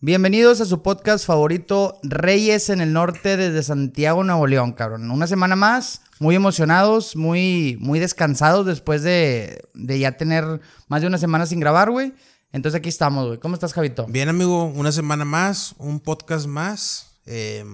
Bienvenidos 0.00 0.60
a 0.60 0.64
su 0.64 0.80
podcast 0.80 1.26
favorito, 1.26 1.98
Reyes 2.04 2.70
en 2.70 2.80
el 2.80 2.92
Norte 2.92 3.36
desde 3.36 3.64
Santiago, 3.64 4.22
Nuevo 4.22 4.46
León, 4.46 4.72
cabrón. 4.72 5.10
Una 5.10 5.26
semana 5.26 5.56
más, 5.56 6.02
muy 6.20 6.36
emocionados, 6.36 7.16
muy, 7.16 7.76
muy 7.80 7.98
descansados 7.98 8.64
después 8.64 9.02
de, 9.02 9.60
de 9.74 9.98
ya 9.98 10.12
tener 10.12 10.60
más 10.86 11.00
de 11.00 11.08
una 11.08 11.18
semana 11.18 11.46
sin 11.46 11.58
grabar, 11.58 11.90
güey. 11.90 12.12
Entonces 12.52 12.78
aquí 12.78 12.88
estamos, 12.88 13.26
güey. 13.26 13.40
¿Cómo 13.40 13.54
estás, 13.54 13.72
Javito? 13.72 14.06
Bien, 14.08 14.28
amigo, 14.28 14.66
una 14.66 14.92
semana 14.92 15.24
más, 15.24 15.74
un 15.78 15.98
podcast 15.98 16.46
más. 16.46 17.18
eh, 17.26 17.64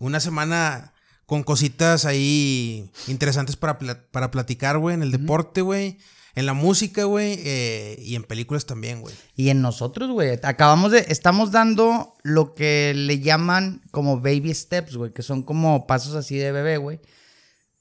una 0.00 0.18
semana 0.18 0.94
con 1.26 1.44
cositas 1.44 2.06
ahí 2.06 2.90
interesantes 3.06 3.54
para, 3.54 3.78
para 4.10 4.32
platicar, 4.32 4.78
güey, 4.78 4.94
en 4.94 5.02
el 5.02 5.12
deporte, 5.12 5.60
güey. 5.60 5.98
En 6.34 6.46
la 6.46 6.52
música, 6.52 7.04
güey, 7.04 7.38
eh, 7.44 7.96
y 7.98 8.14
en 8.14 8.22
películas 8.22 8.66
también, 8.66 9.00
güey. 9.00 9.14
Y 9.34 9.50
en 9.50 9.62
nosotros, 9.62 10.10
güey, 10.10 10.38
acabamos 10.42 10.92
de, 10.92 11.04
estamos 11.08 11.50
dando 11.50 12.14
lo 12.22 12.54
que 12.54 12.92
le 12.94 13.20
llaman 13.20 13.82
como 13.90 14.20
baby 14.20 14.54
steps, 14.54 14.96
güey, 14.96 15.12
que 15.12 15.22
son 15.22 15.42
como 15.42 15.86
pasos 15.86 16.14
así 16.14 16.36
de 16.38 16.52
bebé, 16.52 16.76
güey. 16.76 17.00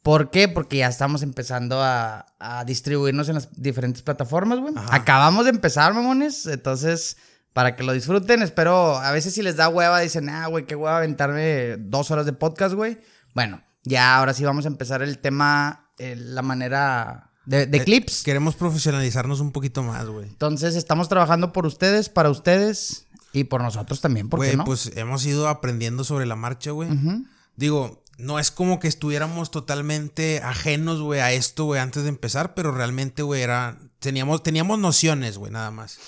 ¿Por 0.01 0.31
qué? 0.31 0.47
Porque 0.47 0.77
ya 0.77 0.87
estamos 0.87 1.21
empezando 1.21 1.81
a, 1.83 2.25
a 2.39 2.65
distribuirnos 2.65 3.29
en 3.29 3.35
las 3.35 3.49
diferentes 3.61 4.01
plataformas, 4.01 4.59
güey. 4.59 4.73
Acabamos 4.89 5.45
de 5.45 5.51
empezar, 5.51 5.93
mamones, 5.93 6.45
entonces, 6.45 7.17
para 7.53 7.75
que 7.75 7.83
lo 7.83 7.93
disfruten, 7.93 8.41
espero, 8.41 8.97
a 8.97 9.11
veces 9.11 9.33
si 9.33 9.41
les 9.41 9.57
da 9.57 9.69
hueva, 9.69 9.99
dicen, 9.99 10.29
ah, 10.29 10.47
güey, 10.47 10.65
qué 10.65 10.75
hueva 10.75 10.97
aventarme 10.97 11.77
dos 11.77 12.09
horas 12.11 12.25
de 12.25 12.33
podcast, 12.33 12.73
güey. 12.73 12.97
Bueno, 13.35 13.61
ya 13.83 14.17
ahora 14.17 14.33
sí 14.33 14.43
vamos 14.43 14.65
a 14.65 14.69
empezar 14.69 15.01
el 15.01 15.19
tema, 15.19 15.91
eh, 15.97 16.15
la 16.17 16.41
manera 16.41 17.28
de, 17.45 17.65
de 17.65 17.77
Eh, 17.77 17.83
clips. 17.83 18.23
Queremos 18.23 18.55
profesionalizarnos 18.55 19.39
un 19.39 19.51
poquito 19.51 19.83
más, 19.83 20.05
güey. 20.07 20.27
Entonces 20.27 20.75
estamos 20.75 21.09
trabajando 21.09 21.51
por 21.53 21.65
ustedes, 21.65 22.09
para 22.09 22.29
ustedes 22.29 23.05
y 23.33 23.45
por 23.45 23.61
nosotros 23.61 24.01
también, 24.01 24.29
¿por 24.29 24.39
qué 24.39 24.47
Güey, 24.47 24.57
no? 24.57 24.63
pues 24.65 24.91
hemos 24.95 25.25
ido 25.25 25.47
aprendiendo 25.47 26.03
sobre 26.03 26.25
la 26.25 26.35
marcha, 26.35 26.71
güey. 26.71 26.89
Ujú. 26.91 27.25
Digo, 27.55 28.03
no 28.17 28.39
es 28.39 28.51
como 28.51 28.79
que 28.79 28.87
estuviéramos 28.87 29.51
totalmente 29.51 30.41
ajenos, 30.43 31.01
güey, 31.01 31.19
a 31.21 31.31
esto, 31.31 31.65
güey, 31.65 31.79
antes 31.79 32.03
de 32.03 32.09
empezar, 32.09 32.53
pero 32.53 32.71
realmente, 32.71 33.21
güey, 33.23 33.41
era. 33.41 33.77
Teníamos, 33.99 34.43
teníamos 34.43 34.79
nociones, 34.79 35.37
güey, 35.37 35.51
nada 35.51 35.71
más. 35.71 35.99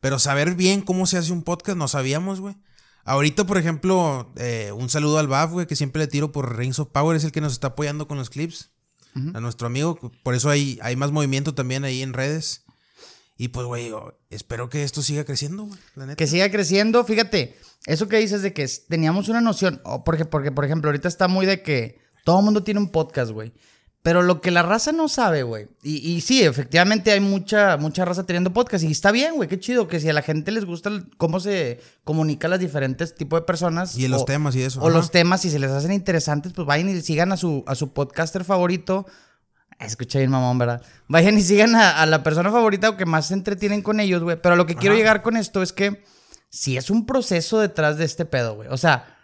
Pero 0.00 0.18
saber 0.18 0.54
bien 0.54 0.80
cómo 0.82 1.06
se 1.06 1.18
hace 1.18 1.32
un 1.32 1.42
podcast, 1.42 1.76
no 1.78 1.88
sabíamos, 1.88 2.40
güey. 2.40 2.56
Ahorita, 3.04 3.46
por 3.46 3.56
ejemplo, 3.58 4.30
eh, 4.36 4.70
un 4.76 4.90
saludo 4.90 5.18
al 5.18 5.28
BAF, 5.28 5.50
güey, 5.50 5.66
que 5.66 5.76
siempre 5.76 6.00
le 6.02 6.08
tiro 6.08 6.30
por 6.30 6.56
Reigns 6.56 6.78
of 6.78 6.88
Power, 6.92 7.16
es 7.16 7.24
el 7.24 7.32
que 7.32 7.40
nos 7.40 7.52
está 7.54 7.68
apoyando 7.68 8.06
con 8.06 8.18
los 8.18 8.28
clips. 8.30 8.70
A 9.34 9.40
nuestro 9.40 9.66
amigo, 9.66 9.98
por 10.22 10.34
eso 10.36 10.48
hay, 10.48 10.78
hay 10.80 10.94
más 10.94 11.10
movimiento 11.10 11.52
también 11.52 11.84
ahí 11.84 12.02
en 12.02 12.12
redes. 12.12 12.64
Y 13.36 13.48
pues, 13.48 13.66
güey, 13.66 13.90
espero 14.30 14.68
que 14.68 14.84
esto 14.84 15.02
siga 15.02 15.24
creciendo, 15.24 15.64
güey, 15.64 15.78
la 15.96 16.06
neta. 16.06 16.16
Que 16.16 16.26
siga 16.26 16.50
creciendo. 16.50 17.04
Fíjate, 17.04 17.56
eso 17.86 18.08
que 18.08 18.18
dices 18.18 18.42
de 18.42 18.52
que 18.52 18.68
teníamos 18.88 19.28
una 19.28 19.40
noción, 19.40 19.80
o 19.84 20.04
porque, 20.04 20.24
porque, 20.24 20.52
por 20.52 20.64
ejemplo, 20.64 20.88
ahorita 20.88 21.08
está 21.08 21.26
muy 21.28 21.46
de 21.46 21.62
que 21.62 22.00
todo 22.24 22.38
el 22.40 22.44
mundo 22.44 22.62
tiene 22.62 22.80
un 22.80 22.90
podcast, 22.90 23.30
güey. 23.32 23.52
Pero 24.02 24.22
lo 24.22 24.40
que 24.40 24.50
la 24.52 24.62
raza 24.62 24.92
no 24.92 25.08
sabe, 25.08 25.42
güey. 25.42 25.66
Y, 25.82 25.96
y 26.12 26.20
sí, 26.20 26.42
efectivamente 26.42 27.10
hay 27.10 27.20
mucha, 27.20 27.76
mucha 27.76 28.04
raza 28.04 28.24
teniendo 28.24 28.52
podcast. 28.52 28.84
Y 28.84 28.92
está 28.92 29.10
bien, 29.10 29.34
güey. 29.34 29.48
Qué 29.48 29.58
chido. 29.58 29.88
Que 29.88 29.98
si 30.00 30.08
a 30.08 30.12
la 30.12 30.22
gente 30.22 30.52
les 30.52 30.64
gusta 30.64 30.88
el- 30.88 31.10
cómo 31.16 31.40
se 31.40 31.80
comunican 32.04 32.50
las 32.52 32.60
diferentes 32.60 33.14
tipos 33.16 33.40
de 33.40 33.44
personas. 33.44 33.98
Y 33.98 34.06
los 34.08 34.24
temas 34.24 34.54
y 34.54 34.62
eso. 34.62 34.80
O 34.80 34.88
los 34.88 35.10
temas, 35.10 35.42
si 35.42 35.50
se 35.50 35.58
les 35.58 35.70
hacen 35.72 35.92
interesantes, 35.92 36.52
pues 36.52 36.66
vayan 36.66 36.88
y 36.88 37.00
sigan 37.02 37.32
a 37.32 37.36
su, 37.36 37.64
a 37.66 37.74
su 37.74 37.92
podcaster 37.92 38.44
favorito. 38.44 39.04
Ah, 39.80 39.86
Escucha 39.86 40.18
bien, 40.20 40.30
mamón, 40.30 40.58
¿verdad? 40.58 40.80
Vayan 41.08 41.36
y 41.36 41.42
sigan 41.42 41.74
a, 41.74 42.00
a 42.00 42.06
la 42.06 42.22
persona 42.22 42.50
favorita 42.50 42.88
o 42.90 42.96
que 42.96 43.04
más 43.06 43.26
se 43.26 43.34
entretienen 43.34 43.82
con 43.82 44.00
ellos, 44.00 44.22
güey. 44.22 44.40
Pero 44.40 44.56
lo 44.56 44.64
que 44.66 44.74
quiero 44.76 44.94
llegar 44.96 45.22
con 45.22 45.36
esto 45.36 45.60
es 45.62 45.72
que 45.72 46.02
si 46.50 46.76
es 46.76 46.88
un 46.88 47.04
proceso 47.04 47.58
detrás 47.60 47.98
de 47.98 48.04
este 48.04 48.24
pedo, 48.24 48.54
güey. 48.54 48.68
O 48.70 48.76
sea, 48.76 49.16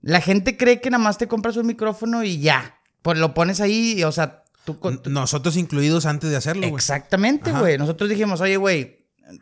la 0.00 0.20
gente 0.20 0.56
cree 0.56 0.80
que 0.80 0.90
nada 0.90 1.04
más 1.04 1.16
te 1.18 1.28
compras 1.28 1.56
un 1.56 1.66
micrófono 1.66 2.24
y 2.24 2.40
ya. 2.40 2.78
Pues 3.02 3.18
lo 3.18 3.34
pones 3.34 3.60
ahí, 3.60 3.94
y, 3.98 4.04
o 4.04 4.12
sea, 4.12 4.44
tú... 4.64 4.78
Nosotros 5.06 5.56
incluidos 5.56 6.06
antes 6.06 6.30
de 6.30 6.36
hacerlo, 6.36 6.62
güey. 6.62 6.74
Exactamente, 6.74 7.50
güey. 7.52 7.78
Nosotros 7.78 8.08
dijimos, 8.08 8.40
oye, 8.40 8.56
güey, 8.56 8.98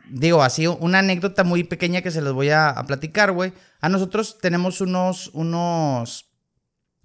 digo, 0.09 0.41
así 0.43 0.67
una 0.67 0.99
anécdota 0.99 1.43
muy 1.43 1.63
pequeña 1.63 2.01
que 2.01 2.11
se 2.11 2.21
los 2.21 2.33
voy 2.33 2.49
a, 2.49 2.69
a 2.69 2.85
platicar, 2.85 3.31
güey. 3.31 3.53
A 3.81 3.89
nosotros 3.89 4.37
tenemos 4.41 4.81
unos, 4.81 5.29
unos, 5.33 6.25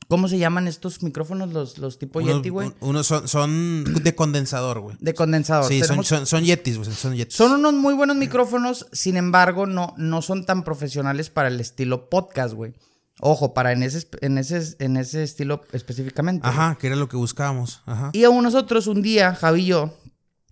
¿cómo 0.08 0.28
se 0.28 0.38
llaman 0.38 0.66
estos 0.68 1.02
micrófonos? 1.02 1.52
Los, 1.52 1.78
los 1.78 1.98
tipo 1.98 2.20
Unos, 2.20 2.36
Yeti, 2.36 2.48
güey. 2.48 2.68
un- 2.68 2.74
unos 2.90 3.06
son, 3.06 3.28
son 3.28 3.84
de 4.02 4.14
condensador, 4.14 4.80
güey. 4.80 4.96
De 5.00 5.14
condensador. 5.14 5.66
Sí, 5.68 5.82
son, 5.82 6.04
son, 6.04 6.26
son 6.26 6.44
yetis, 6.44 6.78
güey. 6.78 6.90
Son 6.92 7.14
yetis. 7.14 7.34
son 7.36 7.52
unos 7.52 7.74
muy 7.74 7.92
buenos 7.94 8.16
micrófonos, 8.16 8.86
sin 8.92 9.16
embargo, 9.16 9.66
no, 9.66 9.94
no 9.98 10.22
son 10.22 10.46
tan 10.46 10.62
profesionales 10.64 11.28
para 11.28 11.48
el 11.48 11.60
estilo 11.60 12.08
podcast, 12.08 12.54
güey. 12.54 12.72
Ojo, 13.20 13.54
para 13.54 13.72
en 13.72 13.82
ese, 13.82 14.06
en 14.20 14.36
ese, 14.38 14.76
en 14.78 14.96
ese 14.96 15.22
estilo 15.22 15.62
específicamente. 15.72 16.46
Ajá, 16.46 16.76
que 16.78 16.86
era 16.88 16.96
lo 16.96 17.08
que 17.08 17.16
buscábamos. 17.16 17.82
Ajá. 17.86 18.10
Y 18.12 18.24
a 18.24 18.28
nosotros 18.30 18.86
un 18.86 19.00
día, 19.02 19.34
Javi 19.34 19.62
y 19.62 19.66
yo, 19.66 19.94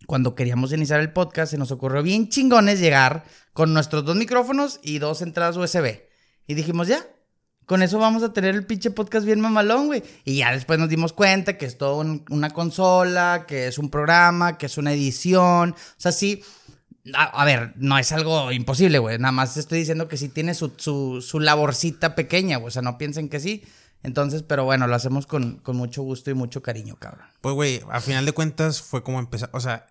cuando 0.06 0.34
queríamos 0.34 0.72
iniciar 0.72 1.00
el 1.00 1.12
podcast, 1.12 1.50
se 1.50 1.58
nos 1.58 1.70
ocurrió 1.70 2.02
bien 2.02 2.28
chingones 2.28 2.80
llegar 2.80 3.24
con 3.52 3.74
nuestros 3.74 4.04
dos 4.04 4.16
micrófonos 4.16 4.80
y 4.82 4.98
dos 4.98 5.20
entradas 5.22 5.56
USB. 5.56 6.00
Y 6.46 6.54
dijimos, 6.54 6.88
ya, 6.88 7.06
con 7.66 7.82
eso 7.82 7.98
vamos 7.98 8.22
a 8.22 8.32
tener 8.32 8.54
el 8.54 8.66
pinche 8.66 8.90
podcast 8.90 9.24
bien 9.26 9.40
mamalón, 9.40 9.86
güey. 9.86 10.02
Y 10.24 10.36
ya 10.38 10.52
después 10.52 10.78
nos 10.78 10.88
dimos 10.88 11.12
cuenta 11.12 11.56
que 11.58 11.66
es 11.66 11.76
todo 11.78 11.98
un- 11.98 12.24
una 12.30 12.50
consola, 12.50 13.44
que 13.46 13.66
es 13.66 13.78
un 13.78 13.90
programa, 13.90 14.56
que 14.58 14.66
es 14.66 14.76
una 14.78 14.92
edición. 14.92 15.70
O 15.72 15.94
sea, 15.98 16.12
sí. 16.12 16.42
A, 17.12 17.44
ver, 17.44 17.74
no 17.76 17.98
es 17.98 18.12
algo 18.12 18.50
imposible, 18.50 18.98
güey. 18.98 19.18
Nada 19.18 19.32
más 19.32 19.56
estoy 19.58 19.80
diciendo 19.80 20.08
que 20.08 20.16
sí 20.16 20.30
tiene 20.30 20.54
su, 20.54 20.72
su, 20.76 21.20
su 21.20 21.38
laborcita 21.38 22.14
pequeña, 22.14 22.56
güey. 22.56 22.68
O 22.68 22.70
sea, 22.70 22.82
no 22.82 22.96
piensen 22.96 23.28
que 23.28 23.40
sí. 23.40 23.62
Entonces, 24.02 24.42
pero 24.42 24.64
bueno, 24.64 24.86
lo 24.86 24.94
hacemos 24.94 25.26
con, 25.26 25.58
con 25.58 25.76
mucho 25.76 26.02
gusto 26.02 26.30
y 26.30 26.34
mucho 26.34 26.62
cariño, 26.62 26.96
cabrón. 26.96 27.26
Pues, 27.42 27.54
güey, 27.54 27.80
a 27.90 28.00
final 28.00 28.24
de 28.24 28.32
cuentas 28.32 28.80
fue 28.80 29.02
como 29.02 29.18
empezar. 29.18 29.50
O 29.52 29.60
sea. 29.60 29.86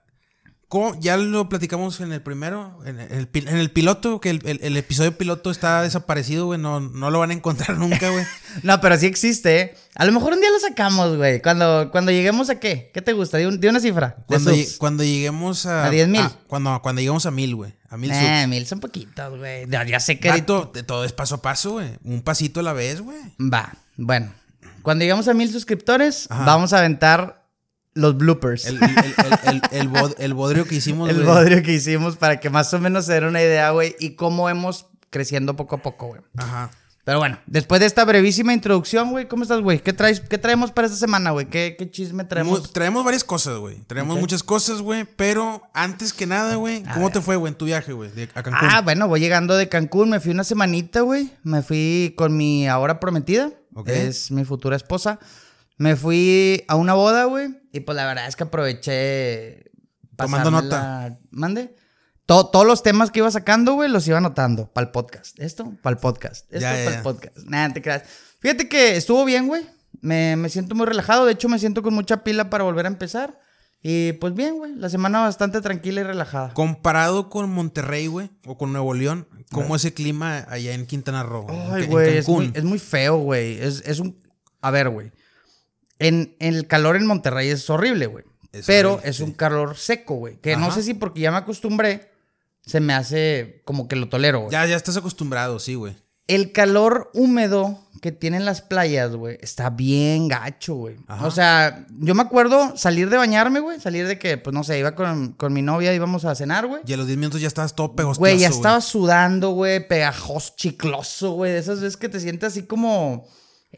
Ya 1.00 1.18
lo 1.18 1.50
platicamos 1.50 2.00
en 2.02 2.12
el 2.14 2.22
primero, 2.22 2.80
en 2.86 3.00
el, 3.00 3.30
en 3.34 3.58
el 3.58 3.72
piloto, 3.72 4.20
que 4.20 4.30
el, 4.30 4.42
el- 4.46 4.60
el 4.64 4.78
episodio 4.78 5.18
piloto 5.18 5.52
está 5.52 5.82
desaparecido, 5.82 6.46
güey. 6.48 6.60
No, 6.60 6.80
no 6.80 7.12
lo 7.12 7.20
van 7.20 7.32
a 7.32 7.34
encontrar 7.34 7.78
nunca, 7.78 8.10
güey. 8.10 8.26
No, 8.64 8.80
pero 8.82 8.98
sí 8.98 9.06
existe, 9.08 9.60
¿eh? 9.62 9.76
A 9.96 10.06
lo 10.06 10.12
mejor 10.12 10.34
un 10.34 10.40
día 10.40 10.50
lo 10.52 10.60
sacamos, 10.60 11.18
güey. 11.18 11.42
Cuando, 11.42 11.90
cuando 11.92 12.12
lleguemos 12.12 12.50
a 12.50 12.60
qué? 12.60 12.92
¿Qué 12.94 13.02
te 13.02 13.14
gusta? 13.14 13.38
Di, 13.38 13.46
un- 13.46 13.60
di 13.60 13.68
una 13.68 13.80
cifra. 13.80 14.16
Cuando, 14.28 14.52
cuando 14.78 15.04
lleguemos 15.04 15.66
a. 15.66 15.86
A 15.86 15.90
10,000. 15.90 16.22
ah, 16.22 16.32
cuando, 16.48 16.82
cuando 16.82 17.00
lleguemos 17.02 17.26
a 17.26 17.32
mil, 17.32 17.56
güey. 17.56 17.74
A 17.90 17.98
mil 17.98 18.12
Eh, 18.12 18.16
subs. 18.42 18.48
mil 18.50 18.66
son 18.68 18.80
poquitos, 18.80 19.38
güey. 19.38 19.68
Ya, 19.70 19.84
ya 19.86 20.00
sé 20.00 20.20
que... 20.20 20.30
Vato, 20.30 20.72
de 20.74 20.84
todo 20.84 21.04
es 21.06 21.14
paso 21.14 21.36
a 21.36 21.42
paso, 21.42 21.72
güey. 21.74 21.90
Un 22.04 22.22
pasito 22.22 22.60
a 22.60 22.64
la 22.64 22.74
vez, 22.74 23.02
güey. 23.02 23.18
Va, 23.40 23.74
bueno. 23.98 24.34
Cuando 24.82 25.04
lleguemos 25.04 25.28
a 25.28 25.34
mil 25.34 25.52
suscriptores, 25.52 26.28
Ajá. 26.30 26.44
vamos 26.46 26.74
a 26.74 26.80
aventar 26.80 27.43
los 27.94 28.18
bloopers. 28.18 28.66
El, 28.66 28.80
el, 28.82 29.62
el, 29.72 29.90
bod- 29.90 30.16
el 30.18 30.34
bodrio 30.34 30.66
que 30.66 30.76
hicimos, 30.76 31.10
El 31.12 31.18
güey. 31.24 31.28
bodrio 31.28 31.62
que 31.64 31.74
hicimos 31.74 32.18
para 32.18 32.40
que 32.40 32.50
más 32.50 32.74
o 32.74 32.80
menos 32.80 33.06
se 33.06 33.14
den 33.14 33.26
una 33.26 33.42
idea, 33.42 33.70
güey. 33.72 33.96
Y 34.00 34.12
cómo 34.16 34.50
hemos 34.50 34.88
creciendo 35.10 35.56
poco 35.56 35.76
a 35.76 35.82
poco, 35.82 36.08
güey. 36.08 36.22
Ajá. 36.38 36.72
Pero 37.06 37.20
bueno, 37.20 37.38
después 37.48 37.82
de 37.82 37.86
esta 37.86 38.06
brevísima 38.06 38.54
introducción, 38.54 39.10
güey, 39.12 39.28
¿cómo 39.28 39.44
estás, 39.44 39.60
güey? 39.60 39.80
¿Qué, 39.82 39.92
traes, 39.92 40.22
¿Qué 40.22 40.38
traemos 40.38 40.72
para 40.72 40.88
esta 40.88 40.98
semana, 40.98 41.32
güey? 41.32 41.48
¿Qué, 41.48 41.76
¿Qué 41.78 41.92
chisme 41.92 42.24
traemos? 42.24 42.72
Traemos 42.72 43.04
varias 43.04 43.26
cosas, 43.26 43.58
güey. 43.58 43.80
Traemos 43.88 44.16
Ok. 44.16 44.22
muchas 44.22 44.42
cosas, 44.42 44.80
güey. 44.82 45.04
Pero 45.18 45.64
antes 45.74 46.14
que 46.14 46.26
nada, 46.26 46.56
güey, 46.56 46.82
¿cómo 46.94 47.10
te 47.10 47.20
fue, 47.20 47.36
güey, 47.36 47.52
en 47.52 47.58
tu 47.58 47.66
viaje, 47.66 47.92
güey? 47.92 48.10
A 48.34 48.42
Cancún. 48.42 48.70
Ah, 48.72 48.80
bueno, 48.80 49.10
voy 49.10 49.20
llegando 49.20 49.58
de 49.58 49.68
Cancún, 49.68 50.12
me 50.12 50.22
fui 50.22 50.32
una 50.32 50.46
semanita, 50.46 51.02
güey. 51.02 51.30
Me 51.44 51.62
fui 51.62 52.14
con 52.16 52.38
mi 52.38 52.70
ahora 52.70 53.02
prometida, 53.02 53.52
Ok. 53.76 53.90
es 53.90 54.32
mi 54.32 54.46
futura 54.46 54.78
esposa. 54.78 55.20
Me 55.78 55.96
fui 55.96 56.64
a 56.68 56.76
una 56.76 56.94
boda, 56.94 57.26
güey, 57.26 57.50
y 57.72 57.80
pues 57.82 57.96
la 57.96 58.06
verdad 58.06 58.28
es 58.28 58.36
que 58.36 58.44
aproveché 58.44 59.72
Tomando 60.16 60.52
pasármela- 60.52 61.18
¿Mande? 61.32 61.76
To- 62.26 62.48
todos 62.48 62.66
los 62.66 62.84
temas 62.84 63.12
que 63.12 63.20
iba 63.20 63.30
sacando, 63.32 63.74
güey, 63.74 63.90
los 63.90 64.08
iba 64.08 64.18
anotando 64.18 64.72
para 64.72 64.86
el 64.88 64.92
podcast. 64.92 65.38
Esto, 65.40 65.74
para 65.82 65.96
el 65.96 66.00
podcast. 66.00 66.46
Esto, 66.54 66.68
para 66.68 66.98
el 66.98 67.02
podcast. 67.04 67.38
Nada, 67.40 67.74
te 67.74 67.82
creas. 67.82 68.04
Fíjate 68.40 68.70
que 68.70 68.96
estuvo 68.96 69.26
bien, 69.26 69.48
güey. 69.48 69.66
Me, 70.02 70.36
me 70.38 70.50
siento 70.50 70.76
muy 70.76 70.86
relajado. 70.86 71.26
De 71.26 71.34
hecho, 71.34 71.50
me 71.50 71.60
siento 71.60 71.82
con 71.82 71.94
mucha 71.94 72.24
pila 72.24 72.50
para 72.50 72.64
volver 72.64 72.86
a 72.86 72.90
empezar. 72.90 73.40
Y 73.82 74.14
pues 74.14 74.34
bien, 74.34 74.56
güey. 74.58 74.74
La 74.76 74.90
semana 74.90 75.20
bastante 75.22 75.60
tranquila 75.60 76.02
y 76.02 76.04
relajada. 76.06 76.54
Comparado 76.54 77.30
con 77.30 77.50
Monterrey, 77.50 78.08
güey, 78.08 78.30
o 78.46 78.58
con 78.58 78.72
Nuevo 78.72 78.94
León, 78.94 79.28
¿cómo 79.52 79.76
es 79.76 79.84
el 79.84 79.94
clima 79.94 80.46
allá 80.50 80.74
en 80.74 80.86
Quintana 80.86 81.24
Roo? 81.24 81.46
Ay, 81.50 81.88
güey, 81.88 82.18
es 82.18 82.28
es 82.54 82.64
muy 82.64 82.80
feo, 82.80 83.18
güey. 83.18 83.60
Es, 83.62 83.84
es 83.86 84.00
un... 84.00 84.18
A 84.62 84.72
ver, 84.72 84.88
güey. 84.90 85.12
En, 86.00 86.36
en 86.40 86.56
el 86.56 86.68
calor 86.68 86.96
en 86.96 87.06
Monterrey 87.06 87.50
es 87.50 87.70
horrible, 87.70 88.08
güey. 88.08 88.26
Es 88.52 88.66
Pero 88.66 88.94
horrible, 88.94 89.10
es 89.10 89.18
sí. 89.18 89.24
un 89.24 89.34
calor 89.34 89.78
seco, 89.78 90.16
güey. 90.16 90.38
Que 90.38 90.56
no 90.58 90.72
sé 90.72 90.84
si 90.84 90.94
porque 90.94 91.22
ya 91.22 91.32
me 91.32 91.38
acostumbré, 91.38 92.12
se 92.66 92.80
me 92.80 92.94
hace 92.94 93.62
como 93.66 93.88
que 93.88 93.96
lo 93.96 94.10
tolero, 94.10 94.40
güey. 94.42 94.52
Ya, 94.52 94.66
ya 94.66 94.76
estás 94.76 94.98
acostumbrado, 94.98 95.60
sí, 95.60 95.76
güey. 95.76 95.96
el 96.28 96.52
calor 96.52 97.10
húmedo 97.14 97.80
que 98.02 98.12
tienen 98.12 98.44
las 98.46 98.62
playas, 98.62 99.16
güey, 99.16 99.38
está 99.42 99.70
bien 99.70 100.28
gacho, 100.28 100.76
güey. 100.76 100.98
O 101.22 101.32
sea, 101.32 101.86
yo 102.00 102.14
me 102.16 102.22
acuerdo 102.22 102.76
salir 102.76 103.10
de 103.10 103.16
bañarme, 103.18 103.60
güey, 103.62 103.80
salir 103.80 104.08
de 104.08 104.20
que, 104.20 104.38
pues 104.38 104.54
no 104.54 104.64
sé, 104.66 104.78
iba 104.78 104.94
con, 104.94 105.34
con 105.34 105.54
mi 105.54 105.62
novia, 105.62 105.94
íbamos 105.94 106.26
a 106.26 106.36
cenar, 106.36 106.68
güey. 106.68 106.82
Y 106.86 106.92
a 106.94 106.98
los 106.98 107.08
10 107.08 107.18
minutos 107.18 107.40
ya 107.42 107.48
estabas 107.48 107.76
todo 107.76 107.96
pegostoso. 107.96 108.20
Güey, 108.20 108.40
ya 108.40 108.50
estaba 108.50 108.82
sudando, 108.82 109.52
güey, 109.52 109.88
pegajoso, 109.88 110.54
chicloso, 110.58 111.32
güey. 111.32 111.54
De 111.54 111.60
esas 111.60 111.80
veces 111.80 111.96
que 111.98 112.10
te 112.10 112.20
sientes 112.20 112.48
así 112.52 112.64
como. 112.64 113.26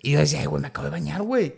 Y 0.02 0.12
yo 0.14 0.20
decía, 0.20 0.40
"Ay, 0.40 0.46
güey, 0.48 0.62
me 0.62 0.68
acabo 0.70 0.86
de 0.86 0.92
bañar, 0.92 1.22
güey. 1.22 1.56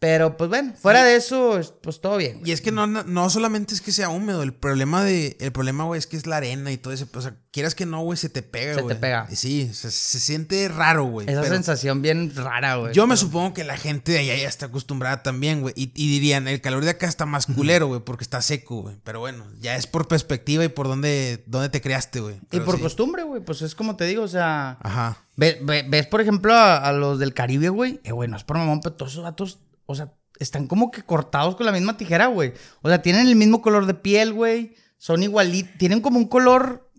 Pero, 0.00 0.38
pues 0.38 0.48
bueno, 0.48 0.72
fuera 0.80 1.04
de 1.04 1.14
eso, 1.14 1.60
pues 1.82 2.00
todo 2.00 2.16
bien. 2.16 2.38
güey. 2.38 2.48
Y 2.48 2.52
es 2.52 2.62
que 2.62 2.72
no, 2.72 2.86
no, 2.86 3.04
no 3.04 3.28
solamente 3.28 3.74
es 3.74 3.82
que 3.82 3.92
sea 3.92 4.08
húmedo, 4.08 4.42
el 4.42 4.54
problema 4.54 5.04
de, 5.04 5.36
el 5.40 5.52
problema, 5.52 5.84
güey, 5.84 5.98
es 5.98 6.06
que 6.06 6.16
es 6.16 6.26
la 6.26 6.38
arena 6.38 6.72
y 6.72 6.78
todo 6.78 6.94
eso. 6.94 7.06
O 7.14 7.20
sea, 7.20 7.36
quieras 7.50 7.74
que 7.74 7.84
no, 7.84 8.00
güey, 8.00 8.16
se 8.16 8.30
te 8.30 8.42
pega, 8.42 8.72
Se 8.72 8.76
te 8.78 8.82
güey. 8.82 8.98
pega. 8.98 9.28
Sí, 9.30 9.70
se, 9.74 9.90
se 9.90 10.18
siente 10.18 10.66
raro, 10.68 11.04
güey. 11.04 11.28
Esa 11.28 11.42
pero 11.42 11.52
sensación 11.54 12.00
bien 12.00 12.34
rara, 12.34 12.76
güey. 12.76 12.94
Yo 12.94 13.06
me 13.06 13.18
supongo 13.18 13.52
que 13.52 13.62
la 13.62 13.76
gente 13.76 14.12
de 14.12 14.20
allá 14.20 14.36
ya 14.36 14.48
está 14.48 14.66
acostumbrada 14.66 15.22
también, 15.22 15.60
güey. 15.60 15.74
Y, 15.76 15.92
y 15.94 16.08
dirían, 16.10 16.48
el 16.48 16.62
calor 16.62 16.82
de 16.82 16.92
acá 16.92 17.06
está 17.06 17.26
más 17.26 17.44
culero, 17.44 17.86
güey, 17.88 18.00
porque 18.00 18.24
está 18.24 18.40
seco, 18.40 18.80
güey. 18.80 18.96
Pero 19.04 19.20
bueno, 19.20 19.44
ya 19.60 19.76
es 19.76 19.86
por 19.86 20.08
perspectiva 20.08 20.64
y 20.64 20.68
por 20.68 20.88
dónde, 20.88 21.44
dónde 21.46 21.68
te 21.68 21.82
creaste, 21.82 22.20
güey. 22.20 22.36
Y 22.50 22.60
por 22.60 22.76
sí. 22.76 22.80
costumbre, 22.80 23.22
güey, 23.24 23.42
pues 23.44 23.60
es 23.60 23.74
como 23.74 23.96
te 23.96 24.06
digo, 24.06 24.22
o 24.22 24.28
sea. 24.28 24.78
Ajá. 24.80 25.18
Ve- 25.36 25.58
ve- 25.62 25.84
¿Ves, 25.86 26.06
por 26.06 26.22
ejemplo, 26.22 26.54
a, 26.54 26.78
a 26.78 26.92
los 26.94 27.18
del 27.18 27.34
Caribe, 27.34 27.68
güey? 27.68 28.00
Eh, 28.04 28.12
güey, 28.12 28.30
no 28.30 28.38
es 28.38 28.44
por 28.44 28.56
mamón, 28.56 28.80
pero 28.80 28.94
todos 28.94 29.12
esos 29.12 29.24
vatos, 29.24 29.58
o 29.90 29.94
sea, 29.96 30.12
están 30.38 30.68
como 30.68 30.90
que 30.90 31.02
cortados 31.02 31.56
con 31.56 31.66
la 31.66 31.72
misma 31.72 31.96
tijera, 31.96 32.28
güey. 32.28 32.54
O 32.80 32.88
sea, 32.88 33.02
tienen 33.02 33.26
el 33.26 33.34
mismo 33.34 33.60
color 33.60 33.86
de 33.86 33.94
piel, 33.94 34.32
güey. 34.32 34.74
Son 34.98 35.22
igualitos. 35.22 35.72
Tienen 35.78 36.00
como 36.00 36.18
un 36.18 36.28
color 36.28 36.89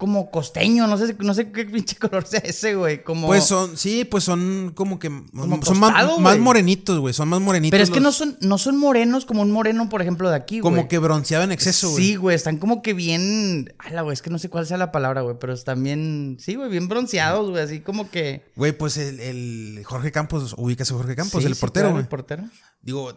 como 0.00 0.30
costeño, 0.30 0.86
no 0.86 0.96
sé, 0.96 1.14
no 1.18 1.34
sé 1.34 1.52
qué 1.52 1.66
pinche 1.66 1.94
color 1.96 2.26
sea 2.26 2.40
ese, 2.40 2.74
güey. 2.74 3.04
Como... 3.04 3.26
Pues 3.26 3.44
son, 3.44 3.76
sí, 3.76 4.06
pues 4.06 4.24
son 4.24 4.72
como 4.74 4.98
que. 4.98 5.10
Como 5.10 5.62
son 5.62 5.78
más, 5.78 6.38
morenitos, 6.38 6.98
güey. 6.98 7.12
Son 7.12 7.28
más 7.28 7.38
morenitos. 7.42 7.72
Pero 7.72 7.84
es 7.84 7.90
que 7.90 8.00
no 8.00 8.10
son, 8.10 8.38
no 8.40 8.56
son 8.56 8.78
morenos 8.78 9.26
como 9.26 9.42
un 9.42 9.50
moreno, 9.50 9.90
por 9.90 10.00
ejemplo, 10.00 10.30
de 10.30 10.36
aquí, 10.36 10.60
güey. 10.60 10.74
Como 10.74 10.88
que 10.88 10.96
bronceado 10.96 11.44
en 11.44 11.52
exceso, 11.52 11.90
güey. 11.90 12.02
Sí, 12.02 12.16
güey, 12.16 12.34
están 12.34 12.56
como 12.56 12.80
que 12.80 12.94
bien. 12.94 13.74
Ala, 13.76 14.00
güey, 14.00 14.14
es 14.14 14.22
que 14.22 14.30
no 14.30 14.38
sé 14.38 14.48
cuál 14.48 14.66
sea 14.66 14.78
la 14.78 14.90
palabra, 14.90 15.20
güey, 15.20 15.36
pero 15.38 15.52
están 15.52 15.82
bien. 15.82 16.38
Sí, 16.40 16.54
güey, 16.54 16.70
bien 16.70 16.88
bronceados, 16.88 17.50
güey, 17.50 17.62
así 17.62 17.80
como 17.80 18.10
que. 18.10 18.50
Güey, 18.56 18.72
pues 18.72 18.96
el, 18.96 19.20
el 19.20 19.82
Jorge 19.84 20.12
Campos, 20.12 20.54
ubicas 20.56 20.90
a 20.90 20.94
Jorge 20.94 21.14
Campos, 21.14 21.42
Sí, 21.42 21.46
el 21.46 21.54
sí, 21.54 21.60
portero, 21.60 21.88
claro, 21.88 21.94
güey. 21.96 22.04
el 22.04 22.08
portero. 22.08 22.44
Digo, 22.80 23.12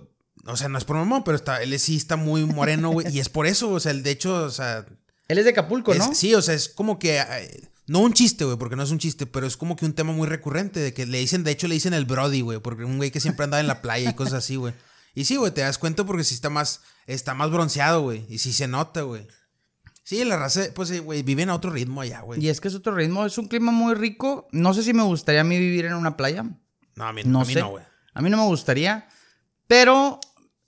o 0.46 0.58
sea, 0.58 0.68
no 0.68 0.78
es 0.78 0.84
por 0.84 0.98
mamón, 0.98 1.24
pero 1.24 1.38
está, 1.38 1.64
él 1.64 1.80
sí 1.80 1.96
está 1.96 2.18
muy 2.18 2.44
moreno, 2.46 2.90
güey. 2.90 3.08
y 3.10 3.20
es 3.20 3.30
por 3.30 3.48
eso, 3.48 3.72
o 3.72 3.80
sea, 3.80 3.94
el 3.94 4.04
de 4.04 4.12
hecho, 4.12 4.44
o 4.44 4.50
sea. 4.50 4.86
Él 5.34 5.40
es 5.40 5.46
de 5.46 5.52
Acapulco, 5.52 5.92
es- 5.92 6.00
¿no? 6.00 6.14
sí, 6.14 6.34
o 6.36 6.42
sea, 6.42 6.54
es 6.54 6.70
como 6.70 6.98
que. 7.00 7.22
no 7.88 8.00
un 8.00 8.14
chiste, 8.14 8.46
güey, 8.46 8.58
porque 8.58 8.76
no 8.78 8.84
es 8.84 8.92
un 8.92 9.00
chiste, 9.00 9.26
pero 9.26 9.46
es 9.46 9.58
como 9.58 9.76
que 9.76 9.86
un 9.86 9.94
tema 9.94 10.14
muy 10.14 10.28
recurrente 10.28 10.80
de 10.80 10.94
que 10.94 11.06
le 11.06 11.18
dicen, 11.20 11.44
de 11.44 11.52
hecho, 11.52 11.68
le 11.68 11.74
dicen 11.76 11.94
el 11.94 12.06
Brody, 12.06 12.42
güey, 12.42 12.60
porque 12.60 12.86
un 12.86 12.98
güey 12.98 13.12
que 13.12 13.20
siempre 13.20 13.44
andaba 13.44 13.60
en 13.62 13.68
la 13.68 13.82
playa 13.82 14.10
y 14.10 14.14
cosas 14.14 14.36
así, 14.36 14.56
güey. 14.56 14.74
Y 15.16 15.26
sí, 15.26 15.36
güey, 15.36 15.52
te 15.54 15.62
das 15.62 15.78
cuenta 15.78 16.06
porque 16.06 16.24
sí 16.24 16.34
está 16.34 16.50
más, 16.50 16.82
está 17.08 17.34
más 17.34 17.52
bronceado, 17.52 18.02
güey, 18.02 18.26
y 18.30 18.38
sí 18.40 18.54
se 18.54 18.68
nota, 18.68 19.02
güey. 19.02 19.28
Sí, 20.06 20.24
la 20.26 20.38
raza, 20.38 20.62
pues, 20.76 21.02
güey, 21.04 21.24
viven 21.24 21.50
a 21.50 21.56
otro 21.56 21.72
ritmo 21.72 22.02
allá, 22.02 22.22
güey. 22.22 22.44
Y 22.44 22.50
es 22.50 22.60
que 22.62 22.68
es 22.68 22.76
otro 22.76 22.94
ritmo, 22.96 23.26
es 23.26 23.38
un 23.38 23.48
clima 23.48 23.72
muy 23.72 23.94
rico. 23.96 24.48
No 24.52 24.74
sé 24.74 24.84
si 24.84 24.94
me 24.94 25.04
gustaría 25.04 25.42
a 25.42 25.46
mí 25.46 25.58
vivir 25.58 25.86
en 25.86 25.94
una 25.94 26.18
playa. 26.18 26.44
No, 26.96 27.06
a 27.06 27.14
mí 27.14 27.22
No 27.26 27.42
a 27.42 27.46
mí 27.46 27.54
sé. 27.54 27.60
no, 27.62 27.70
güey. 27.70 27.84
a 28.14 28.22
mí 28.22 28.30
no 28.30 28.38
me 28.38 28.44
gustaría, 28.46 29.08
pero 29.68 30.20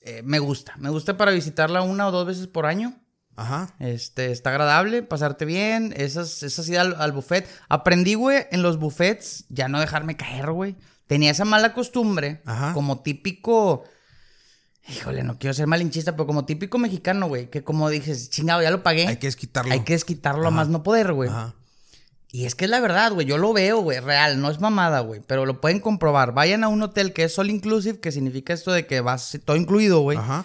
eh, 0.02 0.22
me 0.24 0.40
gusta. 0.40 0.74
Me 0.78 0.90
gusta 0.90 1.18
para 1.18 1.32
visitarla 1.32 1.82
una 1.82 2.08
o 2.08 2.12
dos 2.12 2.26
veces 2.28 2.48
por 2.48 2.66
año. 2.66 2.94
Ajá. 3.36 3.74
Este, 3.80 4.32
está 4.32 4.50
agradable, 4.52 5.04
pasarte 5.04 5.46
bien, 5.46 5.94
esas, 5.98 6.44
esas 6.44 6.68
idas 6.70 6.88
al, 6.88 6.96
al 7.02 7.12
buffet. 7.12 7.48
Aprendí, 7.70 8.14
güey, 8.14 8.46
en 8.52 8.62
los 8.62 8.78
buffets 8.78 9.46
ya 9.50 9.68
no 9.68 9.80
dejarme 9.80 10.16
caer, 10.16 10.52
güey. 10.52 10.76
Tenía 11.08 11.32
esa 11.32 11.46
mala 11.46 11.74
costumbre, 11.74 12.42
Ajá. 12.46 12.74
como 12.74 13.02
típico, 13.02 13.84
híjole, 14.88 15.24
no 15.24 15.38
quiero 15.38 15.54
ser 15.54 15.68
malinchista, 15.68 16.14
pero 16.14 16.26
como 16.26 16.46
típico 16.46 16.78
mexicano, 16.78 17.28
güey, 17.28 17.50
que 17.50 17.64
como 17.64 17.90
dices, 17.90 18.30
chingado, 18.30 18.62
ya 18.62 18.72
lo 18.72 18.84
pagué. 18.84 19.08
Hay 19.08 19.18
que 19.18 19.28
desquitarlo. 19.28 19.72
Hay 19.72 19.82
que 19.82 19.94
desquitarlo 19.94 20.48
a 20.48 20.52
más 20.52 20.68
no 20.70 20.82
poder, 20.82 21.14
güey. 21.14 21.30
Ajá. 21.30 21.54
Y 22.32 22.46
es 22.46 22.54
que 22.54 22.66
es 22.66 22.72
la 22.72 22.82
verdad, 22.82 23.14
güey. 23.14 23.26
Yo 23.26 23.38
lo 23.38 23.54
veo, 23.54 23.80
güey. 23.80 24.02
Real. 24.02 24.42
No 24.42 24.52
es 24.52 24.60
mamada, 24.60 25.00
güey. 25.00 25.22
Pero 25.26 25.46
lo 25.46 25.62
pueden 25.62 25.80
comprobar. 25.80 26.34
Vayan 26.34 26.66
a 26.66 26.68
un 26.68 26.82
hotel 26.82 27.14
que 27.14 27.24
es 27.24 27.40
all 27.40 27.50
inclusive, 27.50 28.02
que 28.02 28.12
significa 28.12 28.52
esto 28.52 28.74
de 28.74 28.86
que 28.86 29.00
vas 29.00 29.40
todo 29.46 29.56
incluido, 29.56 30.02
güey. 30.02 30.18
Ajá. 30.18 30.44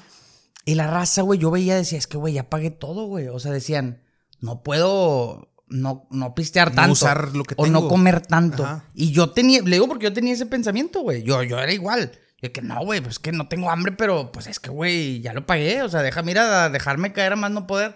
Y 0.64 0.74
la 0.74 0.86
raza, 0.86 1.22
güey, 1.22 1.38
yo 1.38 1.50
veía, 1.50 1.76
decía, 1.76 1.98
es 1.98 2.06
que, 2.06 2.18
güey, 2.18 2.34
ya 2.34 2.48
pagué 2.50 2.70
todo, 2.70 3.06
güey. 3.06 3.28
O 3.28 3.38
sea, 3.38 3.52
decían, 3.52 4.02
no 4.40 4.62
puedo 4.62 5.50
no, 5.68 6.06
no 6.10 6.34
pistear 6.34 6.70
No 6.70 6.74
tanto. 6.74 6.92
usar 6.92 7.34
lo 7.34 7.44
que 7.44 7.54
O 7.56 7.66
no 7.66 7.88
comer 7.88 8.20
tanto. 8.20 8.64
Ajá. 8.64 8.84
Y 8.94 9.12
yo 9.12 9.30
tenía, 9.30 9.62
le 9.62 9.76
digo 9.76 9.88
porque 9.88 10.04
yo 10.04 10.12
tenía 10.12 10.34
ese 10.34 10.46
pensamiento, 10.46 11.00
güey. 11.00 11.22
Yo, 11.22 11.42
yo 11.42 11.58
era 11.58 11.72
igual. 11.72 12.12
Yo 12.42 12.52
que 12.52 12.62
no, 12.62 12.84
güey, 12.84 13.00
pues 13.00 13.18
que 13.18 13.32
no 13.32 13.48
tengo 13.48 13.70
hambre, 13.70 13.92
pero 13.92 14.32
pues 14.32 14.46
es 14.46 14.58
que, 14.58 14.70
güey, 14.70 15.20
ya 15.20 15.32
lo 15.32 15.46
pagué. 15.46 15.82
O 15.82 15.88
sea, 15.88 16.02
deja, 16.02 16.22
mira, 16.22 16.68
dejarme 16.68 17.12
caer 17.12 17.34
a 17.34 17.36
más 17.36 17.50
no 17.50 17.66
poder. 17.66 17.94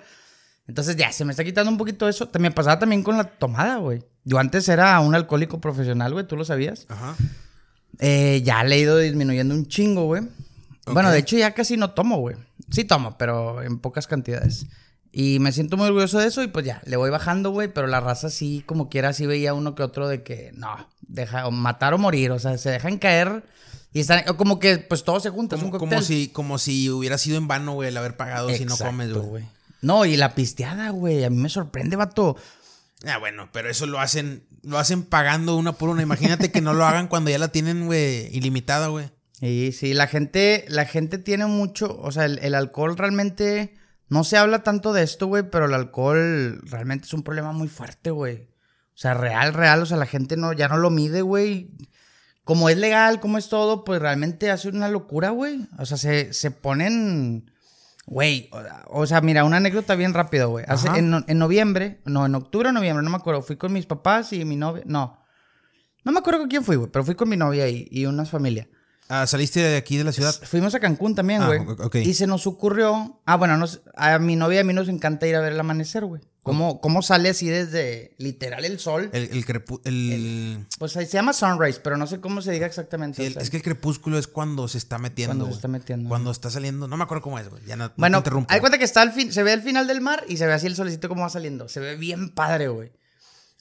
Entonces 0.67 0.97
ya, 0.97 1.13
se 1.13 1.25
me 1.25 1.33
está 1.33 1.45
quitando 1.45 1.71
un 1.71 1.79
poquito 1.79 2.09
eso. 2.09 2.31
Me 2.39 2.51
pasaba 2.51 2.79
también 2.79 3.03
con 3.03 3.17
la 3.17 3.25
tomada, 3.25 3.77
güey. 3.77 4.03
Yo 4.25 4.39
antes 4.39 4.69
era 4.69 4.99
un 5.01 5.15
alcohólico 5.15 5.61
profesional, 5.61 6.13
güey, 6.13 6.27
tú 6.27 6.37
lo 6.37 6.45
sabías. 6.45 6.87
Ajá. 6.89 7.15
Eh, 7.99 8.43
ya 8.45 8.65
le 8.65 8.77
he 8.77 8.81
ido 8.81 8.99
disminuyendo 8.99 9.55
un 9.55 9.67
chingo, 9.67 10.07
güey. 10.07 10.23
Bueno, 10.87 11.11
de 11.11 11.19
hecho 11.19 11.37
ya 11.37 11.53
casi 11.53 11.77
no 11.77 11.91
tomo, 11.91 12.19
güey. 12.19 12.37
Sí 12.71 12.85
tomo, 12.85 13.17
pero 13.17 13.63
en 13.63 13.79
pocas 13.79 14.07
cantidades. 14.07 14.67
Y 15.13 15.39
me 15.39 15.53
siento 15.53 15.77
muy 15.77 15.87
orgulloso 15.87 16.19
de 16.19 16.27
eso 16.27 16.43
y 16.43 16.49
pues 16.49 16.67
ya, 16.67 16.83
le 16.87 16.97
voy 16.97 17.09
bajando, 17.09 17.51
güey, 17.51 17.73
pero 17.73 17.87
la 17.87 18.01
raza 18.01 18.31
sí, 18.31 18.65
como 18.67 18.89
quiera, 18.89 19.13
sí 19.13 19.27
veía 19.27 19.55
uno 19.55 19.77
que 19.77 19.85
otro 19.85 20.09
de 20.09 20.25
que 20.25 20.51
no, 20.55 20.91
deja, 21.03 21.47
o 21.47 21.53
matar 21.53 21.95
o 21.95 21.99
morir, 21.99 22.33
o 22.33 22.39
sea, 22.41 22.59
se 22.59 22.71
dejan 22.71 22.99
caer 22.99 23.45
y 23.93 24.01
están, 24.01 24.29
o 24.29 24.37
como 24.37 24.59
que 24.59 24.79
pues 24.79 25.05
todo 25.05 25.21
se 25.21 25.31
junta, 25.31 25.55
es 25.55 25.63
un 25.63 25.71
Como, 25.71 25.89
como 25.89 26.03
si, 26.03 26.29
como 26.29 26.59
si 26.59 26.91
hubiera 26.91 27.17
sido 27.17 27.39
en 27.39 27.47
vano, 27.47 27.75
güey, 27.75 27.91
el 27.91 27.97
haber 27.97 28.17
pagado 28.17 28.51
si 28.51 28.65
no 28.65 28.77
comes, 28.77 29.13
güey. 29.13 29.45
No, 29.83 30.05
y 30.05 30.17
la 30.17 30.35
pisteada, 30.35 30.91
güey, 30.91 31.23
a 31.23 31.31
mí 31.31 31.37
me 31.37 31.49
sorprende, 31.49 31.95
vato. 31.95 32.37
Ah, 33.07 33.19
bueno, 33.19 33.51
pero 33.53 33.71
eso 33.71 33.87
lo 33.87 34.01
hacen, 34.01 34.43
lo 34.63 34.79
hacen 34.79 35.05
pagando 35.05 35.57
una 35.57 35.75
por 35.75 35.91
una. 35.91 36.03
Imagínate 36.03 36.51
que 36.51 36.61
no 36.61 36.73
lo 36.73 36.87
hagan 36.87 37.07
cuando 37.07 37.31
ya 37.31 37.39
la 37.39 37.49
tienen, 37.49 37.87
güey, 37.87 38.35
ilimitada, 38.37 38.89
güey. 38.89 39.11
Y 39.41 39.73
sí, 39.73 39.95
la 39.95 40.07
gente, 40.07 40.65
la 40.69 40.85
gente 40.85 41.19
tiene 41.19 41.47
mucho, 41.47 41.99
o 42.01 42.13
sea, 42.13 42.25
el, 42.25 42.39
el 42.39 42.55
alcohol 42.55 42.97
realmente, 42.97 43.75
no 44.09 44.25
se 44.25 44.37
habla 44.37 44.63
tanto 44.63 44.93
de 44.93 45.03
esto, 45.03 45.27
güey, 45.27 45.43
pero 45.51 45.67
el 45.67 45.75
alcohol 45.75 46.61
realmente 46.65 47.07
es 47.07 47.15
un 47.15 47.23
problema 47.23 47.53
muy 47.53 47.69
fuerte, 47.69 48.11
güey. 48.11 48.49
O 48.95 48.97
sea, 48.97 49.15
real, 49.15 49.53
real, 49.55 49.83
o 49.83 49.87
sea, 49.87 49.97
la 49.97 50.07
gente 50.07 50.37
no, 50.37 50.53
ya 50.53 50.69
no 50.69 50.77
lo 50.77 50.89
mide, 50.89 51.23
güey. 51.23 51.71
Como 52.45 52.69
es 52.69 52.77
legal, 52.77 53.19
como 53.21 53.39
es 53.39 53.49
todo, 53.49 53.83
pues 53.85 54.01
realmente 54.01 54.51
hace 54.51 54.69
una 54.69 54.89
locura, 54.89 55.31
güey. 55.31 55.67
O 55.79 55.87
sea, 55.87 55.97
se, 55.97 56.33
se 56.33 56.53
ponen, 56.53 57.51
güey, 58.07 58.51
o, 58.87 59.07
sea, 59.07 59.21
mira, 59.21 59.45
una 59.45 59.57
anécdota 59.57 59.97
bien 59.97 60.15
rápida, 60.15 60.45
güey. 60.45 60.65
Hace, 60.69 60.89
en 60.97 61.39
noviembre, 61.39 62.01
no, 62.05 62.25
en 62.25 62.37
octubre 62.37 62.69
o 62.69 62.73
noviembre, 62.73 63.03
no 63.03 63.11
me 63.11 63.17
acuerdo, 63.17 63.43
fui 63.43 63.57
con 63.57 63.73
mis 63.73 63.87
papás 63.87 64.33
y 64.33 64.45
mi 64.45 64.57
novia, 64.57 64.85
no. 64.87 65.19
No 66.05 66.13
me 66.13 66.19
acuerdo 66.19 66.41
con 66.41 66.49
quién 66.49 66.63
fui, 66.63 66.77
güey, 66.77 66.91
pero 66.91 67.05
fui 67.05 67.17
con 67.17 67.29
mi 67.29 67.37
novia 67.37 67.69
y, 67.69 67.89
y 67.91 68.07
unas 68.07 68.31
familias. 68.31 68.69
Ah, 69.09 69.27
saliste 69.27 69.61
de 69.61 69.77
aquí 69.77 69.99
de 69.99 70.05
la 70.05 70.13
ciudad. 70.13 70.35
Fuimos 70.45 70.75
a 70.75 70.81
Cancún 70.81 71.15
también, 71.15 71.43
Ah, 71.43 71.47
güey. 71.47 72.09
Y 72.09 72.15
se 72.15 72.27
nos 72.27 72.47
ocurrió. 72.47 73.21
Ah, 73.27 73.37
bueno, 73.37 73.57
nos- 73.59 73.83
a 73.97 74.19
mi 74.19 74.35
novia 74.35 74.57
y 74.57 74.61
a 74.61 74.65
mí 74.65 74.73
nos 74.73 74.89
encanta 74.89 75.27
ir 75.27 75.37
a 75.37 75.41
ver 75.41 75.53
el 75.53 75.61
amanecer, 75.61 76.05
güey. 76.07 76.23
¿Cómo, 76.43 76.81
¿Cómo 76.83 77.01
sale 77.01 77.31
así 77.31 77.49
desde 77.49 78.15
literal 78.19 78.65
el 78.67 78.79
sol? 78.79 79.09
El, 79.15 79.25
el 79.31 79.47
crepu- 79.47 79.81
el- 79.85 80.67
Pues 80.79 80.95
ahí 80.97 81.07
se 81.07 81.13
llama 81.13 81.33
sunrise, 81.33 81.81
pero 81.83 81.97
no 81.97 82.07
sé 82.07 82.21
cómo 82.21 82.43
se 82.43 82.53
diga 82.53 82.67
exactamente. 82.67 83.23
o 83.23 83.27
el- 83.27 83.33
sea. 83.35 83.43
es 83.43 83.51
que 83.51 83.59
el 83.59 83.63
crepúsculo 83.63 84.19
es 84.19 84.27
cuando 84.27 84.69
se 84.69 84.77
está 84.79 84.99
metiendo. 84.99 85.33
Cuando 85.37 85.47
se 85.47 85.57
está 85.57 85.69
metiendo. 85.69 86.09
Cuando 86.09 86.31
está 86.31 86.51
saliendo. 86.51 86.87
No 86.89 86.97
me 86.99 87.05
acuerdo 87.05 87.23
cómo 87.23 87.39
es, 87.39 87.49
güey. 87.49 87.63
Ya 87.67 87.77
no, 87.77 87.85
no 87.85 87.91
te 87.91 87.95
bueno, 87.99 88.19
interrumpo. 88.19 88.53
hay 88.53 88.61
cuenta 88.61 88.79
que 88.79 88.85
está 88.85 89.01
al 89.03 89.13
fin, 89.13 89.33
se 89.33 89.43
ve 89.43 89.53
al 89.53 89.63
final 89.63 89.87
del 89.87 90.01
mar 90.03 90.25
y 90.29 90.37
se 90.39 90.47
ve 90.47 90.53
así 90.53 90.67
el 90.67 90.77
solecito 90.77 91.09
como 91.09 91.23
va 91.23 91.31
saliendo. 91.31 91.69
Se 91.69 91.81
ve 91.81 91.97
bien 91.97 92.31
padre, 92.31 92.69
güey. 92.69 92.93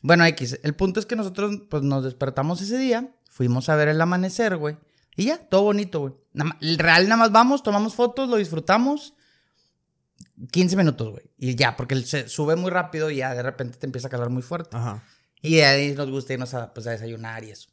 Bueno, 0.02 0.26
X, 0.26 0.60
el 0.64 0.74
punto 0.76 1.00
es 1.00 1.06
que 1.06 1.16
nosotros 1.16 1.62
pues 1.70 1.84
nos 1.84 2.04
despertamos 2.04 2.62
ese 2.62 2.78
día, 2.78 3.10
fuimos 3.30 3.70
a 3.70 3.76
ver 3.76 3.88
el 3.90 4.02
amanecer, 4.02 4.58
güey. 4.58 4.76
Y 5.16 5.26
ya, 5.26 5.38
todo 5.38 5.64
bonito, 5.64 6.00
güey. 6.00 6.14
El 6.62 6.78
real 6.80 7.04
nada 7.04 7.18
más 7.18 7.32
vamos, 7.32 7.64
tomamos 7.64 7.94
fotos, 7.96 8.30
lo 8.30 8.38
disfrutamos. 8.38 9.14
15 10.52 10.76
minutos, 10.76 11.12
güey. 11.12 11.24
Y 11.38 11.56
ya, 11.56 11.76
porque 11.78 11.96
se 12.02 12.28
sube 12.28 12.56
muy 12.56 12.72
rápido 12.72 13.10
y 13.10 13.18
ya 13.18 13.34
de 13.36 13.44
repente 13.44 13.78
te 13.78 13.86
empieza 13.86 14.08
a 14.08 14.12
calar 14.12 14.30
muy 14.30 14.42
fuerte. 14.42 14.76
Ajá. 14.76 15.04
Y 15.42 15.56
de 15.56 15.66
ahí 15.66 15.92
nos 15.92 16.10
gusta 16.10 16.34
irnos 16.34 16.54
a, 16.54 16.74
pues, 16.74 16.88
a 16.88 16.92
desayunar 16.92 17.44
y 17.44 17.52
eso. 17.52 17.70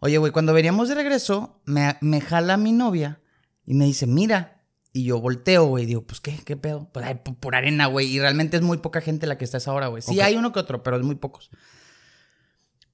Oye, 0.00 0.18
güey, 0.18 0.32
cuando 0.32 0.52
veníamos 0.52 0.88
de 0.88 0.96
regreso, 0.96 1.60
me, 1.64 1.96
me 2.00 2.20
jala 2.20 2.56
mi 2.56 2.72
novia 2.72 3.20
y 3.64 3.74
me 3.74 3.84
dice, 3.84 4.06
mira. 4.06 4.50
Y 4.96 5.06
yo 5.06 5.20
volteo, 5.20 5.64
güey, 5.64 5.82
y 5.82 5.86
digo, 5.88 6.02
pues, 6.06 6.20
¿qué? 6.20 6.38
¿Qué 6.44 6.56
pedo? 6.56 6.88
Pues, 6.92 7.04
ay, 7.04 7.16
por, 7.40 7.56
arena, 7.56 7.86
güey. 7.86 8.06
Y 8.06 8.20
realmente 8.20 8.56
es 8.56 8.62
muy 8.62 8.78
poca 8.78 9.00
gente 9.00 9.26
la 9.26 9.36
que 9.36 9.44
está 9.44 9.56
a 9.56 9.58
esa 9.58 9.72
hora, 9.72 9.88
güey. 9.88 10.02
Sí 10.02 10.16
Ok. 10.18 10.24
hay 10.24 10.36
uno 10.36 10.52
que 10.52 10.60
otro, 10.60 10.84
pero 10.84 10.96
es 10.96 11.02
muy 11.02 11.16
pocos. 11.16 11.50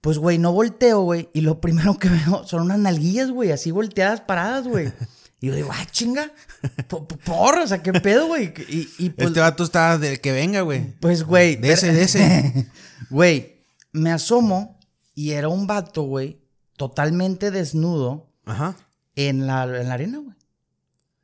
Pues, 0.01 0.19
güey, 0.19 0.39
no 0.39 0.53
volteo, 0.53 1.03
güey. 1.03 1.29
Y 1.35 1.43
lo 1.43 1.61
primero 1.61 1.99
que 1.99 2.09
veo 2.11 2.47
son 2.47 2.63
unas 2.63 2.79
nalguillas, 2.79 3.31
güey, 3.31 3.53
así 3.53 3.71
volteadas, 3.71 4.21
paradas, 4.23 4.67
güey. 4.67 4.93
Y 5.41 5.47
yo 5.47 5.55
digo, 5.55 5.71
ah, 5.73 5.87
chinga. 5.91 6.31
Por, 6.89 7.07
por, 7.07 7.59
o 7.59 7.67
sea, 7.67 7.83
¿qué 7.83 7.93
pedo, 7.95 8.27
güey? 8.27 8.53
Y, 8.69 8.89
y 8.99 9.11
pues, 9.11 9.29
este 9.29 9.41
vato 9.41 9.65
está 9.65 9.97
del 9.97 10.21
que 10.21 10.33
venga, 10.33 10.61
güey. 10.61 10.93
pues, 11.01 11.25
güey. 11.25 11.57
De 11.57 11.73
ese, 11.73 11.93
de 11.93 12.03
ese. 12.03 12.67
Güey, 13.09 13.65
me 13.93 14.13
asomo 14.13 14.79
Y 15.15 15.31
era 15.33 15.49
un 15.49 15.67
vato, 15.67 16.03
güey, 16.03 16.41
totalmente 16.77 17.51
desnudo 17.51 18.31
Ajá. 18.45 18.77
en 19.17 19.47
la, 19.47 19.65
en 19.65 19.89
la 19.89 19.95
arena, 19.95 20.19
güey. 20.19 20.37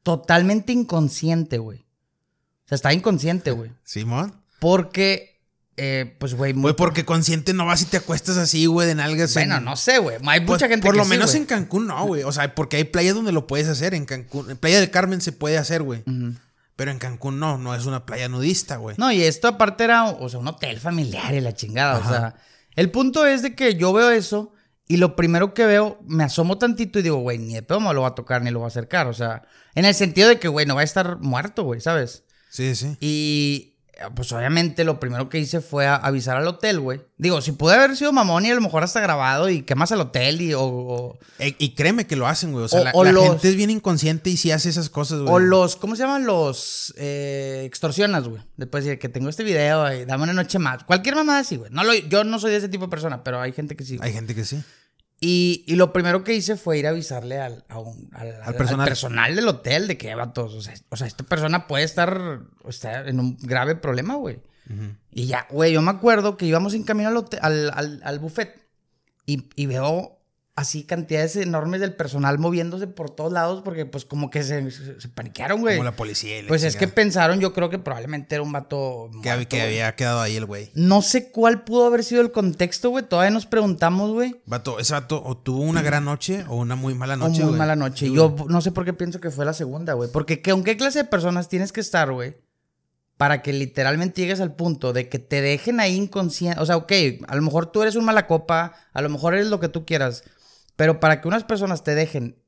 Totalmente 0.03 0.73
inconsciente, 0.73 1.59
güey. 1.59 1.81
O 1.81 2.69
sea, 2.69 2.77
estaba 2.77 2.95
inconsciente, 2.95 3.53
güey. 3.53 3.71
Simón. 3.85 4.43
Porque, 4.59 5.36
eh, 5.77 6.17
pues, 6.19 6.35
güey, 6.35 6.55
muy... 6.55 6.63
Güey, 6.63 6.77
porque 6.77 7.05
consciente 7.05 7.53
no 7.53 7.67
vas 7.67 7.83
y 7.83 7.85
te 7.87 7.99
acuestas 7.99 8.37
así, 8.39 8.67
güey, 8.67 8.87
de 8.89 8.95
nalgas. 8.95 9.35
Bueno, 9.35 9.57
en- 9.57 9.65
no 9.65 9.77
sé, 9.77 9.99
güey. 9.99 10.17
Hay 10.27 10.41
Pues, 10.41 10.49
mucha 10.61 10.69
gente 10.69 10.85
Por 10.87 10.95
que 10.95 10.99
lo 10.99 11.05
sí, 11.05 11.11
menos 11.11 11.35
en 11.35 11.45
Cancún 11.45 11.87
no, 11.87 12.07
güey. 12.07 12.23
O 12.23 12.33
sea, 12.33 12.55
porque 12.55 12.77
hay 12.77 12.85
playas 12.85 13.15
donde 13.15 13.33
lo 13.33 13.47
puedes 13.47 13.69
hacer. 13.69 13.93
En 13.95 14.07
Cancún. 14.07 14.51
En 14.51 14.57
Playa 14.57 14.81
del 14.81 14.91
Carmen 14.91 15.21
se 15.21 15.33
puede 15.33 15.59
hacer, 15.59 15.83
güey. 15.83 16.03
Pero 16.77 16.91
en 16.91 16.99
Cancún 16.99 17.39
no, 17.41 17.57
no 17.59 17.75
es 17.75 17.87
una 17.87 18.05
playa 18.05 18.29
nudista, 18.29 18.77
güey. 18.77 18.97
No, 18.99 19.11
y 19.11 19.23
esto 19.23 19.49
aparte 19.49 19.85
era, 19.85 20.05
o 20.11 20.29
sea, 20.29 20.41
un 20.41 20.49
hotel 20.49 20.79
familiar 20.81 21.35
y 21.35 21.41
la 21.41 21.55
chingada. 21.55 21.97
Ajá. 21.99 22.07
O 22.07 22.11
sea, 22.13 22.35
el 22.75 22.91
punto 22.91 23.25
es 23.27 23.43
de 23.43 23.55
que 23.55 23.75
yo 23.77 23.93
veo 23.95 24.11
eso 24.11 24.53
y 24.89 24.99
lo 24.99 25.17
primero 25.17 25.55
que 25.55 25.65
veo, 25.67 25.99
me 26.07 26.23
asomo 26.25 26.59
tantito 26.59 26.99
y 26.99 27.03
digo, 27.03 27.17
güey, 27.17 27.39
ni 27.39 27.55
de 27.55 27.63
pedo 27.63 27.81
me 27.81 27.93
lo 27.95 28.03
va 28.03 28.09
a 28.09 28.15
tocar 28.15 28.43
ni 28.43 28.51
lo 28.51 28.61
va 28.61 28.67
a 28.67 28.69
acercar. 28.69 29.07
O 29.09 29.15
sea, 29.15 29.43
en 29.75 29.85
el 29.87 29.95
sentido 29.95 30.29
de 30.29 30.39
que, 30.39 30.49
güey, 30.49 30.65
no 30.67 30.75
va 30.75 30.83
a 30.83 30.85
estar 30.85 31.19
muerto, 31.21 31.65
güey, 31.65 31.81
¿sabes? 31.81 32.25
Sí, 32.51 32.75
sí. 32.77 32.97
Y 33.01 33.76
pues 34.15 34.31
obviamente 34.33 34.85
lo 34.85 35.01
primero 35.01 35.29
que 35.31 35.39
hice 35.39 35.61
fue 35.63 35.87
a- 35.87 35.97
avisar 35.97 36.37
al 36.37 36.47
hotel, 36.47 36.81
güey. 36.81 37.01
Digo, 37.17 37.41
si 37.41 37.53
pude 37.53 37.75
haber 37.75 37.97
sido 37.97 38.13
mamón 38.13 38.45
y 38.45 38.51
a 38.51 38.55
lo 38.55 38.61
mejor 38.61 38.83
hasta 38.85 39.01
grabado 39.01 39.49
y 39.49 39.63
quemas 39.63 39.91
al 39.93 40.01
hotel 40.03 40.41
y 40.43 40.53
o, 40.53 40.63
o, 40.63 41.19
E- 41.39 41.57
y 41.59 41.75
créeme 41.75 42.07
que 42.07 42.15
lo 42.17 42.27
hacen, 42.27 42.53
güey. 42.53 42.65
O 42.65 42.69
sea, 42.69 42.81
O- 42.81 42.85
la, 42.85 42.91
o 42.95 43.05
la 43.05 43.13
los- 43.13 43.25
gente 43.29 43.49
es 43.49 43.57
bien 43.57 43.71
inconsciente 43.71 44.29
y 44.29 44.37
sí 44.37 44.51
hace 44.51 44.69
esas 44.69 44.91
cosas, 44.91 45.21
güey. 45.21 45.33
o 45.33 45.39
los, 45.39 45.77
¿cómo 45.77 45.97
se 45.97 46.03
llaman? 46.03 46.27
Los 46.27 46.93
eh, 46.99 47.63
extorsionas, 47.65 48.29
güey. 48.29 48.43
Después 48.57 48.85
decir 48.85 48.99
que 48.99 49.09
tengo 49.09 49.29
este 49.31 49.45
video 49.45 49.91
y 49.95 50.05
dame 50.05 50.25
una 50.25 50.33
noche 50.35 50.59
más. 50.59 50.85
Cualquier 50.85 51.15
mamada 51.17 51.39
así, 51.39 51.57
güey. 51.57 51.71
No 51.71 51.83
lo- 51.83 51.95
yo 51.95 52.23
no 52.25 52.39
soy 52.39 52.51
de 52.51 52.59
ese 52.59 52.69
tipo 52.69 52.85
de 52.85 52.91
persona, 52.91 53.25
pero 53.25 53.41
hay 53.41 53.53
gente 53.53 53.77
que 53.77 53.85
sí. 53.85 53.97
güey. 53.97 54.09
Hay 54.09 54.15
gente 54.15 54.35
que 54.35 54.45
sí. 54.45 54.63
Y, 55.19 55.65
y 55.67 55.77
lo 55.77 55.93
primero 55.95 56.23
que 56.25 56.35
hice 56.35 56.57
fue 56.57 56.79
ir 56.79 56.87
a 56.87 56.91
avisarle 56.91 57.41
al, 57.41 57.65
a 57.69 57.79
un- 57.79 58.11
al, 58.13 58.35
al- 58.35 58.43
al 58.43 58.55
personal. 58.89 59.35
del 59.37 59.49
hotel 59.49 59.89
de 59.89 59.97
que, 59.97 60.15
vatos, 60.15 60.53
o 60.55 60.61
sea, 60.61 60.75
o 60.91 60.97
sea, 60.97 61.07
esta 61.07 61.25
persona 61.25 61.67
puede 61.67 61.85
estar, 61.85 62.41
estar 62.69 63.09
en 63.09 63.21
un 63.21 63.37
grave 63.39 63.77
problema, 63.77 64.17
güey. 64.17 64.41
Y 65.13 65.27
ya, 65.27 65.47
güey, 65.49 65.73
yo 65.73 65.81
me 65.81 65.91
acuerdo 65.93 66.37
que 66.37 66.45
íbamos 66.45 66.75
en 66.75 66.83
camino 66.83 67.09
al, 67.09 67.17
hotel- 67.17 67.41
al, 67.43 67.71
al- 67.73 68.01
al 68.05 68.19
buffet 68.19 68.61
y, 69.25 69.49
y 69.55 69.67
veo 69.67 70.16
así 70.57 70.85
cantidades 70.85 71.37
enormes 71.37 71.83
del 71.83 71.95
personal 71.95 72.39
moviéndose 72.39 72.87
por 72.87 73.11
todos 73.11 73.31
lados 73.31 73.61
porque 73.63 73.85
pues 73.85 74.07
como 74.07 74.31
que 74.31 74.43
se, 74.43 74.71
se, 74.71 74.99
se 74.99 75.09
paniquearon, 75.11 75.61
güey. 75.61 75.77
Como 75.77 75.85
la 75.85 75.95
policía. 75.95 76.39
y 76.39 76.43
la 76.43 76.49
Pues 76.49 76.65
es 76.65 76.77
que 76.77 76.89
pensaron, 76.89 77.41
yo 77.41 77.53
creo 77.53 77.69
que 77.69 77.79
probablemente 77.79 78.35
era 78.35 78.43
un 78.43 78.53
vato... 78.53 79.11
Que, 79.23 79.35
muerto, 79.35 79.57
había 79.57 79.95
quedado 79.95 80.21
ahí 80.21 80.35
el 80.35 80.47
güey. 80.47 80.71
No 80.75 81.03
sé 81.03 81.31
cuál 81.31 81.63
pudo 81.65 81.87
haber 81.87 82.03
sido 82.03 82.23
el 82.23 82.33
contexto, 82.33 82.89
güey. 82.89 83.05
Todavía 83.07 83.31
nos 83.31 83.45
preguntamos, 83.45 84.13
güey. 84.13 84.41
Vato, 84.47 84.79
ese 84.79 84.95
vato 84.95 85.23
o 85.23 85.37
tuvo 85.37 85.61
una 85.61 85.83
gran 85.83 86.07
noche 86.07 86.47
o 86.49 86.57
una 86.57 86.75
muy 86.75 86.95
mala 86.95 87.15
O 87.15 87.17
noche, 87.19 87.41
muy 87.41 87.49
güey. 87.49 87.59
mala 87.59 87.77
noche. 87.77 88.07
Sí, 88.07 88.15
Yo 88.15 88.35
no 88.49 88.63
sé 88.63 88.73
por 88.73 88.87
qué 88.87 88.95
pienso 88.95 89.21
que 89.21 89.31
fue 89.31 89.45
la 89.45 89.53
segunda, 89.53 89.93
güey. 89.93 90.11
Porque 90.11 90.41
¿qué, 90.41 90.53
¿con 90.53 90.65
qué 90.65 90.79
clase 90.79 91.01
de 91.01 91.05
personas 91.05 91.51
tienes 91.51 91.71
que 91.71 91.81
estar, 91.83 92.11
güey? 92.11 92.35
Para 93.19 93.43
que 93.43 93.53
literalmente 93.53 94.23
llegues 94.23 94.41
al 94.41 94.55
punto 94.55 94.95
de 94.95 95.11
que 95.11 95.19
te 95.19 95.43
dejen 95.43 95.81
ahí 95.81 95.97
inconsciente. 95.97 96.61
O 96.61 96.67
sea, 96.67 96.79
ok, 96.79 96.93
a 97.29 97.37
lo 97.37 97.43
mejor 97.43 97.67
tú 97.67 97.83
eres 97.83 97.95
un 97.97 98.07
mala 98.07 98.27
copa, 98.27 98.73
a 98.95 99.03
lo 99.03 99.11
mejor 99.11 99.35
eres 99.35 99.49
lo 99.49 99.61
que 99.61 99.69
tú 99.69 99.85
quieras. 99.85 100.23
Pero 100.77 101.01
para 101.01 101.21
que 101.21 101.29
unas 101.29 101.45
personas 101.45 101.83
te 101.83 101.95
dejen 101.95 102.43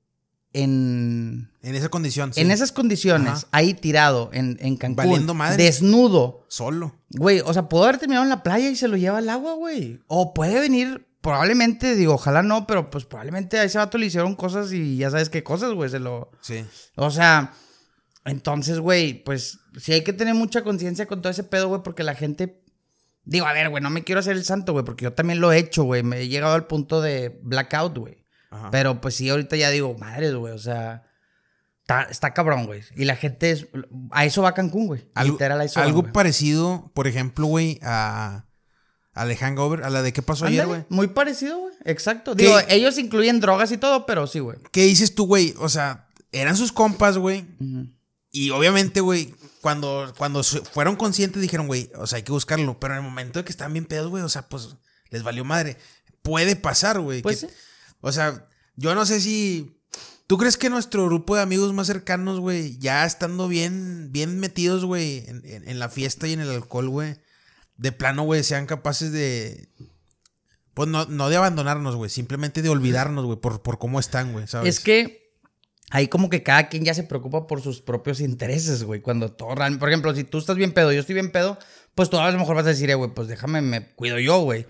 en, 0.52 1.50
En 1.62 1.74
esa 1.74 1.88
condición, 1.88 2.32
sí. 2.32 2.40
en 2.40 2.50
esas 2.50 2.72
condiciones, 2.72 3.30
Ajá. 3.30 3.48
ahí 3.52 3.74
tirado, 3.74 4.30
en, 4.32 4.58
en 4.60 4.76
Cancún, 4.76 4.96
Valiendo 4.96 5.34
madre. 5.34 5.62
desnudo, 5.62 6.46
Solo. 6.48 6.94
Güey, 7.10 7.40
o 7.40 7.52
sea, 7.52 7.68
pudo 7.68 7.84
haber 7.84 7.98
terminado 7.98 8.24
en 8.24 8.30
la 8.30 8.42
playa 8.42 8.70
y 8.70 8.76
se 8.76 8.88
lo 8.88 8.96
lleva 8.96 9.18
al 9.18 9.28
agua, 9.28 9.54
güey. 9.54 10.00
O 10.06 10.32
puede 10.34 10.58
venir, 10.60 11.06
probablemente, 11.20 11.94
digo, 11.94 12.14
ojalá 12.14 12.42
no, 12.42 12.66
pero 12.66 12.90
pues 12.90 13.04
probablemente 13.04 13.58
a 13.58 13.64
ese 13.64 13.78
vato 13.78 13.98
le 13.98 14.06
hicieron 14.06 14.34
cosas 14.36 14.72
y 14.72 14.96
ya 14.96 15.10
sabes 15.10 15.28
qué 15.30 15.42
cosas, 15.42 15.72
güey, 15.72 15.90
se 15.90 15.98
lo... 15.98 16.30
Sí. 16.40 16.64
O 16.96 17.10
sea, 17.10 17.52
entonces, 18.24 18.78
güey, 18.80 19.22
pues 19.24 19.58
sí 19.78 19.92
hay 19.92 20.02
que 20.02 20.12
tener 20.14 20.34
mucha 20.34 20.62
conciencia 20.62 21.06
con 21.06 21.20
todo 21.20 21.30
ese 21.30 21.44
pedo, 21.44 21.68
güey, 21.68 21.82
porque 21.82 22.04
la 22.04 22.14
gente... 22.14 22.62
Digo, 23.30 23.44
a 23.44 23.52
ver, 23.52 23.68
güey, 23.68 23.82
no 23.82 23.90
me 23.90 24.04
quiero 24.04 24.20
hacer 24.20 24.36
el 24.38 24.44
santo, 24.44 24.72
güey, 24.72 24.86
porque 24.86 25.04
yo 25.04 25.12
también 25.12 25.38
lo 25.38 25.52
he 25.52 25.58
hecho, 25.58 25.82
güey. 25.84 26.02
Me 26.02 26.20
he 26.20 26.28
llegado 26.28 26.54
al 26.54 26.66
punto 26.66 27.02
de 27.02 27.38
blackout, 27.42 27.98
güey. 27.98 28.24
Pero 28.70 29.02
pues 29.02 29.16
sí, 29.16 29.28
ahorita 29.28 29.54
ya 29.56 29.68
digo, 29.68 29.94
madres, 29.98 30.34
güey, 30.34 30.54
o 30.54 30.58
sea... 30.58 31.04
Está, 31.82 32.02
está 32.04 32.32
cabrón, 32.32 32.64
güey. 32.64 32.82
Y 32.96 33.04
la 33.04 33.16
gente 33.16 33.50
es... 33.50 33.66
A 34.12 34.24
eso 34.24 34.40
va 34.40 34.54
Cancún, 34.54 34.86
güey. 34.86 35.10
Algo, 35.14 35.34
Literal, 35.34 35.60
a 35.60 35.64
eso 35.64 35.78
va, 35.78 35.84
algo 35.84 36.00
güey. 36.00 36.12
parecido, 36.12 36.90
por 36.94 37.06
ejemplo, 37.06 37.46
güey, 37.46 37.78
a, 37.82 38.46
a 39.12 39.26
The 39.26 39.36
Hangover, 39.36 39.84
a 39.84 39.90
la 39.90 40.00
de 40.00 40.14
qué 40.14 40.22
pasó 40.22 40.46
ayer, 40.46 40.66
güey. 40.66 40.86
Muy 40.88 41.08
parecido, 41.08 41.58
güey. 41.58 41.74
Exacto. 41.84 42.34
¿Qué? 42.34 42.44
Digo, 42.44 42.58
ellos 42.68 42.96
incluyen 42.98 43.40
drogas 43.40 43.72
y 43.72 43.76
todo, 43.76 44.06
pero 44.06 44.26
sí, 44.26 44.38
güey. 44.38 44.58
¿Qué 44.72 44.84
dices 44.84 45.14
tú, 45.14 45.26
güey? 45.26 45.54
O 45.58 45.68
sea, 45.68 46.08
eran 46.32 46.56
sus 46.56 46.72
compas, 46.72 47.18
güey. 47.18 47.44
Y 48.30 48.50
obviamente, 48.50 49.00
güey, 49.00 49.34
cuando, 49.68 50.14
cuando 50.16 50.42
fueron 50.42 50.96
conscientes 50.96 51.42
dijeron, 51.42 51.66
güey, 51.66 51.90
o 51.94 52.06
sea, 52.06 52.16
hay 52.16 52.22
que 52.22 52.32
buscarlo. 52.32 52.80
Pero 52.80 52.94
en 52.94 52.98
el 53.00 53.04
momento 53.04 53.38
de 53.38 53.44
que 53.44 53.50
estaban 53.52 53.74
bien 53.74 53.84
pedos, 53.84 54.08
güey, 54.08 54.22
o 54.22 54.28
sea, 54.30 54.48
pues 54.48 54.76
les 55.10 55.22
valió 55.22 55.44
madre. 55.44 55.76
Puede 56.22 56.56
pasar, 56.56 57.00
güey. 57.00 57.20
Pues 57.20 57.42
que- 57.42 57.48
sí. 57.48 57.52
O 58.00 58.10
sea, 58.10 58.48
yo 58.76 58.94
no 58.94 59.04
sé 59.04 59.20
si... 59.20 59.74
¿Tú 60.26 60.38
crees 60.38 60.56
que 60.56 60.70
nuestro 60.70 61.04
grupo 61.04 61.36
de 61.36 61.42
amigos 61.42 61.72
más 61.74 61.86
cercanos, 61.86 62.40
güey, 62.40 62.78
ya 62.78 63.04
estando 63.04 63.46
bien, 63.48 64.08
bien 64.10 64.40
metidos, 64.40 64.86
güey, 64.86 65.24
en, 65.26 65.42
en- 65.44 65.68
en 65.68 65.78
la 65.78 65.88
fiesta 65.90 66.26
y 66.26 66.32
en 66.32 66.40
el 66.40 66.50
alcohol, 66.50 66.88
güey, 66.88 67.16
de 67.76 67.92
plano, 67.92 68.22
güey, 68.22 68.42
sean 68.44 68.64
capaces 68.64 69.12
de... 69.12 69.68
Pues 70.72 70.88
no, 70.88 71.04
no 71.06 71.28
de 71.28 71.36
abandonarnos, 71.36 71.96
güey, 71.96 72.08
simplemente 72.10 72.62
de 72.62 72.68
olvidarnos, 72.70 73.24
güey, 73.26 73.38
por, 73.38 73.62
por 73.62 73.78
cómo 73.78 74.00
están, 74.00 74.32
güey, 74.32 74.46
¿sabes? 74.46 74.76
Es 74.76 74.80
que 74.80 75.17
ahí 75.90 76.08
como 76.08 76.28
que 76.28 76.42
cada 76.42 76.68
quien 76.68 76.84
ya 76.84 76.94
se 76.94 77.04
preocupa 77.04 77.46
por 77.46 77.60
sus 77.62 77.80
propios 77.80 78.20
intereses, 78.20 78.84
güey. 78.84 79.00
Cuando 79.00 79.32
todo 79.32 79.54
real- 79.54 79.78
Por 79.78 79.88
ejemplo, 79.88 80.14
si 80.14 80.24
tú 80.24 80.38
estás 80.38 80.56
bien 80.56 80.72
pedo, 80.72 80.92
yo 80.92 81.00
estoy 81.00 81.14
bien 81.14 81.32
pedo, 81.32 81.58
pues 81.94 82.10
tú 82.10 82.18
a 82.18 82.30
lo 82.30 82.38
mejor 82.38 82.56
vas 82.56 82.66
a 82.66 82.70
decir, 82.70 82.90
eh, 82.90 82.94
güey, 82.94 83.10
pues 83.14 83.28
déjame, 83.28 83.60
me 83.62 83.88
cuido 83.94 84.18
yo, 84.18 84.40
güey. 84.40 84.66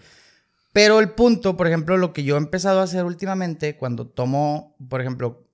Pero 0.72 1.00
el 1.00 1.10
punto, 1.10 1.56
por 1.56 1.66
ejemplo, 1.66 1.96
lo 1.96 2.12
que 2.12 2.24
yo 2.24 2.36
he 2.36 2.38
empezado 2.38 2.80
a 2.80 2.84
hacer 2.84 3.04
últimamente, 3.04 3.76
cuando 3.76 4.06
tomo, 4.06 4.76
por 4.88 5.00
ejemplo, 5.00 5.48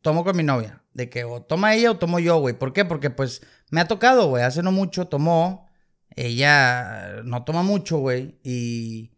tomo 0.00 0.24
con 0.24 0.36
mi 0.36 0.42
novia, 0.42 0.82
de 0.94 1.10
que 1.10 1.24
o 1.24 1.42
toma 1.42 1.74
ella 1.74 1.90
o 1.90 1.98
tomo 1.98 2.18
yo, 2.18 2.38
güey. 2.38 2.54
¿Por 2.58 2.72
qué? 2.72 2.84
Porque 2.84 3.10
pues 3.10 3.42
me 3.70 3.80
ha 3.80 3.88
tocado, 3.88 4.28
güey. 4.28 4.42
Hace 4.44 4.62
no 4.62 4.72
mucho 4.72 5.06
tomó, 5.08 5.68
ella 6.16 7.22
no 7.24 7.44
toma 7.44 7.62
mucho, 7.62 7.98
güey, 7.98 8.38
y 8.42 9.10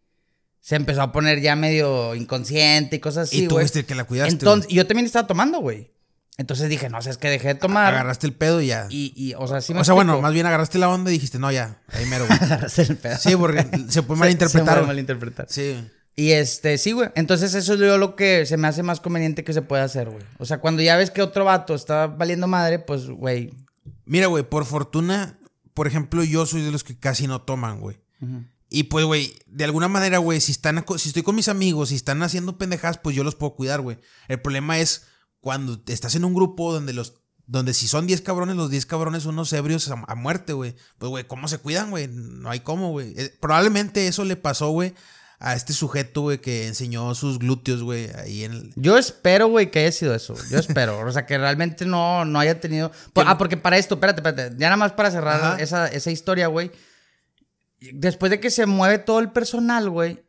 se 0.66 0.75
empezó 0.75 1.00
a 1.00 1.12
poner 1.12 1.40
ya 1.40 1.54
medio 1.54 2.16
inconsciente 2.16 2.96
y 2.96 2.99
cosas 2.99 3.28
así, 3.28 3.44
y 3.44 3.46
tú 3.46 3.54
güey. 3.54 3.62
fuiste 3.62 3.78
el 3.78 3.87
que 3.87 3.94
la 3.94 4.02
cuidaste, 4.02 4.32
Entonces, 4.32 4.68
yo 4.68 4.85
también 4.85 5.06
estaba 5.06 5.25
tomando, 5.25 5.61
güey. 5.61 5.92
Entonces 6.38 6.68
dije, 6.68 6.88
no 6.90 7.00
sé, 7.00 7.11
es 7.11 7.18
que 7.18 7.30
dejé 7.30 7.46
de 7.46 7.54
tomar. 7.54 7.94
Agarraste 7.94 8.26
el 8.26 8.32
pedo 8.32 8.61
y 8.61 8.66
ya. 8.66 8.88
Y, 8.90 9.12
y, 9.14 9.35
o 9.35 9.46
sea, 9.46 9.61
sí 9.61 9.73
me 9.75 9.82
o 9.82 9.85
sea, 9.85 9.94
bueno, 9.94 10.20
más 10.20 10.32
bien 10.32 10.44
agarraste 10.44 10.78
la 10.78 10.88
onda 10.88 11.12
y 11.12 11.14
dijiste, 11.14 11.38
no, 11.38 11.52
ya, 11.52 11.80
ahí 11.92 12.04
mero, 12.06 12.26
güey. 12.26 12.37
Agarraste 12.42 12.82
el 12.82 12.96
pedo. 12.96 13.16
Sí, 13.16 13.37
porque 13.37 13.64
se 13.88 14.02
puede 14.02 14.18
malinterpretar. 14.18 14.68
Se 14.68 14.75
puede 14.75 14.87
malinterpretar. 14.88 15.46
Sí. 15.49 15.88
Y 16.16 16.32
este, 16.32 16.78
sí, 16.78 16.90
güey. 16.90 17.11
Entonces, 17.14 17.54
eso 17.54 17.75
es 17.75 17.78
lo 17.78 18.16
que 18.16 18.44
se 18.44 18.56
me 18.56 18.66
hace 18.66 18.82
más 18.82 18.99
conveniente 18.99 19.44
que 19.44 19.52
se 19.52 19.62
puede 19.62 19.85
hacer, 19.85 20.11
güey. 20.11 20.25
O 20.38 20.46
sea, 20.46 20.58
cuando 20.58 20.82
ya 20.82 20.96
ves 20.96 21.12
que 21.12 21.23
otro 21.23 21.44
vato 21.44 21.76
está 21.76 22.08
valiendo 22.08 22.49
madre, 22.49 22.80
pues, 22.80 23.06
güey. 23.06 23.54
Mira, 24.04 24.26
güey, 24.26 24.42
por 24.42 24.64
fortuna, 24.64 25.38
por 25.75 25.87
ejemplo, 25.87 26.25
yo 26.25 26.44
soy 26.44 26.62
de 26.62 26.73
los 26.73 26.82
que 26.82 26.99
casi 26.99 27.28
no 27.28 27.42
toman, 27.42 27.78
güey. 27.78 27.99
Y 28.68 28.85
pues, 28.85 29.04
güey, 29.04 29.32
de 29.46 29.64
alguna 29.64 29.88
manera, 29.88 30.18
güey, 30.18 30.40
si 30.40 30.52
están, 30.52 30.85
si 30.99 31.08
estoy 31.08 31.23
con 31.23 31.37
mis 31.37 31.49
amigos, 31.49 31.90
si 31.90 31.94
están 31.94 32.23
haciendo 32.23 32.58
pendejadas, 32.58 32.99
pues 32.99 33.14
yo 33.14 33.23
los 33.25 33.35
puedo 33.37 33.54
cuidar, 33.54 33.80
güey. 33.80 33.99
El 34.28 34.40
problema 34.40 34.78
es 34.78 35.04
cuando 35.40 35.80
estás 35.87 36.14
en 36.16 36.25
un 36.25 36.35
grupo 36.35 36.73
donde 36.73 36.92
los, 36.92 37.14
donde 37.46 37.73
si 37.75 37.87
son 37.87 38.08
10 38.08 38.23
cabrones, 38.23 38.56
los 38.56 38.70
10 38.70 38.85
cabrones 38.87 39.23
son 39.23 39.35
unos 39.35 39.52
ebrios 39.52 39.88
a, 39.90 40.02
a 40.08 40.14
muerte, 40.16 40.52
güey. 40.52 40.75
Pues, 40.99 41.11
güey, 41.11 41.25
¿cómo 41.28 41.46
se 41.46 41.58
cuidan, 41.58 41.90
güey? 41.90 42.08
No 42.08 42.50
hay 42.50 42.61
cómo, 42.61 42.90
güey. 42.90 43.14
Eh, 43.16 43.32
probablemente 43.40 44.08
eso 44.08 44.25
le 44.25 44.35
pasó, 44.35 44.70
güey, 44.70 44.94
a 45.38 45.54
este 45.54 45.73
sujeto, 45.73 46.23
güey, 46.23 46.38
que 46.40 46.66
enseñó 46.66 47.14
sus 47.14 47.38
glúteos, 47.38 47.82
güey, 47.85 48.11
ahí 48.16 48.42
en 48.42 48.52
el... 48.52 48.73
Yo 48.75 48.99
espero, 48.99 49.46
güey, 49.46 49.70
que 49.70 49.78
haya 49.80 49.92
sido 49.92 50.12
eso. 50.12 50.35
Yo 50.50 50.58
espero. 50.58 50.99
o 51.06 51.12
sea, 51.12 51.25
que 51.25 51.38
realmente 51.38 51.87
no, 51.87 52.25
no 52.25 52.40
haya 52.40 52.58
tenido. 52.58 52.90
Por- 53.12 53.28
ah, 53.28 53.38
porque 53.38 53.56
para 53.56 53.78
esto, 53.78 53.94
espérate, 53.94 54.20
espérate. 54.26 54.56
Ya 54.58 54.66
nada 54.66 54.76
más 54.78 54.92
para 54.92 55.12
cerrar 55.12 55.40
Ajá. 55.40 55.56
esa, 55.61 55.87
esa 55.87 56.11
historia, 56.11 56.49
güey. 56.49 56.73
Después 57.80 58.30
de 58.30 58.40
que 58.40 58.50
se 58.50 58.66
mueve 58.66 58.99
todo 58.99 59.21
el 59.21 59.30
personal, 59.30 59.90
güey. 59.90 60.25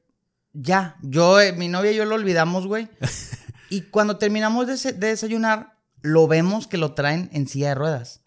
Ya. 0.53 0.97
Yo, 1.01 1.39
eh, 1.39 1.53
mi 1.53 1.67
novia 1.67 1.91
y 1.91 1.95
yo 1.95 2.05
lo 2.05 2.15
olvidamos, 2.15 2.67
güey. 2.67 2.89
y 3.69 3.81
cuando 3.81 4.17
terminamos 4.17 4.67
de, 4.67 4.93
desayunar, 4.93 5.77
lo 6.01 6.27
vemos 6.27 6.67
que 6.67 6.77
lo 6.77 6.93
traen 6.93 7.29
en 7.33 7.47
silla 7.47 7.69
de 7.69 7.75
ruedas. 7.75 8.21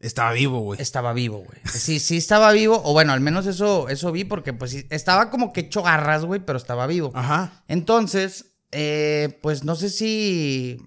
Estaba 0.00 0.32
vivo, 0.32 0.60
güey. 0.60 0.80
Estaba 0.80 1.12
vivo, 1.12 1.38
güey. 1.38 1.58
Sí, 1.64 1.98
sí 1.98 2.18
estaba 2.18 2.52
vivo. 2.52 2.80
O 2.84 2.92
bueno, 2.92 3.12
al 3.12 3.20
menos 3.20 3.46
eso, 3.46 3.88
eso 3.88 4.12
vi, 4.12 4.24
porque 4.24 4.52
pues 4.52 4.86
estaba 4.90 5.30
como 5.30 5.52
que 5.52 5.62
hecho 5.62 5.82
garras, 5.82 6.24
güey, 6.24 6.40
pero 6.44 6.58
estaba 6.58 6.86
vivo. 6.86 7.10
Ajá. 7.14 7.64
Entonces, 7.66 8.52
eh, 8.72 9.38
pues 9.42 9.64
no 9.64 9.74
sé 9.74 9.88
si 9.88 10.78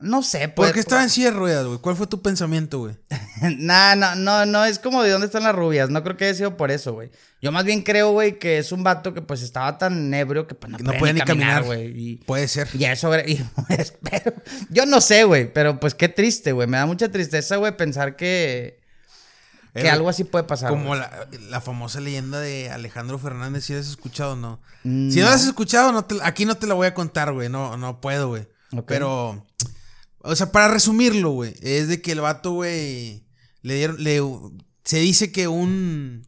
No 0.00 0.22
sé, 0.22 0.48
¿Por 0.48 0.54
pues. 0.64 0.72
qué 0.72 0.80
estaba 0.80 1.02
en 1.02 1.10
silla 1.10 1.30
de 1.30 1.36
ruedas, 1.36 1.66
güey? 1.66 1.78
¿Cuál 1.78 1.94
fue 1.94 2.06
tu 2.06 2.22
pensamiento, 2.22 2.78
güey? 2.78 2.96
Nah, 3.58 3.94
no, 3.96 4.14
no, 4.16 4.46
no, 4.46 4.64
es 4.64 4.78
como 4.78 5.02
de 5.02 5.10
dónde 5.10 5.26
están 5.26 5.42
las 5.44 5.54
rubias. 5.54 5.88
No 5.90 6.02
creo 6.02 6.16
que 6.16 6.24
haya 6.26 6.34
sido 6.34 6.56
por 6.56 6.70
eso, 6.70 6.92
güey. 6.94 7.10
Yo 7.42 7.52
más 7.52 7.64
bien 7.64 7.82
creo, 7.82 8.12
güey, 8.12 8.38
que 8.38 8.58
es 8.58 8.70
un 8.72 8.82
vato 8.82 9.14
que 9.14 9.22
pues 9.22 9.42
estaba 9.42 9.76
tan 9.78 10.12
ebrio 10.12 10.46
que 10.46 10.54
pues 10.54 10.72
no, 10.72 10.78
no 10.78 10.92
podía 10.98 11.12
ni 11.14 11.20
caminar, 11.20 11.64
güey. 11.64 12.16
Puede 12.26 12.48
ser. 12.48 12.68
y 12.74 12.84
eso, 12.84 13.10
y, 13.20 13.36
pues, 13.68 13.94
yo 14.70 14.84
no 14.86 15.00
sé, 15.00 15.24
güey, 15.24 15.52
pero 15.52 15.78
pues 15.80 15.94
qué 15.94 16.08
triste, 16.08 16.52
güey. 16.52 16.66
Me 16.68 16.76
da 16.78 16.86
mucha 16.86 17.10
tristeza, 17.10 17.56
güey, 17.56 17.76
pensar 17.76 18.16
que, 18.16 18.80
que 19.74 19.82
Eh, 19.86 19.90
algo 19.90 20.08
así 20.10 20.24
puede 20.24 20.44
pasar. 20.44 20.68
Como 20.70 20.88
güey. 20.88 21.00
la, 21.00 21.28
la 21.48 21.60
famosa 21.62 22.00
leyenda 22.00 22.40
de 22.40 22.70
Alejandro 22.70 23.18
Fernández, 23.18 23.64
si 23.64 23.74
has 23.74 23.86
escuchado 23.88 24.32
o 24.32 24.36
no. 24.36 24.60
Si 24.82 24.88
no 25.20 25.26
la 25.26 25.34
has 25.34 25.46
escuchado, 25.46 25.92
no 25.92 26.04
te- 26.04 26.16
aquí 26.22 26.44
no 26.44 26.56
te 26.56 26.66
la 26.66 26.74
voy 26.74 26.86
a 26.86 26.94
contar, 26.94 27.32
güey. 27.32 27.48
No, 27.48 27.76
no 27.76 28.00
puedo, 28.00 28.28
güey. 28.28 28.48
Pero, 28.86 29.46
o 30.22 30.34
sea, 30.36 30.52
para 30.52 30.68
resumirlo, 30.68 31.30
güey, 31.30 31.54
es 31.62 31.88
de 31.88 32.00
que 32.02 32.12
el 32.12 32.20
vato, 32.20 32.52
güey, 32.52 33.24
le 33.62 33.74
dieron, 33.74 34.02
le, 34.02 34.20
se 34.84 34.98
dice 34.98 35.32
que 35.32 35.48
un, 35.48 36.26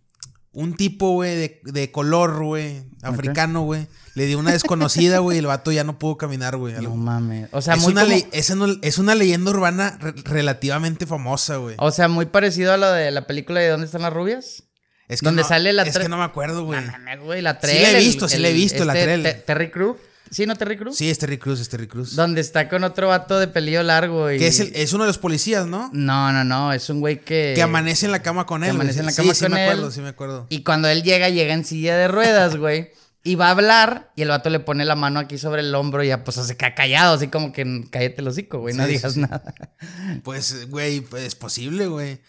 un 0.52 0.74
tipo, 0.76 1.12
güey, 1.12 1.34
de, 1.36 1.60
de 1.64 1.90
color, 1.90 2.42
güey, 2.44 2.84
africano, 3.02 3.62
güey, 3.62 3.86
le 4.14 4.26
dio 4.26 4.38
una 4.38 4.52
desconocida, 4.52 5.18
güey, 5.18 5.36
y 5.36 5.40
el 5.40 5.46
vato 5.46 5.72
ya 5.72 5.84
no 5.84 5.98
pudo 5.98 6.16
caminar, 6.18 6.56
güey. 6.58 6.74
No 6.82 6.94
mames. 6.94 7.48
O 7.52 7.62
sea, 7.62 7.74
es, 7.74 7.82
muy 7.82 7.92
una 7.92 8.02
como- 8.04 8.16
es, 8.32 8.50
una, 8.50 8.76
es 8.82 8.98
una 8.98 9.14
leyenda 9.14 9.50
urbana 9.50 9.96
re- 10.00 10.12
relativamente 10.24 11.06
famosa, 11.06 11.56
güey. 11.56 11.76
O 11.78 11.90
sea, 11.90 12.08
muy 12.08 12.26
parecido 12.26 12.72
a 12.74 12.76
lo 12.76 12.90
de 12.92 13.10
la 13.10 13.26
película 13.26 13.60
de 13.60 13.68
¿Dónde 13.68 13.86
están 13.86 14.02
las 14.02 14.12
rubias? 14.12 14.64
Es 15.08 15.20
donde 15.20 15.42
no- 15.42 15.48
sale 15.48 15.72
la 15.72 15.82
Es 15.82 15.98
que 15.98 16.08
no 16.08 16.16
me 16.18 16.24
acuerdo, 16.24 16.64
güey. 16.64 16.80
No 16.80 16.92
mames, 16.92 17.20
güey, 17.20 17.42
la 17.42 17.54
Sí 17.54 17.60
Trell. 17.62 17.82
la 17.82 17.90
he 17.90 17.98
el- 17.98 18.04
visto, 18.04 18.28
sí 18.28 18.38
la 18.38 18.48
he 18.48 18.50
el- 18.50 18.56
visto, 18.56 18.84
la 18.84 18.92
este 18.94 19.04
Trell. 19.04 19.22
Te- 19.22 19.34
Terry 19.34 19.70
Crew. 19.70 19.96
¿Sí, 20.32 20.46
no 20.46 20.56
Terry 20.56 20.76
Crew? 20.78 20.92
Sí, 20.94 21.10
es 21.10 21.18
Terry 21.18 21.36
Cruz, 21.38 21.60
es 21.60 21.68
Terry 21.68 21.86
Cruz. 21.86 22.16
Donde 22.16 22.40
está 22.40 22.68
con 22.68 22.82
otro 22.84 23.08
vato 23.08 23.38
de 23.38 23.48
pelillo 23.48 23.82
largo 23.82 24.30
y... 24.32 24.38
Que 24.38 24.46
es, 24.48 24.60
el- 24.60 24.72
es 24.74 24.92
uno 24.94 25.04
de 25.04 25.08
los 25.08 25.18
policías, 25.18 25.66
¿no? 25.66 25.90
No, 25.92 26.32
no, 26.32 26.42
no, 26.42 26.72
es 26.72 26.88
un 26.88 27.00
güey 27.00 27.20
que... 27.20 27.52
Que 27.54 27.62
amanece 27.62 28.06
en 28.06 28.12
la 28.12 28.22
cama 28.22 28.46
con 28.46 28.62
que 28.62 28.68
él. 28.68 28.74
amanece 28.74 29.00
en 29.00 29.06
la 29.06 29.12
Sí, 29.12 29.18
cama 29.22 29.34
sí, 29.34 29.44
con 29.44 29.52
me 29.52 29.62
él. 29.64 29.70
acuerdo, 29.70 29.90
sí 29.90 30.00
me 30.00 30.08
acuerdo. 30.08 30.46
Y 30.48 30.64
cuando 30.64 30.88
él 30.88 31.02
llega, 31.02 31.28
llega 31.28 31.52
en 31.54 31.64
silla 31.66 31.96
de 31.98 32.08
ruedas, 32.08 32.56
güey. 32.56 32.90
Y 33.24 33.36
va 33.36 33.48
a 33.48 33.50
hablar 33.50 34.10
y 34.16 34.22
el 34.22 34.28
vato 34.30 34.50
le 34.50 34.58
pone 34.58 34.84
la 34.84 34.96
mano 34.96 35.20
aquí 35.20 35.38
sobre 35.38 35.60
el 35.60 35.72
hombro 35.76 36.02
y 36.02 36.08
ya 36.08 36.24
pues 36.24 36.38
se 36.44 36.56
queda 36.56 36.74
callado, 36.74 37.14
así 37.14 37.28
como 37.28 37.52
que 37.52 37.84
cállate 37.90 38.16
el 38.22 38.26
hocico, 38.26 38.58
güey, 38.58 38.74
no 38.74 38.82
Sí, 38.84 38.88
sí, 38.90 38.96
digas 38.96 39.12
sí. 39.12 39.20
nada. 39.20 39.54
Pues, 40.24 40.68
güey, 40.70 41.02
pues, 41.02 41.22
es 41.24 41.34
posible, 41.36 41.86
güey. 41.86 42.20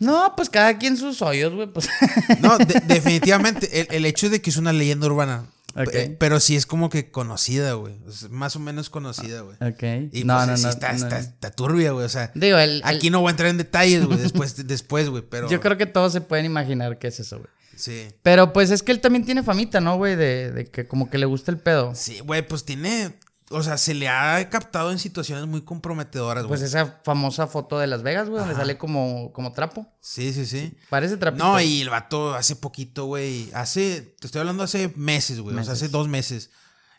No, 0.00 0.32
pues 0.34 0.48
cada 0.48 0.78
quien 0.78 0.96
sus 0.96 1.20
hoyos, 1.22 1.52
güey, 1.54 1.68
pues. 1.68 1.88
No, 2.40 2.56
de- 2.58 2.80
definitivamente. 2.86 3.80
El, 3.82 3.88
el 3.90 4.06
hecho 4.06 4.30
de 4.30 4.40
que 4.40 4.48
es 4.50 4.56
una 4.56 4.72
leyenda 4.72 5.06
urbana. 5.06 5.44
Pe- 5.74 6.16
Pero 6.18 6.40
sí 6.40 6.56
es 6.56 6.66
como 6.66 6.90
que 6.90 7.10
conocida, 7.10 7.74
güey. 7.74 7.96
Más 8.30 8.56
o 8.56 8.58
menos 8.60 8.90
conocida, 8.90 9.42
güey. 9.42 9.56
ok. 9.60 10.12
Y 10.12 10.24
no, 10.24 10.34
pues 10.36 10.46
no, 10.48 10.56
sí 10.56 10.62
no, 10.64 10.70
está, 10.70 10.88
no. 10.92 10.96
está, 10.98 11.18
está 11.18 11.50
turbia, 11.52 11.92
güey. 11.92 12.04
O 12.04 12.08
sea, 12.08 12.32
Digo, 12.34 12.58
el, 12.58 12.76
el- 12.78 12.82
aquí 12.84 13.10
no 13.10 13.20
voy 13.20 13.28
a 13.28 13.30
entrar 13.30 13.48
en 13.50 13.58
detalles, 13.58 14.04
güey. 14.06 14.18
Después, 14.18 14.54
después, 14.66 15.08
güey. 15.08 15.22
Pero. 15.28 15.48
yo 15.48 15.60
creo 15.60 15.76
que 15.76 15.86
todos 15.86 16.12
se 16.12 16.20
pueden 16.20 16.46
imaginar 16.46 16.98
qué 16.98 17.08
es 17.08 17.20
eso, 17.20 17.38
güey. 17.38 17.48
Sí. 17.76 18.08
Pero 18.22 18.52
pues 18.52 18.70
es 18.70 18.82
que 18.82 18.92
él 18.92 19.00
también 19.00 19.24
tiene 19.24 19.42
famita, 19.42 19.80
¿no, 19.80 19.96
güey? 19.96 20.14
De, 20.16 20.50
de 20.52 20.66
que 20.66 20.86
como 20.86 21.08
que 21.08 21.16
le 21.18 21.24
gusta 21.26 21.50
el 21.50 21.56
pedo. 21.58 21.94
Sí, 21.94 22.20
güey, 22.20 22.46
pues 22.46 22.64
tiene. 22.64 23.12
O 23.52 23.64
sea, 23.64 23.76
se 23.78 23.94
le 23.94 24.08
ha 24.08 24.48
captado 24.48 24.92
en 24.92 25.00
situaciones 25.00 25.44
muy 25.46 25.62
comprometedoras, 25.62 26.44
güey. 26.44 26.50
Pues 26.60 26.62
esa 26.62 27.00
famosa 27.02 27.48
foto 27.48 27.80
de 27.80 27.88
Las 27.88 28.04
Vegas, 28.04 28.28
güey, 28.28 28.38
donde 28.38 28.54
sale 28.54 28.78
como, 28.78 29.32
como 29.32 29.52
trapo. 29.52 29.88
Sí, 30.00 30.32
sí, 30.32 30.46
sí. 30.46 30.76
Parece 30.88 31.16
trapito. 31.16 31.44
No, 31.44 31.60
y 31.60 31.80
el 31.80 31.90
vato 31.90 32.34
hace 32.34 32.54
poquito, 32.54 33.06
güey. 33.06 33.50
Hace, 33.52 34.02
te 34.20 34.26
estoy 34.28 34.38
hablando 34.38 34.62
hace 34.62 34.92
meses, 34.94 35.40
güey. 35.40 35.56
O 35.56 35.64
sea, 35.64 35.72
hace 35.72 35.88
dos 35.88 36.06
meses. 36.06 36.50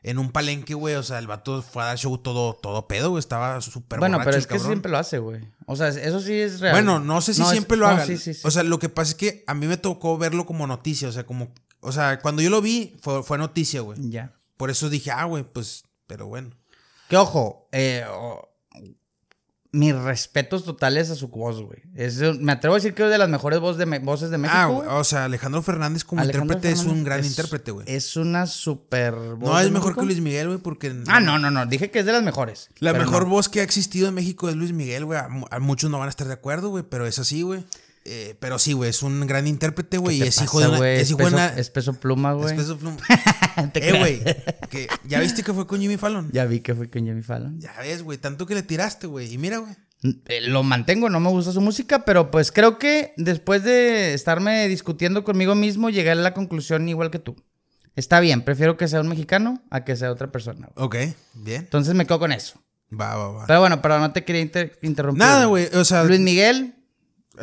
En 0.03 0.17
un 0.19 0.31
palenque, 0.31 0.73
güey. 0.73 0.95
O 0.95 1.03
sea, 1.03 1.19
el 1.19 1.27
vato 1.27 1.61
fue 1.61 1.83
a 1.83 1.85
dar 1.85 1.97
show 1.97 2.17
todo, 2.17 2.53
todo 2.55 2.85
pedo, 2.85 3.11
güey. 3.11 3.19
Estaba 3.19 3.61
súper 3.61 3.99
Bueno, 3.99 4.17
borracho 4.17 4.31
pero 4.31 4.37
es 4.39 4.45
que 4.47 4.55
cabrón. 4.55 4.67
siempre 4.67 4.91
lo 4.91 4.97
hace, 4.97 5.19
güey. 5.19 5.39
O 5.67 5.77
sea, 5.77 5.87
eso 5.87 6.19
sí 6.19 6.33
es 6.33 6.59
real. 6.59 6.73
Bueno, 6.73 6.99
no 6.99 7.21
sé 7.21 7.33
si 7.33 7.45
siempre 7.45 7.77
lo 7.77 7.85
no, 7.85 7.93
haga. 7.93 8.05
sí, 8.05 8.17
sí, 8.17 8.33
sí. 8.33 8.41
O 8.43 8.51
sea, 8.51 8.63
lo 8.63 8.77
que 8.77 8.89
pasa 8.89 9.11
es 9.11 9.15
que 9.15 9.45
a 9.47 9.53
mí 9.53 9.67
me 9.67 9.77
tocó 9.77 10.17
verlo 10.17 10.45
como 10.45 10.67
noticia. 10.67 11.07
O 11.07 11.11
sea, 11.13 11.25
como. 11.25 11.53
O 11.79 11.93
sea, 11.93 12.19
cuando 12.19 12.41
yo 12.41 12.49
lo 12.49 12.61
vi, 12.61 12.97
fue, 13.01 13.23
fue 13.23 13.37
noticia, 13.37 13.79
güey. 13.79 13.97
ya. 14.09 14.33
Por 14.57 14.69
eso 14.69 14.89
dije, 14.89 15.11
ah, 15.11 15.23
güey, 15.23 15.43
pues. 15.45 15.83
Pero 16.11 16.27
bueno. 16.27 16.49
Que 17.07 17.15
ojo, 17.15 17.69
eh, 17.71 18.03
mis 19.73 19.95
respetos 19.95 20.65
totales 20.65 21.09
a 21.09 21.15
su 21.15 21.29
voz, 21.29 21.61
güey. 21.61 21.79
Es- 21.95 22.17
Me 22.39 22.51
atrevo 22.51 22.75
a 22.75 22.77
decir 22.79 22.93
que 22.93 23.05
es 23.05 23.09
de 23.09 23.17
las 23.17 23.29
mejores 23.29 23.61
voces 23.61 23.77
de, 23.77 23.85
Me- 23.85 23.99
voces 23.99 24.29
de 24.29 24.37
México. 24.37 24.59
ah, 24.59 24.65
güey. 24.65 24.87
o 24.89 25.03
sea, 25.05 25.23
Alejandro 25.23 25.61
Fernández 25.61 26.03
como 26.03 26.21
Alejandro 26.21 26.55
intérprete 26.57 26.73
es 26.81 26.85
un 26.85 27.05
gran 27.05 27.21
es- 27.21 27.27
intérprete, 27.27 27.71
güey. 27.71 27.85
Es 27.89 28.17
una 28.17 28.47
super 28.47 29.13
voz. 29.15 29.39
No 29.49 29.57
es 29.57 29.71
mejor 29.71 29.91
México. 29.91 30.01
que 30.01 30.05
Luis 30.07 30.19
Miguel, 30.19 30.47
güey, 30.47 30.59
porque. 30.59 30.93
Ah, 31.07 31.21
no, 31.21 31.39
no, 31.39 31.49
no. 31.51 31.65
Dije 31.67 31.89
que 31.89 31.99
es 31.99 32.05
de 32.05 32.11
las 32.11 32.23
mejores. 32.23 32.69
La 32.79 32.91
mejor 32.91 33.23
no. 33.23 33.29
voz 33.29 33.47
que 33.47 33.61
ha 33.61 33.63
existido 33.63 34.09
en 34.09 34.13
México 34.15 34.49
es 34.49 34.57
Luis 34.57 34.73
Miguel, 34.73 35.05
güey. 35.05 35.17
A, 35.19 35.29
mu- 35.29 35.45
a 35.49 35.59
muchos 35.59 35.89
no 35.89 35.99
van 35.99 36.07
a 36.07 36.09
estar 36.09 36.27
de 36.27 36.33
acuerdo, 36.33 36.67
güey, 36.67 36.83
pero 36.83 37.07
es 37.07 37.17
así, 37.19 37.41
güey. 37.41 37.63
Eh, 38.03 38.35
pero 38.41 38.57
sí, 38.59 38.73
güey, 38.73 38.89
es 38.89 39.03
un 39.03 39.25
gran 39.27 39.47
intérprete, 39.47 39.99
güey. 39.99 40.17
Y 40.17 40.21
¿Qué 40.23 40.27
es 40.29 40.35
te 40.35 40.43
hijo 40.43 40.59
de 40.59 40.65
pasa, 40.65 40.79
una. 40.79 40.91
Es 40.91 41.09
hijo 41.11 41.17
de 41.19 41.25
una. 41.27 41.47
es 41.55 41.69
peso 41.69 41.93
pluma, 41.93 42.33
güey. 42.33 42.47
es 42.55 42.59
peso 42.59 42.77
pluma. 42.77 42.97
Eh, 43.75 43.99
güey. 43.99 44.21
¿Ya 45.07 45.19
viste 45.19 45.43
que 45.43 45.53
fue 45.53 45.67
con 45.67 45.79
Jimmy 45.81 45.97
Fallon? 45.97 46.27
Ya, 46.27 46.43
Ya 46.43 46.45
vi 46.45 46.59
que 46.61 46.75
fue 46.75 46.89
con 46.89 47.03
Jimmy 47.05 47.21
Fallon. 47.21 47.59
ves, 47.81 48.03
güey. 48.03 48.17
Tanto 48.17 48.45
que 48.45 48.55
le 48.55 48.63
tiraste, 48.63 49.07
güey. 49.07 49.33
Y 49.33 49.37
mira, 49.37 49.57
güey. 49.59 49.73
Eh, 50.27 50.41
Lo 50.47 50.63
mantengo, 50.63 51.09
no 51.09 51.19
me 51.19 51.29
gusta 51.29 51.51
su 51.51 51.61
música, 51.61 52.05
pero 52.05 52.31
pues 52.31 52.51
creo 52.51 52.79
que 52.79 53.13
después 53.17 53.63
de 53.63 54.13
estarme 54.15 54.67
discutiendo 54.67 55.23
conmigo 55.23 55.53
mismo, 55.53 55.89
llegué 55.91 56.11
a 56.11 56.15
la 56.15 56.33
conclusión 56.33 56.89
igual 56.89 57.11
que 57.11 57.19
tú. 57.19 57.35
Está 57.95 58.19
bien, 58.19 58.41
prefiero 58.41 58.77
que 58.77 58.87
sea 58.87 59.01
un 59.01 59.09
mexicano 59.09 59.61
a 59.69 59.83
que 59.83 59.95
sea 59.95 60.11
otra 60.11 60.31
persona. 60.31 60.69
güey. 60.75 60.85
Ok, 61.11 61.15
bien. 61.35 61.61
Entonces 61.61 61.93
me 61.93 62.07
quedo 62.07 62.17
con 62.19 62.31
eso. 62.31 62.59
Va, 62.91 63.15
va, 63.15 63.31
va. 63.31 63.45
Pero 63.47 63.59
bueno, 63.59 63.81
pero 63.81 63.99
no 63.99 64.11
te 64.11 64.23
quería 64.23 64.41
inter- 64.41 64.77
interrumpir. 64.81 65.19
Nada, 65.19 65.45
güey. 65.45 65.67
O 65.75 65.85
sea, 65.85 66.03
Luis 66.03 66.19
Miguel, 66.19 66.73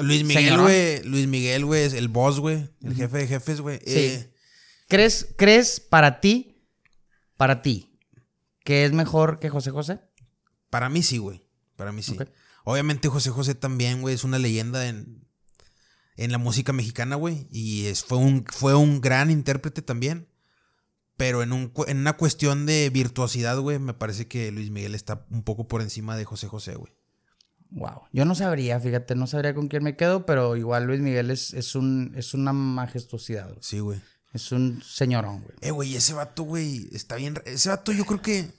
Luis 0.01 0.25
Miguel, 0.25 0.59
güey. 0.59 1.03
Luis 1.05 1.27
Miguel, 1.29 1.65
güey, 1.65 1.85
es 1.85 1.93
el 1.93 2.09
boss, 2.09 2.41
güey. 2.41 2.69
El 2.83 2.95
jefe 2.95 3.19
de 3.19 3.27
jefes, 3.29 3.61
güey. 3.61 3.79
Sí. 3.87 3.93
Eh, 3.99 4.31
¿crees, 4.89 5.35
¿crees 5.37 5.81
para 5.81 6.21
ti, 6.21 6.65
para 7.37 7.63
ti, 7.63 7.99
que 8.65 8.85
es 8.85 8.93
mejor 8.93 9.39
que 9.39 9.51
José 9.51 9.71
José? 9.71 10.01
Para 10.71 10.89
mí 10.89 11.03
sí, 11.03 11.19
güey. 11.19 11.47
Para 11.77 11.93
mí 11.93 12.03
sí. 12.03 12.17
Obviamente 12.65 13.09
José 13.09 13.31
José 13.31 13.55
también, 13.55 14.01
güey, 14.01 14.15
es 14.15 14.25
una 14.25 14.39
leyenda 14.39 14.89
en, 14.89 15.27
en 16.17 16.33
la 16.33 16.39
música 16.39 16.73
mexicana, 16.73 17.17
güey. 17.17 17.47
Y 17.51 17.87
es, 17.87 18.05
fue, 18.05 18.19
un, 18.19 18.45
fue 18.47 18.75
un 18.75 19.01
gran 19.01 19.31
intérprete 19.31 19.81
también. 19.81 20.29
Pero 21.17 21.43
en, 21.43 21.53
un, 21.53 21.73
en 21.87 21.99
una 21.99 22.17
cuestión 22.17 22.67
de 22.67 22.91
virtuosidad, 22.91 23.59
güey, 23.59 23.79
me 23.79 23.95
parece 23.95 24.29
que 24.29 24.53
Luis 24.53 24.71
Miguel 24.71 24.95
está 24.95 25.27
un 25.31 25.43
poco 25.43 25.67
por 25.67 25.83
encima 25.83 26.17
de 26.17 26.25
José 26.25 26.47
José, 26.47 26.77
güey. 26.77 26.93
Wow. 27.71 28.03
Yo 28.13 28.25
no 28.25 28.35
sabría, 28.35 28.79
fíjate, 28.81 29.15
no 29.15 29.27
sabría 29.27 29.55
con 29.55 29.69
quién 29.69 29.83
me 29.83 29.97
quedo, 29.97 30.27
pero 30.27 30.57
igual 30.57 30.85
Luis 30.85 31.01
Miguel 31.01 31.31
es, 31.31 31.55
es, 31.55 31.75
un, 31.75 32.13
es 32.17 32.35
una 32.35 32.53
majestuosidad. 32.53 33.49
güey. 33.49 33.59
Sí, 33.63 33.81
güey. 33.81 34.01
Es 34.39 34.53
un 34.53 34.83
señorón, 34.83 35.41
güey. 35.43 35.55
Eh, 35.61 35.71
güey, 35.71 35.97
ese 35.97 36.15
vato, 36.15 36.43
güey, 36.45 36.89
está 36.93 37.17
bien. 37.17 37.41
Ese 37.45 37.69
vato 37.69 37.93
yo 37.93 38.05
creo 38.07 38.23
que, 38.23 38.51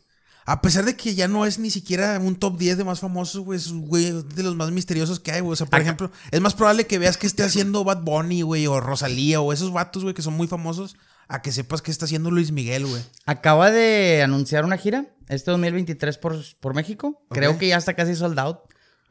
a 0.45 0.61
pesar 0.61 0.85
de 0.85 0.95
que 0.95 1.15
ya 1.15 1.27
no 1.27 1.45
es 1.45 1.57
ni 1.59 1.69
siquiera 1.69 2.17
un 2.19 2.35
top 2.35 2.57
10 2.57 2.77
de 2.77 2.83
más 2.83 2.99
famosos, 2.99 3.41
güey, 3.43 3.57
es 3.59 3.71
güey 3.71 4.11
de 4.35 4.43
los 4.43 4.55
más 4.55 4.71
misteriosos 4.71 5.19
que 5.19 5.31
hay, 5.31 5.41
güey. 5.41 5.53
O 5.53 5.55
sea, 5.55 5.67
por 5.67 5.75
Acá- 5.77 5.83
ejemplo, 5.83 6.11
es 6.31 6.41
más 6.41 6.53
probable 6.53 6.85
que 6.87 6.99
veas 6.99 7.17
que 7.17 7.27
esté 7.27 7.43
haciendo 7.43 7.83
Bad 7.83 8.01
Bunny, 8.03 8.41
güey, 8.41 8.67
o 8.67 8.79
Rosalía, 8.79 9.41
o 9.41 9.53
esos 9.53 9.71
vatos, 9.71 10.03
güey, 10.03 10.13
que 10.13 10.21
son 10.21 10.33
muy 10.35 10.47
famosos, 10.47 10.95
a 11.27 11.41
que 11.41 11.51
sepas 11.51 11.81
que 11.81 11.91
está 11.91 12.05
haciendo 12.05 12.31
Luis 12.31 12.51
Miguel, 12.51 12.85
güey. 12.87 13.01
Acaba 13.25 13.69
de 13.71 14.21
anunciar 14.23 14.65
una 14.65 14.77
gira 14.77 15.05
este 15.27 15.51
2023 15.51 16.17
por, 16.17 16.35
por 16.59 16.73
México. 16.73 17.21
Creo 17.29 17.57
que 17.59 17.67
ya 17.67 17.77
está 17.77 17.93
casi 17.93 18.15
sold 18.15 18.39
out. 18.39 18.57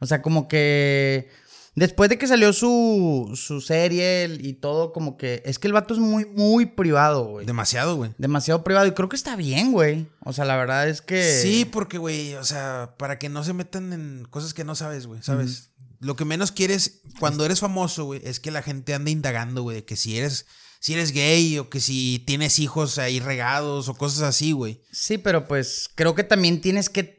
O 0.01 0.05
sea, 0.05 0.21
como 0.21 0.47
que 0.49 1.29
después 1.75 2.09
de 2.09 2.17
que 2.17 2.27
salió 2.27 2.53
su, 2.53 3.31
su 3.35 3.61
serie 3.61 4.37
y 4.39 4.53
todo, 4.53 4.91
como 4.91 5.17
que 5.17 5.41
es 5.45 5.59
que 5.59 5.67
el 5.67 5.73
vato 5.73 5.93
es 5.93 5.99
muy, 5.99 6.25
muy 6.25 6.65
privado, 6.65 7.25
güey. 7.25 7.45
Demasiado, 7.45 7.95
güey. 7.95 8.11
Demasiado 8.17 8.63
privado 8.63 8.87
y 8.87 8.91
creo 8.91 9.09
que 9.09 9.15
está 9.15 9.35
bien, 9.35 9.71
güey. 9.71 10.07
O 10.23 10.33
sea, 10.33 10.45
la 10.45 10.57
verdad 10.57 10.89
es 10.89 11.01
que... 11.01 11.39
Sí, 11.41 11.65
porque, 11.65 11.97
güey, 11.97 12.35
o 12.35 12.43
sea, 12.43 12.95
para 12.97 13.19
que 13.19 13.29
no 13.29 13.43
se 13.43 13.53
metan 13.53 13.93
en 13.93 14.27
cosas 14.29 14.53
que 14.53 14.63
no 14.63 14.75
sabes, 14.75 15.07
güey, 15.07 15.21
¿sabes? 15.23 15.71
Lo 15.99 16.15
que 16.15 16.25
menos 16.25 16.51
quieres 16.51 17.01
cuando 17.19 17.45
eres 17.45 17.59
famoso, 17.59 18.05
güey, 18.05 18.21
es 18.23 18.39
que 18.39 18.51
la 18.51 18.61
gente 18.61 18.93
ande 18.93 19.11
indagando, 19.11 19.63
güey, 19.63 19.77
de 19.77 19.85
que 19.85 19.95
si 19.95 20.17
eres, 20.17 20.45
si 20.79 20.93
eres 20.93 21.11
gay 21.11 21.57
o 21.57 21.69
que 21.69 21.81
si 21.81 22.23
tienes 22.25 22.59
hijos 22.59 22.97
ahí 22.97 23.19
regados 23.19 23.89
o 23.89 23.95
cosas 23.95 24.21
así, 24.21 24.53
güey. 24.53 24.81
Sí, 24.91 25.17
pero 25.17 25.47
pues 25.47 25.89
creo 25.95 26.15
que 26.15 26.23
también 26.23 26.61
tienes 26.61 26.89
que... 26.89 27.18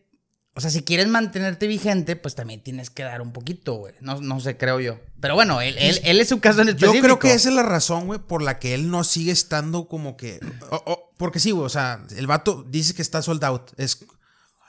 O 0.61 0.62
sea, 0.62 0.70
si 0.70 0.83
quieres 0.83 1.09
mantenerte 1.09 1.66
vigente, 1.66 2.16
pues 2.16 2.35
también 2.35 2.62
tienes 2.62 2.90
que 2.90 3.03
dar 3.03 3.23
un 3.23 3.33
poquito, 3.33 3.77
güey. 3.77 3.94
No, 4.03 4.20
no 4.20 4.38
sé, 4.40 4.59
creo 4.59 4.79
yo. 4.79 5.01
Pero 5.20 5.35
bueno, 5.35 5.62
él, 5.62 5.75
él, 5.79 5.99
él 6.05 6.20
es 6.20 6.29
su 6.29 6.38
caso 6.38 6.61
en 6.61 6.66
Yo 6.68 6.73
específico. 6.75 7.03
creo 7.03 7.18
que 7.18 7.33
esa 7.33 7.49
es 7.49 7.55
la 7.55 7.62
razón, 7.62 8.07
güey, 8.07 8.20
por 8.20 8.42
la 8.42 8.59
que 8.59 8.75
él 8.75 8.90
no 8.90 9.03
sigue 9.05 9.33
estando 9.33 9.88
como 9.88 10.16
que. 10.18 10.38
o- 10.70 10.83
o- 10.87 11.12
porque 11.16 11.40
sí, 11.40 11.51
güey, 11.51 11.64
o 11.64 11.70
sea, 11.70 12.05
el 12.14 12.27
vato 12.27 12.62
dice 12.68 12.92
que 12.94 13.01
está 13.03 13.23
sold 13.23 13.42
out. 13.44 13.70
Es, 13.79 14.05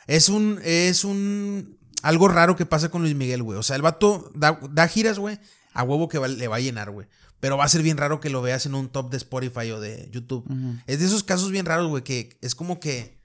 es 0.07 0.29
un. 0.29 0.59
Es 0.63 1.03
un. 1.03 1.77
Algo 2.03 2.27
raro 2.29 2.55
que 2.55 2.65
pasa 2.65 2.89
con 2.89 3.01
Luis 3.03 3.15
Miguel, 3.15 3.43
güey. 3.43 3.59
O 3.59 3.63
sea, 3.63 3.75
el 3.75 3.81
vato 3.81 4.31
da, 4.33 4.59
da 4.71 4.87
giras, 4.87 5.19
güey. 5.19 5.37
A 5.73 5.83
huevo 5.83 6.07
que 6.09 6.17
va- 6.17 6.27
le 6.27 6.47
va 6.47 6.55
a 6.55 6.59
llenar, 6.61 6.89
güey. 6.91 7.07
Pero 7.39 7.57
va 7.57 7.63
a 7.65 7.69
ser 7.69 7.81
bien 7.83 7.97
raro 7.97 8.19
que 8.19 8.29
lo 8.29 8.41
veas 8.41 8.65
en 8.65 8.75
un 8.75 8.89
top 8.89 9.09
de 9.11 9.17
Spotify 9.17 9.71
o 9.71 9.79
de 9.79 10.09
YouTube. 10.11 10.45
Es 10.87 10.99
de 10.99 11.05
esos 11.05 11.23
casos 11.23 11.51
bien 11.51 11.65
raros, 11.65 11.87
güey, 11.87 12.03
que 12.03 12.37
es 12.41 12.55
como 12.55 12.79
que. 12.79 13.20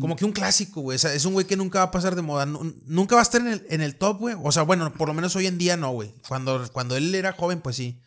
Como 0.00 0.14
que 0.14 0.24
un 0.24 0.32
clásico, 0.32 0.82
güey. 0.82 0.96
O 0.96 0.98
sea, 0.98 1.14
es 1.14 1.24
un 1.24 1.32
güey 1.32 1.46
que 1.46 1.56
nunca 1.56 1.78
va 1.80 1.86
a 1.86 1.90
pasar 1.90 2.14
de 2.14 2.22
moda. 2.22 2.46
Nu- 2.46 2.74
nunca 2.86 3.14
va 3.16 3.22
a 3.22 3.24
estar 3.24 3.40
en 3.40 3.48
el, 3.48 3.66
en 3.70 3.80
el 3.80 3.96
top, 3.96 4.18
güey. 4.18 4.36
O 4.42 4.52
sea, 4.52 4.62
bueno, 4.62 4.92
por 4.92 5.08
lo 5.08 5.14
menos 5.14 5.34
hoy 5.36 5.46
en 5.46 5.58
día 5.58 5.76
no, 5.76 5.90
güey. 5.92 6.14
Cuando, 6.28 6.70
cuando 6.72 6.96
él 6.96 7.14
era 7.14 7.32
joven, 7.32 7.60
pues 7.60 7.76
sí. 7.76 8.00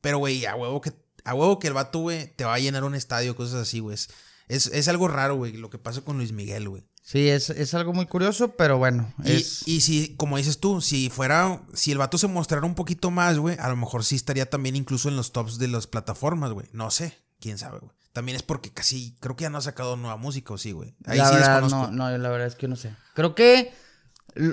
Pero, 0.00 0.18
güey, 0.18 0.44
a 0.44 0.56
huevo 0.56 0.80
que, 0.80 0.92
a 1.24 1.34
huevo 1.34 1.58
que 1.58 1.68
el 1.68 1.74
vato, 1.74 2.00
güey, 2.00 2.34
te 2.36 2.44
va 2.44 2.54
a 2.54 2.58
llenar 2.58 2.84
un 2.84 2.94
estadio, 2.94 3.36
cosas 3.36 3.62
así, 3.62 3.78
güey. 3.78 3.94
Es, 3.94 4.08
es, 4.48 4.66
es 4.66 4.88
algo 4.88 5.08
raro, 5.08 5.36
güey, 5.36 5.52
lo 5.52 5.70
que 5.70 5.78
pasa 5.78 6.00
con 6.02 6.16
Luis 6.18 6.32
Miguel, 6.32 6.68
güey. 6.68 6.82
Sí, 7.02 7.28
es, 7.28 7.48
es 7.50 7.72
algo 7.74 7.92
muy 7.92 8.06
curioso, 8.06 8.56
pero 8.56 8.78
bueno. 8.78 9.12
Y, 9.24 9.32
es... 9.32 9.66
y 9.66 9.80
si, 9.80 10.16
como 10.16 10.36
dices 10.36 10.58
tú, 10.58 10.80
si 10.80 11.08
fuera, 11.10 11.62
si 11.74 11.92
el 11.92 11.98
vato 11.98 12.18
se 12.18 12.26
mostrara 12.28 12.66
un 12.66 12.74
poquito 12.74 13.10
más, 13.10 13.38
güey, 13.38 13.56
a 13.58 13.68
lo 13.68 13.76
mejor 13.76 14.04
sí 14.04 14.16
estaría 14.16 14.48
también 14.50 14.76
incluso 14.76 15.08
en 15.08 15.16
los 15.16 15.32
tops 15.32 15.58
de 15.58 15.68
las 15.68 15.86
plataformas, 15.86 16.52
güey. 16.52 16.66
No 16.72 16.90
sé, 16.90 17.16
quién 17.40 17.56
sabe, 17.56 17.78
güey. 17.78 17.92
También 18.12 18.36
es 18.36 18.42
porque 18.42 18.72
casi, 18.72 19.16
creo 19.20 19.36
que 19.36 19.42
ya 19.42 19.50
no 19.50 19.58
ha 19.58 19.62
sacado 19.62 19.96
nueva 19.96 20.16
música, 20.16 20.52
¿o 20.52 20.58
sí, 20.58 20.72
güey? 20.72 20.96
Ahí 21.06 21.18
la 21.18 21.28
sí 21.28 21.34
verdad, 21.34 21.62
desconozco. 21.62 21.92
no, 21.92 22.10
no, 22.10 22.18
la 22.18 22.28
verdad 22.28 22.48
es 22.48 22.56
que 22.56 22.66
no 22.66 22.76
sé. 22.76 22.94
Creo 23.14 23.34
que 23.34 23.72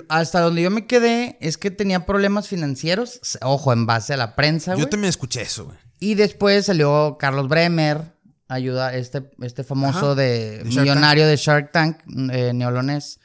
hasta 0.09 0.41
donde 0.41 0.61
yo 0.61 0.71
me 0.71 0.85
quedé 0.85 1.37
es 1.41 1.57
que 1.57 1.71
tenía 1.71 2.05
problemas 2.05 2.47
financieros. 2.47 3.19
Ojo, 3.41 3.73
en 3.73 3.85
base 3.85 4.13
a 4.13 4.17
la 4.17 4.35
prensa, 4.35 4.73
güey. 4.73 4.85
Yo 4.85 4.89
también 4.89 5.09
escuché 5.09 5.41
eso, 5.41 5.65
güey. 5.65 5.77
Y 5.99 6.15
después 6.15 6.67
salió 6.67 7.17
Carlos 7.19 7.47
Bremer, 7.47 8.13
ayuda, 8.47 8.93
este, 8.93 9.29
este 9.41 9.63
famoso 9.63 10.11
Ajá, 10.11 10.15
de, 10.15 10.61
millonario 10.65 11.25
de 11.25 11.35
Shark 11.35 11.71
Tank, 11.71 12.01
eh, 12.31 12.51
neolonés, 12.53 13.19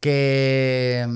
que, 0.00 1.06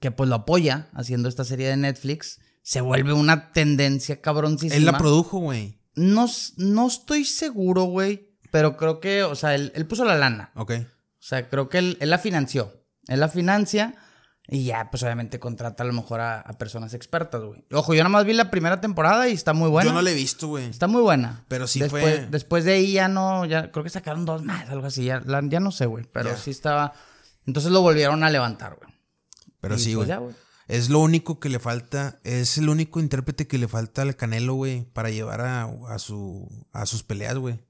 que 0.00 0.10
pues 0.12 0.28
lo 0.28 0.36
apoya 0.36 0.88
haciendo 0.94 1.28
esta 1.28 1.44
serie 1.44 1.68
de 1.68 1.76
Netflix. 1.76 2.40
Se 2.62 2.80
vuelve 2.80 3.12
una 3.12 3.52
tendencia 3.52 4.20
cabroncísima. 4.20 4.76
Él 4.76 4.86
la 4.86 4.96
produjo, 4.96 5.38
güey. 5.38 5.78
No, 5.96 6.26
no 6.56 6.86
estoy 6.86 7.24
seguro, 7.24 7.84
güey, 7.84 8.30
pero 8.50 8.76
creo 8.76 9.00
que, 9.00 9.22
o 9.22 9.34
sea, 9.34 9.54
él, 9.54 9.72
él 9.74 9.86
puso 9.86 10.04
la 10.04 10.16
lana. 10.16 10.50
Ok. 10.54 10.72
O 10.72 11.26
sea, 11.26 11.48
creo 11.48 11.68
que 11.68 11.78
él, 11.78 11.96
él 12.00 12.10
la 12.10 12.18
financió. 12.18 12.72
Él 13.06 13.20
la 13.20 13.28
financia 13.28 13.94
y 14.46 14.64
ya, 14.64 14.90
pues 14.90 15.02
obviamente 15.02 15.38
contrata 15.38 15.82
a 15.84 15.86
lo 15.86 15.92
mejor 15.94 16.20
a, 16.20 16.40
a 16.40 16.52
personas 16.58 16.92
expertas, 16.94 17.40
güey. 17.42 17.64
Ojo, 17.72 17.94
yo 17.94 18.00
nada 18.02 18.10
más 18.10 18.24
vi 18.26 18.32
la 18.34 18.50
primera 18.50 18.80
temporada 18.80 19.28
y 19.28 19.32
está 19.32 19.52
muy 19.54 19.70
buena. 19.70 19.88
Yo 19.90 19.94
no 19.94 20.02
la 20.02 20.10
he 20.10 20.14
visto, 20.14 20.48
güey. 20.48 20.66
Está 20.68 20.86
muy 20.86 21.00
buena. 21.00 21.44
Pero 21.48 21.66
sí 21.66 21.80
después, 21.80 22.02
fue- 22.02 22.26
Después 22.26 22.64
de 22.64 22.72
ahí 22.74 22.92
ya 22.92 23.08
no, 23.08 23.46
ya 23.46 23.70
creo 23.70 23.84
que 23.84 23.90
sacaron 23.90 24.24
dos 24.26 24.42
más, 24.42 24.68
algo 24.68 24.86
así. 24.86 25.04
Ya, 25.04 25.20
la- 25.24 25.42
ya 25.44 25.60
no 25.60 25.70
sé, 25.70 25.86
güey. 25.86 26.04
Pero 26.12 26.36
sí 26.36 26.50
estaba. 26.50 26.92
Entonces 27.46 27.72
lo 27.72 27.80
volvieron 27.82 28.22
a 28.24 28.30
levantar, 28.30 28.76
güey. 28.76 28.92
Pero 29.60 29.76
Y, 29.76 29.78
sí, 29.78 29.94
pues, 29.94 30.08
güey. 30.08 30.34
Es 30.66 30.88
lo 30.88 31.00
único 31.00 31.38
que 31.40 31.48
le 31.50 31.58
falta, 31.58 32.18
es 32.24 32.56
el 32.58 32.68
único 32.68 32.98
intérprete 33.00 33.46
que 33.46 33.58
le 33.58 33.68
falta 33.68 34.02
al 34.02 34.16
Canelo, 34.16 34.54
güey, 34.54 34.84
para 34.92 35.10
llevar 35.10 35.42
a, 35.42 35.64
a 35.88 35.98
su, 35.98 36.48
a 36.72 36.86
sus 36.86 37.02
peleas, 37.02 37.36
güey. 37.36 37.60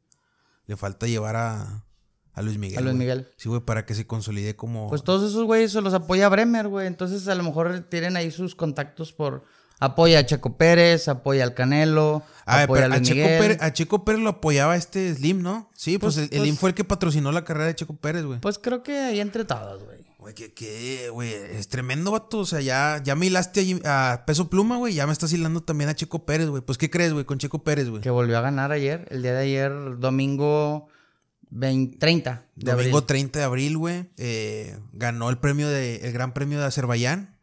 Le 0.67 0.77
falta 0.77 1.07
llevar 1.07 1.35
a, 1.37 1.85
a 2.33 2.43
Luis 2.43 2.57
Miguel. 2.57 2.79
A 2.79 2.83
Luis. 2.83 2.95
Miguel. 2.95 3.29
Sí, 3.37 3.49
güey, 3.49 3.61
para 3.63 3.85
que 3.85 3.95
se 3.95 4.07
consolide 4.07 4.55
como... 4.55 4.89
Pues 4.89 5.03
todos 5.03 5.29
esos 5.29 5.45
güeyes 5.45 5.73
se 5.73 5.81
los 5.81 5.93
apoya 5.93 6.29
Bremer, 6.29 6.69
güey. 6.69 6.87
Entonces 6.87 7.27
a 7.29 7.35
lo 7.35 7.43
mejor 7.43 7.81
tienen 7.91 8.17
ahí 8.17 8.31
sus 8.31 8.55
contactos 8.55 9.13
por. 9.13 9.45
Apoya 9.81 10.21
a 10.21 10.25
Checo 10.27 10.57
Pérez, 10.57 11.09
apoya 11.09 11.43
al 11.43 11.53
Canelo, 11.53 12.23
Ah, 12.47 12.63
apoya 12.63 12.83
a 12.83 12.87
a, 12.87 12.89
Luis 12.91 13.03
Checo 13.03 13.17
Miguel. 13.21 13.41
Pérez, 13.41 13.59
a 13.61 13.73
Checo 13.73 14.05
Pérez 14.05 14.21
lo 14.21 14.31
apoyaba 14.31 14.77
este 14.77 15.13
Slim, 15.13 15.43
¿no? 15.43 15.69
Sí, 15.75 15.99
pues, 15.99 16.15
Pues- 16.15 16.17
el, 16.19 16.23
el 16.25 16.29
pues- 16.31 16.41
Slim 16.43 16.57
fue 16.57 16.71
el 16.71 16.75
que 16.77 16.85
patrocinó 16.85 17.33
la 17.33 17.45
carrera 17.45 17.67
de 17.67 17.75
Checo 17.75 17.97
Pérez, 17.97 18.25
güey. 18.25 18.39
Pues 18.41 18.59
creo 18.61 18.85
que 18.85 18.97
ahí 18.97 19.19
entre 19.21 19.45
todos, 19.45 19.83
güey. 19.85 19.99
Güey, 20.25 20.35
que, 20.35 20.55
que, 20.55 21.11
güey, 21.11 21.35
es 21.35 21.69
tremendo, 21.69 22.11
vato. 22.11 22.39
O 22.39 22.47
sea, 22.47 22.63
ya, 22.63 22.99
ya 23.05 23.15
me 23.15 23.27
hilaste 23.27 23.83
a 23.85 24.25
Peso 24.27 24.49
Pluma, 24.49 24.79
güey. 24.79 24.95
Ya 24.95 25.07
me 25.07 25.13
estás 25.13 25.31
hilando 25.35 25.63
también 25.63 25.91
a 25.91 25.95
Checo 25.95 26.25
Pérez, 26.25 26.49
güey. 26.49 26.63
Pues, 26.63 26.79
¿qué 26.79 26.89
crees, 26.89 27.13
güey, 27.13 27.27
con 27.27 27.37
Checo 27.37 27.63
Pérez, 27.63 27.91
güey? 27.91 28.01
Que 28.01 28.09
volvió 28.09 28.39
a 28.39 28.41
ganar 28.41 28.73
ayer, 28.73 29.07
el 29.11 29.21
día 29.21 29.35
de 29.35 29.43
ayer, 29.43 29.99
domingo 29.99 30.89
20 31.51 31.99
30 31.99 32.47
de 32.57 32.73
Domingo 32.73 32.97
abril. 32.97 33.07
30 33.07 33.39
de 33.39 33.45
abril, 33.45 33.77
güey. 33.77 34.09
eh, 34.17 34.79
ganó 34.95 35.29
el 35.29 35.37
premio 35.37 35.69
de, 35.69 35.97
el 35.97 36.13
gran 36.15 36.33
premio 36.33 36.59
de 36.59 36.65
Azerbaiyán. 36.65 37.37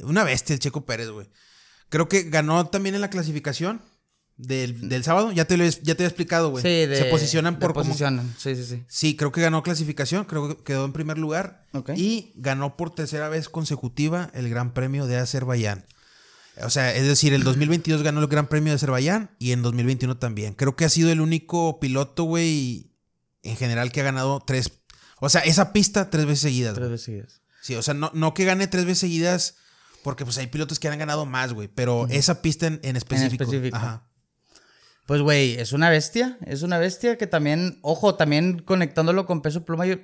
Una 0.00 0.24
bestia 0.24 0.52
el 0.52 0.60
Checo 0.60 0.84
Pérez, 0.84 1.08
güey. 1.08 1.30
Creo 1.88 2.06
que 2.10 2.24
ganó 2.24 2.66
también 2.66 2.94
en 2.96 3.00
la 3.00 3.08
clasificación 3.08 3.80
del, 4.36 4.88
del 4.88 5.04
sábado. 5.04 5.32
Ya 5.32 5.44
te 5.44 5.56
lo 5.56 5.64
he, 5.64 5.70
ya 5.82 5.94
te 5.94 6.02
he 6.04 6.06
explicado, 6.06 6.50
güey. 6.50 6.62
Sí, 6.62 6.68
de, 6.86 6.96
Se 6.96 7.04
posicionan 7.06 7.58
por 7.58 7.72
cómo- 7.72 7.84
posicionan. 7.86 8.34
Sí, 8.38 8.54
sí, 8.56 8.64
sí. 8.64 8.82
Sí, 8.88 9.16
creo 9.16 9.32
que 9.32 9.40
ganó 9.40 9.62
clasificación, 9.62 10.24
creo 10.24 10.48
que 10.56 10.62
quedó 10.64 10.84
en 10.84 10.92
primer 10.92 11.18
lugar. 11.18 11.66
Ok. 11.72 11.90
Y 11.96 12.32
ganó 12.36 12.76
por 12.76 12.94
tercera 12.94 13.28
vez 13.28 13.48
consecutiva 13.48 14.30
el 14.34 14.48
Gran 14.48 14.74
Premio 14.74 15.06
de 15.06 15.16
Azerbaiyán. 15.18 15.84
O 16.62 16.70
sea, 16.70 16.94
es 16.94 17.06
decir, 17.06 17.32
el 17.34 17.42
2022 17.44 18.02
ganó 18.02 18.20
el 18.20 18.26
Gran 18.28 18.48
Premio 18.48 18.72
de 18.72 18.76
Azerbaiyán 18.76 19.30
y 19.38 19.52
en 19.52 19.62
2021 19.62 20.16
también. 20.18 20.54
Creo 20.54 20.76
que 20.76 20.84
ha 20.84 20.88
sido 20.88 21.10
el 21.10 21.20
único 21.20 21.78
piloto, 21.80 22.24
güey, 22.24 22.90
en 23.42 23.56
general 23.56 23.92
que 23.92 24.00
ha 24.00 24.04
ganado 24.04 24.42
tres. 24.46 24.72
O 25.20 25.28
sea, 25.28 25.40
esa 25.42 25.72
pista 25.72 26.10
tres 26.10 26.26
veces 26.26 26.40
seguidas. 26.40 26.74
Tres 26.74 26.90
veces 26.90 27.04
seguidas. 27.04 27.40
Sí, 27.62 27.74
o 27.76 27.82
sea, 27.82 27.94
no, 27.94 28.10
no 28.14 28.34
que 28.34 28.44
gane 28.44 28.66
tres 28.66 28.84
veces 28.84 28.98
seguidas, 28.98 29.56
porque 30.02 30.24
pues 30.24 30.36
hay 30.38 30.48
pilotos 30.48 30.78
que 30.78 30.88
han 30.88 30.98
ganado 30.98 31.24
más, 31.24 31.52
güey. 31.54 31.68
Pero 31.68 32.06
esa 32.10 32.42
pista 32.42 32.66
en, 32.66 32.78
en 32.82 32.96
específico. 32.96 33.44
específico. 33.44 33.76
Ajá. 33.76 34.06
Pues, 35.06 35.20
güey, 35.20 35.54
es 35.58 35.72
una 35.72 35.90
bestia. 35.90 36.38
Es 36.46 36.62
una 36.62 36.78
bestia 36.78 37.18
que 37.18 37.26
también, 37.26 37.78
ojo, 37.82 38.14
también 38.14 38.58
conectándolo 38.60 39.26
con 39.26 39.42
peso 39.42 39.64
pluma, 39.64 39.86
yo- 39.86 39.96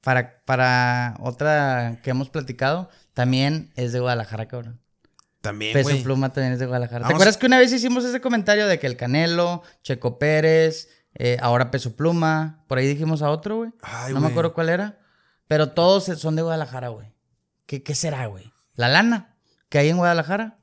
para, 0.00 0.42
para 0.44 1.16
otra 1.20 1.98
que 2.02 2.10
hemos 2.10 2.30
platicado, 2.30 2.88
también 3.12 3.72
es 3.74 3.92
de 3.92 3.98
Guadalajara, 4.00 4.46
cabrón. 4.46 4.80
También, 5.40 5.72
Peso 5.72 5.90
güey. 5.90 6.02
pluma 6.02 6.32
también 6.32 6.52
es 6.54 6.58
de 6.60 6.66
Guadalajara. 6.66 7.06
¿Te 7.06 7.12
acuerdas 7.12 7.36
que 7.36 7.46
una 7.46 7.58
vez 7.58 7.72
hicimos 7.72 8.04
ese 8.04 8.20
comentario 8.20 8.66
de 8.66 8.78
que 8.78 8.86
el 8.86 8.96
Canelo, 8.96 9.62
Checo 9.82 10.18
Pérez, 10.18 10.88
eh, 11.14 11.36
ahora 11.40 11.70
peso 11.70 11.94
pluma, 11.96 12.64
por 12.68 12.78
ahí 12.78 12.86
dijimos 12.86 13.22
a 13.22 13.30
otro, 13.30 13.56
güey? 13.58 13.70
No 14.12 14.20
me 14.20 14.26
acuerdo 14.28 14.54
cuál 14.54 14.68
era. 14.68 14.98
Pero 15.48 15.70
todos 15.70 16.04
son 16.04 16.34
de 16.36 16.42
Guadalajara, 16.42 16.88
güey. 16.88 17.12
¿Qué, 17.66 17.82
¿Qué 17.82 17.94
será, 17.94 18.26
güey? 18.26 18.52
¿La 18.74 18.88
lana 18.88 19.36
que 19.68 19.78
hay 19.78 19.88
en 19.88 19.96
Guadalajara? 19.96 20.58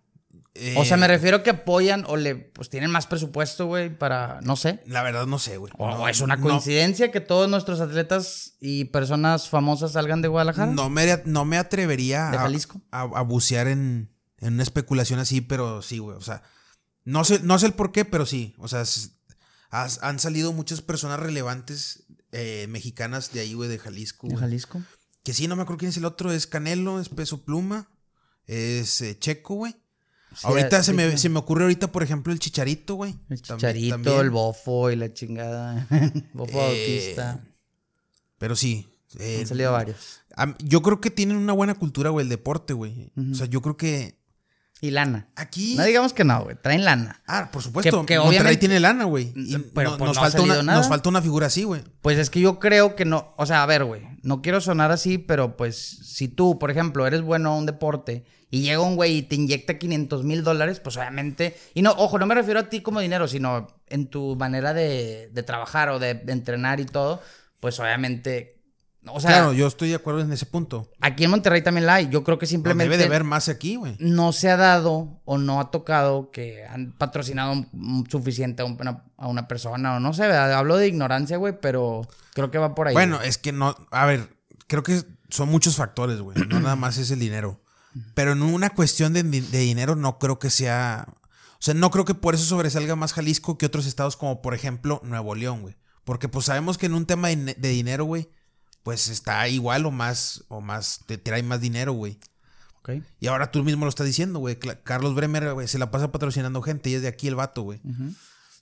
O 0.77 0.85
sea, 0.85 0.97
Eh, 0.97 0.99
me 0.99 1.07
refiero 1.07 1.41
que 1.41 1.49
apoyan 1.49 2.05
o 2.07 2.15
le, 2.15 2.35
pues 2.35 2.69
tienen 2.69 2.91
más 2.91 3.07
presupuesto, 3.07 3.65
güey, 3.65 3.89
para, 3.97 4.39
no 4.43 4.55
sé. 4.55 4.81
La 4.85 5.01
verdad 5.01 5.25
no 5.25 5.39
sé, 5.39 5.57
güey. 5.57 5.73
O 5.79 5.89
No, 5.89 6.07
es 6.07 6.21
una 6.21 6.35
no- 6.35 6.43
coincidencia 6.43 7.11
que 7.11 7.21
todos 7.21 7.49
nuestros 7.49 7.79
atletas 7.81 8.53
y 8.59 8.85
personas 8.85 9.49
famosas 9.49 9.93
salgan 9.93 10.21
de 10.21 10.27
Guadalajara. 10.27 10.71
No 10.71 10.91
me, 10.91 11.21
no 11.25 11.43
me 11.45 11.57
atrevería 11.57 12.29
¿De 12.29 12.37
a- 12.37 12.41
Jalisco? 12.41 12.79
A, 12.91 13.01
a 13.01 13.21
bucear 13.23 13.67
en, 13.67 14.13
en 14.37 14.53
una 14.53 14.61
especulación 14.63 15.19
así, 15.19 15.41
pero 15.41 15.81
sí, 15.81 15.97
güey. 15.97 16.15
O 16.17 16.21
sea, 16.21 16.43
no 17.03 17.23
sé, 17.23 17.39
no 17.41 17.57
sé 17.57 17.65
el 17.65 17.73
por 17.73 17.91
qué, 17.91 18.05
pero 18.05 18.27
sí. 18.27 18.53
O 18.59 18.67
sea, 18.67 18.81
has- 19.71 19.99
han 20.03 20.19
salido 20.19 20.53
muchas 20.53 20.81
personas 20.83 21.19
relevantes 21.19 22.03
eh, 22.31 22.67
mexicanas 22.69 23.31
de 23.33 23.39
ahí, 23.39 23.55
güey, 23.55 23.69
de 23.69 23.79
Jalisco. 23.79 24.27
De. 24.27 24.37
Jalisco. 24.37 24.81
Que 25.23 25.33
sí, 25.33 25.47
no 25.47 25.55
me 25.55 25.63
acuerdo 25.63 25.79
quién 25.79 25.89
es 25.89 25.97
el 25.97 26.05
otro. 26.05 26.31
Es 26.31 26.45
Canelo, 26.45 26.99
es 26.99 27.09
Peso 27.09 27.43
Pluma, 27.43 27.89
es 28.45 29.01
eh, 29.01 29.17
Checo, 29.17 29.55
güey. 29.55 29.75
Sí, 30.35 30.47
ahorita 30.47 30.83
se, 30.83 30.93
me, 30.93 31.17
se 31.17 31.29
me 31.29 31.39
ocurre 31.39 31.63
ahorita, 31.63 31.91
por 31.91 32.03
ejemplo, 32.03 32.33
el 32.33 32.39
Chicharito, 32.39 32.95
güey. 32.95 33.15
El 33.29 33.41
Chicharito, 33.41 33.95
también. 33.95 34.19
el 34.19 34.29
Bofo 34.29 34.89
y 34.91 34.95
la 34.95 35.13
chingada. 35.13 35.87
Bofo 36.33 36.51
Eh, 36.59 37.05
Bautista. 37.15 37.43
Pero 38.37 38.55
sí. 38.55 38.87
eh, 39.19 39.37
Han 39.41 39.47
salido 39.47 39.71
varios. 39.71 40.21
yo 40.59 40.81
creo 40.81 40.99
que 40.99 41.11
tienen 41.11 41.37
una 41.37 41.53
buena 41.53 41.75
cultura, 41.75 42.09
güey, 42.09 42.23
el 42.23 42.29
deporte, 42.29 42.73
güey. 42.73 43.11
O 43.31 43.35
sea, 43.35 43.45
yo 43.47 43.61
creo 43.61 43.77
que 43.77 44.17
Y 44.83 44.91
lana. 44.91 45.29
aquí... 45.37 45.75
No 45.77 45.85
digamos 45.85 46.11
que 46.11 46.25
no, 46.25 46.43
güey. 46.43 46.57
Traen 46.61 46.83
lana. 46.83 47.21
Ah, 47.25 47.49
por 47.53 47.63
supuesto. 47.63 48.01
Que- 48.01 48.05
que 48.15 48.19
Monterrey 48.19 48.27
obviamente- 48.39 48.59
tiene 48.59 48.79
lana, 48.81 49.05
güey. 49.05 49.31
Y 49.33 49.57
Pero, 49.73 49.91
no- 49.91 49.97
pues, 49.97 50.07
nos, 50.09 50.17
no 50.17 50.21
falta 50.23 50.41
una, 50.41 50.61
nada. 50.61 50.77
nos 50.77 50.89
falta 50.89 51.07
una 51.07 51.21
figura 51.21 51.47
así, 51.47 51.63
güey. 51.63 51.81
Pues 52.01 52.17
es 52.17 52.29
que 52.29 52.41
yo 52.41 52.59
creo 52.59 52.93
que 52.97 53.05
no. 53.05 53.33
O 53.37 53.45
sea, 53.45 53.63
a 53.63 53.65
ver, 53.65 53.85
güey. 53.85 54.01
No 54.23 54.41
quiero 54.41 54.59
sonar 54.59 54.91
así, 54.91 55.17
pero 55.19 55.55
pues 55.55 55.77
si 55.77 56.27
tú, 56.27 56.59
por 56.59 56.69
ejemplo, 56.69 57.07
eres 57.07 57.21
bueno 57.21 57.51
a 57.53 57.57
un 57.57 57.65
deporte 57.65 58.25
y 58.49 58.63
llega 58.63 58.81
un 58.81 58.97
güey 58.97 59.19
y 59.19 59.21
te 59.21 59.35
inyecta 59.35 59.77
500 59.79 60.25
mil 60.25 60.43
dólares, 60.43 60.81
pues 60.81 60.97
obviamente. 60.97 61.55
Y 61.73 61.81
no, 61.81 61.91
ojo, 61.91 62.19
no 62.19 62.25
me 62.25 62.35
refiero 62.35 62.59
a 62.59 62.63
ti 62.69 62.81
como 62.81 62.99
dinero, 62.99 63.29
sino 63.29 63.67
en 63.87 64.07
tu 64.07 64.35
manera 64.35 64.73
de, 64.73 65.29
de 65.31 65.43
trabajar 65.43 65.87
o 65.91 65.99
de, 65.99 66.13
de 66.15 66.33
entrenar 66.33 66.81
y 66.81 66.85
todo. 66.85 67.21
Pues 67.61 67.79
obviamente. 67.79 68.59
O 69.07 69.19
sea, 69.19 69.31
claro, 69.31 69.53
yo 69.53 69.67
estoy 69.67 69.89
de 69.89 69.95
acuerdo 69.95 70.21
en 70.21 70.31
ese 70.31 70.45
punto. 70.45 70.89
aquí 71.01 71.25
en 71.25 71.31
Monterrey 71.31 71.61
también 71.61 71.85
la 71.85 71.95
hay. 71.95 72.09
Yo 72.09 72.23
creo 72.23 72.39
que 72.39 72.45
No, 72.45 72.49
simplemente. 72.51 72.83
debe 72.89 72.97
de 72.97 73.05
haber 73.05 73.23
más 73.25 73.49
aquí, 73.49 73.75
güey. 73.75 73.95
no 73.99 74.31
se 74.31 74.49
ha 74.49 74.55
dado 74.57 75.19
o 75.25 75.37
no 75.37 75.59
ha 75.59 75.71
tocado 75.71 76.31
que 76.31 76.65
han 76.65 76.93
patrocinado 76.93 77.65
suficiente 78.09 78.61
a 78.61 78.65
una, 78.65 79.03
a 79.17 79.27
una 79.27 79.47
persona 79.47 79.95
o 79.97 79.99
no 79.99 80.13
sé, 80.13 80.21
¿verdad? 80.23 80.53
hablo 80.53 80.77
de 80.77 80.87
ignorancia, 80.87 81.37
güey, 81.37 81.53
pero 81.61 82.07
creo 82.33 82.49
que 82.51 82.57
va 82.57 82.75
por 82.75 82.87
ahí. 82.87 82.93
Bueno, 82.93 83.17
güey. 83.17 83.27
es 83.29 83.37
que 83.37 83.51
no. 83.51 83.75
A 83.91 84.05
ver, 84.05 84.29
creo 84.67 84.83
que 84.83 85.03
son 85.29 85.49
muchos 85.49 85.75
factores, 85.75 86.21
güey. 86.21 86.37
No 86.47 86.59
nada 86.59 86.75
más 86.75 86.97
es 86.97 87.11
el 87.11 87.19
dinero. 87.19 87.59
Pero 88.15 88.31
en 88.31 88.41
una 88.41 88.69
cuestión 88.71 89.13
de, 89.13 89.21
de 89.23 89.59
dinero, 89.59 89.95
no 89.95 90.17
creo 90.17 90.39
que 90.39 90.49
sea. 90.49 91.05
O 91.53 91.65
sea, 91.65 91.73
no 91.73 91.91
creo 91.91 92.05
que 92.05 92.15
por 92.15 92.35
eso 92.35 92.43
sobresalga 92.45 92.95
más 92.95 93.13
Jalisco 93.13 93.57
que 93.57 93.65
otros 93.65 93.85
estados, 93.85 94.17
como 94.17 94.41
por 94.41 94.53
ejemplo 94.53 94.99
Nuevo 95.03 95.35
León, 95.35 95.61
güey. 95.61 95.75
Porque 96.03 96.27
pues 96.27 96.45
sabemos 96.45 96.77
que 96.77 96.87
en 96.87 96.93
un 96.93 97.05
tema 97.05 97.29
de 97.29 97.69
dinero, 97.69 98.03
güey, 98.05 98.29
pues 98.83 99.07
está 99.07 99.47
igual 99.47 99.85
o 99.85 99.91
más, 99.91 100.43
o 100.49 100.61
más, 100.61 101.01
te 101.05 101.17
trae 101.17 101.41
más 101.41 101.61
dinero, 101.61 101.93
güey. 101.93 102.19
Ok. 102.79 102.91
Y 103.19 103.27
ahora 103.27 103.49
tú 103.49 103.63
mismo 103.63 103.85
lo 103.85 103.89
estás 103.89 104.05
diciendo, 104.05 104.39
güey. 104.39 104.59
Carlos 104.83 105.15
Bremer, 105.15 105.53
güey, 105.53 105.67
se 105.67 105.79
la 105.79 105.89
pasa 105.89 106.11
patrocinando 106.11 106.61
gente 106.61 106.89
y 106.89 106.95
es 106.95 107.01
de 107.01 107.07
aquí 107.07 107.27
el 107.27 107.35
vato, 107.35 107.61
güey. 107.61 107.81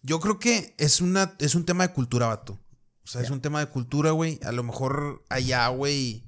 Yo 0.04 0.20
creo 0.20 0.40
que 0.40 0.76
es, 0.78 1.02
una, 1.02 1.34
es 1.40 1.56
un 1.56 1.66
tema 1.66 1.88
de 1.88 1.94
cultura, 1.94 2.28
vato. 2.28 2.60
O 3.04 3.08
sea, 3.08 3.22
es 3.22 3.32
un 3.32 3.42
tema 3.42 3.60
de 3.60 3.68
cultura, 3.68 4.12
güey. 4.12 4.40
A 4.44 4.52
lo 4.52 4.64
mejor 4.64 5.24
allá, 5.30 5.68
güey, 5.70 6.24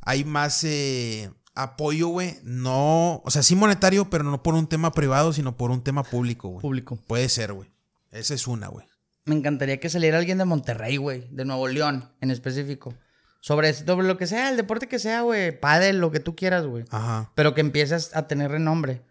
hay 0.00 0.24
más 0.24 0.64
eh, 0.64 1.30
apoyo, 1.54 2.08
güey. 2.08 2.38
No, 2.42 3.20
o 3.24 3.30
sea, 3.30 3.42
sí 3.42 3.54
monetario, 3.54 4.08
pero 4.08 4.24
no 4.24 4.42
por 4.42 4.54
un 4.54 4.66
tema 4.66 4.92
privado, 4.92 5.32
sino 5.32 5.56
por 5.56 5.70
un 5.70 5.82
tema 5.82 6.02
público, 6.02 6.48
güey. 6.48 6.62
Público. 6.62 6.96
Puede 6.96 7.28
ser, 7.28 7.52
güey. 7.52 7.70
Esa 8.10 8.34
es 8.34 8.46
una, 8.46 8.68
güey. 8.68 8.86
Me 9.26 9.34
encantaría 9.34 9.78
que 9.80 9.90
saliera 9.90 10.18
alguien 10.18 10.38
de 10.38 10.44
Monterrey, 10.44 10.96
güey, 10.96 11.28
de 11.30 11.44
Nuevo 11.44 11.68
León 11.68 12.10
en 12.20 12.30
específico. 12.30 12.94
Sobre, 13.42 13.72
sobre 13.72 14.06
lo 14.06 14.16
que 14.18 14.26
sea, 14.26 14.50
el 14.50 14.56
deporte 14.56 14.86
que 14.86 14.98
sea, 14.98 15.22
güey, 15.22 15.58
pádel, 15.58 15.98
lo 15.98 16.10
que 16.10 16.20
tú 16.20 16.36
quieras, 16.36 16.66
güey. 16.66 16.84
Ajá. 16.90 17.32
Pero 17.34 17.54
que 17.54 17.60
empieces 17.62 18.10
a 18.14 18.26
tener 18.26 18.50
renombre. 18.50 19.02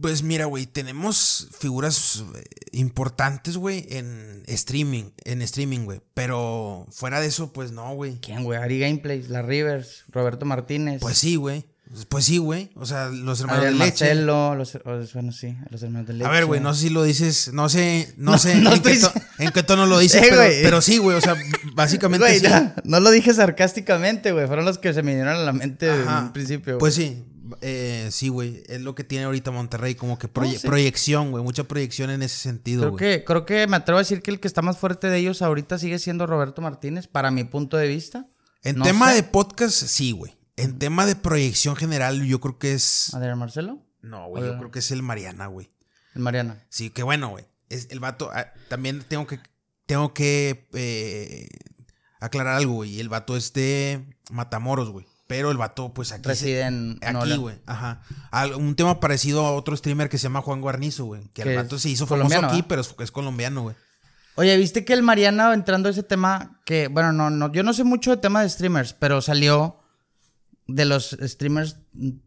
Pues 0.00 0.22
mira, 0.22 0.46
güey, 0.46 0.66
tenemos 0.66 1.48
figuras 1.58 2.24
eh, 2.34 2.42
importantes, 2.72 3.56
güey, 3.56 3.86
en 3.90 4.42
streaming, 4.46 5.10
en 5.24 5.40
streaming, 5.42 5.84
güey. 5.84 6.00
Pero 6.14 6.86
fuera 6.90 7.20
de 7.20 7.26
eso, 7.28 7.52
pues 7.52 7.72
no, 7.72 7.94
güey. 7.94 8.18
¿Quién, 8.20 8.42
güey? 8.42 8.58
Ari 8.58 8.80
Gameplays, 8.80 9.28
La 9.28 9.42
Rivers, 9.42 10.04
Roberto 10.08 10.46
Martínez. 10.46 11.00
Pues 11.00 11.18
sí, 11.18 11.36
güey. 11.36 11.66
Pues 12.08 12.24
sí, 12.24 12.38
güey. 12.38 12.70
O 12.74 12.86
sea, 12.86 13.08
los 13.10 13.40
hermanos 13.40 13.64
de 13.66 13.70
leche. 13.72 13.84
Marcelo, 14.06 14.54
los, 14.56 14.78
bueno, 15.12 15.30
sí, 15.30 15.56
los 15.70 15.82
hermanos 15.82 16.08
de 16.08 16.14
leche. 16.14 16.26
A 16.26 16.32
ver, 16.32 16.46
güey, 16.46 16.60
no 16.60 16.74
sé 16.74 16.88
si 16.88 16.90
lo 16.90 17.04
dices, 17.04 17.52
no 17.52 17.68
sé, 17.68 18.12
no, 18.16 18.30
No, 18.32 18.38
sé 18.38 18.56
no 18.56 18.70
en, 18.72 18.76
estoy- 18.82 18.98
en 19.38 19.50
qué 19.50 19.62
tono 19.62 19.86
lo 19.86 19.98
dices, 19.98 20.22
Eh, 20.30 20.60
pero, 20.62 20.80
sí, 20.80 20.98
güey, 20.98 21.16
o 21.16 21.20
sea, 21.20 21.36
básicamente 21.74 22.26
Güey, 22.26 22.40
sí. 22.40 22.46
no, 22.48 22.72
no 22.84 23.00
lo 23.00 23.10
dije 23.10 23.32
sarcásticamente, 23.34 24.32
güey. 24.32 24.46
Fueron 24.46 24.64
los 24.64 24.78
que 24.78 24.92
se 24.94 25.02
me 25.02 25.12
vinieron 25.12 25.34
a 25.36 25.38
la 25.38 25.52
mente 25.52 25.90
Ajá. 25.90 26.20
un 26.20 26.32
principio. 26.32 26.74
güey. 26.74 26.78
Pues 26.80 26.94
sí, 26.94 27.24
eh, 27.60 28.08
sí, 28.10 28.28
güey, 28.28 28.62
es 28.68 28.80
lo 28.80 28.94
que 28.94 29.04
tiene 29.04 29.24
ahorita 29.24 29.50
Monterrey, 29.50 29.94
como 29.94 30.18
que 30.18 30.28
proye- 30.32 30.54
No, 30.54 30.58
sí. 30.60 30.66
proyección, 30.66 31.30
güey, 31.30 31.42
mucha 31.44 31.64
proyección 31.64 32.10
en 32.10 32.22
ese 32.22 32.38
sentido, 32.38 32.82
creo 32.82 32.90
güey. 32.92 32.98
que, 33.18 33.24
creo 33.24 33.44
que 33.46 33.66
me 33.66 33.76
atrevo 33.76 33.98
a 33.98 34.02
decir 34.02 34.22
que 34.22 34.30
el 34.30 34.40
que 34.40 34.48
está 34.48 34.62
más 34.62 34.78
fuerte 34.78 35.08
de 35.08 35.18
ellos 35.18 35.42
ahorita 35.42 35.78
sigue 35.78 35.98
siendo 35.98 36.26
Roberto 36.26 36.62
Martínez, 36.62 37.06
para 37.06 37.30
mi 37.30 37.44
punto 37.44 37.76
de 37.76 37.88
vista. 37.88 38.26
En 38.62 38.76
No 38.78 38.84
tema 38.84 39.10
sé. 39.10 39.16
de 39.16 39.22
podcast, 39.24 39.74
sí, 39.86 40.12
güey. 40.12 40.34
En 40.56 40.78
tema 40.78 41.04
de 41.04 41.16
proyección 41.16 41.74
general, 41.76 42.24
yo 42.24 42.40
creo 42.40 42.58
que 42.58 42.72
es... 42.74 43.12
Adrián 43.12 43.38
Marcelo, 43.38 43.84
No, 44.02 44.28
güey, 44.28 44.44
yo 44.44 44.56
creo 44.56 44.70
que 44.70 44.78
es 44.78 44.90
el 44.90 45.02
Mariana, 45.02 45.48
güey. 45.48 45.68
el 46.14 46.22
Mariana. 46.22 46.64
Sí, 46.70 46.90
que 46.90 47.02
bueno, 47.02 47.28
güey. 47.30 47.44
Es 47.74 47.88
el 47.90 48.00
vato. 48.00 48.30
ah, 48.32 48.46
también 48.68 49.02
tengo 49.06 49.26
que. 49.26 49.40
Tengo 49.86 50.14
que 50.14 50.66
eh, 50.72 51.48
aclarar 52.20 52.56
algo, 52.56 52.74
güey. 52.74 53.00
El 53.00 53.08
vato 53.08 53.36
es 53.36 53.52
de 53.52 54.04
Matamoros, 54.30 54.90
güey. 54.90 55.06
Pero 55.26 55.50
el 55.50 55.56
vato, 55.56 55.92
pues 55.94 56.12
aquí. 56.12 56.28
Reside 56.28 56.62
en 56.62 56.98
Aquí, 57.02 57.36
güey. 57.36 57.56
Ajá. 57.66 58.02
Al- 58.30 58.54
un 58.54 58.74
tema 58.76 59.00
parecido 59.00 59.44
a 59.46 59.52
otro 59.52 59.76
streamer 59.76 60.08
que 60.08 60.18
se 60.18 60.24
llama 60.24 60.42
Juan 60.42 60.60
Guarnizo, 60.60 61.04
güey. 61.06 61.28
Que 61.32 61.42
el 61.42 61.56
vato 61.56 61.78
se 61.78 61.88
hizo 61.90 62.06
famoso 62.06 62.38
aquí, 62.44 62.62
pero 62.62 62.80
es, 62.82 62.94
es 62.98 63.10
colombiano, 63.10 63.62
güey. 63.62 63.76
Oye, 64.36 64.56
¿viste 64.56 64.84
que 64.84 64.92
el 64.94 65.02
Mariana, 65.02 65.54
entrando 65.54 65.88
a 65.88 65.92
ese 65.92 66.02
tema, 66.02 66.60
que, 66.66 66.88
bueno, 66.88 67.12
no, 67.12 67.30
no, 67.30 67.52
yo 67.52 67.62
no 67.62 67.72
sé 67.72 67.84
mucho 67.84 68.10
de 68.10 68.16
tema 68.16 68.42
de 68.42 68.48
streamers, 68.48 68.92
pero 68.92 69.22
salió 69.22 69.78
de 70.66 70.86
los 70.86 71.16
streamers 71.22 71.76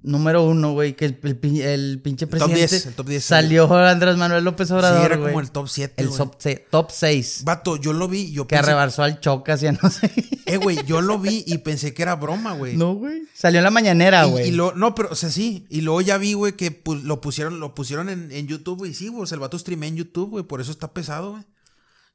número 0.04 0.44
uno, 0.46 0.74
güey, 0.74 0.96
que 0.96 1.06
el, 1.06 1.20
el 1.24 1.62
el 1.62 2.02
pinche 2.02 2.26
top 2.28 2.32
presidente 2.32 2.68
10, 2.68 2.86
el 2.86 2.94
top 2.94 3.08
10, 3.08 3.24
salió 3.24 3.74
Andrés 3.76 4.16
Manuel 4.16 4.44
López 4.44 4.70
Obrador, 4.72 5.00
sí, 5.00 5.06
era 5.06 5.16
güey. 5.18 5.32
como 5.32 5.42
el 5.42 5.52
top 5.52 5.68
7. 5.68 5.94
El 5.98 6.10
top, 6.10 6.36
top 6.70 6.92
6, 6.92 7.42
Vato, 7.44 7.78
yo 7.78 7.94
lo 7.94 8.08
vi. 8.08 8.32
Yo 8.32 8.46
que 8.48 8.56
pensé- 8.56 8.60
arrebarsó 8.60 9.02
al 9.04 9.20
Chocas, 9.20 9.60
ya 9.62 9.72
no 9.72 9.90
sé. 9.90 10.12
Eh, 10.46 10.58
güey, 10.58 10.78
yo 10.86 11.02
lo 11.02 11.18
vi 11.20 11.44
y 11.48 11.58
pensé 11.58 11.94
que 11.94 12.04
era 12.04 12.16
broma, 12.16 12.54
güey. 12.54 12.78
no, 12.78 12.94
güey. 12.94 13.24
Salió 13.34 13.60
en 13.60 13.64
la 13.66 13.72
mañanera, 13.72 14.28
Y- 14.28 14.30
güey. 14.32 14.48
Y, 14.50 14.52
lo, 14.52 14.74
no, 14.76 14.94
pero, 14.94 15.10
o 15.12 15.16
sea, 15.16 15.30
sí. 15.30 15.66
Y 15.70 15.82
luego 15.82 16.02
ya 16.02 16.18
vi, 16.18 16.34
güey, 16.34 16.54
que 16.54 16.84
pu- 16.84 17.02
lo 17.02 17.20
pusieron, 17.22 17.60
lo 17.60 17.74
pusieron 17.74 18.10
en, 18.10 18.32
en 18.32 18.48
YouTube, 18.48 18.78
güey. 18.78 18.94
Sí, 18.94 19.08
güey. 19.08 19.24
O 19.24 19.26
sea, 19.26 19.36
el 19.36 19.42
vato 19.42 19.58
streamea 19.58 19.90
en 19.90 19.96
YouTube, 19.96 20.30
güey. 20.30 20.44
Por 20.44 20.62
eso 20.62 20.72
está 20.72 20.94
pesado, 20.94 21.32
güey. 21.32 21.44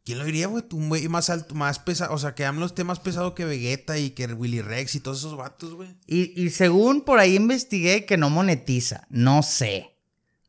¿Quién 0.04 0.18
lo 0.18 0.24
diría, 0.24 0.48
güey? 0.48 0.64
Un 0.72 0.88
güey 0.88 1.06
más 1.08 1.30
alto, 1.30 1.54
más 1.54 1.78
pesado. 1.78 2.12
O 2.12 2.18
sea, 2.18 2.34
que 2.34 2.44
AMLO 2.44 2.66
esté 2.66 2.82
más 2.82 2.98
pesado 2.98 3.34
que 3.34 3.44
Vegeta 3.44 3.98
y 3.98 4.10
que 4.10 4.26
Willy 4.26 4.60
Rex 4.60 4.96
y 4.96 5.00
todos 5.00 5.18
esos 5.18 5.36
vatos, 5.36 5.74
güey. 5.74 5.96
Y, 6.06 6.40
y 6.40 6.50
según 6.50 7.02
por 7.02 7.20
ahí 7.20 7.36
investigué 7.36 8.04
que 8.04 8.16
no 8.16 8.28
monetiza. 8.28 9.06
No 9.10 9.44
sé. 9.44 9.96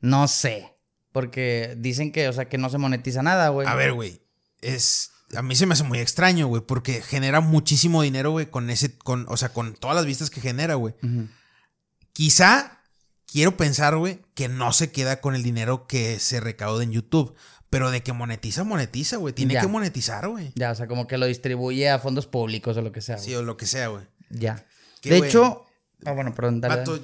No 0.01 0.27
sé. 0.27 0.73
Porque 1.11 1.75
dicen 1.77 2.11
que, 2.11 2.27
o 2.27 2.33
sea, 2.33 2.49
que 2.49 2.57
no 2.57 2.69
se 2.69 2.79
monetiza 2.79 3.21
nada, 3.21 3.49
güey. 3.49 3.67
A 3.67 3.75
ver, 3.75 3.93
güey. 3.93 4.21
Es. 4.61 5.11
A 5.35 5.43
mí 5.43 5.55
se 5.55 5.67
me 5.67 5.73
hace 5.73 5.83
muy 5.83 5.99
extraño, 5.99 6.47
güey. 6.47 6.63
Porque 6.63 7.03
genera 7.03 7.39
muchísimo 7.39 8.01
dinero, 8.01 8.31
güey, 8.31 8.49
con 8.49 8.71
ese. 8.71 8.97
Con, 8.97 9.27
o 9.29 9.37
sea, 9.37 9.49
con 9.49 9.75
todas 9.75 9.95
las 9.95 10.07
vistas 10.07 10.31
que 10.31 10.41
genera, 10.41 10.73
güey. 10.75 10.95
Quizá 12.11 12.79
quiero 13.33 13.55
pensar, 13.57 13.97
güey, 13.97 14.21
que 14.33 14.47
no 14.47 14.73
se 14.73 14.91
queda 14.91 15.21
con 15.21 15.35
el 15.35 15.43
dinero 15.43 15.85
que 15.87 16.19
se 16.19 16.39
recauda 16.39 16.83
en 16.83 16.91
YouTube. 16.91 17.35
Pero 17.73 17.89
de 17.91 18.03
que 18.03 18.13
monetiza, 18.13 18.63
monetiza, 18.63 19.17
güey. 19.17 19.33
Tiene 19.33 19.55
Ya. 19.55 19.61
que 19.61 19.67
monetizar, 19.67 20.27
güey. 20.27 20.51
Ya, 20.55 20.71
o 20.71 20.75
sea, 20.75 20.87
como 20.87 21.07
que 21.07 21.17
lo 21.17 21.25
distribuye 21.25 21.89
a 21.89 21.97
fondos 21.97 22.27
públicos 22.27 22.77
o 22.77 22.81
lo 22.83 22.91
que 22.91 23.01
sea. 23.01 23.15
güey. 23.15 23.25
Sí, 23.27 23.33
o 23.33 23.41
lo 23.41 23.57
que 23.57 23.65
sea, 23.65 23.87
güey. 23.87 24.03
Ya. 24.29 24.63
¿Qué, 25.01 25.09
De 25.09 25.17
hecho. 25.27 25.65
Ah, 26.05 26.11
bueno, 26.11 26.35
perdón, 26.35 26.61
dale. 26.61 26.75
Vato, 26.77 26.99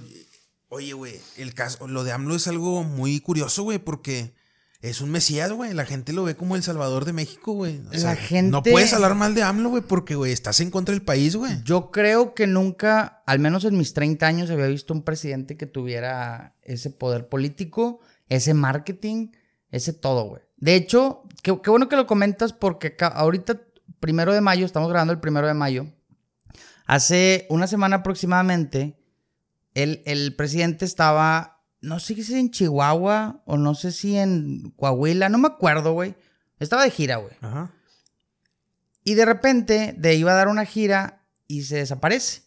oye, 0.70 0.94
güey, 0.94 1.16
el 1.38 1.54
caso, 1.56 1.88
lo 1.88 2.04
de 2.04 2.12
AMLO 2.12 2.36
es 2.36 2.48
algo 2.48 2.84
muy 2.84 3.20
curioso, 3.20 3.64
güey, 3.64 3.80
porque 3.80 4.34
es 4.82 5.02
un 5.02 5.10
mesías, 5.10 5.52
güey. 5.52 5.74
La 5.74 5.86
gente 5.86 6.14
lo 6.14 6.24
ve 6.24 6.36
como 6.36 6.56
el 6.56 6.62
salvador 6.64 7.04
de 7.06 7.14
México, 7.14 7.54
güey. 7.54 7.80
O 7.80 7.98
La 7.98 8.16
gente- 8.16 8.52
No 8.52 8.62
puedes 8.62 8.94
hablar 8.94 9.16
mal 9.16 9.34
de 9.36 9.42
AMLO, 9.44 9.70
güey, 9.70 9.82
porque, 9.84 10.14
güey, 10.16 10.32
estás 10.32 10.60
en 10.60 10.70
contra 10.70 10.94
del 10.94 11.02
país, 11.02 11.36
güey. 11.36 11.64
Yo 11.64 11.90
creo 11.92 12.34
que 12.36 12.46
nunca, 12.46 13.24
al 13.26 13.40
menos 13.40 13.66
en 13.66 13.76
mis 13.78 13.94
30 13.94 14.28
años, 14.28 14.50
había 14.52 14.68
visto 14.68 14.94
un 14.94 15.02
presidente 15.04 15.58
que 15.58 15.66
tuviera 15.66 16.56
ese 16.62 16.92
poder 16.92 17.28
político, 17.28 18.00
ese 18.28 18.54
marketing, 18.54 19.30
ese 19.72 19.94
todo, 19.94 20.24
güey. 20.26 20.42
De 20.60 20.76
hecho, 20.76 21.24
qué, 21.42 21.60
qué 21.62 21.70
bueno 21.70 21.88
que 21.90 21.96
lo 21.96 22.06
comentas 22.08 22.54
porque 22.54 22.96
ahorita, 23.00 23.60
primero 24.00 24.34
de 24.34 24.42
mayo, 24.42 24.66
estamos 24.66 24.90
grabando 24.90 25.14
el 25.14 25.20
primero 25.20 25.48
de 25.48 25.54
mayo. 25.54 25.88
Hace 26.86 27.46
una 27.50 27.68
semana 27.68 27.98
aproximadamente, 27.98 28.98
el, 29.74 30.02
el 30.06 30.36
presidente 30.36 30.86
estaba, 30.86 31.62
no 31.82 32.00
sé 32.00 32.22
si 32.24 32.34
en 32.38 32.50
Chihuahua 32.52 33.44
o 33.46 33.58
no 33.58 33.76
sé 33.76 33.92
si 33.92 34.18
en 34.18 34.72
Coahuila, 34.76 35.30
no 35.30 35.38
me 35.38 35.48
acuerdo, 35.48 35.94
güey. 35.94 36.16
Estaba 36.60 36.84
de 36.84 36.92
gira, 36.92 37.18
güey. 37.18 37.34
Ajá. 37.42 37.72
Y 39.04 39.14
de 39.14 39.26
repente, 39.26 39.94
de 39.98 40.16
iba 40.16 40.32
a 40.32 40.36
dar 40.36 40.48
una 40.50 40.66
gira 40.66 41.24
y 41.48 41.64
se 41.64 41.78
desaparece. 41.78 42.44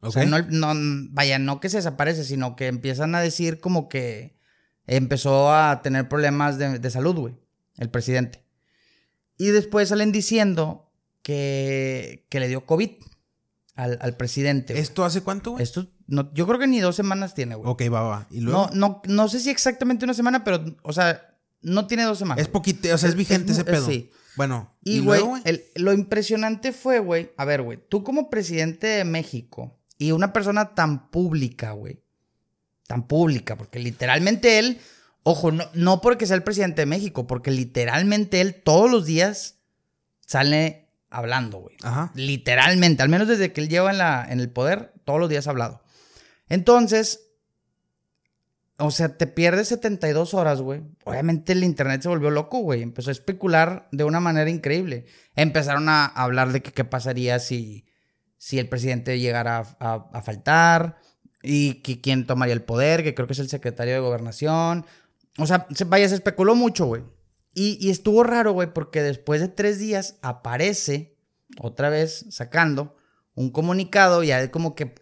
O 0.00 0.10
sea, 0.12 0.26
no, 0.26 0.42
no- 0.42 1.08
vaya, 1.12 1.38
no 1.38 1.60
que 1.60 1.70
se 1.70 1.78
desaparece, 1.78 2.24
sino 2.24 2.56
que 2.56 2.66
empiezan 2.66 3.14
a 3.14 3.20
decir 3.20 3.58
como 3.60 3.88
que 3.88 4.36
empezó 4.86 5.50
a 5.54 5.80
tener 5.80 6.08
problemas 6.10 6.58
de, 6.58 6.78
de 6.78 6.90
salud, 6.90 7.16
güey, 7.16 7.34
el 7.78 7.90
presidente. 7.90 8.42
Y 9.36 9.46
después 9.48 9.88
salen 9.88 10.12
diciendo 10.12 10.92
que, 11.22 12.26
que 12.28 12.40
le 12.40 12.48
dio 12.48 12.64
COVID 12.66 12.90
al, 13.74 13.98
al 14.00 14.16
presidente. 14.16 14.74
güey. 14.74 14.82
¿Esto 14.82 15.04
hace 15.04 15.22
cuánto, 15.22 15.52
güey? 15.52 15.62
Esto, 15.62 15.86
no, 16.06 16.32
yo 16.34 16.46
creo 16.46 16.58
que 16.58 16.66
ni 16.66 16.80
dos 16.80 16.96
semanas 16.96 17.34
tiene, 17.34 17.54
güey. 17.56 17.68
Ok, 17.70 17.82
va, 17.92 18.02
va. 18.02 18.26
¿Y 18.30 18.40
luego? 18.40 18.70
No, 18.74 19.02
no, 19.02 19.02
no 19.06 19.28
sé 19.28 19.40
si 19.40 19.50
exactamente 19.50 20.04
una 20.04 20.14
semana, 20.14 20.44
pero, 20.44 20.64
o 20.82 20.92
sea, 20.92 21.36
no 21.62 21.86
tiene 21.86 22.04
dos 22.04 22.18
semanas. 22.18 22.42
Es 22.42 22.48
poquito, 22.48 22.94
o 22.94 22.98
sea, 22.98 23.08
es 23.08 23.14
Es- 23.14 23.16
vigente 23.16 23.52
es 23.52 23.58
ese 23.58 23.64
pedo. 23.64 23.86
sí. 23.86 24.10
Bueno, 24.36 24.76
Y, 24.82 24.96
y, 24.96 24.98
güey, 25.00 25.20
luego, 25.20 25.28
güey. 25.30 25.42
el- 25.46 25.64
lo 25.76 25.92
impresionante 25.92 26.72
fue, 26.72 26.98
güey, 26.98 27.30
a 27.36 27.44
ver, 27.44 27.62
güey, 27.62 27.78
tú 27.88 28.02
como 28.02 28.30
presidente 28.30 28.86
de 28.88 29.04
México 29.04 29.78
y 29.96 30.10
una 30.10 30.32
persona 30.32 30.74
tan 30.74 31.10
pública, 31.10 31.70
güey, 31.72 32.02
tan 32.88 33.06
pública, 33.06 33.56
porque 33.56 33.78
literalmente 33.78 34.58
él, 34.58 34.80
ojo, 35.24 35.50
no, 35.50 35.64
no 35.74 36.00
porque 36.00 36.26
sea 36.26 36.36
el 36.36 36.42
presidente 36.44 36.82
de 36.82 36.86
México, 36.86 37.26
porque 37.26 37.50
literalmente 37.50 38.40
él 38.40 38.62
todos 38.62 38.88
los 38.90 39.04
días 39.06 39.56
sale 40.26 40.88
hablando, 41.10 41.58
güey. 41.58 41.76
Ajá. 41.82 42.12
Literalmente, 42.14 43.02
al 43.02 43.08
menos 43.08 43.26
desde 43.28 43.52
que 43.52 43.60
él 43.60 43.68
lleva 43.68 43.90
en, 43.90 43.98
la, 43.98 44.24
en 44.30 44.40
el 44.40 44.50
poder, 44.50 44.92
todos 45.04 45.18
los 45.20 45.28
días 45.28 45.46
ha 45.46 45.50
hablado. 45.50 45.82
Entonces, 46.48 47.20
o 48.78 48.90
sea, 48.90 49.16
te 49.16 49.26
pierdes 49.28 49.68
72 49.68 50.34
horas, 50.34 50.60
güey. 50.60 50.82
Obviamente 51.04 51.52
el 51.52 51.62
internet 51.62 52.02
se 52.02 52.08
volvió 52.08 52.30
loco, 52.30 52.58
güey. 52.58 52.82
Empezó 52.82 53.10
a 53.10 53.12
especular 53.12 53.88
de 53.92 54.02
una 54.04 54.18
manera 54.20 54.50
increíble. 54.50 55.06
Empezaron 55.36 55.88
a 55.88 56.06
hablar 56.06 56.50
de 56.52 56.60
que 56.60 56.72
qué 56.72 56.84
pasaría 56.84 57.38
si, 57.38 57.86
si 58.36 58.58
el 58.58 58.68
presidente 58.68 59.18
llegara 59.20 59.58
a, 59.58 59.76
a- 59.78 60.10
a 60.12 60.22
faltar 60.22 60.98
y 61.40 61.74
que 61.82 62.00
quién 62.00 62.26
tomaría 62.26 62.54
el 62.54 62.62
poder, 62.62 63.04
que 63.04 63.14
creo 63.14 63.28
que 63.28 63.34
es 63.34 63.38
el 63.38 63.48
secretario 63.48 63.94
de 63.94 64.00
gobernación. 64.00 64.86
O 65.38 65.46
sea, 65.46 65.66
se, 65.74 65.84
vaya, 65.84 66.08
se 66.08 66.14
especuló 66.14 66.54
mucho, 66.54 66.86
güey. 66.86 67.02
Y, 67.54 67.78
y 67.80 67.90
estuvo 67.90 68.22
raro, 68.24 68.52
güey, 68.52 68.72
porque 68.72 69.02
después 69.02 69.40
de 69.40 69.48
tres 69.48 69.78
días 69.78 70.16
aparece 70.22 71.16
otra 71.60 71.88
vez 71.88 72.26
sacando 72.30 72.96
un 73.34 73.50
comunicado, 73.50 74.22
ya 74.22 74.50
como 74.50 74.74
que, 74.74 74.94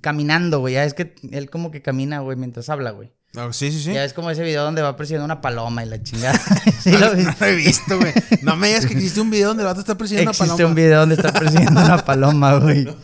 caminando, 0.00 0.60
güey. 0.60 0.74
Ya 0.74 0.84
es 0.84 0.94
que 0.94 1.14
él 1.30 1.50
como 1.50 1.70
que 1.70 1.82
camina, 1.82 2.20
güey, 2.20 2.36
mientras 2.36 2.68
habla, 2.68 2.90
güey. 2.92 3.12
Ah, 3.36 3.48
sí, 3.52 3.70
sí, 3.70 3.82
sí. 3.82 3.92
Ya 3.92 4.04
es 4.04 4.14
como 4.14 4.30
ese 4.30 4.42
video 4.42 4.64
donde 4.64 4.80
va 4.80 4.96
persiguiendo 4.96 5.24
una 5.26 5.40
paloma 5.40 5.84
y 5.84 5.88
la 5.88 6.02
chingada. 6.02 6.40
Sí, 6.80 6.92
lo. 6.92 7.14
No 7.14 7.34
lo 7.38 7.46
he 7.46 7.54
visto, 7.56 7.98
güey. 7.98 8.12
No 8.42 8.56
me 8.56 8.68
digas 8.68 8.86
que 8.86 8.94
existe 8.94 9.20
un 9.20 9.30
video 9.30 9.48
donde 9.48 9.64
el 9.64 9.66
vato 9.66 9.80
está 9.80 9.96
persiguiendo 9.98 10.30
una 10.30 10.36
Existe 10.36 10.54
paloma. 10.54 10.68
un 10.68 10.74
video 10.74 11.00
donde 11.00 11.14
está 11.16 11.32
persiguiendo 11.32 11.80
una 11.80 11.98
paloma, 12.04 12.58
güey. 12.58 12.86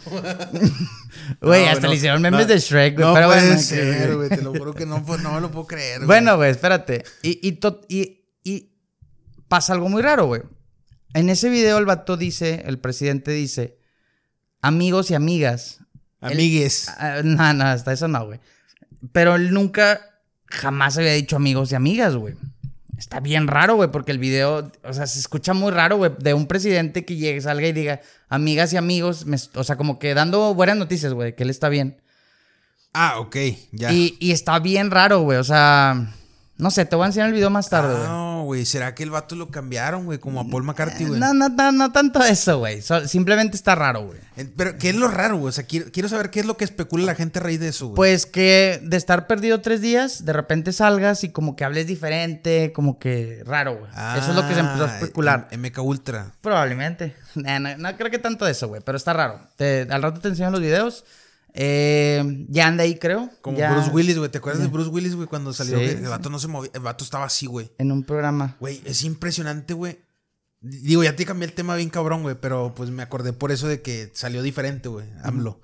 Güey, 1.41 1.65
No, 1.65 1.71
hasta 1.71 1.83
no, 1.83 1.89
le 1.89 1.97
hicieron 1.97 2.23
memes 2.23 2.41
no, 2.41 2.53
de 2.55 2.59
Shrek, 2.59 2.95
güey. 2.95 3.07
No 3.07 3.15
pero 3.15 3.27
puede 3.29 3.47
bueno, 3.47 3.61
ser, 3.61 4.17
güey. 4.17 4.29
Te 4.29 4.43
lo 4.43 4.53
juro 4.53 4.75
que 4.75 4.87
no, 4.87 5.05
pues, 5.05 5.21
no 5.23 5.33
me 5.33 5.41
lo 5.41 5.51
puedo 5.51 5.67
creer, 5.67 5.99
güey. 5.99 6.07
Bueno, 6.07 6.37
güey, 6.37 6.51
espérate. 6.51 7.05
Y, 7.23 7.47
y, 7.47 7.53
to- 7.53 7.81
y, 7.89 8.25
y 8.43 8.73
pasa 9.49 9.73
algo 9.73 9.89
muy 9.89 10.03
raro, 10.03 10.27
güey. 10.27 10.43
En 11.15 11.29
ese 11.31 11.49
video 11.49 11.79
el 11.79 11.85
vato 11.87 12.17
dice, 12.17 12.63
el 12.67 12.79
presidente 12.79 13.31
dice, 13.31 13.79
amigos 14.61 15.11
y 15.11 15.15
amigas. 15.15 15.79
Amigues. 16.21 16.89
Ah, 16.99 17.21
no, 17.23 17.53
no, 17.53 17.65
hasta 17.65 17.93
eso 17.93 18.09
no, 18.09 18.27
güey. 18.27 18.41
Pero 19.13 19.35
él 19.37 19.53
nunca, 19.53 20.01
jamás 20.47 20.97
había 20.99 21.13
dicho 21.13 21.37
amigos 21.37 21.71
y 21.73 21.75
amigas, 21.75 22.17
güey. 22.17 22.35
Está 22.99 23.21
bien 23.21 23.47
raro, 23.49 23.77
güey, 23.77 23.91
porque 23.91 24.13
el 24.13 24.19
video, 24.19 24.71
o 24.85 24.93
sea, 24.93 25.07
se 25.07 25.19
escucha 25.19 25.53
muy 25.53 25.73
raro, 25.73 25.97
güey, 25.97 26.13
de 26.19 26.33
un 26.35 26.47
presidente 26.47 27.05
que 27.05 27.17
llegue, 27.17 27.41
salga 27.41 27.67
y 27.67 27.73
diga 27.73 28.01
amigas 28.29 28.73
y 28.73 28.77
amigos, 28.77 29.27
me- 29.27 29.37
o 29.55 29.65
sea, 29.65 29.77
como 29.77 29.99
que 29.99 30.15
dando 30.15 30.55
buenas 30.55 30.77
noticias, 30.77 31.13
güey, 31.13 31.35
que 31.35 31.43
él 31.43 31.51
está 31.51 31.69
bien. 31.69 32.01
Ah, 32.93 33.19
ok, 33.19 33.37
ya. 33.73 33.93
Y, 33.93 34.17
y 34.21 34.31
está 34.33 34.59
bien 34.61 34.91
raro, 34.91 35.21
güey, 35.23 35.39
o 35.39 35.45
sea, 35.45 36.15
no 36.57 36.71
sé, 36.71 36.85
te 36.85 36.95
voy 36.95 37.03
a 37.05 37.07
enseñar 37.07 37.29
el 37.29 37.35
video 37.35 37.51
más 37.51 37.69
tarde, 37.69 37.95
güey. 37.95 38.07
No, 38.07 38.43
güey, 38.45 38.65
¿será 38.65 38.95
que 38.95 39.03
el 39.03 39.11
vato 39.11 39.35
lo 39.35 39.49
cambiaron, 39.51 40.05
güey? 40.05 40.19
Como 40.19 40.41
a 40.41 40.45
Paul 40.49 40.63
McCartney, 40.63 41.07
güey. 41.09 41.19
No, 41.21 41.35
no, 41.35 41.49
no, 41.49 41.73
no 41.73 41.91
tanto 41.93 42.23
eso, 42.23 42.59
güey. 42.59 42.81
So- 42.83 43.09
simplemente 43.09 43.57
está 43.57 43.75
raro, 43.75 44.07
güey. 44.07 44.21
Pero, 44.57 44.79
¿qué 44.79 44.91
es 44.91 44.95
lo 44.97 45.09
raro, 45.09 45.37
güey? 45.37 45.49
O 45.49 45.53
sea, 45.53 45.65
quiero, 45.65 45.87
quiero 45.93 46.09
saber 46.09 46.31
qué 46.31 46.41
es 46.41 46.47
lo 46.47 46.57
que 46.57 46.65
especula 46.65 47.05
la 47.05 47.15
gente 47.17 47.39
a 47.39 47.43
raíz 47.43 47.59
de 47.61 47.69
eso, 47.69 47.87
güey. 47.87 47.97
Pues 47.97 48.27
que 48.27 48.81
de 48.83 48.97
estar 48.97 49.27
perdido 49.27 49.61
tres 49.63 49.81
días, 49.81 50.25
de 50.25 50.33
repente 50.33 50.73
salgas 50.73 51.25
y 51.25 51.31
como 51.31 51.57
que 51.57 51.65
hables 51.65 51.87
diferente, 51.87 52.73
como 52.75 52.99
que 53.01 53.43
raro, 53.45 53.77
güey. 53.79 53.91
Eso 54.19 54.31
es 54.31 54.37
lo 54.37 54.47
que 54.47 54.55
se 54.55 54.61
empezó 54.61 54.85
a 54.85 54.89
Ah, 54.91 54.95
especular. 54.99 55.49
MK 55.57 55.79
Ultra. 55.83 56.33
Probablemente. 56.41 57.17
No, 57.35 57.59
no 57.59 57.97
creo 57.97 58.13
que 58.13 58.21
tanto 58.21 58.47
eso, 58.47 58.69
güey, 58.69 58.81
pero 58.85 58.97
está 58.97 59.13
raro. 59.13 59.41
Te- 59.57 59.89
al 59.91 60.01
rato 60.03 60.21
te 60.21 60.29
enseño 60.29 60.53
los 60.53 60.61
videos. 60.61 61.05
Eh, 61.57 62.47
ya 62.49 62.67
anda 62.67 62.83
ahí, 62.83 62.99
creo. 62.99 63.31
Como 63.41 63.57
Ya 63.57 63.73
Bruce 63.73 63.91
Willis, 63.91 64.19
güey. 64.19 64.31
¿Te 64.31 64.39
acuerdas 64.39 64.61
de 64.61 64.69
Bruce 64.69 64.91
Willis, 64.91 65.15
güey? 65.15 65.29
Cuando 65.29 65.53
salió, 65.53 65.79
Sí, 65.79 65.85
el 65.85 66.09
vato 66.09 66.29
no 66.29 66.41
se 66.41 66.49
movía. 66.49 66.71
El 66.75 66.81
vato 66.81 67.05
estaba 67.05 67.25
así, 67.27 67.47
güey. 67.47 67.71
En 67.79 67.93
un 67.93 68.03
programa. 68.03 68.57
Güey, 68.59 68.83
es 68.85 69.05
impresionante, 69.05 69.73
güey. 69.73 70.01
Digo, 70.61 71.05
ya 71.05 71.15
te 71.15 71.25
cambié 71.27 71.47
el 71.47 71.55
tema 71.55 71.77
bien 71.77 71.91
cabrón, 71.91 72.23
güey, 72.23 72.37
pero 72.41 72.75
pues 72.75 72.91
me 72.91 73.03
acordé 73.03 73.33
por 73.35 73.53
eso 73.53 73.69
de 73.69 73.83
que 73.83 74.11
salió 74.15 74.43
diferente, 74.43 74.89
güey, 74.89 75.07
AMLO. 75.23 75.61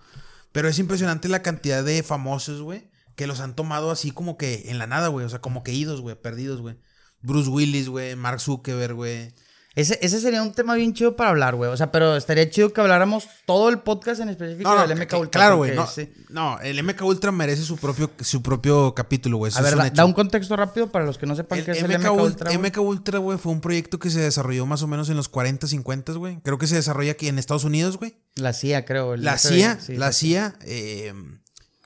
Pero 0.52 0.68
es 0.68 0.78
impresionante 0.78 1.28
la 1.28 1.40
cantidad 1.42 1.82
de 1.82 2.02
famosos, 2.02 2.60
güey, 2.60 2.90
que 3.16 3.26
los 3.26 3.40
han 3.40 3.56
tomado 3.56 3.90
así 3.90 4.10
como 4.10 4.36
que 4.36 4.64
en 4.66 4.78
la 4.78 4.86
nada, 4.86 5.08
güey. 5.08 5.24
O 5.24 5.28
sea, 5.28 5.40
como 5.40 5.64
que 5.64 5.72
idos, 5.72 6.02
güey, 6.02 6.20
perdidos, 6.20 6.60
güey. 6.60 6.76
Bruce 7.22 7.48
Willis, 7.48 7.88
güey, 7.88 8.14
Mark 8.14 8.40
Zuckerberg, 8.40 8.94
güey. 8.94 9.32
Ese, 9.76 9.98
ese 10.02 10.20
sería 10.20 10.42
un 10.42 10.52
tema 10.52 10.74
bien 10.74 10.92
chido 10.94 11.14
para 11.14 11.30
hablar, 11.30 11.54
güey. 11.54 11.70
O 11.70 11.76
sea, 11.76 11.92
pero 11.92 12.16
estaría 12.16 12.50
chido 12.50 12.72
que 12.72 12.80
habláramos 12.80 13.28
todo 13.46 13.68
el 13.68 13.78
podcast 13.78 14.20
en 14.20 14.28
específico 14.28 14.68
No, 14.68 14.74
no, 14.74 14.86
del 14.88 14.98
MK 14.98 15.06
que- 15.08 15.16
Ultra. 15.16 15.38
claro, 15.40 15.56
güey. 15.58 15.76
No, 15.76 15.86
sí. 15.86 16.12
no, 16.28 16.58
el 16.60 16.82
MK 16.82 17.00
Ultra 17.02 17.30
merece 17.30 17.62
su 17.62 17.76
propio, 17.76 18.10
su 18.20 18.42
propio 18.42 18.92
capítulo, 18.94 19.36
güey. 19.36 19.52
A 19.54 19.58
es 19.58 19.62
ver, 19.62 19.74
un 19.74 19.78
da, 19.78 19.86
hecho. 19.86 19.96
da 19.96 20.04
un 20.04 20.12
contexto 20.12 20.56
rápido 20.56 20.90
para 20.90 21.04
los 21.04 21.18
que 21.18 21.26
no 21.26 21.36
sepan 21.36 21.60
El 21.60 21.64
qué 21.64 21.70
es 21.70 21.82
el 21.84 21.88
MK, 21.88 21.98
MK 22.04 22.10
Ultra. 22.20 22.58
MK 22.58 22.78
Ultra, 22.78 23.18
güey, 23.20 23.38
fue 23.38 23.52
un 23.52 23.60
proyecto 23.60 24.00
que 24.00 24.10
se 24.10 24.18
desarrolló 24.20 24.66
más 24.66 24.82
o 24.82 24.88
menos 24.88 25.08
en 25.08 25.16
los 25.16 25.28
40, 25.28 25.68
50, 25.68 26.12
güey. 26.14 26.40
Creo 26.42 26.58
que 26.58 26.66
se 26.66 26.74
desarrolla 26.74 27.12
aquí 27.12 27.28
en 27.28 27.38
Estados 27.38 27.62
Unidos, 27.62 27.96
güey. 27.96 28.16
La 28.34 28.52
CIA, 28.52 28.84
creo. 28.84 29.16
La 29.16 29.38
CIA, 29.38 29.78
sí, 29.80 29.96
la. 29.96 30.10
CIA, 30.12 30.56
eh, 30.62 31.14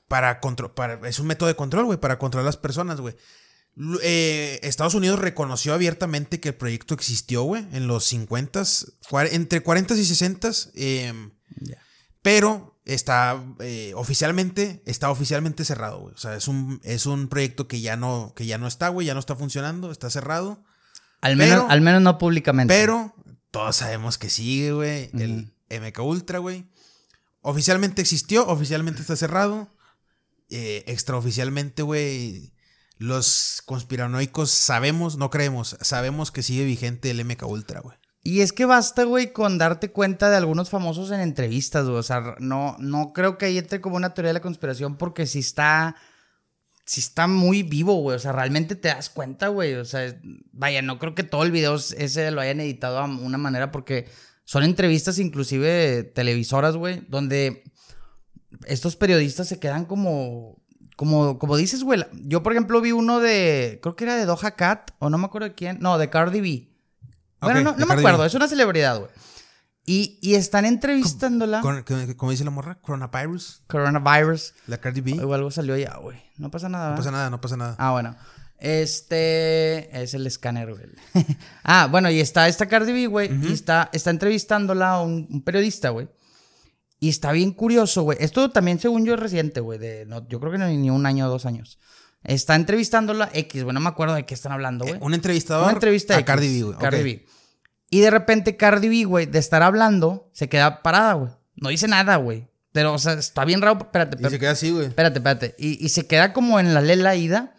para 0.07 0.39
control, 0.39 0.73
para, 0.73 1.07
es 1.07 1.19
un 1.19 1.27
método 1.27 1.47
de 1.49 1.55
control, 1.55 1.85
güey, 1.85 1.99
para 1.99 2.17
controlar 2.17 2.45
a 2.45 2.49
las 2.49 2.57
personas, 2.57 2.99
güey. 2.99 3.15
Eh, 4.01 4.59
Estados 4.63 4.93
Unidos 4.95 5.19
reconoció 5.19 5.73
abiertamente 5.73 6.39
que 6.39 6.49
el 6.49 6.55
proyecto 6.55 6.93
existió, 6.93 7.43
güey, 7.43 7.65
en 7.73 7.87
los 7.87 8.05
50, 8.05 8.63
entre 9.31 9.61
40 9.61 9.95
y 9.95 10.05
60, 10.05 10.51
eh, 10.75 11.13
Ya. 11.61 11.77
pero 12.21 12.79
está 12.85 13.43
eh, 13.59 13.91
oficialmente, 13.95 14.81
está 14.85 15.09
oficialmente 15.09 15.65
cerrado, 15.65 15.99
güey. 15.99 16.13
O 16.13 16.17
sea, 16.17 16.35
es 16.35 16.47
un, 16.47 16.79
es 16.83 17.05
un 17.05 17.27
proyecto 17.27 17.67
que 17.67 17.81
ya 17.81 17.97
no, 17.97 18.33
que 18.35 18.45
ya 18.45 18.57
no 18.57 18.67
está, 18.67 18.89
güey, 18.89 19.07
ya 19.07 19.13
no 19.13 19.19
está 19.19 19.35
funcionando, 19.35 19.91
está 19.91 20.09
cerrado. 20.09 20.63
Al 21.21 21.35
menos, 21.35 21.55
Pero- 21.61 21.69
al 21.71 21.81
menos 21.81 22.01
no 22.01 22.17
públicamente. 22.17 22.73
Pero 22.73 23.13
todos 23.51 23.75
sabemos 23.75 24.17
que 24.17 24.29
sigue, 24.29 24.71
güey. 24.71 25.09
El 25.13 25.53
MK 25.69 25.99
Ultra, 26.01 26.39
güey. 26.39 26.65
Oficialmente 27.41 28.01
existió, 28.01 28.47
oficialmente 28.47 29.01
está 29.01 29.15
cerrado. 29.15 29.69
Eh, 30.49 30.83
extraoficialmente, 30.87 31.81
güey. 31.81 32.53
Los 32.97 33.61
conspiranoicos 33.65 34.49
sabemos, 34.51 35.17
no 35.17 35.29
creemos, 35.29 35.77
sabemos 35.81 36.31
que 36.31 36.43
sigue 36.43 36.63
vigente 36.63 37.11
el 37.11 37.23
MK 37.25 37.43
Ultra, 37.43 37.81
güey. 37.81 37.97
Y 38.27 38.41
es 38.41 38.53
que 38.53 38.65
basta, 38.65 39.03
güey, 39.03 39.33
con 39.33 39.59
darte 39.59 39.91
cuenta 39.91 40.31
de 40.31 40.37
algunos 40.37 40.71
famosos 40.71 41.11
en 41.11 41.19
entrevistas, 41.19 41.85
güey. 41.85 41.99
O 41.99 42.03
sea, 42.03 42.35
no, 42.39 42.75
no 42.79 43.13
creo 43.13 43.37
que 43.37 43.45
ahí 43.45 43.59
entre 43.59 43.81
como 43.81 43.97
una 43.97 44.15
teoría 44.15 44.29
de 44.29 44.33
la 44.33 44.41
conspiración 44.41 44.97
porque 44.97 45.27
si 45.27 45.39
está. 45.39 45.95
Si 46.87 47.01
está 47.01 47.27
muy 47.27 47.61
vivo, 47.61 48.01
güey. 48.01 48.15
O 48.15 48.19
sea, 48.19 48.31
realmente 48.31 48.75
te 48.75 48.87
das 48.87 49.11
cuenta, 49.11 49.49
güey. 49.49 49.75
O 49.75 49.85
sea, 49.85 50.19
vaya, 50.51 50.81
no 50.81 50.97
creo 50.97 51.13
que 51.13 51.21
todo 51.21 51.43
el 51.43 51.51
video 51.51 51.75
ese 51.75 52.31
lo 52.31 52.41
hayan 52.41 52.59
editado 52.61 52.97
a 52.97 53.05
una 53.05 53.37
manera 53.37 53.71
porque 53.71 54.07
son 54.43 54.63
entrevistas, 54.63 55.19
inclusive 55.19 56.03
televisoras, 56.03 56.77
güey, 56.77 57.05
donde 57.07 57.63
estos 58.65 58.95
periodistas 58.95 59.47
se 59.47 59.59
quedan 59.59 59.85
como. 59.85 60.63
Como, 60.95 61.39
como 61.39 61.57
dices, 61.57 61.83
güey. 61.83 62.03
Yo, 62.13 62.41
por 62.43 62.53
ejemplo, 62.53 62.79
vi 62.81 62.91
uno 62.91 63.19
de. 63.19 63.79
Creo 63.81 63.95
que 63.95 64.05
era 64.05 64.15
de 64.15 64.25
Doja 64.25 64.51
Cat, 64.51 64.91
o 64.99 65.09
no 65.09 65.17
me 65.17 65.25
acuerdo 65.25 65.49
de 65.49 65.55
quién. 65.55 65.77
No, 65.81 65.97
de 65.97 66.09
Cardi 66.09 66.41
B. 66.41 66.69
Bueno, 67.41 67.61
no, 67.61 67.75
no 67.77 67.85
me 67.85 67.93
acuerdo, 67.93 68.19
B. 68.21 68.27
es 68.27 68.33
una 68.33 68.47
celebridad, 68.47 68.99
güey. 68.99 69.11
Y, 69.85 70.17
y 70.21 70.33
están 70.35 70.65
entrevistándola. 70.65 71.61
Como 72.17 72.31
dice 72.31 72.43
la 72.43 72.49
morra, 72.49 72.75
coronavirus, 72.81 73.63
Coronavirus. 73.67 74.53
la 74.67 74.79
Cardi 74.79 75.01
B. 75.01 75.23
O 75.23 75.33
algo 75.33 75.51
salió 75.51 75.77
ya, 75.77 75.97
güey. 75.97 76.17
No 76.37 76.49
pasa 76.49 76.69
nada. 76.69 76.91
No 76.91 76.95
pasa 76.95 77.11
nada, 77.11 77.29
no 77.29 77.41
pasa 77.41 77.57
nada. 77.57 77.75
Ah, 77.77 77.91
bueno. 77.91 78.15
Este 78.57 80.01
es 80.01 80.13
el 80.13 80.25
escáner, 80.25 80.73
güey. 80.73 80.85
ah, 81.63 81.87
bueno, 81.91 82.09
y 82.09 82.19
está 82.19 82.47
esta 82.47 82.67
Cardi 82.67 82.93
B, 82.93 83.07
güey. 83.07 83.29
Y 83.47 83.51
está, 83.53 83.89
está 83.93 84.09
entrevistándola 84.09 84.91
a 84.91 85.01
un, 85.01 85.27
un 85.29 85.41
periodista, 85.43 85.89
güey. 85.89 86.07
Y 87.05 87.09
está 87.09 87.31
bien 87.33 87.51
curioso, 87.51 88.01
güey. 88.01 88.17
Esto 88.19 88.49
también, 88.49 88.79
según 88.79 89.05
yo, 89.05 89.13
es 89.13 89.19
reciente, 89.19 89.59
güey. 89.59 89.79
No, 90.07 90.27
yo 90.27 90.39
creo 90.39 90.51
que 90.51 90.57
no, 90.57 90.67
ni 90.67 90.89
un 90.89 91.05
año 91.05 91.27
o 91.27 91.29
dos 91.29 91.45
años. 91.45 91.77
Está 92.23 92.55
entrevistándola 92.55 93.29
X, 93.31 93.61
güey. 93.61 93.75
No 93.75 93.79
me 93.79 93.89
acuerdo 93.89 94.15
de 94.15 94.25
qué 94.25 94.33
están 94.33 94.53
hablando, 94.53 94.85
güey. 94.85 94.95
Eh, 94.95 95.03
un 95.03 95.13
entrevistador 95.13 95.65
Una 95.65 95.73
entrevista 95.73 96.15
a 96.15 96.17
X, 96.17 96.25
Cardi 96.25 96.47
B, 96.47 96.65
güey. 96.65 96.77
Cardi. 96.79 97.03
B. 97.03 97.25
Y 97.91 97.99
de 97.99 98.09
repente 98.09 98.57
Cardi 98.57 98.89
B, 98.89 99.03
güey, 99.05 99.27
de 99.27 99.37
estar 99.37 99.61
hablando, 99.61 100.31
se 100.33 100.49
queda 100.49 100.81
parada, 100.81 101.13
güey. 101.13 101.29
No 101.57 101.69
dice 101.69 101.87
nada, 101.87 102.15
güey. 102.15 102.47
Pero, 102.71 102.93
o 102.95 102.97
sea, 102.97 103.13
está 103.13 103.45
bien 103.45 103.61
raro. 103.61 103.77
Espérate, 103.79 104.15
Y 104.15 104.25
espérate. 104.25 104.35
se 104.35 104.39
queda 104.39 104.51
así, 104.51 104.71
güey. 104.71 104.87
Espérate, 104.87 105.19
espérate. 105.19 105.55
Y, 105.59 105.85
y 105.85 105.89
se 105.89 106.07
queda 106.07 106.33
como 106.33 106.59
en 106.59 106.73
la 106.73 106.81
lela 106.81 107.15
ida. 107.15 107.53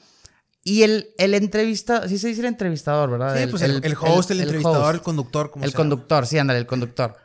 Y 0.64 0.82
el, 0.82 1.10
el 1.18 1.34
entrevista, 1.34 2.08
sí 2.08 2.18
se 2.18 2.26
dice 2.26 2.40
el 2.40 2.48
entrevistador, 2.48 3.12
¿verdad? 3.12 3.40
Sí, 3.40 3.46
pues 3.46 3.62
el, 3.62 3.80
el 3.84 3.94
host, 4.00 4.32
el, 4.32 4.40
entrevistador, 4.40 4.96
el 4.96 5.02
conductor, 5.02 5.52
como 5.52 5.64
El 5.64 5.70
sea. 5.70 5.76
conductor, 5.76 6.26
sí, 6.26 6.36
ándale, 6.36 6.58
el 6.58 6.66
conductor. 6.66 7.16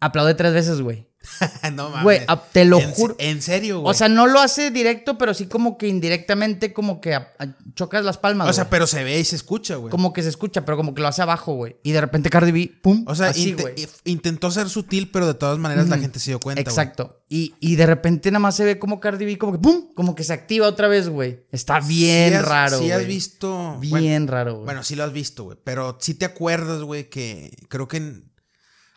Aplaude 0.00 0.34
tres 0.34 0.52
veces, 0.54 0.80
güey. 0.80 1.08
no 1.74 1.90
mames. 1.90 2.02
Güey, 2.02 2.20
te 2.52 2.64
lo 2.64 2.80
En- 2.80 2.90
juro. 2.92 3.14
En 3.18 3.42
serio, 3.42 3.80
güey. 3.80 3.90
O 3.90 3.94
sea, 3.94 4.08
no 4.08 4.26
lo 4.26 4.40
hace 4.40 4.70
directo, 4.70 5.18
pero 5.18 5.34
sí 5.34 5.44
como 5.46 5.76
que 5.76 5.86
indirectamente 5.86 6.72
como 6.72 6.98
que 7.02 7.14
a- 7.14 7.32
a- 7.38 7.46
chocas 7.74 8.06
las 8.06 8.16
palmas, 8.16 8.48
O 8.48 8.52
sea, 8.54 8.70
pero 8.70 8.86
se 8.86 9.04
ve 9.04 9.20
y 9.20 9.24
se 9.26 9.36
escucha, 9.36 9.76
güey. 9.76 9.90
Como 9.90 10.14
que 10.14 10.22
se 10.22 10.30
escucha, 10.30 10.64
pero 10.64 10.78
como 10.78 10.94
que 10.94 11.02
lo 11.02 11.08
hace 11.08 11.20
abajo, 11.20 11.52
güey. 11.52 11.76
Y 11.82 11.92
de 11.92 12.00
repente 12.00 12.30
Cardi 12.30 12.52
B, 12.52 12.72
pum, 12.82 13.04
O 13.06 13.14
sea, 13.14 13.28
así, 13.28 13.54
if- 13.76 14.00
intentó 14.04 14.50
ser 14.50 14.70
sutil, 14.70 15.10
pero 15.10 15.26
de 15.26 15.34
todas 15.34 15.58
maneras 15.58 15.88
la 15.90 15.98
gente 15.98 16.18
se 16.18 16.30
dio 16.30 16.40
cuenta. 16.40 16.62
Exacto. 16.62 17.18
Y, 17.28 17.54
y 17.60 17.76
de 17.76 17.84
repente 17.84 18.30
nada 18.30 18.40
más 18.40 18.56
se 18.56 18.64
ve 18.64 18.78
como 18.78 18.98
Cardi 18.98 19.26
B, 19.26 19.36
como 19.36 19.52
que 19.52 19.58
pum, 19.58 19.92
como 19.94 20.14
que 20.14 20.24
se 20.24 20.32
activa 20.32 20.66
otra 20.68 20.88
vez, 20.88 21.10
güey. 21.10 21.44
Está 21.52 21.80
bien 21.80 22.30
Sí 22.30 22.34
has- 22.36 22.44
raro, 22.48 22.78
Sí 22.78 22.84
güey. 22.84 22.92
has 22.92 23.06
visto... 23.06 23.76
Bien 23.78 23.90
Bueno, 23.90 24.32
raro, 24.32 24.52
güey. 24.54 24.64
bueno, 24.64 24.82
sí 24.82 24.96
lo 24.96 25.04
has 25.04 25.12
visto, 25.12 25.44
güey. 25.44 25.58
Pero 25.62 25.98
sí 26.00 26.14
te 26.14 26.24
acuerdas, 26.24 26.80
güey, 26.80 27.10
que 27.10 27.54
creo 27.68 27.86
que... 27.88 28.22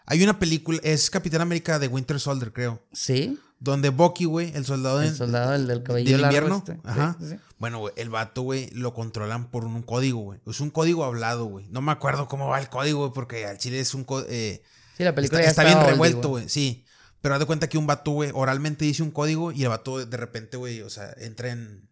Hay 0.06 0.24
una 0.24 0.40
película, 0.40 0.80
es 0.84 1.10
Capitán 1.10 1.42
América 1.42 1.80
de 1.80 1.88
Winter 1.88 2.20
Soldier, 2.20 2.52
creo. 2.52 2.84
¿Sí? 2.92 3.40
Donde 3.60 3.90
Bucky, 3.90 4.26
güey, 4.26 4.52
el 4.56 4.66
soldado, 4.66 5.02
El 5.02 5.16
soldado, 5.16 5.54
el 5.54 5.68
del 5.68 5.84
cabello 5.84 6.12
del 6.12 6.22
largo 6.22 6.36
invierno. 6.38 6.58
este. 6.58 6.80
Ajá. 6.84 7.16
sí, 7.20 7.30
sí. 7.30 7.36
Bueno, 7.58 7.80
güey, 7.80 7.94
el 7.96 8.10
vato, 8.10 8.42
güey, 8.42 8.70
lo 8.72 8.94
controlan 8.94 9.50
por 9.50 9.64
un 9.64 9.82
código, 9.84 10.20
güey. 10.20 10.42
Es 10.46 10.60
un 10.60 10.70
código 10.70 11.06
hablado, 11.06 11.46
güey. 11.46 11.68
No 11.70 11.82
me 11.82 11.94
acuerdo 11.94 12.28
cómo 12.28 12.50
va 12.50 12.60
el 12.60 12.70
código, 12.70 13.00
güey, 13.00 13.12
porque 13.14 13.46
al 13.46 13.58
chile 13.58 13.80
es 13.80 13.94
un 13.94 14.04
código... 14.04 14.28
Sí, 14.30 15.04
la 15.04 15.16
película 15.16 15.40
está, 15.42 15.64
ya 15.64 15.70
está 15.70 15.80
bien 15.80 15.90
revuelto, 15.90 16.30
güey, 16.30 16.50
sí. 16.50 16.86
Pero 17.22 17.36
haz 17.36 17.40
de 17.40 17.46
cuenta 17.46 17.70
que 17.70 17.78
un 17.78 17.88
vato, 17.88 18.12
güey, 18.12 18.32
oralmente 18.34 18.84
dice 18.84 19.02
un 19.02 19.12
código 19.12 19.54
y 19.54 19.64
el 19.64 19.70
vato 19.70 20.06
de 20.06 20.18
repente, 20.18 20.58
güey, 20.58 20.82
o 20.82 20.90
sea, 20.90 21.14
entra 21.18 21.52
en 21.52 21.88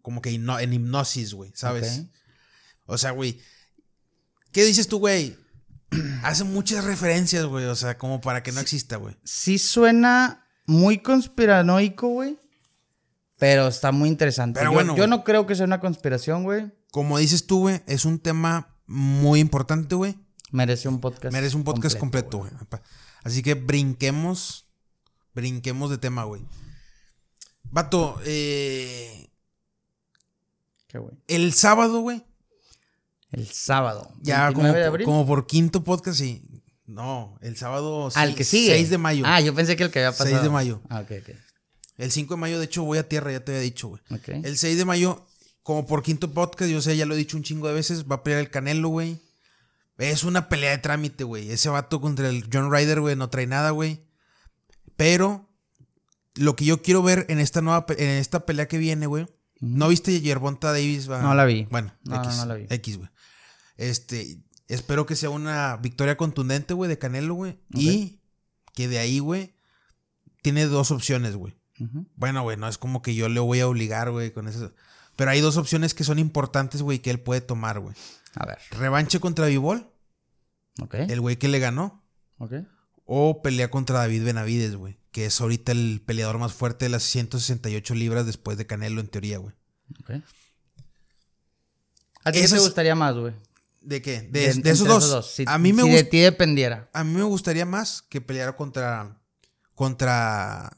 como 0.00 0.22
que 0.22 0.30
en 0.30 0.72
hipnosis, 0.72 1.34
güey, 1.34 1.50
¿sabes? 1.56 2.04
O 2.84 2.96
sea, 2.96 3.10
güey, 3.10 3.40
¿qué 4.52 4.64
dices 4.64 4.86
tú, 4.86 5.00
güey? 5.00 5.36
Hace 6.22 6.44
muchas 6.44 6.84
referencias, 6.84 7.44
güey, 7.46 7.66
o 7.66 7.74
sea, 7.76 7.96
como 7.98 8.20
para 8.20 8.42
que 8.42 8.52
no 8.52 8.60
exista, 8.60 8.96
güey. 8.96 9.16
Sí 9.24 9.58
suena 9.58 10.46
muy 10.66 10.98
conspiranoico, 10.98 12.08
güey. 12.08 12.38
Pero 13.38 13.68
está 13.68 13.92
muy 13.92 14.08
interesante. 14.08 14.58
Pero 14.58 14.70
yo, 14.70 14.74
bueno, 14.74 14.96
yo 14.96 15.06
no 15.06 15.22
creo 15.22 15.46
que 15.46 15.54
sea 15.54 15.66
una 15.66 15.80
conspiración, 15.80 16.42
güey. 16.42 16.72
Como 16.90 17.18
dices 17.18 17.46
tú, 17.46 17.60
güey, 17.60 17.82
es 17.86 18.04
un 18.04 18.18
tema 18.18 18.76
muy 18.86 19.40
importante, 19.40 19.94
güey. 19.94 20.16
Merece 20.52 20.88
un 20.88 21.00
podcast. 21.00 21.32
Merece 21.32 21.56
un 21.56 21.64
podcast 21.64 21.98
completo, 21.98 22.38
güey. 22.38 22.50
Así 23.24 23.42
que 23.42 23.54
brinquemos, 23.54 24.66
brinquemos 25.34 25.90
de 25.90 25.98
tema, 25.98 26.24
güey. 26.24 26.42
Vato, 27.64 28.18
eh, 28.24 29.28
Qué 30.86 30.98
güey. 30.98 31.14
el 31.26 31.52
sábado, 31.52 32.00
güey, 32.00 32.24
El 33.36 33.46
sábado. 33.48 34.10
Ya 34.22 34.46
29 34.46 34.54
como, 34.54 34.66
de 34.66 34.72
por- 34.72 34.88
abril. 34.88 35.04
como 35.04 35.26
por 35.26 35.46
quinto 35.46 35.84
podcast, 35.84 36.18
sí. 36.18 36.42
No, 36.86 37.36
el 37.42 37.56
sábado 37.56 38.08
Al 38.14 38.34
que 38.34 38.44
sigue. 38.44 38.72
6 38.74 38.90
de 38.90 38.98
mayo. 38.98 39.24
Ah, 39.26 39.40
yo 39.40 39.54
pensé 39.54 39.76
que 39.76 39.84
el 39.84 39.90
que 39.90 39.98
había 40.00 40.12
6 40.12 40.24
pasado. 40.30 40.42
de 40.42 40.50
mayo. 40.50 40.80
Ah, 40.88 41.00
ok, 41.00 41.10
ok. 41.22 41.34
El 41.98 42.10
5 42.10 42.34
de 42.34 42.40
mayo, 42.40 42.58
de 42.58 42.64
hecho, 42.64 42.82
voy 42.84 42.98
a 42.98 43.08
tierra, 43.08 43.32
ya 43.32 43.40
te 43.44 43.52
había 43.52 43.62
dicho, 43.62 43.88
güey. 43.88 44.02
Ok. 44.10 44.28
El 44.44 44.56
6 44.58 44.76
de 44.78 44.84
mayo, 44.84 45.26
como 45.62 45.86
por 45.86 46.02
quinto 46.02 46.30
podcast, 46.32 46.70
yo 46.70 46.80
sé, 46.80 46.96
ya 46.96 47.06
lo 47.06 47.14
he 47.14 47.18
dicho 47.18 47.36
un 47.36 47.42
chingo 47.42 47.68
de 47.68 47.74
veces, 47.74 48.04
va 48.10 48.16
a 48.16 48.22
pelear 48.22 48.40
el 48.40 48.50
Canelo, 48.50 48.88
güey. 48.88 49.18
Es 49.98 50.24
una 50.24 50.48
pelea 50.48 50.70
de 50.72 50.78
trámite, 50.78 51.24
güey. 51.24 51.50
Ese 51.50 51.68
vato 51.70 52.00
contra 52.00 52.28
el 52.28 52.44
John 52.52 52.70
Ryder, 52.72 53.00
güey, 53.00 53.16
no 53.16 53.30
trae 53.30 53.46
nada, 53.46 53.70
güey. 53.70 54.00
Pero 54.96 55.48
lo 56.34 56.54
que 56.54 56.64
yo 56.66 56.82
quiero 56.82 57.02
ver 57.02 57.26
en 57.28 57.40
esta 57.40 57.60
nueva 57.62 57.86
en 57.96 58.10
esta 58.10 58.44
pelea 58.46 58.68
que 58.68 58.78
viene, 58.78 59.06
güey. 59.06 59.26
¿No 59.60 59.88
viste 59.88 60.20
Yerbonta 60.20 60.70
Davis? 60.72 61.10
va? 61.10 61.22
No 61.22 61.34
la 61.34 61.46
vi. 61.46 61.66
Bueno, 61.70 61.94
No, 62.04 62.16
X, 62.16 62.28
no, 62.28 62.36
no 62.36 62.46
la 62.46 62.54
vi. 62.56 62.66
X, 62.68 62.98
güey. 62.98 63.08
Este, 63.76 64.38
espero 64.68 65.06
que 65.06 65.16
sea 65.16 65.30
una 65.30 65.76
victoria 65.76 66.16
contundente, 66.16 66.74
güey, 66.74 66.88
de 66.88 66.98
Canelo, 66.98 67.34
güey. 67.34 67.58
Y 67.74 68.20
que 68.74 68.88
de 68.88 68.98
ahí, 68.98 69.18
güey, 69.18 69.54
tiene 70.42 70.66
dos 70.66 70.90
opciones, 70.90 71.36
güey. 71.36 71.54
Bueno, 72.14 72.42
güey, 72.42 72.56
no 72.56 72.68
es 72.68 72.78
como 72.78 73.02
que 73.02 73.14
yo 73.14 73.28
le 73.28 73.40
voy 73.40 73.60
a 73.60 73.68
obligar, 73.68 74.10
güey, 74.10 74.32
con 74.32 74.48
eso. 74.48 74.72
Pero 75.14 75.30
hay 75.30 75.40
dos 75.40 75.56
opciones 75.56 75.92
que 75.94 76.04
son 76.04 76.18
importantes, 76.18 76.82
güey, 76.82 77.00
que 77.00 77.10
él 77.10 77.20
puede 77.20 77.40
tomar, 77.40 77.80
güey. 77.80 77.94
A 78.34 78.46
ver. 78.46 78.58
Revanche 78.70 79.20
contra 79.20 79.46
Vivol, 79.46 79.90
Ok. 80.80 80.94
el 80.94 81.20
güey 81.20 81.36
que 81.36 81.48
le 81.48 81.58
ganó. 81.58 82.02
Ok. 82.38 82.52
O 83.04 83.40
pelea 83.42 83.70
contra 83.70 83.98
David 84.00 84.24
Benavides, 84.24 84.76
güey. 84.76 84.98
Que 85.10 85.26
es 85.26 85.40
ahorita 85.40 85.72
el 85.72 86.02
peleador 86.04 86.38
más 86.38 86.52
fuerte 86.52 86.84
de 86.86 86.88
las 86.90 87.02
168 87.04 87.94
libras 87.94 88.26
después 88.26 88.58
de 88.58 88.66
Canelo, 88.66 89.00
en 89.00 89.08
teoría, 89.08 89.38
güey. 89.38 89.54
ok. 90.00 90.10
¿A 92.24 92.32
ti 92.32 92.40
qué 92.40 92.48
te 92.48 92.58
gustaría 92.58 92.94
más, 92.94 93.14
güey? 93.14 93.32
¿De 93.86 94.02
qué? 94.02 94.22
De, 94.22 94.28
De- 94.28 94.40
de 94.46 94.50
entre 94.50 94.72
esos 94.72 94.88
dos. 94.88 95.30
Si, 95.30 95.44
a, 95.46 95.58
mí 95.58 95.72
me 95.72 95.84
si 95.84 95.90
de 95.90 96.02
ti 96.02 96.18
dependiera. 96.18 96.90
a 96.92 97.04
mí 97.04 97.12
me 97.14 97.22
gustaría 97.22 97.64
más 97.64 98.02
que 98.02 98.20
peleara 98.20 98.56
contra. 98.56 99.20
Contra. 99.74 100.76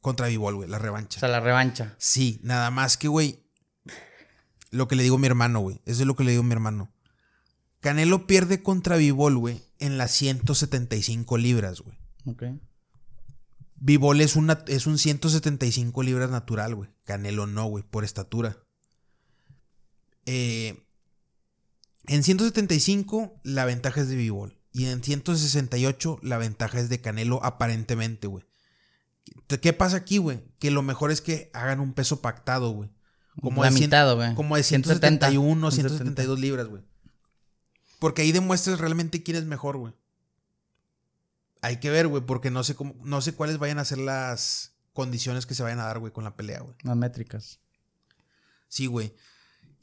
Contra 0.00 0.26
Vivol, 0.26 0.56
güey, 0.56 0.68
la 0.68 0.80
revancha. 0.80 1.18
O 1.18 1.20
sea, 1.20 1.28
la 1.28 1.38
revancha. 1.38 1.94
Sí, 1.98 2.40
nada 2.42 2.72
más 2.72 2.96
que, 2.96 3.06
güey. 3.06 3.44
Lo 4.72 4.88
que 4.88 4.96
le 4.96 5.04
digo 5.04 5.14
a 5.14 5.18
mi 5.20 5.26
hermano, 5.28 5.60
güey. 5.60 5.80
Eso 5.86 6.00
es 6.00 6.06
lo 6.08 6.16
que 6.16 6.24
le 6.24 6.32
digo 6.32 6.42
a 6.42 6.46
mi 6.46 6.52
hermano. 6.52 6.92
Canelo 7.78 8.26
pierde 8.26 8.60
contra 8.62 8.96
Vivol, 8.96 9.36
güey, 9.38 9.62
en 9.78 9.98
las 9.98 10.10
175 10.10 11.38
libras, 11.38 11.80
güey. 11.80 11.96
Ok. 12.26 12.42
Vivol 13.76 14.20
es, 14.20 14.34
una, 14.34 14.64
es 14.66 14.86
un 14.88 14.98
175 14.98 16.02
libras 16.02 16.30
natural, 16.30 16.74
güey. 16.74 16.90
Canelo 17.04 17.46
no, 17.46 17.66
güey, 17.66 17.84
por 17.84 18.02
estatura. 18.04 18.56
Eh, 20.26 20.81
en 22.06 22.22
175 22.22 23.40
la 23.42 23.64
ventaja 23.64 24.00
es 24.00 24.08
de 24.08 24.16
Vivol. 24.16 24.58
Y 24.72 24.86
en 24.86 25.02
168 25.02 26.18
la 26.22 26.38
ventaja 26.38 26.80
es 26.80 26.88
de 26.88 27.00
Canelo 27.00 27.44
aparentemente, 27.44 28.26
güey. 28.26 28.44
¿Qué 29.60 29.72
pasa 29.72 29.98
aquí, 29.98 30.18
güey? 30.18 30.42
Que 30.58 30.70
lo 30.70 30.82
mejor 30.82 31.10
es 31.10 31.20
que 31.20 31.50
hagan 31.52 31.80
un 31.80 31.92
peso 31.92 32.22
pactado, 32.22 32.70
güey. 32.70 32.90
Como 33.40 33.64
de 33.64 33.70
mitad. 33.70 34.34
Como 34.34 34.56
de 34.56 34.62
170, 34.62 35.28
171, 35.28 35.70
172 35.70 35.98
172 35.98 36.40
libras, 36.40 36.68
güey. 36.68 36.82
Porque 37.98 38.22
ahí 38.22 38.32
demuestras 38.32 38.80
realmente 38.80 39.22
quién 39.22 39.36
es 39.36 39.44
mejor, 39.44 39.76
güey. 39.76 39.94
Hay 41.60 41.76
que 41.76 41.90
ver, 41.90 42.08
güey, 42.08 42.24
porque 42.26 42.50
no 42.50 42.64
sé 42.64 42.74
cómo, 42.74 42.96
no 43.04 43.20
sé 43.20 43.34
cuáles 43.34 43.58
vayan 43.58 43.78
a 43.78 43.84
ser 43.84 43.98
las 43.98 44.72
condiciones 44.92 45.46
que 45.46 45.54
se 45.54 45.62
vayan 45.62 45.78
a 45.78 45.84
dar, 45.84 45.98
güey, 46.00 46.12
con 46.12 46.24
la 46.24 46.34
pelea, 46.34 46.60
güey. 46.60 46.74
Las 46.82 46.96
métricas. 46.96 47.60
Sí, 48.68 48.86
güey. 48.86 49.14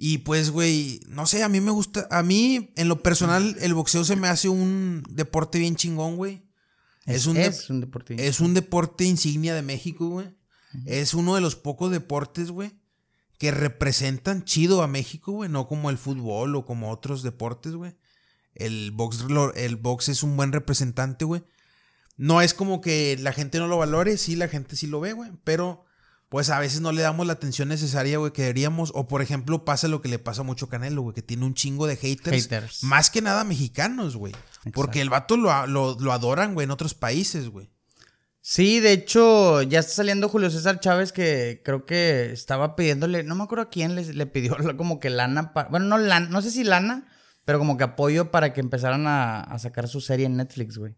Y 0.01 0.19
pues, 0.19 0.49
güey, 0.51 1.01
no 1.09 1.25
sé, 1.25 1.43
a 1.43 1.49
mí 1.49 1.59
me 1.59 1.71
gusta, 1.71 2.07
a 2.09 2.23
mí, 2.23 2.71
en 2.77 2.87
lo 2.87 3.03
personal, 3.03 3.57
el 3.59 3.73
boxeo 3.73 4.05
se 4.05 4.15
me 4.15 4.29
hace 4.29 4.47
un 4.47 5.03
deporte 5.09 5.59
bien 5.59 5.75
chingón, 5.75 6.15
güey. 6.15 6.41
Es, 7.05 7.25
un, 7.25 7.33
de- 7.35 7.47
es 7.47 7.69
un 7.69 7.81
deporte. 7.81 8.27
es 8.27 8.39
un 8.39 8.53
deporte 8.53 9.03
insignia 9.03 9.53
de 9.53 9.61
México, 9.61 10.07
güey. 10.07 10.27
Es 10.85 11.13
uno 11.13 11.35
de 11.35 11.41
los 11.41 11.55
pocos 11.57 11.91
deportes, 11.91 12.49
güey, 12.49 12.71
que 13.39 13.51
representan 13.51 14.45
chido 14.45 14.83
a 14.83 14.87
México, 14.87 15.33
güey. 15.33 15.49
No 15.49 15.67
como 15.67 15.89
el 15.89 15.97
fútbol 15.97 16.55
o 16.55 16.65
como 16.65 16.91
otros 16.91 17.21
deportes, 17.21 17.73
güey. 17.73 17.95
El 18.55 18.91
box, 18.91 19.25
el 19.55 19.75
box 19.75 20.07
es 20.09 20.23
un 20.23 20.37
buen 20.37 20.53
representante, 20.53 21.25
güey. 21.25 21.43
No 22.15 22.41
es 22.41 22.53
como 22.53 22.79
que 22.81 23.17
la 23.19 23.33
gente 23.33 23.57
no 23.59 23.67
lo 23.67 23.77
valore, 23.77 24.15
sí, 24.17 24.35
la 24.37 24.47
gente 24.47 24.75
sí 24.77 24.87
lo 24.87 24.99
ve, 25.01 25.11
güey. 25.13 25.31
Pero, 25.43 25.83
pues 26.29 26.51
a 26.51 26.59
veces 26.59 26.79
no 26.81 26.91
le 26.91 27.01
damos 27.01 27.25
la 27.25 27.33
atención 27.33 27.69
necesaria, 27.69 28.19
güey, 28.19 28.31
que 28.31 28.43
deberíamos. 28.43 28.91
O, 28.93 29.07
por 29.07 29.23
ejemplo, 29.23 29.65
pasa 29.65 29.87
lo 29.87 30.01
que 30.01 30.09
le 30.09 30.19
pasa 30.19 30.43
mucho 30.43 30.67
a 30.67 30.69
Canelo, 30.69 31.01
güey, 31.01 31.15
que 31.15 31.23
tiene 31.23 31.45
un 31.45 31.55
chingo 31.55 31.87
de 31.87 31.95
haters. 31.95 32.43
Haters. 32.43 32.83
Más 32.83 33.09
que 33.09 33.21
nada 33.21 33.43
mexicanos, 33.43 34.15
güey. 34.15 34.33
Porque 34.73 35.01
el 35.01 35.09
vato 35.09 35.37
lo, 35.37 35.65
lo, 35.65 35.97
lo 35.99 36.13
adoran, 36.13 36.53
güey, 36.53 36.65
en 36.65 36.71
otros 36.71 36.93
países, 36.93 37.49
güey. 37.49 37.71
Sí, 38.41 38.79
de 38.79 38.93
hecho, 38.93 39.61
ya 39.63 39.79
está 39.79 39.93
saliendo 39.93 40.29
Julio 40.29 40.49
César 40.49 40.79
Chávez 40.79 41.11
que 41.11 41.61
creo 41.65 41.85
que 41.85 42.31
estaba 42.31 42.75
pidiéndole, 42.75 43.23
no 43.23 43.35
me 43.35 43.43
acuerdo 43.43 43.65
a 43.65 43.69
quién 43.69 43.95
le, 43.95 44.13
le 44.13 44.25
pidió 44.27 44.55
como 44.77 44.99
que 44.99 45.09
lana, 45.09 45.53
para, 45.53 45.69
bueno, 45.69 45.87
no 45.87 45.97
lana, 45.97 46.29
no 46.29 46.41
sé 46.41 46.49
si 46.49 46.63
lana, 46.63 47.07
pero 47.43 47.59
como 47.59 47.77
que 47.77 47.83
apoyo 47.83 48.31
para 48.31 48.53
que 48.53 48.61
empezaran 48.61 49.07
a, 49.07 49.41
a 49.41 49.59
sacar 49.59 49.87
su 49.87 49.99
serie 49.99 50.25
en 50.25 50.37
Netflix, 50.37 50.77
güey. 50.77 50.95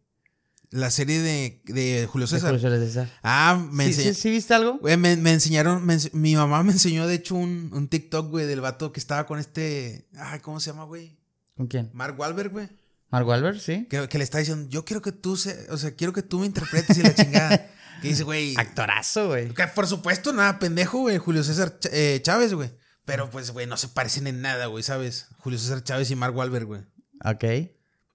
La 0.71 0.89
serie 0.89 1.19
de, 1.19 1.61
de 1.65 2.07
Julio 2.09 2.27
De 2.27 2.31
César. 2.31 2.53
Julio 2.59 2.79
César. 2.79 3.09
Ah, 3.23 3.61
me, 3.71 3.91
¿Sí, 3.91 4.03
sí, 4.03 4.13
sí 4.13 4.29
viste 4.31 4.53
algo? 4.53 4.79
Güey, 4.79 4.95
me, 4.97 5.17
me 5.17 5.33
enseñaron, 5.33 5.85
me 5.85 5.97
mi 6.13 6.35
mamá 6.35 6.63
me 6.63 6.71
enseñó 6.71 7.07
de 7.07 7.15
hecho 7.15 7.35
un, 7.35 7.69
un 7.73 7.89
TikTok, 7.89 8.29
güey, 8.31 8.45
del 8.47 8.61
vato 8.61 8.93
que 8.93 8.99
estaba 9.01 9.25
con 9.25 9.37
este, 9.37 10.07
ay, 10.17 10.39
¿cómo 10.39 10.59
se 10.61 10.71
llama, 10.71 10.85
güey? 10.85 11.19
¿Con 11.57 11.67
quién? 11.67 11.89
Mark 11.93 12.17
Wahlberg, 12.17 12.51
güey. 12.51 12.69
Mark 13.09 13.27
Wahlberg, 13.27 13.59
sí. 13.59 13.85
Que, 13.89 14.07
que 14.07 14.17
le 14.17 14.23
está 14.23 14.37
diciendo, 14.37 14.69
yo 14.69 14.85
quiero 14.85 15.01
que 15.01 15.11
tú, 15.11 15.35
se, 15.35 15.67
o 15.69 15.77
sea, 15.77 15.91
quiero 15.95 16.13
que 16.13 16.23
tú 16.23 16.39
me 16.39 16.45
interpretes 16.45 16.97
y 16.97 17.03
la 17.03 17.13
chingada. 17.13 17.69
que 18.01 18.07
dice, 18.07 18.23
güey, 18.23 18.55
Actorazo, 18.57 19.27
güey. 19.27 19.49
que 19.53 19.67
por 19.67 19.85
supuesto, 19.87 20.31
nada, 20.31 20.57
pendejo, 20.57 20.99
güey, 20.99 21.17
Julio 21.17 21.43
César 21.43 21.77
Ch- 21.81 21.89
eh, 21.91 22.21
Chávez, 22.23 22.53
güey. 22.53 22.71
Pero 23.03 23.29
pues, 23.29 23.51
güey, 23.51 23.67
no 23.67 23.75
se 23.75 23.89
parecen 23.89 24.25
en 24.27 24.41
nada, 24.41 24.67
güey, 24.67 24.83
¿sabes? 24.83 25.27
Julio 25.39 25.59
César 25.59 25.83
Chávez 25.83 26.09
y 26.11 26.15
Mark 26.15 26.33
Wahlberg, 26.33 26.65
güey. 26.65 26.81
Ok. 27.25 27.43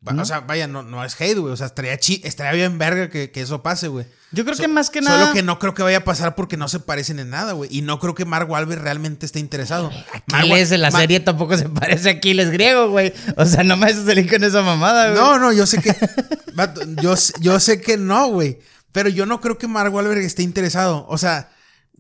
Va- 0.07 0.21
O 0.23 0.25
sea, 0.25 0.41
vaya, 0.41 0.67
no, 0.69 0.83
no 0.83 1.05
es 1.05 1.21
hate, 1.21 1.39
güey. 1.39 1.53
O 1.53 1.57
sea, 1.57 1.67
estaría, 1.67 1.99
chi 1.99 2.21
estaría 2.25 2.53
bien 2.53 2.79
verga 2.79 3.09
que, 3.11 3.31
que 3.31 3.41
eso 3.41 3.63
pase, 3.63 3.89
güey. 3.89 4.07
Yo 4.33 4.45
creo 4.45 4.57
So- 4.57 4.63
que 4.63 4.69
más 4.69 4.91
que 4.91 5.01
nada. 5.01 5.21
Solo 5.23 5.33
que 5.35 5.43
no 5.43 5.59
creo 5.59 5.75
que 5.75 5.83
vaya 5.83 5.99
a 5.99 6.05
pasar 6.05 6.35
porque 6.35 6.57
no 6.57 6.69
se 6.69 6.81
parecen 6.81 7.19
en 7.19 7.31
nada, 7.31 7.53
güey. 7.53 7.69
Y 7.77 7.83
no 7.83 7.99
creo 7.99 8.15
que 8.15 8.25
Mark 8.25 8.51
Wahlberg 8.51 8.83
realmente 8.83 9.27
esté 9.27 9.39
interesado. 9.41 9.91
Mark 9.91 10.23
Aquiles 10.45 10.71
en 10.73 10.83
la 10.83 10.91
serie 10.91 11.21
tampoco 11.21 11.57
se 11.57 11.69
parece 11.69 12.09
a 12.09 12.13
Aquiles 12.13 12.51
griego, 12.51 12.91
güey. 12.91 13.13
O 13.37 13.45
sea, 13.47 13.65
no 13.65 13.77
me 13.77 13.87
haces 13.87 14.05
salir 14.07 14.29
con 14.31 14.43
esa 14.45 14.63
mamada, 14.63 15.11
güey. 15.11 15.21
No, 15.21 15.39
no, 15.39 15.53
yo 15.53 15.67
sé 15.67 15.81
que. 15.81 15.95
yo, 17.03 17.15
yo 17.41 17.61
sé 17.61 17.81
que 17.81 17.97
no, 17.97 18.29
güey. 18.29 18.59
Pero 18.93 19.09
yo 19.09 19.27
no 19.27 19.41
creo 19.41 19.59
que 19.59 19.69
Mark 19.69 19.93
Wahlberg 19.93 20.21
esté 20.21 20.43
interesado. 20.43 21.05
O 21.09 21.19
sea, 21.19 21.51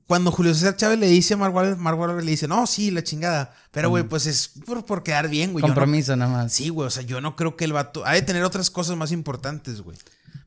cuando 0.06 0.30
Julio 0.30 0.54
César 0.54 0.76
Chávez 0.76 0.98
le 0.98 1.08
dice 1.08 1.34
a 1.34 1.36
Mark 1.36 1.54
Wahlberg, 1.54 1.78
Mark 1.78 1.98
Wahlberg 1.98 2.24
le 2.24 2.30
dice, 2.30 2.46
no, 2.46 2.66
sí, 2.66 2.90
la 2.90 3.02
chingada. 3.02 3.54
Pero, 3.72 3.88
güey, 3.90 4.04
pues 4.04 4.26
es 4.26 4.48
por, 4.64 4.84
por 4.86 5.02
quedar 5.02 5.28
bien, 5.28 5.52
güey. 5.52 5.62
No- 5.62 5.68
Compromiso 5.68 6.14
nada 6.16 6.30
más. 6.30 6.52
Sí, 6.52 6.68
güey, 6.68 6.86
o 6.86 6.90
sea, 6.90 7.02
yo 7.02 7.20
no 7.20 7.34
creo 7.36 7.56
que 7.56 7.64
el 7.64 7.72
vato. 7.72 8.06
Ha 8.06 8.12
de 8.12 8.22
tener 8.22 8.44
otras 8.44 8.70
cosas 8.70 8.96
más 8.96 9.10
importantes, 9.12 9.80
güey. 9.80 9.96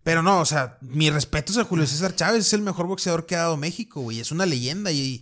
Pero 0.03 0.23
no, 0.23 0.39
o 0.39 0.45
sea, 0.45 0.77
mi 0.81 1.09
respeto 1.09 1.51
es 1.51 1.57
a 1.57 1.65
Julio 1.65 1.85
César 1.85 2.15
Chávez, 2.15 2.47
es 2.47 2.53
el 2.53 2.61
mejor 2.61 2.87
boxeador 2.87 3.25
que 3.25 3.35
ha 3.35 3.39
dado 3.39 3.57
México, 3.57 4.01
güey. 4.01 4.19
Es 4.21 4.31
una 4.31 4.45
leyenda 4.45 4.91
y 4.91 5.21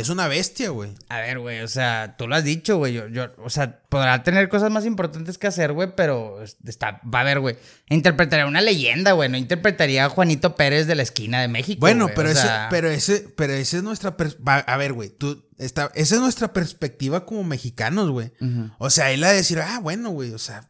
es 0.00 0.08
una 0.08 0.28
bestia, 0.28 0.70
güey. 0.70 0.90
A 1.08 1.18
ver, 1.20 1.38
güey, 1.38 1.60
o 1.60 1.68
sea, 1.68 2.16
tú 2.18 2.26
lo 2.28 2.34
has 2.36 2.44
dicho, 2.44 2.76
güey. 2.78 2.92
Yo, 2.92 3.08
yo, 3.08 3.32
o 3.38 3.50
sea, 3.50 3.80
podrá 3.88 4.22
tener 4.22 4.48
cosas 4.48 4.70
más 4.70 4.84
importantes 4.84 5.38
que 5.38 5.46
hacer, 5.46 5.72
güey, 5.72 5.94
pero 5.96 6.42
está, 6.64 7.00
va 7.12 7.20
a 7.20 7.24
ver, 7.24 7.40
güey. 7.40 7.56
Interpretaría 7.88 8.46
una 8.46 8.60
leyenda, 8.60 9.12
güey. 9.12 9.28
No 9.28 9.36
interpretaría 9.36 10.04
a 10.04 10.08
Juanito 10.08 10.54
Pérez 10.56 10.86
de 10.86 10.94
la 10.94 11.02
esquina 11.02 11.40
de 11.40 11.48
México. 11.48 11.80
Bueno, 11.80 12.04
güey, 12.04 12.14
pero 12.16 12.28
o 12.28 12.32
ese, 12.32 12.48
pero 12.70 12.88
ese, 12.90 13.28
pero 13.36 13.52
esa 13.54 13.76
es 13.78 13.82
nuestra 13.82 14.16
pers- 14.16 14.36
va- 14.46 14.58
A 14.58 14.76
ver, 14.76 14.92
güey, 14.92 15.08
tú, 15.10 15.44
está, 15.58 15.90
esa 15.94 16.14
es 16.16 16.20
nuestra 16.20 16.52
perspectiva 16.52 17.24
como 17.26 17.44
mexicanos, 17.44 18.10
güey. 18.10 18.32
O 18.78 18.90
sea, 18.90 19.10
él 19.12 19.24
ha 19.24 19.30
de 19.30 19.36
decir, 19.36 19.58
ah, 19.60 19.80
bueno, 19.82 20.10
güey, 20.10 20.32
o 20.32 20.38
sea. 20.38 20.68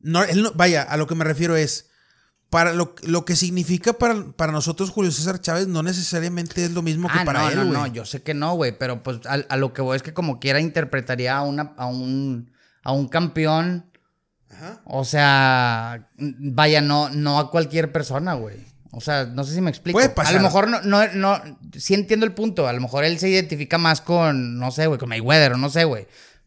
No, 0.00 0.22
él 0.22 0.42
no, 0.42 0.52
vaya, 0.54 0.82
a 0.82 0.96
lo 0.96 1.06
que 1.06 1.14
me 1.14 1.24
refiero 1.24 1.56
es. 1.56 1.88
Para 2.50 2.72
lo, 2.72 2.94
lo 3.02 3.24
que 3.24 3.34
significa 3.34 3.92
para, 3.94 4.14
para 4.36 4.52
nosotros 4.52 4.90
Julio 4.90 5.10
César 5.10 5.40
Chávez 5.40 5.66
no 5.66 5.82
necesariamente 5.82 6.64
es 6.64 6.70
lo 6.70 6.80
mismo 6.82 7.08
que 7.08 7.18
Ah, 7.18 7.24
para 7.24 7.40
no, 7.42 7.48
él, 7.48 7.56
no, 7.56 7.64
güey. 7.66 7.74
no, 7.74 7.86
yo 7.88 8.04
sé 8.04 8.22
que 8.22 8.34
no, 8.34 8.54
güey, 8.54 8.78
pero 8.78 9.02
pues 9.02 9.18
a, 9.26 9.32
a 9.48 9.56
lo 9.56 9.72
que 9.72 9.82
voy 9.82 9.96
es 9.96 10.02
que 10.02 10.14
como 10.14 10.38
quiera 10.38 10.60
interpretaría 10.60 11.36
a, 11.36 11.42
una, 11.42 11.74
a, 11.76 11.86
un, 11.86 12.52
a 12.82 12.92
un 12.92 13.08
campeón. 13.08 13.90
Ajá. 14.48 14.80
O 14.84 15.04
sea, 15.04 16.08
vaya, 16.18 16.80
no, 16.80 17.10
no 17.10 17.38
a 17.40 17.50
cualquier 17.50 17.90
persona, 17.90 18.34
güey. 18.34 18.56
O 18.92 19.00
sea, 19.00 19.26
no 19.26 19.42
sé 19.44 19.52
si 19.52 19.60
me 19.60 19.68
explico. 19.68 19.96
Puede 19.96 20.08
pasar. 20.08 20.32
A 20.34 20.36
lo 20.38 20.42
mejor 20.44 20.68
no, 20.68 20.80
no, 20.82 21.06
no, 21.12 21.42
sí 21.76 21.92
entiendo 21.94 22.24
el 22.24 22.32
punto. 22.32 22.66
A 22.68 22.72
lo 22.72 22.80
mejor 22.80 23.04
él 23.04 23.18
se 23.18 23.28
identifica 23.28 23.76
más 23.76 24.00
con, 24.00 24.58
no 24.58 24.70
sé, 24.70 24.86
güey, 24.86 24.98
con 25.00 25.08
Mayweather 25.10 25.54
o 25.54 25.56
no 25.58 25.68
sé, 25.68 25.84
güey. 25.84 26.06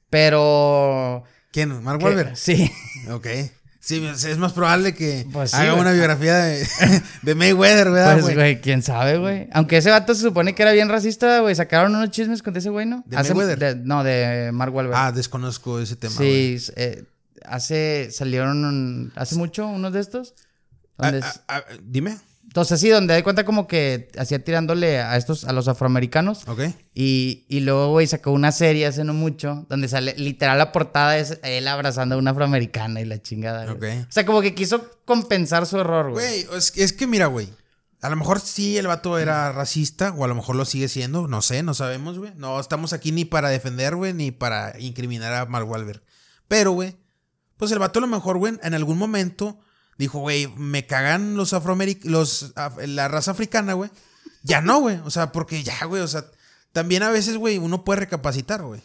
Pero... 0.10 1.24
¿Quién? 1.52 1.84
¿Mark 1.84 2.02
Wahlberg? 2.02 2.36
Sí. 2.38 2.72
Ok. 3.12 3.28
Sí, 3.82 4.06
es 4.06 4.38
más 4.38 4.52
probable 4.54 4.94
que 4.94 5.26
Pues 5.32 5.52
sí, 5.52 5.58
haga 5.58 5.70
güey. 5.72 5.82
una 5.82 5.92
biografía 5.94 6.36
de, 6.38 6.68
de 7.22 7.36
Mayweather, 7.36 7.90
¿verdad, 7.92 8.14
Pues, 8.14 8.24
güey? 8.26 8.36
güey, 8.36 8.62
quién 8.62 8.84
sabe, 8.84 9.18
güey. 9.18 9.48
Aunque 9.54 9.78
ese 9.78 9.90
vato 9.90 10.14
se 10.14 10.22
supone 10.22 10.54
que 10.54 10.62
era 10.64 10.74
bien 10.74 10.90
racista, 10.90 11.40
güey. 11.40 11.56
Sacaron 11.56 11.96
unos 11.96 12.12
chismes 12.12 12.44
con 12.44 12.56
ese 12.58 12.70
güey, 12.70 12.86
¿no? 12.86 13.04
¿De 13.06 13.16
Hace- 13.18 13.34
Mayweather? 13.34 13.78
de- 13.78 13.84
no, 13.86 14.04
de 14.04 14.52
Mark 14.52 14.74
Wahlberg. 14.76 14.98
ah, 14.98 15.12
desconozco 15.14 15.80
ese 15.80 15.96
tema. 15.96 16.14
güey. 16.18 16.60
sí, 16.60 16.72
eh, 16.76 17.04
hace, 17.46 18.10
salieron 18.12 18.66
un- 18.66 19.14
hace 19.16 19.36
mucho 19.36 19.66
unos 19.68 19.94
de 19.94 20.02
estos. 20.02 20.34
Donde 20.98 21.22
Ah, 21.24 21.34
ah, 21.48 21.64
ah, 21.70 21.74
dime. 21.82 22.18
Entonces 22.50 22.80
sí, 22.80 22.90
donde 22.90 23.14
de 23.14 23.24
cuenta 23.24 23.46
como 23.46 23.68
que 23.68 24.10
hacía 24.18 24.44
tirándole 24.44 25.00
a 25.00 25.16
estos, 25.18 25.46
a 25.46 25.54
los 25.54 25.68
afroamericanos. 25.68 26.48
Ok. 26.48 26.62
Y, 26.96 27.46
y 27.48 27.60
luego, 27.60 27.92
güey, 27.92 28.08
sacó 28.08 28.32
una 28.32 28.52
serie 28.52 28.88
hace 28.88 29.04
no 29.04 29.14
mucho, 29.14 29.66
donde 29.70 29.88
sale, 29.88 30.16
literal, 30.18 30.58
la 30.58 30.72
portada 30.72 31.18
es 31.20 31.40
él 31.44 31.68
abrazando 31.68 32.16
a 32.16 32.18
una 32.18 32.32
afroamericana 32.32 33.02
y 33.02 33.06
la 33.06 33.22
chingada. 33.22 33.72
güey. 33.72 34.00
Ok. 34.00 34.06
O 34.10 34.12
sea, 34.12 34.26
como 34.26 34.42
que 34.42 34.56
quiso 34.56 34.90
compensar 35.06 35.66
su 35.68 35.78
error, 35.80 36.12
güey. 36.12 36.44
Güey, 36.46 36.58
es, 36.58 36.72
que- 36.72 36.84
es 36.84 36.92
que 36.94 37.06
mira, 37.08 37.28
güey. 37.28 37.48
A 38.02 38.10
lo 38.10 38.16
mejor 38.16 38.40
sí 38.40 38.78
el 38.78 38.88
vato 38.88 39.20
era 39.20 39.52
racista, 39.52 40.12
o 40.18 40.24
a 40.24 40.28
lo 40.28 40.34
mejor 40.36 40.56
lo 40.56 40.66
sigue 40.66 40.88
siendo, 40.88 41.28
no 41.28 41.42
sé, 41.42 41.64
no 41.64 41.74
sabemos, 41.74 42.18
güey. 42.18 42.32
No 42.36 42.60
estamos 42.60 42.94
aquí 42.94 43.12
ni 43.12 43.26
para 43.26 43.50
defender, 43.50 43.96
güey, 43.96 44.14
ni 44.14 44.32
para 44.32 44.74
incriminar 44.80 45.34
a 45.34 45.46
Mark 45.46 45.70
Wahlberg. 45.70 46.02
Pero, 46.48 46.72
güey, 46.72 46.96
pues 47.58 47.72
el 47.74 47.80
vato 47.80 48.00
a 48.00 48.02
lo 48.02 48.08
mejor, 48.08 48.38
güey, 48.38 48.54
en 48.64 48.74
algún 48.74 48.98
momento 48.98 49.60
dijo, 50.00 50.18
güey, 50.20 50.48
me 50.58 50.88
cagan 50.88 51.36
los 51.36 51.54
afroamericanos, 51.54 52.56
af- 52.56 52.84
la 52.88 53.08
raza 53.08 53.32
africana, 53.32 53.74
güey. 53.74 53.92
Ya 54.42 54.62
no, 54.62 54.80
güey. 54.80 54.98
O 55.06 55.12
sea, 55.12 55.32
porque 55.32 55.62
ya, 55.64 55.86
güey, 55.86 56.02
o 56.02 56.08
sea, 56.08 56.26
también 56.72 57.04
a 57.04 57.10
veces, 57.10 57.38
güey, 57.38 57.58
uno 57.60 57.84
puede 57.84 58.00
recapacitar, 58.02 58.64
güey. 58.64 58.82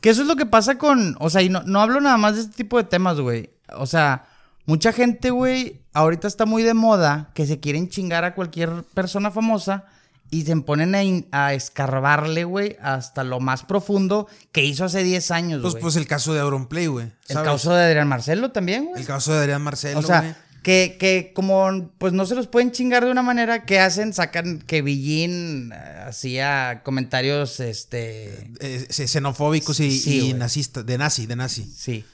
Que 0.00 0.10
eso 0.10 0.22
es 0.22 0.28
lo 0.28 0.36
que 0.36 0.44
pasa 0.46 0.76
con. 0.76 1.16
O 1.20 1.30
sea, 1.30 1.40
y 1.42 1.48
no, 1.48 1.62
no 1.62 1.80
hablo 1.80 2.00
nada 2.00 2.16
más 2.18 2.34
de 2.34 2.42
este 2.42 2.54
tipo 2.56 2.76
de 2.76 2.84
temas, 2.84 3.18
güey. 3.20 3.50
O 3.76 3.86
sea, 3.86 4.26
mucha 4.66 4.92
gente, 4.92 5.30
güey, 5.30 5.80
ahorita 5.94 6.28
está 6.28 6.44
muy 6.44 6.62
de 6.62 6.74
moda 6.74 7.30
que 7.34 7.46
se 7.46 7.60
quieren 7.60 7.88
chingar 7.88 8.24
a 8.24 8.34
cualquier 8.34 8.82
persona 8.94 9.30
famosa 9.30 9.84
y 10.28 10.42
se 10.42 10.56
ponen 10.56 10.94
a, 11.32 11.46
a 11.46 11.54
escarbarle, 11.54 12.42
güey, 12.44 12.76
hasta 12.82 13.22
lo 13.22 13.38
más 13.38 13.62
profundo 13.64 14.26
que 14.50 14.64
hizo 14.64 14.84
hace 14.84 15.04
10 15.04 15.30
años, 15.30 15.62
Pues, 15.62 15.74
güey. 15.74 15.82
pues 15.82 15.96
el 15.96 16.06
caso 16.08 16.34
de 16.34 16.40
Auronplay, 16.40 16.88
güey. 16.88 17.12
el 17.28 17.42
caso 17.42 17.72
de 17.72 17.84
Adrián 17.84 18.08
Marcelo 18.08 18.50
también, 18.50 18.86
güey. 18.86 19.00
El 19.00 19.06
caso 19.06 19.32
de 19.32 19.38
Adrián 19.38 19.62
Marcelo, 19.62 20.00
O 20.00 20.02
sea, 20.02 20.20
güey. 20.22 20.34
Que, 20.66 20.96
que 20.98 21.30
como 21.32 21.92
pues 21.96 22.12
no 22.12 22.26
se 22.26 22.34
los 22.34 22.48
pueden 22.48 22.72
chingar 22.72 23.04
de 23.04 23.12
una 23.12 23.22
manera 23.22 23.64
que 23.64 23.78
hacen, 23.78 24.12
sacan 24.12 24.58
que 24.58 24.82
Villín 24.82 25.70
eh, 25.72 25.76
hacía 26.08 26.82
comentarios, 26.82 27.60
este... 27.60 28.50
Eh, 28.58 28.88
xenofóbicos 28.90 29.78
y, 29.78 29.96
Sí, 29.96 30.30
y 30.30 30.32
nazistas, 30.34 30.84
de 30.84 30.98
nazi, 30.98 31.26
de 31.26 31.36
nazi. 31.36 31.72
Sí. 31.72 32.04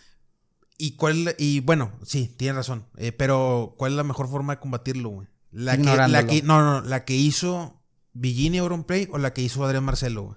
Y 0.76 0.96
cuál, 0.96 1.34
y 1.38 1.60
bueno, 1.60 1.92
sí, 2.04 2.30
tienes 2.36 2.56
razón. 2.56 2.84
eh, 2.98 3.12
pero, 3.12 3.74
¿cuál 3.78 3.92
es 3.92 3.96
la 3.96 4.04
mejor 4.04 4.28
forma 4.28 4.56
de 4.56 4.60
combatirlo, 4.60 5.08
güey? 5.08 5.28
La 5.50 5.78
que, 5.78 5.84
la 5.84 6.26
que, 6.26 6.42
no, 6.42 6.60
no, 6.60 6.82
la 6.82 7.06
que 7.06 7.14
hizo 7.14 7.82
Villini 8.12 8.58
Auronplay 8.58 9.08
o 9.12 9.16
la 9.16 9.32
que 9.32 9.40
hizo 9.40 9.64
Adrián 9.64 9.84
Marcelo, 9.84 10.24
güey. 10.24 10.36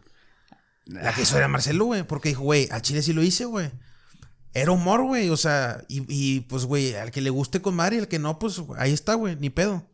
La 0.86 1.13
que 1.13 1.24
hizo 1.24 1.34
Adrián 1.34 1.51
Marcelo, 1.51 1.84
güey, 1.84 2.03
porque 2.03 2.30
dijo, 2.30 2.43
güey, 2.43 2.70
a 2.72 2.80
Chile 2.82 3.01
sí 3.01 3.11
lo 3.11 3.24
hice, 3.24 3.43
güey. 3.43 3.72
Era 4.56 4.72
humor, 4.72 5.03
güey, 5.03 5.30
o 5.30 5.38
sea, 5.38 5.84
y, 5.88 6.03
y, 6.08 6.39
pues, 6.41 6.66
güey, 6.66 6.95
al 6.95 7.12
que 7.12 7.22
le 7.22 7.30
guste 7.30 7.62
con 7.62 7.76
madre 7.76 7.97
y 7.97 7.99
al 7.99 8.08
que 8.08 8.18
no, 8.20 8.39
pues 8.39 8.60
ahí 8.78 8.93
está, 8.93 9.14
güey, 9.14 9.36
ni 9.36 9.49
pedo. 9.51 9.88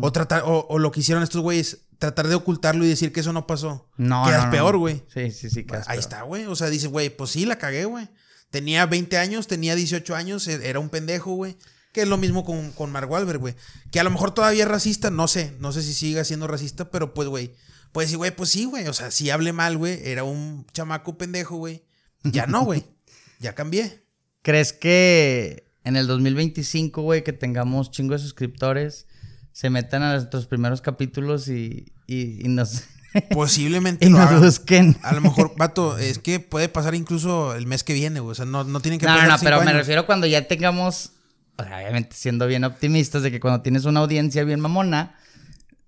O 0.00 0.10
tratar, 0.10 0.42
o, 0.46 0.66
o 0.68 0.78
lo 0.78 0.90
que 0.90 1.00
hicieron 1.00 1.22
estos 1.22 1.42
güeyes, 1.42 1.82
tratar 1.98 2.26
de 2.26 2.34
ocultarlo 2.34 2.84
y 2.84 2.88
decir 2.88 3.12
que 3.12 3.20
eso 3.20 3.32
no 3.32 3.46
pasó. 3.46 3.88
No, 3.96 4.24
Quedas 4.24 4.40
no, 4.40 4.46
no. 4.46 4.50
peor, 4.50 4.76
güey. 4.78 5.02
Sí, 5.12 5.30
sí, 5.30 5.48
sí. 5.50 5.64
quedas 5.64 5.86
Ahí 5.88 5.96
peor. 5.98 6.00
está, 6.00 6.22
güey. 6.22 6.46
O 6.46 6.56
sea, 6.56 6.70
dice, 6.70 6.88
güey, 6.88 7.08
pues 7.14 7.30
sí, 7.30 7.44
la 7.46 7.58
cagué, 7.58 7.84
güey. 7.84 8.08
Tenía 8.50 8.86
20 8.86 9.16
años, 9.18 9.46
tenía 9.46 9.74
18 9.76 10.14
años, 10.16 10.48
e- 10.48 10.68
era 10.68 10.80
un 10.80 10.88
pendejo, 10.88 11.34
güey. 11.34 11.56
Que 11.92 12.02
es 12.02 12.08
lo 12.08 12.16
mismo 12.16 12.44
con, 12.44 12.72
con 12.72 12.90
Mark 12.90 13.08
Wahlberg, 13.10 13.38
güey. 13.38 13.54
Que 13.92 14.00
a 14.00 14.04
lo 14.04 14.10
mejor 14.10 14.32
todavía 14.32 14.64
es 14.64 14.68
racista, 14.68 15.10
no 15.10 15.28
sé. 15.28 15.54
No 15.60 15.72
sé 15.72 15.82
si 15.82 15.94
siga 15.94 16.24
siendo 16.24 16.46
racista, 16.48 16.90
pero 16.90 17.14
pues, 17.14 17.28
güey. 17.28 17.54
Pues 17.92 18.10
sí, 18.10 18.16
güey, 18.16 18.34
pues 18.34 18.50
sí, 18.50 18.64
güey. 18.64 18.88
O 18.88 18.92
sea, 18.92 19.10
si 19.12 19.30
hable 19.30 19.52
mal, 19.52 19.76
güey. 19.78 20.00
Era 20.02 20.24
un 20.24 20.66
chamaco 20.72 21.16
pendejo, 21.16 21.56
güey. 21.56 21.84
Ya 22.24 22.46
no, 22.46 22.64
güey. 22.64 22.84
Ya 23.40 23.54
cambié. 23.54 24.04
¿Crees 24.42 24.72
que 24.72 25.70
en 25.84 25.96
el 25.96 26.06
2025, 26.06 27.02
güey, 27.02 27.24
que 27.24 27.32
tengamos 27.32 27.90
chingo 27.90 28.12
de 28.14 28.18
suscriptores, 28.18 29.06
se 29.52 29.70
metan 29.70 30.02
a 30.02 30.12
nuestros 30.12 30.46
primeros 30.46 30.80
capítulos 30.80 31.48
y, 31.48 31.92
y, 32.06 32.44
y 32.44 32.48
nos, 32.48 32.84
Posiblemente 33.30 34.06
y 34.06 34.10
lo 34.10 34.18
nos 34.18 34.28
hagan. 34.28 34.42
busquen? 34.42 34.96
A 35.02 35.14
lo 35.14 35.20
mejor, 35.20 35.54
vato, 35.58 35.98
es 35.98 36.18
que 36.18 36.40
puede 36.40 36.68
pasar 36.68 36.94
incluso 36.94 37.54
el 37.54 37.66
mes 37.66 37.84
que 37.84 37.94
viene, 37.94 38.20
güey. 38.20 38.32
O 38.32 38.34
sea, 38.34 38.44
no, 38.44 38.64
no 38.64 38.80
tienen 38.80 39.00
que 39.00 39.06
No, 39.06 39.12
no, 39.12 39.18
pasar 39.18 39.38
no, 39.38 39.44
pero 39.44 39.62
me 39.62 39.72
refiero 39.72 40.06
cuando 40.06 40.26
ya 40.26 40.46
tengamos, 40.46 41.12
sea, 41.58 41.76
obviamente 41.78 42.14
siendo 42.16 42.46
bien 42.46 42.64
optimistas 42.64 43.22
de 43.22 43.30
que 43.30 43.40
cuando 43.40 43.62
tienes 43.62 43.84
una 43.84 44.00
audiencia 44.00 44.44
bien 44.44 44.60
mamona, 44.60 45.16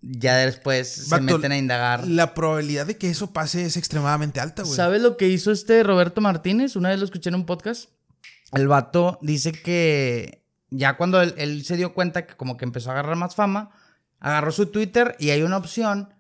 ya 0.01 0.37
después 0.37 0.89
se 0.89 1.21
meten 1.21 1.53
a 1.53 1.59
indagar. 1.59 2.07
La 2.07 2.35
probabilidad 2.35 2.87
de 2.87 2.97
que 2.97 3.11
eso 3.11 3.33
pase 3.33 3.65
es 3.65 3.77
extremadamente 3.77 4.41
alta, 4.41 4.63
güey. 4.63 4.75
¿Sabes 4.75 5.03
lo 5.03 5.17
que 5.17 5.29
hizo 5.29 5.51
este 5.51 5.83
Roberto 5.83 6.21
Martínez? 6.21 6.77
Una 6.77 6.91
vez 6.91 6.99
lo 6.99 7.05
escuché 7.05 7.31
en 7.31 7.37
un 7.37 7.47
podcast. 7.47 7.91
El 8.53 8.69
vato 8.69 9.19
dice 9.23 9.53
que 9.53 10.45
ya 10.71 10.97
cuando 10.97 11.21
él, 11.21 11.35
él 11.37 11.65
se 11.65 11.77
dio 11.77 11.95
cuenta 11.95 12.27
que 12.27 12.37
como 12.37 12.57
que 12.57 12.65
empezó 12.65 12.91
a 12.91 12.93
agarrar 12.93 13.17
más 13.17 13.35
fama, 13.35 13.71
agarró 14.21 14.53
su 14.53 14.67
Twitter 14.67 15.17
y 15.19 15.31
hay 15.31 15.43
una 15.43 15.57
opción 15.57 16.15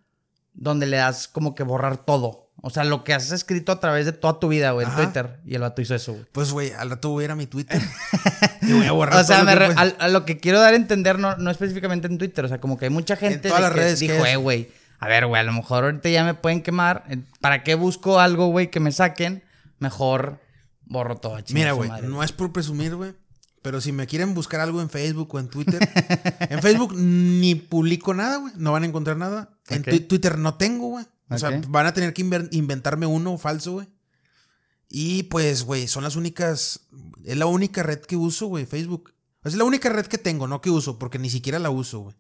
donde 0.55 0.87
le 0.87 0.97
das 0.97 1.29
como 1.29 1.55
que 1.55 1.63
borrar 1.63 2.05
todo. 2.05 2.48
O 2.61 2.71
sea, 2.71 2.83
lo 2.85 3.05
que 3.05 3.15
has 3.15 3.31
escrito 3.31 3.71
a 3.71 3.79
través 3.81 4.05
de 4.05 4.13
toda 4.13 4.41
tu 4.41 4.49
vida, 4.49 4.73
güey, 4.73 4.85
en 4.87 4.93
Ajá. 4.93 5.03
Twitter. 5.05 5.41
Y 5.47 5.55
el 5.55 5.61
vato 5.61 5.81
hizo 5.81 5.95
eso, 5.95 6.13
güey. 6.13 6.25
Pues, 6.33 6.51
güey, 6.51 6.73
al 6.73 6.91
rato 6.91 7.11
voy 7.11 7.23
a 7.23 7.27
ir 7.27 7.31
a 7.31 7.37
mi 7.37 7.47
Twitter. 7.47 7.81
y 8.63 8.73
voy 8.73 8.87
a 8.87 8.93
borrar 8.93 9.21
O 9.21 9.25
sea, 9.25 9.37
todo 9.37 9.45
lo 9.45 9.51
me 9.51 9.53
que 9.53 9.59
re- 9.61 9.67
pueda. 9.67 9.81
al- 9.81 9.97
a, 10.01 10.09
lo 10.09 10.25
que 10.25 10.39
quiero 10.39 10.59
dar 10.61 10.73
a 10.75 10.77
entender, 10.77 11.19
no, 11.19 11.37
no 11.37 11.51
específicamente 11.51 12.09
en 12.09 12.19
Twitter, 12.19 12.45
o 12.45 12.49
sea, 12.49 12.61
como 12.61 12.77
que 12.77 12.87
hay 12.87 12.91
mucha 12.91 13.15
gente 13.17 13.49
todas 13.49 13.59
de 13.59 13.63
las 13.69 13.75
que 13.75 13.81
redes 13.81 14.01
dijo, 14.01 14.27
eh, 14.27 14.37
güey, 14.37 14.71
a 14.99 15.07
ver, 15.07 15.27
güey, 15.27 15.41
a 15.41 15.45
lo 15.45 15.53
mejor 15.53 15.85
ahorita 15.85 16.09
ya 16.09 16.25
me 16.25 16.35
pueden 16.35 16.63
quemar. 16.63 17.05
¿Para 17.41 17.63
qué 17.63 17.77
busco 17.77 18.19
algo, 18.19 18.49
güey, 18.49 18.71
que 18.71 18.81
me 18.81 18.91
saquen? 18.91 19.45
Mejor 19.79 20.41
borro 20.85 21.17
todo. 21.17 21.39
Mira, 21.51 21.73
güey, 21.73 21.89
no 22.03 22.25
es 22.25 22.33
por 22.33 22.53
presumir, 22.53 22.97
güey. 22.97 23.15
Pero 23.63 23.81
si 23.81 23.93
me 23.93 24.07
quieren 24.07 24.35
buscar 24.35 24.61
algo 24.61 24.81
en 24.81 24.89
Facebook 24.91 25.33
o 25.35 25.39
en 25.39 25.49
Twitter, 25.49 25.79
en 26.51 26.61
Facebook 26.63 26.95
ni 26.97 27.55
publico 27.55 28.15
nada, 28.15 28.39
güey. 28.39 28.53
No 28.57 28.73
van 28.73 28.83
a 28.83 28.87
encontrar 28.87 29.17
nada. 29.17 29.51
En 29.69 29.83
Twitter 29.83 30.39
no 30.39 30.55
tengo, 30.55 30.89
güey. 30.89 31.05
O 31.31 31.39
sea, 31.39 31.61
van 31.69 31.87
a 31.87 31.93
tener 31.93 32.15
que 32.15 32.23
inventarme 32.53 33.07
uno 33.07 33.37
falso, 33.39 33.73
güey. 33.73 33.89
Y 34.89 35.25
pues, 35.25 35.65
güey, 35.65 35.87
son 35.87 36.05
las 36.05 36.17
únicas. 36.17 36.89
Es 37.25 37.37
la 37.37 37.47
única 37.47 37.83
red 37.83 38.01
que 38.01 38.17
uso, 38.17 38.47
güey, 38.47 38.65
Facebook. 38.65 39.13
Es 39.45 39.55
la 39.55 39.65
única 39.65 39.89
red 39.89 40.07
que 40.07 40.19
tengo, 40.19 40.47
no 40.47 40.61
que 40.61 40.71
uso, 40.71 40.99
porque 40.99 41.19
ni 41.19 41.31
siquiera 41.31 41.59
la 41.59 41.71
uso, 41.71 42.01
güey. 42.01 42.17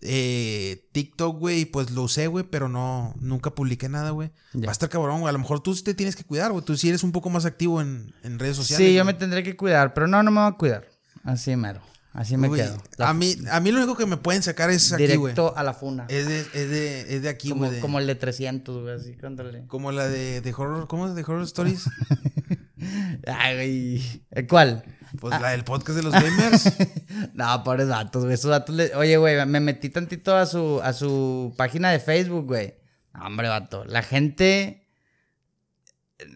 Eh, 0.00 0.88
TikTok, 0.92 1.38
güey, 1.38 1.64
pues 1.64 1.90
lo 1.90 2.02
usé, 2.02 2.26
güey, 2.26 2.44
pero 2.44 2.68
no, 2.68 3.14
nunca 3.18 3.54
publiqué 3.54 3.88
nada, 3.88 4.10
güey. 4.10 4.30
Va 4.54 4.68
a 4.68 4.72
estar 4.72 4.88
cabrón, 4.88 5.20
güey. 5.20 5.30
A 5.30 5.32
lo 5.32 5.38
mejor 5.38 5.60
tú 5.60 5.74
te 5.74 5.94
tienes 5.94 6.14
que 6.14 6.24
cuidar, 6.24 6.52
güey. 6.52 6.64
Tú 6.64 6.76
sí 6.76 6.88
eres 6.88 7.02
un 7.02 7.12
poco 7.12 7.30
más 7.30 7.44
activo 7.44 7.80
en, 7.80 8.14
en 8.22 8.38
redes 8.38 8.56
sociales. 8.56 8.86
Sí, 8.86 8.94
yo 8.94 9.04
me 9.04 9.14
tendré 9.14 9.42
que 9.42 9.56
cuidar, 9.56 9.94
pero 9.94 10.06
no, 10.06 10.22
no 10.22 10.30
me 10.30 10.40
voy 10.40 10.50
a 10.50 10.56
cuidar. 10.56 10.88
Así 11.24 11.56
mero. 11.56 11.80
Así 12.14 12.36
me 12.36 12.48
Uy, 12.48 12.58
quedo. 12.60 12.80
La- 12.96 13.08
a 13.10 13.12
mí, 13.14 13.34
a 13.50 13.58
mí 13.58 13.72
lo 13.72 13.78
único 13.78 13.96
que 13.96 14.06
me 14.06 14.16
pueden 14.16 14.40
sacar 14.42 14.70
es 14.70 14.92
aquí, 14.92 15.02
güey. 15.04 15.18
directo 15.18 15.52
a 15.56 15.64
la 15.64 15.74
funa. 15.74 16.06
Es 16.08 16.28
de, 16.28 16.40
es 16.40 16.70
de, 16.70 17.16
es 17.16 17.22
de 17.22 17.28
aquí, 17.28 17.48
como, 17.48 17.62
güey. 17.64 17.72
de- 17.74 17.80
como 17.80 17.98
el 17.98 18.06
de 18.06 18.14
300, 18.14 18.82
güey, 18.82 18.94
así, 18.94 19.14
cuéntale. 19.16 19.66
Como 19.66 19.90
la 19.90 20.08
de, 20.08 20.40
de 20.40 20.54
horror, 20.56 20.86
¿cómo 20.86 21.08
es 21.08 21.16
de 21.16 21.22
horror 21.22 21.42
stories? 21.42 21.84
Ay, 23.26 23.54
güey. 23.56 24.22
¿Eh, 24.30 24.46
¿Cuál? 24.46 24.84
Pues 25.20 25.40
la 25.40 25.50
del 25.50 25.64
podcast 25.64 25.96
de 25.96 26.02
los 26.04 26.12
gamers. 26.12 26.72
No, 27.34 27.62
pobres 27.64 27.88
vatos, 27.88 28.22
güey. 28.24 28.34
Esos 28.34 28.50
vatos 28.50 28.74
le- 28.76 28.94
Oye, 28.94 29.16
güey, 29.16 29.44
me 29.46 29.58
metí 29.60 29.88
tantito 29.88 30.36
a 30.36 30.46
su, 30.46 30.80
a 30.82 30.92
su 30.92 31.52
página 31.56 31.90
de 31.90 31.98
Facebook, 32.00 32.46
güey. 32.46 32.74
No, 33.12 33.26
hombre, 33.26 33.48
vato. 33.48 33.84
La 33.86 34.02
gente. 34.02 34.86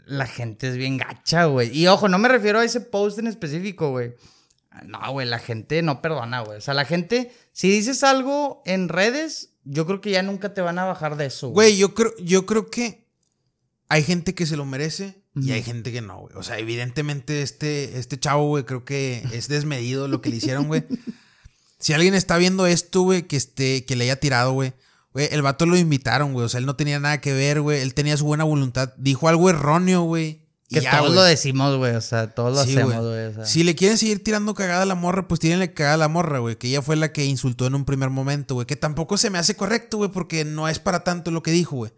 La 0.06 0.26
gente 0.26 0.68
es 0.68 0.76
bien 0.76 0.96
gacha, 0.96 1.44
güey. 1.44 1.76
Y 1.76 1.86
ojo, 1.86 2.08
no 2.08 2.18
me 2.18 2.28
refiero 2.28 2.58
a 2.58 2.64
ese 2.64 2.80
post 2.80 3.18
en 3.20 3.28
específico, 3.28 3.90
güey. 3.90 4.14
No, 4.86 5.12
güey, 5.12 5.26
la 5.26 5.38
gente 5.38 5.82
no 5.82 6.02
perdona, 6.02 6.40
güey. 6.40 6.58
O 6.58 6.60
sea, 6.60 6.74
la 6.74 6.84
gente, 6.84 7.32
si 7.52 7.70
dices 7.70 8.04
algo 8.04 8.62
en 8.64 8.88
redes, 8.88 9.50
yo 9.64 9.86
creo 9.86 10.00
que 10.00 10.10
ya 10.10 10.22
nunca 10.22 10.54
te 10.54 10.60
van 10.60 10.78
a 10.78 10.84
bajar 10.84 11.16
de 11.16 11.26
eso, 11.26 11.48
güey. 11.48 11.76
Yo 11.76 11.94
creo, 11.94 12.12
yo 12.18 12.46
creo 12.46 12.70
que 12.70 13.06
hay 13.88 14.02
gente 14.02 14.34
que 14.34 14.46
se 14.46 14.56
lo 14.56 14.64
merece 14.64 15.22
y 15.34 15.52
hay 15.52 15.62
gente 15.62 15.92
que 15.92 16.00
no, 16.00 16.20
güey. 16.20 16.34
O 16.36 16.42
sea, 16.42 16.58
evidentemente 16.58 17.42
este, 17.42 17.98
este 17.98 18.18
chavo, 18.18 18.48
güey, 18.48 18.64
creo 18.64 18.84
que 18.84 19.22
es 19.32 19.48
desmedido 19.48 20.08
lo 20.08 20.20
que 20.20 20.30
le 20.30 20.36
hicieron, 20.36 20.66
güey. 20.66 20.84
Si 21.80 21.92
alguien 21.92 22.14
está 22.14 22.36
viendo 22.38 22.66
esto, 22.66 23.02
güey, 23.02 23.22
que, 23.22 23.36
esté, 23.36 23.84
que 23.84 23.94
le 23.94 24.02
haya 24.02 24.18
tirado, 24.18 24.52
güey. 24.52 24.72
Güey, 25.12 25.28
el 25.30 25.42
vato 25.42 25.64
lo 25.64 25.76
invitaron, 25.76 26.32
güey. 26.32 26.44
O 26.44 26.48
sea, 26.48 26.58
él 26.58 26.66
no 26.66 26.74
tenía 26.74 26.98
nada 26.98 27.20
que 27.20 27.32
ver, 27.32 27.60
güey. 27.60 27.80
Él 27.80 27.94
tenía 27.94 28.16
su 28.16 28.24
buena 28.24 28.42
voluntad. 28.42 28.94
Dijo 28.98 29.28
algo 29.28 29.48
erróneo, 29.48 30.02
güey. 30.02 30.47
Que 30.68 30.80
ya, 30.82 30.98
todos 30.98 31.14
lo 31.14 31.22
decimos, 31.22 31.76
güey. 31.78 31.94
O 31.94 32.00
sea, 32.00 32.34
todos 32.34 32.54
lo 32.56 32.64
Sí, 32.64 32.72
hacemos, 32.72 32.94
güey. 32.94 33.06
güey. 33.08 33.24
o 33.26 33.34
sea. 33.34 33.44
Si 33.46 33.64
le 33.64 33.74
quieren 33.74 33.96
seguir 33.96 34.22
tirando 34.22 34.54
cagada 34.54 34.82
a 34.82 34.86
la 34.86 34.94
morra, 34.94 35.26
pues 35.26 35.40
tírenle 35.40 35.72
cagada 35.72 35.94
a 35.94 35.98
la 35.98 36.08
morra, 36.08 36.40
güey. 36.40 36.56
Que 36.56 36.68
ella 36.68 36.82
fue 36.82 36.96
la 36.96 37.10
que 37.12 37.24
insultó 37.24 37.66
en 37.66 37.74
un 37.74 37.84
primer 37.86 38.10
momento, 38.10 38.54
güey. 38.54 38.66
Que 38.66 38.76
tampoco 38.76 39.16
se 39.16 39.30
me 39.30 39.38
hace 39.38 39.56
correcto, 39.56 39.96
güey, 39.96 40.10
porque 40.10 40.44
no 40.44 40.68
es 40.68 40.78
para 40.78 41.04
tanto 41.04 41.30
lo 41.30 41.42
que 41.42 41.50
dijo, 41.52 41.76
güey. 41.76 41.92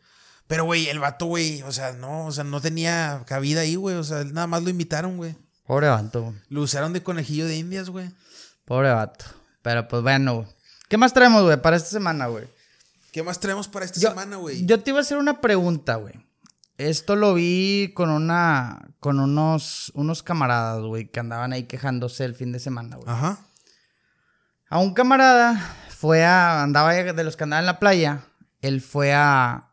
Pero, 0.46 0.64
güey, 0.64 0.88
el 0.88 0.98
vato, 0.98 1.26
güey, 1.26 1.62
o 1.62 1.72
sea, 1.72 1.92
no, 1.92 2.26
o 2.26 2.32
sea, 2.32 2.44
no 2.44 2.60
tenía 2.60 3.22
cabida 3.26 3.60
ahí, 3.62 3.74
güey. 3.76 3.96
O 3.96 4.04
sea, 4.04 4.22
nada 4.24 4.46
más 4.46 4.62
lo 4.62 4.70
invitaron, 4.70 5.16
güey. 5.16 5.34
Pobre 5.66 5.88
vato, 5.88 6.22
güey. 6.22 6.34
Lo 6.48 6.62
usaron 6.62 6.92
de 6.92 7.02
conejillo 7.02 7.46
de 7.46 7.56
indias, 7.56 7.90
güey. 7.90 8.10
Pobre 8.64 8.90
vato. 8.92 9.24
Pero 9.62 9.86
pues 9.88 10.02
bueno, 10.02 10.34
güey. 10.36 10.46
¿Qué 10.88 10.96
más 10.96 11.12
traemos, 11.12 11.42
güey, 11.44 11.60
para 11.60 11.76
esta 11.76 11.88
semana, 11.90 12.26
güey? 12.26 12.46
¿Qué 13.12 13.22
más 13.22 13.38
traemos 13.40 13.68
para 13.68 13.84
esta 13.84 14.00
Yo- 14.00 14.08
semana, 14.10 14.36
güey? 14.36 14.64
Yo 14.66 14.80
te 14.80 14.90
iba 14.90 14.98
a 14.98 15.02
hacer 15.02 15.18
una 15.18 15.40
pregunta, 15.40 15.96
güey. 15.96 16.14
Esto 16.88 17.14
lo 17.16 17.34
vi 17.34 17.92
con 17.94 18.10
una. 18.10 18.90
con 19.00 19.20
unos. 19.20 19.92
unos 19.94 20.22
camaradas, 20.22 20.82
güey, 20.82 21.10
que 21.10 21.20
andaban 21.20 21.52
ahí 21.52 21.64
quejándose 21.64 22.24
el 22.24 22.34
fin 22.34 22.52
de 22.52 22.58
semana, 22.58 22.96
güey. 22.96 23.08
Ajá. 23.08 23.38
A 24.68 24.78
un 24.78 24.94
camarada 24.94 25.58
fue 25.88 26.24
a. 26.24 26.62
andaba 26.62 26.92
de 26.94 27.24
los 27.24 27.36
que 27.36 27.44
andaban 27.44 27.62
en 27.64 27.66
la 27.66 27.78
playa. 27.78 28.24
Él 28.62 28.80
fue 28.80 29.12
a. 29.12 29.68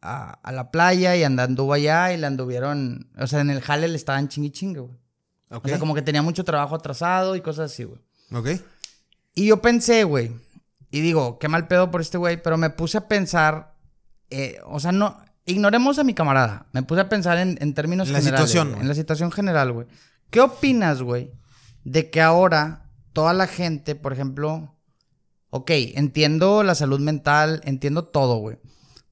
a, 0.00 0.30
a 0.42 0.52
la 0.52 0.70
playa 0.70 1.14
y 1.16 1.24
and- 1.24 1.40
anduvo 1.40 1.74
allá 1.74 2.12
y 2.12 2.16
le 2.16 2.26
anduvieron. 2.26 3.10
O 3.18 3.26
sea, 3.26 3.40
en 3.40 3.50
el 3.50 3.60
jale 3.60 3.88
le 3.88 3.96
estaban 3.96 4.28
chingui 4.28 4.50
chingue, 4.50 4.80
güey. 4.80 4.96
Ok. 5.50 5.66
O 5.66 5.68
sea, 5.68 5.78
como 5.78 5.94
que 5.94 6.02
tenía 6.02 6.22
mucho 6.22 6.44
trabajo 6.44 6.74
atrasado 6.74 7.36
y 7.36 7.40
cosas 7.42 7.72
así, 7.72 7.84
güey. 7.84 8.00
Ok. 8.32 8.62
Y 9.34 9.46
yo 9.46 9.60
pensé, 9.60 10.04
güey, 10.04 10.32
y 10.90 11.00
digo, 11.00 11.38
qué 11.38 11.48
mal 11.48 11.68
pedo 11.68 11.90
por 11.90 12.00
este 12.00 12.18
güey, 12.18 12.42
pero 12.42 12.56
me 12.56 12.70
puse 12.70 12.98
a 12.98 13.08
pensar, 13.08 13.74
eh, 14.30 14.58
o 14.64 14.80
sea, 14.80 14.92
no, 14.92 15.20
ignoremos 15.50 15.98
a 15.98 16.04
mi 16.04 16.14
camarada, 16.14 16.66
me 16.72 16.82
puse 16.82 17.00
a 17.00 17.08
pensar 17.08 17.38
en, 17.38 17.58
en 17.60 17.74
términos 17.74 18.08
En 18.08 18.14
la 18.14 18.20
generales, 18.20 18.50
situación, 18.50 18.80
en 18.80 18.88
la 18.88 18.94
situación 18.94 19.32
general, 19.32 19.72
güey. 19.72 19.86
¿Qué 20.30 20.40
opinas, 20.40 21.02
güey, 21.02 21.32
de 21.84 22.10
que 22.10 22.20
ahora 22.20 22.90
toda 23.12 23.32
la 23.32 23.46
gente, 23.46 23.94
por 23.94 24.12
ejemplo, 24.12 24.76
ok, 25.50 25.70
entiendo 25.94 26.62
la 26.62 26.74
salud 26.74 27.00
mental, 27.00 27.60
entiendo 27.64 28.04
todo, 28.04 28.36
güey, 28.36 28.58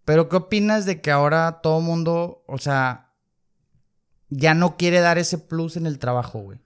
pero 0.05 0.29
¿qué 0.29 0.37
opinas 0.37 0.87
de 0.87 1.01
que 1.01 1.11
ahora 1.11 1.61
todo 1.63 1.81
mundo, 1.81 2.45
o 2.47 2.59
sea, 2.59 3.13
ya 4.31 4.55
no 4.55 4.77
quiere 4.77 5.01
dar 5.01 5.19
ese 5.19 5.39
plus 5.39 5.77
en 5.77 5.87
el 5.87 5.99
trabajo, 5.99 6.39
güey? 6.39 6.61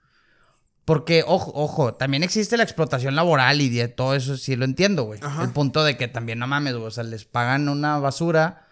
Porque, 0.85 1.25
ojo, 1.27 1.53
ojo, 1.55 1.95
también 1.95 2.25
existe 2.25 2.57
la 2.57 2.65
explotación 2.65 3.15
laboral 3.15 3.61
y 3.61 3.69
de 3.69 3.89
todo 3.89 4.15
eso 4.15 4.37
sí 4.37 4.57
lo 4.57 4.65
entiendo, 4.65 5.05
güey. 5.05 5.21
El 5.41 5.51
punto 5.51 5.85
de 5.85 5.97
que 5.97 6.09
también 6.09 6.41
no 6.41 6.49
mames, 6.49 6.75
güey. 6.75 6.87
O 6.87 6.91
sea, 6.91 7.05
les 7.05 7.25
pagan 7.25 7.69
una 7.69 7.99
basura, 7.99 8.67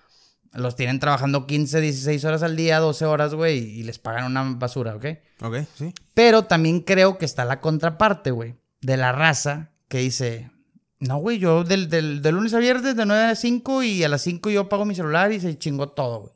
los 0.53 0.75
tienen 0.77 0.99
trabajando 0.99 1.47
15, 1.47 1.81
16 1.81 2.25
horas 2.25 2.43
al 2.43 2.57
día, 2.57 2.79
12 2.81 3.05
horas, 3.07 3.35
güey, 3.35 3.59
y 3.59 3.83
les 3.85 3.99
pagan 3.99 4.25
una 4.25 4.43
basura, 4.57 4.97
¿ok? 4.97 5.07
Ok, 5.43 5.57
sí. 5.77 5.95
Pero 6.15 6.45
también 6.45 6.81
creo 6.81 7.19
que 7.19 7.25
está 7.25 7.45
la 7.45 7.61
contraparte, 7.61 8.31
güey, 8.33 8.57
de 8.81 8.97
la 8.97 9.13
raza 9.13 9.71
que 9.89 9.99
dice, 9.99 10.51
no, 10.99 11.19
güey, 11.19 11.39
yo 11.39 11.63
del, 11.65 11.89
del, 11.89 12.21
de 12.23 12.33
lunes 12.33 12.53
a 12.55 12.59
viernes 12.59 12.97
de 12.97 13.07
9 13.07 13.23
a 13.25 13.35
5 13.37 13.83
y 13.85 14.03
a 14.05 14.09
las 14.09 14.23
5 14.23 14.51
yo 14.51 14.69
pago 14.69 14.85
mi 14.85 14.95
celular 14.95 15.31
y 15.33 15.41
se 15.41 15.57
chingó 15.59 15.89
todo, 15.91 16.21
güey. 16.21 16.33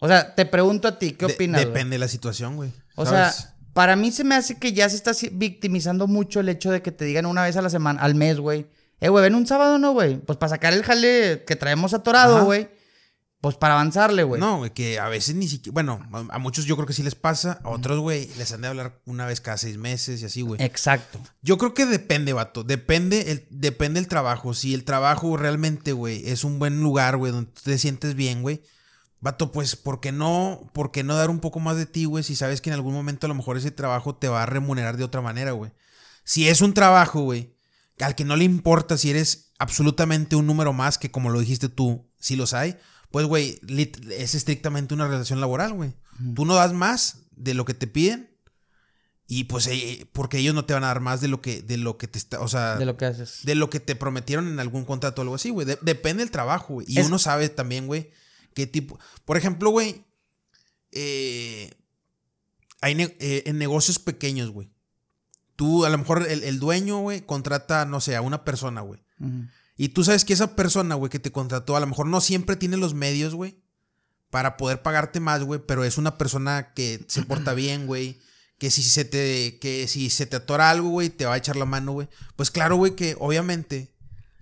O 0.00 0.06
sea, 0.08 0.34
te 0.34 0.46
pregunto 0.46 0.86
a 0.88 0.98
ti, 0.98 1.12
¿qué 1.12 1.26
De- 1.26 1.34
opinas? 1.34 1.60
Depende 1.60 1.94
de 1.96 1.98
la 1.98 2.08
situación, 2.08 2.56
güey. 2.56 2.70
O 2.94 3.04
¿Sabes? 3.04 3.34
sea, 3.34 3.54
para 3.72 3.94
mí 3.96 4.10
se 4.12 4.24
me 4.24 4.36
hace 4.36 4.56
que 4.58 4.72
ya 4.72 4.88
se 4.88 4.96
está 4.96 5.12
victimizando 5.32 6.06
mucho 6.06 6.40
el 6.40 6.48
hecho 6.48 6.70
de 6.70 6.82
que 6.82 6.92
te 6.92 7.04
digan 7.04 7.26
una 7.26 7.42
vez 7.42 7.56
a 7.56 7.62
la 7.62 7.70
semana, 7.70 8.00
al 8.00 8.14
mes, 8.14 8.38
güey. 8.40 8.66
Eh, 9.00 9.08
güey, 9.08 9.22
ven 9.22 9.34
un 9.34 9.46
sábado, 9.46 9.78
¿no, 9.78 9.92
güey? 9.92 10.16
Pues 10.18 10.38
para 10.38 10.50
sacar 10.50 10.72
el 10.72 10.82
jale 10.82 11.44
que 11.46 11.56
traemos 11.56 11.94
atorado, 11.94 12.44
güey. 12.44 12.68
Pues 13.40 13.56
para 13.56 13.74
avanzarle, 13.74 14.24
güey. 14.24 14.40
No, 14.40 14.58
güey, 14.58 14.72
que 14.72 14.98
a 14.98 15.08
veces 15.08 15.36
ni 15.36 15.46
siquiera. 15.46 15.72
Bueno, 15.72 16.00
a, 16.12 16.34
a 16.34 16.38
muchos 16.38 16.64
yo 16.64 16.74
creo 16.74 16.88
que 16.88 16.92
sí 16.92 17.04
les 17.04 17.14
pasa. 17.14 17.60
A 17.62 17.68
otros, 17.68 18.00
güey, 18.00 18.28
les 18.36 18.50
han 18.52 18.62
de 18.62 18.68
hablar 18.68 19.00
una 19.04 19.26
vez 19.26 19.40
cada 19.40 19.56
seis 19.56 19.78
meses 19.78 20.20
y 20.20 20.24
así, 20.24 20.42
güey. 20.42 20.60
Exacto. 20.60 21.20
Yo 21.40 21.56
creo 21.56 21.72
que 21.72 21.86
depende, 21.86 22.32
vato. 22.32 22.64
Depende 22.64 23.30
el, 23.30 23.46
depende 23.50 24.00
el 24.00 24.08
trabajo. 24.08 24.54
Si 24.54 24.74
el 24.74 24.82
trabajo 24.82 25.36
realmente, 25.36 25.92
güey, 25.92 26.28
es 26.28 26.42
un 26.42 26.58
buen 26.58 26.80
lugar, 26.82 27.16
güey, 27.16 27.30
donde 27.30 27.52
tú 27.52 27.62
te 27.62 27.78
sientes 27.78 28.16
bien, 28.16 28.42
güey. 28.42 28.60
Vato, 29.20 29.52
pues, 29.52 29.76
¿por 29.76 30.00
qué 30.00 30.10
no, 30.10 30.68
por 30.72 30.90
qué 30.90 31.04
no 31.04 31.14
dar 31.14 31.30
un 31.30 31.38
poco 31.38 31.60
más 31.60 31.76
de 31.76 31.86
ti, 31.86 32.06
güey? 32.06 32.24
Si 32.24 32.34
sabes 32.34 32.60
que 32.60 32.70
en 32.70 32.74
algún 32.74 32.94
momento 32.94 33.26
a 33.26 33.28
lo 33.28 33.34
mejor 33.34 33.56
ese 33.56 33.70
trabajo 33.70 34.16
te 34.16 34.28
va 34.28 34.42
a 34.42 34.46
remunerar 34.46 34.96
de 34.96 35.04
otra 35.04 35.20
manera, 35.20 35.52
güey. 35.52 35.70
Si 36.24 36.48
es 36.48 36.60
un 36.60 36.74
trabajo, 36.74 37.22
güey, 37.22 37.54
al 38.00 38.16
que 38.16 38.24
no 38.24 38.36
le 38.36 38.44
importa 38.44 38.98
si 38.98 39.10
eres 39.10 39.52
absolutamente 39.58 40.36
un 40.36 40.46
número 40.46 40.72
más, 40.72 40.98
que 40.98 41.10
como 41.10 41.30
lo 41.30 41.40
dijiste 41.40 41.68
tú, 41.68 42.08
si 42.18 42.36
los 42.36 42.52
hay, 42.52 42.76
pues, 43.10 43.26
güey, 43.26 43.58
es 44.16 44.34
estrictamente 44.34 44.94
una 44.94 45.08
relación 45.08 45.40
laboral, 45.40 45.72
güey. 45.72 45.94
Tú 46.34 46.44
no 46.44 46.54
das 46.54 46.72
más 46.72 47.18
de 47.36 47.54
lo 47.54 47.64
que 47.64 47.74
te 47.74 47.86
piden 47.86 48.28
y 49.28 49.44
pues 49.44 49.66
eh, 49.68 50.06
porque 50.12 50.38
ellos 50.38 50.54
no 50.54 50.64
te 50.64 50.74
van 50.74 50.82
a 50.84 50.88
dar 50.88 51.00
más 51.00 51.20
de 51.20 51.28
lo 51.28 51.40
que 51.42 51.62
de 51.62 51.76
lo 51.76 51.96
que 51.98 52.08
te 52.08 52.18
está, 52.18 52.40
o 52.40 52.48
sea, 52.48 52.76
De 52.76 52.86
lo 52.86 52.96
que 52.96 53.04
haces. 53.04 53.40
de 53.44 53.54
lo 53.54 53.70
que 53.70 53.78
te 53.78 53.94
prometieron 53.94 54.48
en 54.48 54.58
algún 54.58 54.84
contrato 54.84 55.20
o 55.20 55.22
algo 55.22 55.34
así, 55.34 55.50
güey. 55.50 55.66
De- 55.66 55.78
depende 55.82 56.22
del 56.24 56.30
trabajo, 56.30 56.74
güey. 56.74 56.86
Y 56.88 56.98
Es- 56.98 57.06
uno 57.06 57.18
sabe 57.18 57.48
también, 57.50 57.86
güey, 57.86 58.10
qué 58.54 58.66
tipo. 58.66 58.98
Por 59.24 59.36
ejemplo, 59.36 59.70
güey, 59.70 60.04
eh, 60.92 61.70
hay 62.80 62.94
ne- 62.94 63.16
eh, 63.20 63.42
en 63.46 63.58
negocios 63.58 63.98
pequeños, 63.98 64.50
güey. 64.50 64.70
Tú, 65.56 65.84
a 65.84 65.90
lo 65.90 65.98
mejor 65.98 66.26
el, 66.28 66.42
el 66.44 66.58
dueño, 66.60 66.98
güey, 67.00 67.20
contrata, 67.22 67.84
no 67.84 68.00
sé, 68.00 68.16
a 68.16 68.22
una 68.22 68.44
persona, 68.44 68.80
güey. 68.80 69.00
Y 69.78 69.90
tú 69.90 70.02
sabes 70.02 70.24
que 70.24 70.32
esa 70.32 70.56
persona, 70.56 70.96
güey, 70.96 71.08
que 71.08 71.20
te 71.20 71.30
contrató, 71.30 71.76
a 71.76 71.80
lo 71.80 71.86
mejor 71.86 72.08
no 72.08 72.20
siempre 72.20 72.56
tiene 72.56 72.76
los 72.76 72.94
medios, 72.94 73.34
güey, 73.34 73.56
para 74.28 74.56
poder 74.56 74.82
pagarte 74.82 75.20
más, 75.20 75.44
güey, 75.44 75.60
pero 75.64 75.84
es 75.84 75.98
una 75.98 76.18
persona 76.18 76.74
que 76.74 77.04
se 77.06 77.22
porta 77.22 77.54
bien, 77.54 77.86
güey. 77.86 78.18
Que 78.58 78.72
si 78.72 78.82
se 78.82 79.04
te, 79.04 79.60
que 79.60 79.86
si 79.86 80.10
se 80.10 80.26
te 80.26 80.34
atora 80.34 80.68
algo, 80.70 80.88
güey, 80.88 81.10
te 81.10 81.26
va 81.26 81.34
a 81.34 81.36
echar 81.36 81.54
la 81.54 81.64
mano, 81.64 81.92
güey. 81.92 82.08
Pues 82.34 82.50
claro, 82.50 82.74
güey, 82.74 82.96
que 82.96 83.16
obviamente 83.20 83.94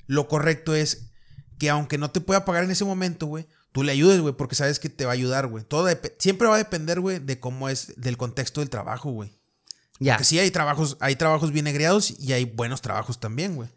lo 0.06 0.26
correcto 0.26 0.74
es 0.74 1.10
que 1.58 1.68
aunque 1.68 1.98
no 1.98 2.10
te 2.10 2.22
pueda 2.22 2.46
pagar 2.46 2.64
en 2.64 2.70
ese 2.70 2.86
momento, 2.86 3.26
güey, 3.26 3.46
tú 3.72 3.82
le 3.82 3.92
ayudes, 3.92 4.22
güey, 4.22 4.32
porque 4.32 4.54
sabes 4.54 4.78
que 4.78 4.88
te 4.88 5.04
va 5.04 5.10
a 5.10 5.14
ayudar, 5.14 5.48
güey. 5.48 5.64
Todo 5.64 5.86
siempre 6.18 6.48
va 6.48 6.54
a 6.54 6.58
depender, 6.58 7.00
güey, 7.00 7.18
de 7.18 7.38
cómo 7.38 7.68
es, 7.68 7.92
del 7.98 8.16
contexto 8.16 8.60
del 8.60 8.70
trabajo, 8.70 9.10
güey. 9.10 9.36
Ya. 9.98 10.16
Que 10.16 10.24
sí 10.24 10.38
hay 10.38 10.50
trabajos, 10.50 10.96
hay 11.00 11.16
trabajos 11.16 11.52
bien 11.52 11.66
egreados 11.66 12.18
y 12.18 12.32
hay 12.32 12.46
buenos 12.46 12.80
trabajos 12.80 13.20
también, 13.20 13.54
güey. 13.54 13.68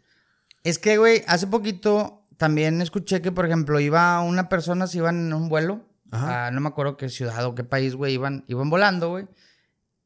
Es 0.64 0.78
que, 0.78 0.98
güey, 0.98 1.22
hace 1.26 1.46
poquito 1.46 2.26
también 2.36 2.80
escuché 2.82 3.20
que, 3.22 3.32
por 3.32 3.46
ejemplo, 3.46 3.80
iba 3.80 4.20
una 4.22 4.48
persona, 4.48 4.86
se 4.86 4.98
iban 4.98 5.26
en 5.26 5.32
un 5.32 5.48
vuelo. 5.48 5.82
Ajá. 6.12 6.46
a 6.46 6.50
no 6.50 6.60
me 6.60 6.68
acuerdo 6.68 6.96
qué 6.96 7.08
ciudad 7.08 7.44
o 7.44 7.54
qué 7.54 7.62
país, 7.62 7.94
güey, 7.94 8.14
iban, 8.14 8.44
iban 8.48 8.68
volando, 8.68 9.10
güey. 9.10 9.26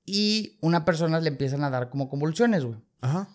Y 0.05 0.59
una 0.61 0.84
persona 0.84 1.18
le 1.20 1.28
empiezan 1.28 1.64
a 1.64 1.70
dar 1.70 1.88
como 1.88 2.11
convulsiones, 2.11 2.62
güey. 2.64 2.76
Ajá. 3.00 3.28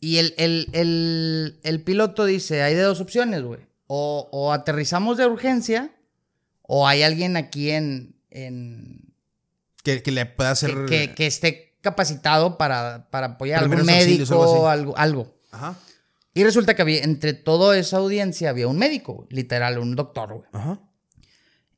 Y 0.00 0.16
el, 0.16 0.34
el, 0.38 0.68
el, 0.72 1.60
el 1.62 1.82
piloto 1.82 2.24
dice, 2.24 2.62
hay 2.62 2.74
de 2.74 2.80
dos 2.82 3.00
opciones, 3.02 3.42
güey. 3.42 3.60
O, 3.86 4.28
o 4.32 4.52
aterrizamos 4.52 5.18
de 5.18 5.26
urgencia, 5.26 5.90
o 6.62 6.88
hay 6.88 7.02
alguien 7.02 7.36
aquí 7.36 7.70
en... 7.70 8.16
en 8.30 9.12
Que, 9.82 10.02
que 10.02 10.10
le 10.10 10.24
pueda 10.26 10.52
hacer. 10.52 10.70
que, 10.86 11.08
que- 11.08 11.14
que 11.14 11.26
esté 11.26 11.76
capacitado 11.82 12.56
para, 12.58 13.08
para 13.10 13.26
apoyar 13.26 13.62
algún 13.62 13.76
Primeros 13.76 13.94
auxilios, 14.00 14.30
médico, 14.30 14.42
algo 14.42 14.68
algo, 14.68 14.96
algo. 14.96 15.34
Ajá. 15.52 15.76
Y 16.36 16.44
resulta 16.44 16.74
que 16.74 16.82
había, 16.82 17.02
entre 17.02 17.32
toda 17.32 17.78
esa 17.78 17.96
audiencia 17.96 18.50
había 18.50 18.68
un 18.68 18.76
médico, 18.76 19.26
literal, 19.30 19.78
un 19.78 19.96
doctor, 19.96 20.34
güey. 20.34 20.48
Ajá. 20.52 20.78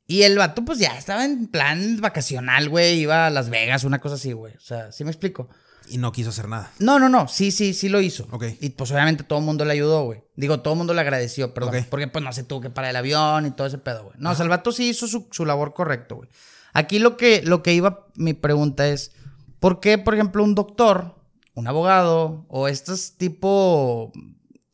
Y 0.09 0.23
el 0.23 0.37
vato, 0.37 0.65
pues 0.65 0.81
ya 0.81 0.99
estaba 0.99 1.25
en 1.25 1.47
plan 1.47 2.01
vacacional, 2.01 2.69
güey. 2.69 2.99
Iba 2.99 3.29
a 3.29 3.31
Las 3.31 3.51
Vegas, 3.51 3.85
una 3.85 4.01
cosa 4.01 4.17
así, 4.17 4.33
güey. 4.33 4.55
O 4.57 4.61
sea, 4.61 4.91
¿sí 4.91 5.05
me 5.05 5.13
explico? 5.13 5.49
Y 5.89 5.99
no 5.99 6.11
quiso 6.11 6.31
hacer 6.31 6.49
nada. 6.49 6.73
No, 6.81 6.99
no, 6.99 7.09
no. 7.09 7.29
Sí, 7.29 7.53
sí, 7.53 7.73
sí 7.73 7.89
lo 7.89 8.01
hizo. 8.01 8.27
Ok. 8.33 8.47
Y 8.61 8.71
pues 8.71 8.91
obviamente 8.91 9.23
todo 9.23 9.39
el 9.39 9.45
mundo 9.45 9.65
le 9.65 9.75
ayudó, 9.75 10.03
güey. 10.07 10.25
Digo, 10.35 10.59
todo 10.59 10.75
el 10.75 10.79
mundo 10.79 10.93
le 10.93 11.03
agradeció, 11.03 11.55
perdón. 11.55 11.77
Ok. 11.77 11.85
Porque 11.89 12.09
pues 12.09 12.25
no 12.25 12.33
se 12.33 12.43
tuvo 12.43 12.61
que 12.61 12.71
parar 12.71 12.91
el 12.91 12.97
avión 12.97 13.47
y 13.47 13.53
todo 13.53 13.69
ese 13.69 13.79
pedo, 13.79 14.07
güey. 14.07 14.17
No, 14.19 14.33
o 14.33 14.35
sea, 14.35 14.43
el 14.43 14.51
vato 14.51 14.73
sí 14.73 14.89
hizo 14.89 15.07
su, 15.07 15.29
su 15.31 15.47
labor 15.47 15.73
correcto, 15.73 16.17
güey. 16.17 16.29
Aquí 16.73 16.99
lo 16.99 17.17
que, 17.17 17.43
lo 17.43 17.63
que 17.63 17.75
iba, 17.75 18.09
mi 18.17 18.35
pregunta 18.35 18.89
es, 18.89 19.13
¿por 19.61 19.79
qué, 19.79 19.99
por 19.99 20.15
ejemplo, 20.15 20.43
un 20.43 20.57
doctor, 20.57 21.15
un 21.55 21.69
abogado 21.69 22.45
o 22.49 22.67
estos 22.67 23.13
tipo... 23.13 24.11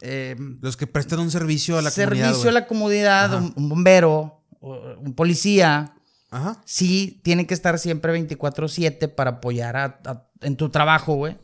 eh, 0.04 0.36
Los 0.60 0.76
que 0.76 0.86
prestan 0.86 1.18
un 1.20 1.30
servicio 1.30 1.78
a 1.78 1.82
la 1.82 1.90
servicio 1.90 2.26
comunidad. 2.28 2.48
a 2.48 2.52
la 2.60 2.66
comunidad, 2.66 3.34
un, 3.34 3.52
un 3.56 3.68
bombero, 3.68 4.42
un 4.60 5.14
policía. 5.14 5.90
Ajá. 6.30 6.60
sí 6.64 7.20
tienen 7.22 7.46
que 7.46 7.54
estar 7.54 7.78
siempre 7.78 8.12
24/7 8.12 9.06
para 9.14 9.30
apoyar 9.32 9.76
a- 9.76 10.00
a- 10.04 10.26
en 10.40 10.56
tu 10.56 10.68
trabajo, 10.68 11.14
güey. 11.14 11.38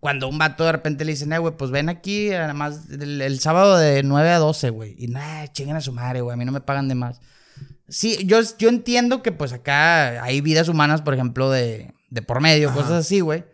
Cuando 0.00 0.26
un 0.26 0.38
vato 0.38 0.64
de 0.64 0.72
repente 0.72 1.04
le 1.04 1.12
dicen, 1.12 1.32
eh, 1.34 1.38
güey, 1.38 1.54
pues 1.56 1.70
ven 1.70 1.88
aquí, 1.90 2.32
además, 2.32 2.88
el, 2.90 3.20
el 3.20 3.40
sábado 3.40 3.76
de 3.76 4.02
9 4.02 4.30
a 4.30 4.38
12, 4.38 4.70
güey. 4.70 4.94
Y 4.98 5.08
nada, 5.08 5.46
chinguen 5.52 5.76
a 5.76 5.80
su 5.82 5.92
madre, 5.92 6.22
güey, 6.22 6.32
a 6.32 6.36
mí 6.36 6.44
no 6.46 6.50
me 6.52 6.60
pagan 6.62 6.88
de 6.88 6.94
más. 6.94 7.20
Sí, 7.88 8.18
yo, 8.24 8.40
yo 8.58 8.68
entiendo 8.70 9.22
que 9.22 9.32
pues 9.32 9.52
acá 9.52 10.22
hay 10.24 10.40
vidas 10.40 10.68
humanas, 10.68 11.02
por 11.02 11.12
ejemplo, 11.14 11.50
de, 11.50 11.92
de 12.08 12.22
por 12.22 12.40
medio, 12.40 12.70
Ajá. 12.70 12.78
cosas 12.78 12.92
así, 13.04 13.20
güey. 13.20 13.44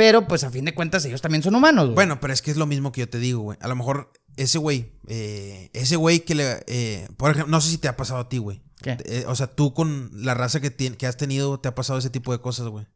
Pero 0.00 0.26
pues 0.26 0.44
a 0.44 0.50
fin 0.50 0.64
de 0.64 0.74
cuentas 0.74 1.04
ellos 1.04 1.20
también 1.20 1.42
son 1.42 1.54
humanos, 1.54 1.84
güey. 1.84 1.94
Bueno, 1.94 2.20
pero 2.20 2.32
es 2.32 2.40
que 2.40 2.50
es 2.50 2.56
lo 2.56 2.64
mismo 2.66 2.90
que 2.90 3.00
yo 3.02 3.08
te 3.10 3.18
digo, 3.18 3.40
güey. 3.42 3.58
A 3.60 3.68
lo 3.68 3.76
mejor 3.76 4.10
ese 4.38 4.56
güey, 4.56 4.92
eh, 5.08 5.68
ese 5.74 5.96
güey 5.96 6.20
que 6.20 6.34
le. 6.34 6.64
eh, 6.68 7.06
por 7.18 7.32
ejemplo, 7.32 7.50
no 7.50 7.60
sé 7.60 7.68
si 7.70 7.76
te 7.76 7.86
ha 7.86 7.98
pasado 7.98 8.20
a 8.20 8.28
ti, 8.30 8.38
güey. 8.38 8.62
¿Qué? 8.80 8.96
Eh, 9.04 9.24
o 9.28 9.34
sea, 9.34 9.48
tú 9.48 9.74
con 9.74 10.10
la 10.14 10.32
raza 10.32 10.60
que, 10.60 10.74
que 10.74 11.06
has 11.06 11.18
tenido, 11.18 11.60
te 11.60 11.68
ha 11.68 11.74
pasado 11.74 11.98
ese 11.98 12.08
tipo 12.08 12.32
de 12.32 12.40
cosas, 12.40 12.68
güey. 12.68 12.86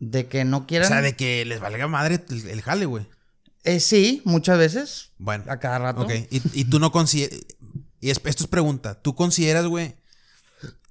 De 0.00 0.26
que 0.26 0.44
no 0.44 0.56
O 0.56 0.66
quieran... 0.66 0.88
sea, 0.88 1.02
de 1.02 1.14
que 1.14 1.44
les 1.44 1.60
valga 1.60 1.86
madre 1.86 2.20
el, 2.30 2.48
el 2.48 2.62
jale, 2.62 2.86
güey. 2.86 3.06
Eh, 3.62 3.78
sí, 3.78 4.20
muchas 4.24 4.58
veces, 4.58 5.12
Bueno. 5.18 5.44
a 5.46 5.60
cada 5.60 5.78
rato. 5.78 6.02
Ok. 6.02 6.10
Y, 6.30 6.42
y 6.52 6.64
tú 6.64 6.80
no 6.80 6.90
consideras. 6.90 7.38
Y 8.00 8.10
es- 8.10 8.20
esto 8.24 8.42
es 8.42 8.48
pregunta. 8.50 9.00
¿Tú 9.00 9.14
consideras, 9.14 9.66
güey, 9.66 9.94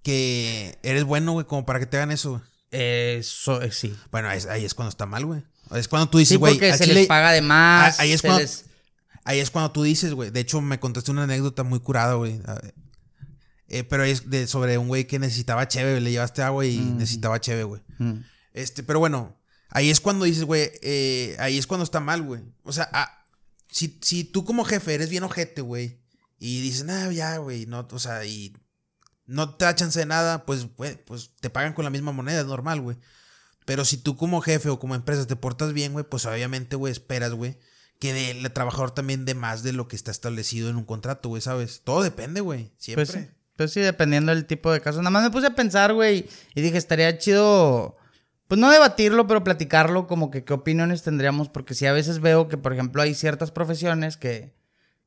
que 0.03 0.77
eres 0.83 1.03
bueno, 1.03 1.33
güey, 1.33 1.45
como 1.45 1.65
para 1.65 1.79
que 1.79 1.85
te 1.85 1.97
hagan 1.97 2.11
eso, 2.11 2.29
güey? 2.31 2.41
Eh, 2.71 3.21
so- 3.23 3.61
eh, 3.61 3.71
sí. 3.71 3.95
Bueno, 4.11 4.29
es- 4.31 4.45
ahí 4.45 4.65
es 4.65 4.73
cuando 4.73 4.89
está 4.89 5.05
mal, 5.05 5.25
güey. 5.25 5.43
Es 5.75 5.87
cuando 5.87 6.09
tú 6.09 6.17
dices, 6.17 6.29
Sí, 6.29 6.35
güey. 6.37 6.53
porque 6.53 6.71
al 6.71 6.77
se 6.77 6.85
chile- 6.85 6.95
les 7.01 7.07
paga 7.07 7.31
de 7.31 7.41
más. 7.41 7.99
Ah, 7.99 8.03
ahí 8.03 8.11
es 8.11 8.21
cuando- 8.21 8.39
les- 8.39 8.65
Ahí 9.23 9.39
es 9.41 9.51
cuando 9.51 9.71
tú 9.71 9.83
dices, 9.83 10.13
güey. 10.13 10.29
De 10.31 10.39
hecho, 10.39 10.61
me 10.61 10.79
contaste 10.79 11.11
una 11.11 11.23
anécdota 11.23 11.63
muy 11.63 11.81
curada, 11.81 12.13
güey. 12.13 12.39
Ah, 12.45 12.61
eh, 13.67 13.83
pero 13.83 14.05
es 14.05 14.29
de, 14.29 14.47
sobre 14.47 14.77
un 14.77 14.87
güey 14.87 15.05
que 15.05 15.19
necesitaba 15.19 15.67
cheve. 15.67 15.99
Le 15.99 16.11
llevaste 16.11 16.41
agua 16.41 16.65
y 16.65 16.77
necesitaba 16.77 17.41
cheve, 17.41 17.63
güey. 17.65 17.81
Mm. 17.97 18.19
Este, 18.53 18.83
pero 18.83 18.99
bueno, 18.99 19.37
ahí 19.69 19.89
es 19.89 19.99
cuando 19.99 20.23
dices, 20.23 20.45
güey, 20.45 20.71
eh, 20.81 21.35
ahí 21.39 21.57
es 21.57 21.67
cuando 21.67 21.83
está 21.83 21.99
mal, 21.99 22.21
güey. 22.21 22.41
O 22.63 22.71
sea, 22.71 22.89
ah, 22.93 23.25
si, 23.69 23.99
si 24.01 24.23
tú 24.23 24.45
como 24.45 24.63
jefe 24.63 24.93
eres 24.93 25.09
bien 25.09 25.23
ojete, 25.23 25.59
güey, 25.61 25.99
y 26.39 26.61
dices, 26.61 26.85
nah, 26.85 27.09
ya, 27.11 27.35
güey, 27.37 27.65
no, 27.65 27.85
o 27.91 27.99
sea, 27.99 28.23
y 28.23 28.55
no 29.27 29.55
te 29.55 29.65
da 29.65 29.73
de 29.73 30.05
nada, 30.05 30.45
pues, 30.45 30.67
pues 31.05 31.31
te 31.39 31.49
pagan 31.49 31.73
con 31.73 31.83
la 31.83 31.91
misma 31.91 32.13
moneda, 32.13 32.41
es 32.41 32.47
normal, 32.47 32.81
güey. 32.81 32.97
Pero 33.65 33.83
si 33.83 33.97
tú 33.97 34.15
como 34.15 34.41
jefe 34.41 34.69
o 34.69 34.79
como 34.79 34.95
empresa 34.95 35.27
te 35.27 35.35
portas 35.35 35.73
bien, 35.73 35.91
güey, 35.91 36.05
pues 36.05 36.25
obviamente, 36.25 36.77
güey, 36.77 36.91
esperas, 36.93 37.33
güey, 37.33 37.57
que 37.99 38.31
el 38.31 38.51
trabajador 38.53 38.91
también 38.91 39.25
dé 39.25 39.35
más 39.35 39.61
de 39.61 39.73
lo 39.73 39.89
que 39.89 39.97
está 39.97 40.09
establecido 40.09 40.69
en 40.69 40.77
un 40.77 40.85
contrato, 40.85 41.27
güey, 41.27 41.41
¿sabes? 41.41 41.81
Todo 41.83 42.01
depende, 42.01 42.39
güey, 42.39 42.71
siempre. 42.77 43.05
Pues 43.05 43.73
sí, 43.73 43.79
pues 43.79 43.85
dependiendo 43.85 44.33
del 44.33 44.45
tipo 44.45 44.71
de 44.71 44.79
caso. 44.79 44.99
Nada 44.99 45.09
más 45.09 45.23
me 45.23 45.31
puse 45.31 45.47
a 45.47 45.55
pensar, 45.55 45.93
güey, 45.93 46.29
y 46.55 46.61
dije, 46.61 46.77
estaría 46.77 47.17
chido, 47.17 47.97
pues 48.47 48.59
no 48.59 48.71
debatirlo, 48.71 49.27
pero 49.27 49.43
platicarlo, 49.43 50.07
como 50.07 50.31
que 50.31 50.45
qué 50.45 50.53
opiniones 50.53 51.03
tendríamos, 51.03 51.49
porque 51.49 51.73
sí 51.73 51.85
a 51.85 51.91
veces 51.91 52.21
veo 52.21 52.47
que, 52.47 52.57
por 52.57 52.71
ejemplo, 52.71 53.01
hay 53.01 53.13
ciertas 53.13 53.51
profesiones 53.51 54.15
que, 54.15 54.56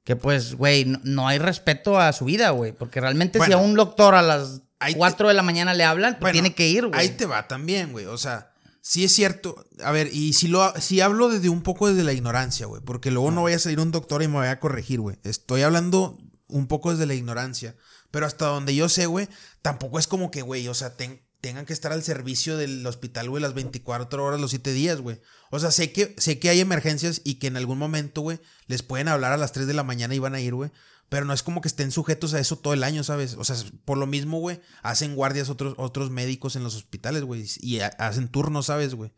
que 0.05 0.17
pues, 0.17 0.55
güey, 0.55 0.85
no, 0.85 1.01
no 1.05 1.29
hay 1.29 1.39
respeto 1.39 1.99
a 1.99 2.13
su 2.13 2.25
vida, 2.25 2.51
güey, 2.51 2.73
porque 2.73 3.01
realmente 3.01 3.39
Bueno, 3.39 3.59
si 3.59 3.61
a 3.61 3.65
un 3.65 3.75
doctor 3.75 4.15
a 4.15 4.23
las 4.23 4.63
ahí 4.79 4.93
te- 4.95 4.99
4 4.99 5.29
de 5.29 5.35
la 5.35 5.43
mañana 5.43 5.75
le 5.75 5.85
hablan, 5.85 6.15
pues 6.15 6.21
Bueno, 6.21 6.33
tiene 6.33 6.55
que 6.55 6.69
ir, 6.69 6.87
güey. 6.87 6.99
Ahí 6.99 7.11
te 7.11 7.27
va 7.27 7.47
también, 7.49 7.93
güey. 7.93 8.07
O 8.07 8.17
sea, 8.19 8.51
sí 8.81 9.05
es 9.05 9.13
cierto. 9.13 9.65
A 9.85 9.93
ver, 9.93 10.09
y 10.13 10.33
si 10.33 10.49
lo 10.49 10.73
si 10.81 11.01
hablo 11.01 11.29
desde 11.29 11.49
un 11.51 11.63
poco 11.63 11.89
desde 11.89 12.03
la 12.05 12.13
ignorancia, 12.13 12.67
güey. 12.67 12.81
Porque 12.83 13.11
luego 13.11 13.31
no 13.31 13.43
vaya 13.43 13.57
a 13.57 13.61
salir 13.61 13.79
un 13.81 13.91
doctor 13.91 14.23
y 14.23 14.29
me 14.29 14.37
vaya 14.39 14.53
a 14.53 14.61
corregir, 14.61 15.01
güey. 15.01 15.17
Estoy 15.23 15.63
hablando 15.63 16.19
un 16.49 16.67
poco 16.67 16.91
desde 16.93 17.07
la 17.07 17.15
ignorancia. 17.15 17.77
Pero 18.11 18.27
hasta 18.27 18.47
donde 18.47 18.75
yo 18.75 18.89
sé, 18.89 19.07
güey, 19.07 19.29
tampoco 19.63 19.99
es 19.99 20.07
como 20.09 20.31
que, 20.33 20.43
güey, 20.43 20.67
o 20.67 20.75
sea, 20.75 20.97
ten- 20.97 21.23
tengan 21.41 21.65
que 21.67 21.73
estar 21.73 21.93
al 21.93 22.03
servicio 22.03 22.57
del 22.57 22.87
hospital, 22.87 23.29
güey, 23.31 23.43
las 23.43 23.55
24 23.55 24.25
horas, 24.25 24.41
los 24.41 24.51
7 24.51 24.73
días, 24.73 25.01
güey. 25.01 25.21
O 25.51 25.59
sea, 25.59 25.71
sé 25.71 25.93
que, 25.93 26.15
sé 26.19 26.39
que 26.39 26.51
hay 26.51 26.61
emergencias 26.61 27.21
y 27.25 27.35
que 27.37 27.47
en 27.47 27.57
algún 27.57 27.79
momento, 27.79 28.21
güey, 28.21 28.41
les 28.67 28.83
pueden 28.83 29.09
hablar 29.09 29.33
a 29.33 29.37
las 29.37 29.53
3 29.53 29.67
de 29.67 29.75
la 29.75 29.83
mañana 29.83 30.15
y 30.15 30.19
van 30.19 30.35
a 30.35 30.41
ir, 30.41 30.55
güey. 30.55 30.71
Pero 31.09 31.25
no 31.25 31.33
es 31.33 31.43
como 31.43 31.61
que 31.61 31.67
estén 31.69 31.91
sujetos 31.91 32.35
a 32.35 32.39
eso 32.41 32.57
todo 32.59 32.73
el 32.73 32.85
año, 32.85 33.03
¿sabes? 33.03 33.35
O 33.35 33.43
sea, 33.45 33.57
por 33.85 33.99
lo 33.99 34.07
mismo, 34.07 34.39
güey, 34.39 34.61
hacen 34.83 35.17
guardias 35.17 35.49
otros, 35.49 35.75
otros 35.77 36.11
médicos 36.11 36.55
en 36.55 36.63
los 36.63 36.77
hospitales, 36.77 37.25
güey. 37.25 37.45
Y 37.59 37.81
ha- 37.81 37.89
hacen 37.99 38.29
turnos, 38.29 38.67
¿sabes, 38.67 38.95
güey? 38.95 39.13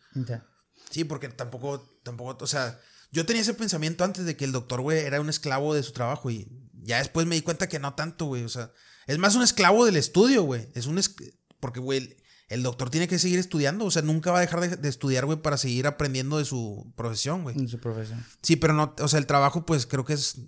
Sí, 0.90 1.04
porque 1.04 1.28
tampoco, 1.28 1.86
tampoco, 2.02 2.42
o 2.42 2.46
sea, 2.46 2.78
yo 3.10 3.26
tenía 3.26 3.42
ese 3.42 3.52
pensamiento 3.54 4.04
antes 4.04 4.24
de 4.24 4.36
que 4.36 4.44
el 4.46 4.52
doctor, 4.52 4.80
güey, 4.80 5.00
era 5.00 5.20
un 5.20 5.28
esclavo 5.28 5.74
de 5.74 5.82
su 5.82 5.92
trabajo 5.92 6.30
y 6.30 6.48
ya 6.82 6.98
después 6.98 7.26
me 7.26 7.34
di 7.34 7.42
cuenta 7.42 7.68
que 7.68 7.78
no 7.78 7.94
tanto, 7.94 8.24
güey. 8.26 8.42
O 8.44 8.48
sea, 8.48 8.72
es 9.06 9.18
más 9.18 9.34
un 9.34 9.42
esclavo 9.42 9.84
del 9.84 9.96
estudio, 9.96 10.44
güey. 10.44 10.70
Es 10.74 10.86
un, 10.86 10.96
es- 10.98 11.14
porque, 11.62 11.78
güey, 11.78 12.16
el, 12.48 12.62
doctor 12.64 12.90
tiene 12.90 13.06
que 13.06 13.20
seguir 13.20 13.38
estudiando, 13.38 13.84
o 13.84 13.90
sea, 13.92 14.02
nunca 14.02 14.32
va 14.32 14.38
a 14.38 14.40
dejar 14.40 14.60
de, 14.60 14.76
de 14.76 14.88
estudiar, 14.88 15.26
güey, 15.26 15.40
para 15.40 15.56
seguir 15.56 15.86
aprendiendo 15.86 16.38
de 16.38 16.44
su 16.44 16.92
profesión, 16.96 17.44
güey. 17.44 17.56
En 17.56 17.68
su 17.68 17.78
profesión. 17.78 18.26
Sí, 18.42 18.56
pero 18.56 18.74
no, 18.74 18.96
o 18.98 19.06
sea, 19.06 19.20
el 19.20 19.26
trabajo, 19.26 19.64
pues 19.64 19.86
creo 19.86 20.04
que 20.04 20.14
es. 20.14 20.40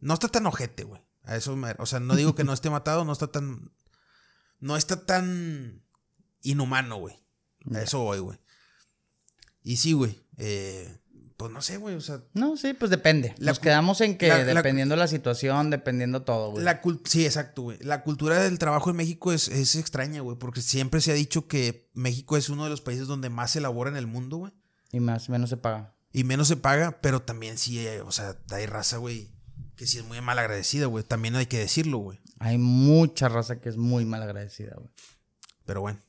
No 0.00 0.12
está 0.12 0.28
tan 0.28 0.44
ojete, 0.46 0.84
güey. 0.84 1.00
A 1.22 1.34
eso 1.36 1.56
me- 1.56 1.74
O 1.78 1.86
sea, 1.86 1.98
no 1.98 2.14
digo 2.14 2.34
que 2.34 2.44
no 2.44 2.52
esté 2.52 2.68
matado, 2.68 3.06
no 3.06 3.12
está 3.12 3.28
tan. 3.28 3.72
No 4.60 4.76
está 4.76 5.06
tan 5.06 5.82
inhumano, 6.42 6.98
güey. 6.98 7.16
A 7.74 7.80
eso 7.80 8.00
voy, 8.00 8.18
güey. 8.18 8.38
Y 9.62 9.78
sí, 9.78 9.94
güey. 9.94 10.20
eh, 10.36 11.00
pues 11.38 11.50
no 11.52 11.62
sé, 11.62 11.76
güey. 11.78 11.94
O 11.94 12.00
sea, 12.00 12.20
No, 12.34 12.56
sí, 12.56 12.74
pues 12.74 12.90
depende. 12.90 13.34
La 13.38 13.52
Nos 13.52 13.60
quedamos 13.60 14.00
en 14.02 14.18
que 14.18 14.26
la- 14.28 14.38
la- 14.44 14.54
dependiendo 14.54 14.96
la 14.96 15.06
situación, 15.06 15.70
dependiendo 15.70 16.22
todo, 16.24 16.50
güey. 16.50 16.64
la 16.64 16.82
sí, 17.04 17.24
exacto, 17.24 17.62
güey. 17.62 17.78
La 17.80 18.02
cultura 18.02 18.42
del 18.42 18.58
trabajo 18.58 18.90
en 18.90 18.96
México 18.96 19.32
es, 19.32 19.46
es 19.48 19.76
extraña, 19.76 20.20
güey. 20.20 20.36
Porque 20.36 20.60
siempre 20.60 21.00
se 21.00 21.12
ha 21.12 21.14
dicho 21.14 21.46
que 21.46 21.88
México 21.94 22.36
es 22.36 22.48
uno 22.50 22.64
de 22.64 22.70
los 22.70 22.80
países 22.80 23.06
donde 23.06 23.30
más 23.30 23.52
se 23.52 23.60
elabora 23.60 23.88
en 23.88 23.96
el 23.96 24.08
mundo, 24.08 24.36
güey. 24.38 24.52
Y 24.92 25.00
más, 25.00 25.28
menos 25.28 25.48
se 25.50 25.56
paga. 25.56 25.94
Y 26.12 26.24
menos 26.24 26.48
se 26.48 26.56
paga, 26.56 27.00
pero 27.00 27.22
también 27.22 27.56
sí, 27.56 27.86
eh, 27.86 28.00
o 28.00 28.10
sea, 28.10 28.36
hay 28.50 28.66
raza, 28.66 28.96
güey, 28.96 29.30
que 29.76 29.86
sí 29.86 29.98
es 29.98 30.04
muy 30.04 30.20
mal 30.20 30.38
agradecida, 30.40 30.86
güey. 30.86 31.04
También 31.04 31.36
hay 31.36 31.46
que 31.46 31.58
decirlo, 31.58 31.98
güey. 31.98 32.18
Hay 32.40 32.58
mucha 32.58 33.28
raza 33.28 33.60
que 33.60 33.68
es 33.68 33.76
muy 33.76 34.04
mal 34.04 34.22
agradecida, 34.22 34.74
güey. 34.76 34.90
Pero 35.66 35.82
bueno, 35.82 36.00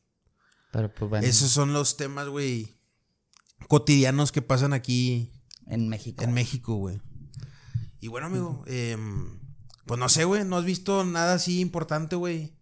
Pero 0.71 0.91
pues 0.91 1.09
bueno, 1.09 1.27
esos 1.27 1.51
son 1.51 1.71
los 1.73 1.97
temas, 1.97 2.27
güey, 2.29 2.78
cotidianos 3.67 4.31
que 4.31 4.41
pasan 4.41 4.73
aquí 4.73 5.31
en 5.67 5.87
México. 5.89 6.23
en 6.23 6.33
México, 6.33 6.75
güey. 6.75 7.01
Y 7.99 8.07
bueno, 8.07 8.27
amigo, 8.27 8.63
em, 8.67 9.39
pues 9.85 9.99
no 9.99 10.07
sé, 10.09 10.23
güey, 10.23 10.43
no 10.45 10.57
has 10.57 10.65
visto 10.65 11.03
nada 11.03 11.33
así 11.33 11.59
importante, 11.59 12.15
güey. 12.15 12.53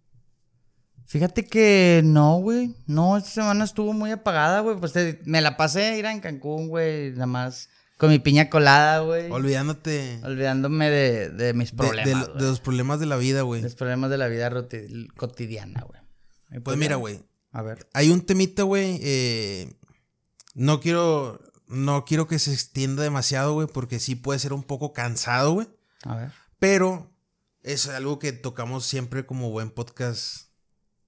Fíjate 1.05 1.45
que 1.45 2.01
no, 2.03 2.37
güey. 2.39 2.75
No, 2.85 3.15
esta 3.17 3.29
semana 3.29 3.63
estuvo 3.63 3.93
muy 3.93 4.11
apagada, 4.11 4.59
güey. 4.59 4.77
Pues 4.77 4.91
te- 4.91 5.21
me 5.25 5.39
la 5.41 5.55
pasé 5.55 5.85
a 5.85 5.97
ir 5.97 6.05
a 6.05 6.11
en 6.11 6.19
Cancún, 6.19 6.67
güey. 6.67 7.11
Nada 7.11 7.27
más 7.27 7.69
con 7.97 8.09
mi 8.09 8.19
piña 8.19 8.49
colada, 8.49 8.99
güey. 8.99 9.31
Olvidándote 9.31 10.19
Olvidándome 10.23 10.89
de, 10.89 11.29
de 11.29 11.53
mis 11.53 11.71
problemas, 11.71 12.27
de- 12.27 12.33
de 12.33 12.41
los 12.49 12.59
problemas 12.59 12.99
de 12.99 13.05
la 13.05 13.15
vida, 13.15 13.43
güey. 13.43 13.61
Los 13.61 13.75
problemas 13.75 14.09
de 14.09 14.17
la 14.17 14.27
vida 14.27 14.51
cotidiana, 15.15 15.85
güey. 15.87 16.61
Pues 16.61 16.77
mira, 16.77 16.95
güey, 16.97 17.21
A 17.53 17.61
ver. 17.61 17.87
hay 17.93 18.09
un 18.09 18.21
temita, 18.21 18.63
güey, 18.63 18.99
eh, 19.01 19.73
no 20.57 20.79
quiero, 20.79 21.39
no 21.67 22.03
quiero 22.03 22.27
que 22.27 22.39
se 22.39 22.51
extienda 22.51 23.03
demasiado, 23.03 23.53
güey, 23.53 23.67
porque 23.67 23.99
sí 23.99 24.15
puede 24.15 24.39
ser 24.39 24.53
un 24.53 24.63
poco 24.63 24.91
cansado, 24.91 25.53
güey. 25.53 25.67
A 26.01 26.15
ver. 26.15 26.31
Pero 26.57 27.13
es 27.61 27.87
algo 27.87 28.17
que 28.17 28.33
tocamos 28.33 28.83
siempre 28.83 29.27
como 29.27 29.51
buen 29.51 29.69
podcast 29.69 30.47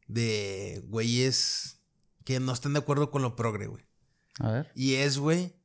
de 0.07 0.83
güeyes 0.85 1.79
que 2.25 2.39
no 2.39 2.53
están 2.53 2.73
de 2.73 2.79
acuerdo 2.79 3.09
con 3.09 3.23
lo 3.23 3.35
progre, 3.35 3.65
güey. 3.65 3.83
A 4.37 4.51
ver. 4.51 4.71
Y 4.75 4.95
es, 4.95 5.17
güey, 5.17 5.55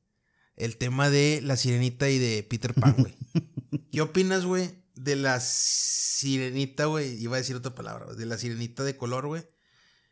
el 0.56 0.78
tema 0.78 1.10
de 1.10 1.40
la 1.42 1.58
sirenita 1.58 2.08
y 2.08 2.18
de 2.18 2.42
Peter 2.42 2.72
Pan, 2.72 2.96
güey. 2.96 3.14
¿Qué 3.92 4.00
opinas, 4.00 4.46
güey, 4.46 4.82
de 4.94 5.16
la 5.16 5.40
sirenita, 5.40 6.86
güey? 6.86 7.22
Iba 7.22 7.36
a 7.36 7.40
decir 7.40 7.54
otra 7.54 7.74
palabra, 7.74 8.14
de 8.14 8.24
la 8.24 8.38
sirenita 8.38 8.82
de 8.82 8.96
color, 8.96 9.26
güey. 9.26 9.42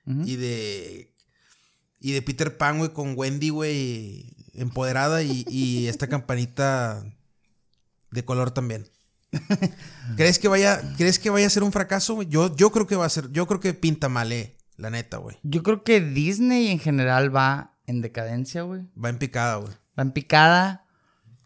Y 0.04 0.36
de. 0.36 1.11
Y 2.02 2.12
de 2.12 2.22
Peter 2.22 2.56
Pan, 2.58 2.78
güey, 2.78 2.92
con 2.92 3.14
Wendy, 3.16 3.50
güey, 3.50 4.34
empoderada 4.54 5.22
y, 5.22 5.44
y 5.48 5.86
esta 5.86 6.08
campanita 6.08 7.04
de 8.10 8.24
color 8.24 8.50
también. 8.50 8.88
¿Crees 10.16 10.38
que 10.38 10.48
vaya, 10.48 10.82
¿crees 10.96 11.18
que 11.18 11.30
vaya 11.30 11.46
a 11.46 11.50
ser 11.50 11.62
un 11.62 11.72
fracaso? 11.72 12.22
Yo, 12.22 12.54
yo 12.56 12.70
creo 12.70 12.86
que 12.86 12.96
va 12.96 13.06
a 13.06 13.08
ser, 13.08 13.30
yo 13.30 13.46
creo 13.46 13.60
que 13.60 13.72
pinta 13.72 14.08
mal, 14.08 14.32
eh, 14.32 14.56
la 14.76 14.90
neta, 14.90 15.18
güey. 15.18 15.36
Yo 15.44 15.62
creo 15.62 15.84
que 15.84 16.00
Disney 16.00 16.68
en 16.68 16.80
general 16.80 17.34
va 17.34 17.76
en 17.86 18.02
decadencia, 18.02 18.62
güey. 18.62 18.82
Va 19.02 19.08
en 19.08 19.18
picada, 19.18 19.56
güey. 19.56 19.72
Va 19.98 20.02
en 20.02 20.12
picada. 20.12 20.84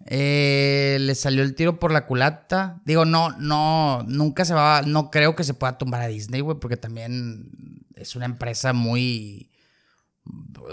Eh, 0.06 0.98
le 1.00 1.14
salió 1.14 1.42
el 1.42 1.54
tiro 1.54 1.78
por 1.78 1.92
la 1.92 2.06
culata. 2.06 2.80
Digo, 2.84 3.04
no, 3.04 3.30
no, 3.38 4.04
nunca 4.04 4.44
se 4.44 4.54
va, 4.54 4.82
no 4.82 5.10
creo 5.10 5.36
que 5.36 5.44
se 5.44 5.54
pueda 5.54 5.78
tumbar 5.78 6.02
a 6.02 6.06
Disney, 6.08 6.40
güey, 6.40 6.58
porque 6.58 6.76
también 6.76 7.50
es 7.94 8.16
una 8.16 8.24
empresa 8.24 8.72
muy, 8.72 9.50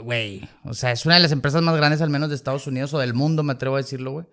güey, 0.02 0.48
o 0.64 0.74
sea, 0.74 0.92
es 0.92 1.06
una 1.06 1.16
de 1.16 1.22
las 1.22 1.32
empresas 1.32 1.62
más 1.62 1.76
grandes 1.76 2.02
al 2.02 2.10
menos 2.10 2.30
de 2.30 2.36
Estados 2.36 2.68
Unidos 2.68 2.94
o 2.94 3.00
del 3.00 3.14
mundo, 3.14 3.44
me 3.44 3.54
atrevo 3.54 3.76
a 3.76 3.82
decirlo, 3.82 4.12
güey. 4.12 4.26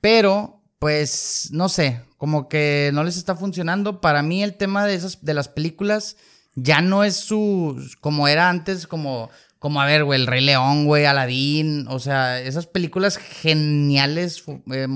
Pero, 0.00 0.62
pues, 0.78 1.48
no 1.52 1.68
sé, 1.68 2.02
como 2.16 2.48
que 2.48 2.90
no 2.92 3.04
les 3.04 3.16
está 3.16 3.34
funcionando. 3.34 4.00
Para 4.00 4.22
mí 4.22 4.42
el 4.42 4.56
tema 4.56 4.86
de 4.86 4.94
esas, 4.94 5.24
de 5.24 5.34
las 5.34 5.48
películas 5.48 6.16
ya 6.54 6.80
no 6.80 7.04
es 7.04 7.16
su, 7.16 7.80
como 8.00 8.28
era 8.28 8.48
antes, 8.48 8.86
como, 8.86 9.30
como 9.58 9.80
a 9.80 9.86
ver, 9.86 10.04
güey, 10.04 10.20
El 10.20 10.26
Rey 10.26 10.44
León, 10.44 10.86
güey, 10.86 11.04
Aladdin, 11.04 11.86
o 11.88 11.98
sea, 11.98 12.40
esas 12.40 12.66
películas 12.66 13.16
geniales, 13.16 14.42
eh, 14.72 14.88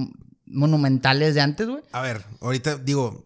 monumentales 0.47 1.35
de 1.35 1.41
antes, 1.41 1.69
güey. 1.69 1.83
A 1.93 2.03
ver, 2.03 2.23
ahorita 2.41 2.77
digo, 2.77 3.25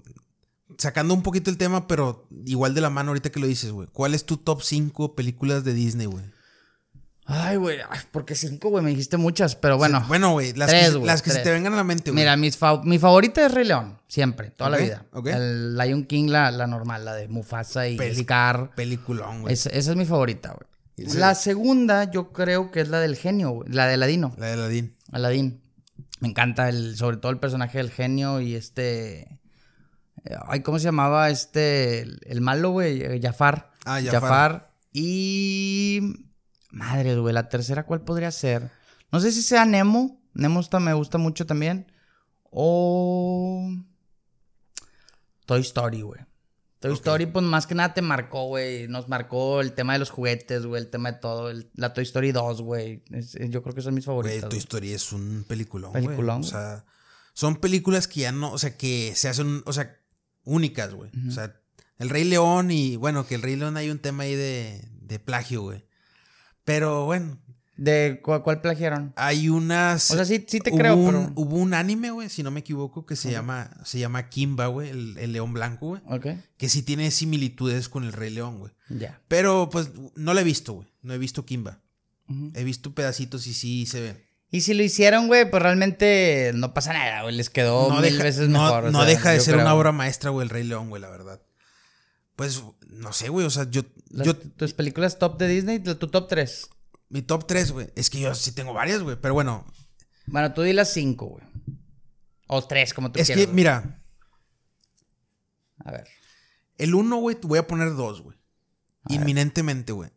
sacando 0.78 1.14
un 1.14 1.22
poquito 1.22 1.50
el 1.50 1.56
tema, 1.58 1.86
pero 1.86 2.26
igual 2.46 2.74
de 2.74 2.80
la 2.80 2.90
mano 2.90 3.10
ahorita 3.10 3.30
que 3.30 3.40
lo 3.40 3.46
dices, 3.46 3.70
güey. 3.72 3.88
¿Cuál 3.92 4.14
es 4.14 4.24
tu 4.24 4.36
top 4.36 4.62
5 4.62 5.14
películas 5.14 5.64
de 5.64 5.72
Disney, 5.74 6.06
güey? 6.06 6.24
Ay, 7.28 7.56
güey, 7.56 7.78
porque 8.12 8.36
cinco, 8.36 8.68
güey, 8.70 8.84
me 8.84 8.90
dijiste 8.90 9.16
muchas, 9.16 9.56
pero 9.56 9.76
bueno. 9.76 9.98
Sí, 9.98 10.04
bueno, 10.06 10.30
güey, 10.30 10.52
las, 10.52 10.68
tres, 10.70 10.92
que, 10.92 11.04
las 11.04 11.22
que 11.22 11.30
se 11.32 11.40
te 11.40 11.50
vengan 11.50 11.72
a 11.72 11.76
la 11.76 11.82
mente, 11.82 12.12
güey. 12.12 12.22
Mira, 12.22 12.36
mis 12.36 12.56
fa- 12.56 12.80
mi 12.84 13.00
favorita 13.00 13.44
es 13.44 13.50
Rey 13.52 13.64
León, 13.66 13.98
siempre, 14.06 14.50
toda 14.50 14.70
la 14.70 14.76
vida. 14.76 15.06
ok. 15.12 15.26
El 15.26 15.76
Lion 15.76 16.04
King, 16.04 16.28
la, 16.28 16.52
la 16.52 16.68
normal, 16.68 17.04
la 17.04 17.14
de 17.16 17.26
Mufasa 17.26 17.88
y 17.88 17.96
Peli- 17.96 18.22
Scar. 18.22 18.70
Peliculón, 18.76 19.40
güey. 19.42 19.52
Esa, 19.54 19.70
esa 19.70 19.90
es 19.90 19.96
mi 19.96 20.04
favorita, 20.04 20.54
güey. 20.56 21.16
La 21.18 21.34
segunda, 21.34 22.08
yo 22.08 22.32
creo 22.32 22.70
que 22.70 22.80
es 22.80 22.88
la 22.90 23.00
del 23.00 23.16
genio, 23.16 23.50
güey, 23.50 23.70
la 23.72 23.88
de 23.88 23.94
Aladino. 23.94 24.32
La 24.38 24.46
de 24.46 24.52
Aladdin. 24.52 24.96
Aladín. 25.10 25.60
Me 26.20 26.28
encanta 26.28 26.68
el, 26.68 26.96
sobre 26.96 27.16
todo 27.16 27.32
el 27.32 27.38
personaje 27.40 27.78
del 27.78 27.90
genio 27.90 28.40
y 28.40 28.54
este. 28.54 29.40
Ay, 30.46 30.60
¿cómo 30.60 30.78
se 30.78 30.84
llamaba 30.86 31.30
este? 31.30 32.00
El, 32.00 32.20
el 32.26 32.40
malo, 32.40 32.70
güey. 32.70 33.00
eh, 33.02 33.20
Jafar. 33.22 33.70
Ah, 33.84 34.00
Jafar. 34.02 34.72
Y. 34.92 36.00
Madre, 36.70 37.16
güey, 37.16 37.32
la 37.34 37.48
tercera, 37.48 37.84
¿cuál 37.86 38.02
podría 38.02 38.30
ser? 38.30 38.70
No 39.12 39.20
sé 39.20 39.32
si 39.32 39.42
sea 39.42 39.64
Nemo. 39.64 40.20
Nemo 40.34 40.60
está, 40.60 40.80
me 40.80 40.92
gusta 40.92 41.16
mucho 41.18 41.46
también. 41.46 41.90
O. 42.50 43.70
Toy 45.46 45.60
Story, 45.60 46.02
güey. 46.02 46.20
Toy. 46.80 46.92
Story, 46.94 47.26
pues 47.26 47.44
más 47.44 47.66
que 47.66 47.74
nada 47.74 47.94
te 47.94 48.02
marcó, 48.02 48.44
güey. 48.46 48.86
Nos 48.88 49.08
marcó 49.08 49.60
el 49.60 49.72
tema 49.72 49.94
de 49.94 49.98
los 50.00 50.10
juguetes, 50.10 50.66
güey. 50.66 50.82
El 50.82 50.90
tema 50.90 51.12
de 51.12 51.18
todo. 51.18 51.50
el- 51.50 51.70
la 51.74 51.92
Toy 51.94 52.04
Story 52.04 52.32
2, 52.32 52.62
güey. 52.62 53.02
Eh, 53.12 53.48
Yo 53.48 53.62
creo 53.62 53.74
que 53.74 53.80
son 53.80 53.94
mis 53.94 54.04
Güey, 54.04 54.14
favoritas. 54.16 54.40
Toy 54.42 54.48
güey. 54.50 54.58
Story 54.58 54.92
es 54.92 55.12
un 55.12 55.44
peliculón, 55.48 55.92
güey. 55.92 56.04
Peliculón, 56.04 56.40
O 56.40 56.44
sea, 56.44 56.84
son 57.32 57.56
películas 57.56 58.08
que 58.08 58.20
ya 58.20 58.32
no, 58.32 58.52
o 58.52 58.58
sea, 58.58 58.76
que 58.76 59.12
se 59.14 59.28
hacen, 59.28 59.62
o 59.64 59.72
sea, 59.72 59.96
únicas, 60.47 60.94
güey. 60.94 61.11
O 61.28 61.30
sea, 61.30 61.55
El 61.99 62.09
Rey 62.09 62.24
León 62.24 62.70
y, 62.70 62.97
bueno, 62.97 63.26
que 63.26 63.34
El 63.34 63.42
Rey 63.42 63.57
León 63.57 63.76
hay 63.76 63.90
un 63.90 63.99
tema 63.99 64.22
ahí 64.22 64.34
de, 64.34 64.82
de 65.03 65.18
plagio, 65.18 65.61
güey. 65.62 65.84
Pero 66.64 67.05
bueno, 67.05 67.38
¿De 67.76 68.20
cu- 68.22 68.42
cuál 68.42 68.62
plagiaron? 68.62 69.12
hay 69.16 69.51
unas... 69.51 70.11
O 70.11 70.14
sea, 70.14 70.24
sí, 70.24 70.42
sí 70.49 70.61
te 70.61 70.70
creo, 70.72 70.97
un, 70.97 71.07
pero. 71.07 71.32
Hubo 71.36 71.57
un 71.57 71.74
anime, 71.74 72.11
güey, 72.11 72.28
si 72.30 72.42
no 72.42 72.51
me 72.51 72.61
equivoco, 72.61 73.05
que 73.05 73.16
se 73.16 73.30
llama, 73.30 73.70
se 73.84 73.99
llama 73.99 74.28
Kimba, 74.30 74.68
güey, 74.68 74.88
el, 74.88 75.18
el 75.18 75.32
león 75.32 75.53
blanco, 75.53 75.88
güey. 75.88 76.03
Ok. 76.07 76.26
Que 76.57 76.68
sí 76.70 76.82
tiene 76.82 77.11
similitudes 77.11 77.88
con 77.90 78.05
el 78.05 78.12
Rey 78.14 78.30
León, 78.30 78.59
güey. 78.59 78.72
Ya. 78.88 79.20
Pero, 79.28 79.68
pues, 79.70 79.90
no 80.14 80.32
lo 80.32 80.40
he 80.40 80.44
visto, 80.44 80.72
güey. 80.72 80.88
No 81.03 81.12
he 81.12 81.18
visto 81.18 81.44
Kimba. 81.44 81.80
He 82.55 82.64
visto 82.64 82.92
pedacitos 82.94 83.47
y 83.47 83.55
sí 83.55 83.86
se 83.86 84.01
ve. 84.01 84.25
Y 84.51 84.61
si 84.61 84.74
lo 84.74 84.82
hicieron, 84.82 85.26
güey, 85.26 85.51
pues 85.51 85.62
realmente 85.62 86.53
no 86.55 86.72
pasa 86.72 86.92
nada, 86.92 87.22
güey. 87.22 87.34
Les 87.34 87.51
quedó 87.51 87.88
no 87.88 87.97
mil 88.01 88.12
deja, 88.12 88.22
veces 88.22 88.49
no- 88.49 88.62
mejor. 88.62 88.84
o 88.86 88.90
no 88.92 89.01
sea, 89.01 89.09
deja 89.09 89.30
de 89.30 89.40
ser 89.40 89.55
creo. 89.55 89.64
una 89.66 89.74
obra 89.74 89.92
maestra, 89.92 90.30
güey, 90.30 90.44
el 90.44 90.51
Rey 90.51 90.64
León, 90.64 90.88
güey, 90.88 91.03
la 91.03 91.11
verdad. 91.11 91.42
Pues, 92.36 92.62
no 92.88 93.12
sé, 93.12 93.28
güey, 93.28 93.44
o 93.47 93.51
sea, 93.51 93.68
yo, 93.70 93.82
Las- 94.11 94.26
yo, 94.26 94.36
tus 94.36 94.72
películas 94.74 95.18
top 95.18 95.38
de 95.38 95.49
Disney, 95.49 95.78
tu 95.80 95.94
top 95.97 96.28
3. 96.28 96.68
mi 97.09 97.22
top 97.22 97.47
3, 97.47 97.72
güey, 97.72 97.88
es 97.97 98.09
que 98.11 98.20
yo 98.20 98.34
sí 98.34 98.53
tengo 98.53 98.72
varias, 98.72 99.03
güey, 99.03 99.16
pero 99.20 99.34
bueno, 99.34 99.64
Bueno, 100.26 100.53
tú 100.55 100.62
di 100.62 100.72
las 100.72 100.92
5, 100.92 101.26
güey. 101.26 101.44
O 102.49 102.64
3, 102.64 102.94
como 102.94 103.11
tú 103.12 103.18
es 103.20 103.26
quieras. 103.26 103.47
que, 103.47 103.53
mira, 103.53 103.99
A 105.84 105.90
ver. 105.92 106.07
el 106.78 106.94
1, 106.94 107.16
güey, 107.16 107.36
te 107.36 107.47
voy 107.47 107.59
a 107.59 107.66
poner 107.66 107.94
2, 107.94 108.22
güey. 108.22 108.36
A. 109.09 109.14
Inminentemente, 109.14 109.92
güey. 109.92 110.11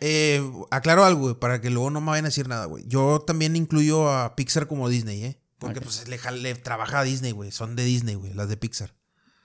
Eh, 0.00 0.42
aclaro 0.70 1.04
algo, 1.04 1.20
güey, 1.22 1.34
para 1.34 1.60
que 1.60 1.70
luego 1.70 1.90
no 1.90 2.00
me 2.00 2.08
vayan 2.08 2.24
a 2.26 2.28
decir 2.28 2.48
nada, 2.48 2.66
güey. 2.66 2.84
Yo 2.86 3.20
también 3.20 3.56
incluyo 3.56 4.10
a 4.10 4.36
Pixar 4.36 4.66
como 4.66 4.88
Disney, 4.88 5.24
¿eh? 5.24 5.40
Porque, 5.58 5.80
pues, 5.80 6.06
le, 6.08 6.54
trabaja 6.54 7.00
a 7.00 7.04
Disney, 7.04 7.32
güey. 7.32 7.50
Son 7.50 7.74
de 7.74 7.84
Disney, 7.84 8.14
güey, 8.14 8.32
las 8.34 8.48
de 8.48 8.56
Pixar. 8.56 8.94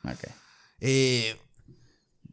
Ok. 0.04 0.26
Eh, 0.80 1.38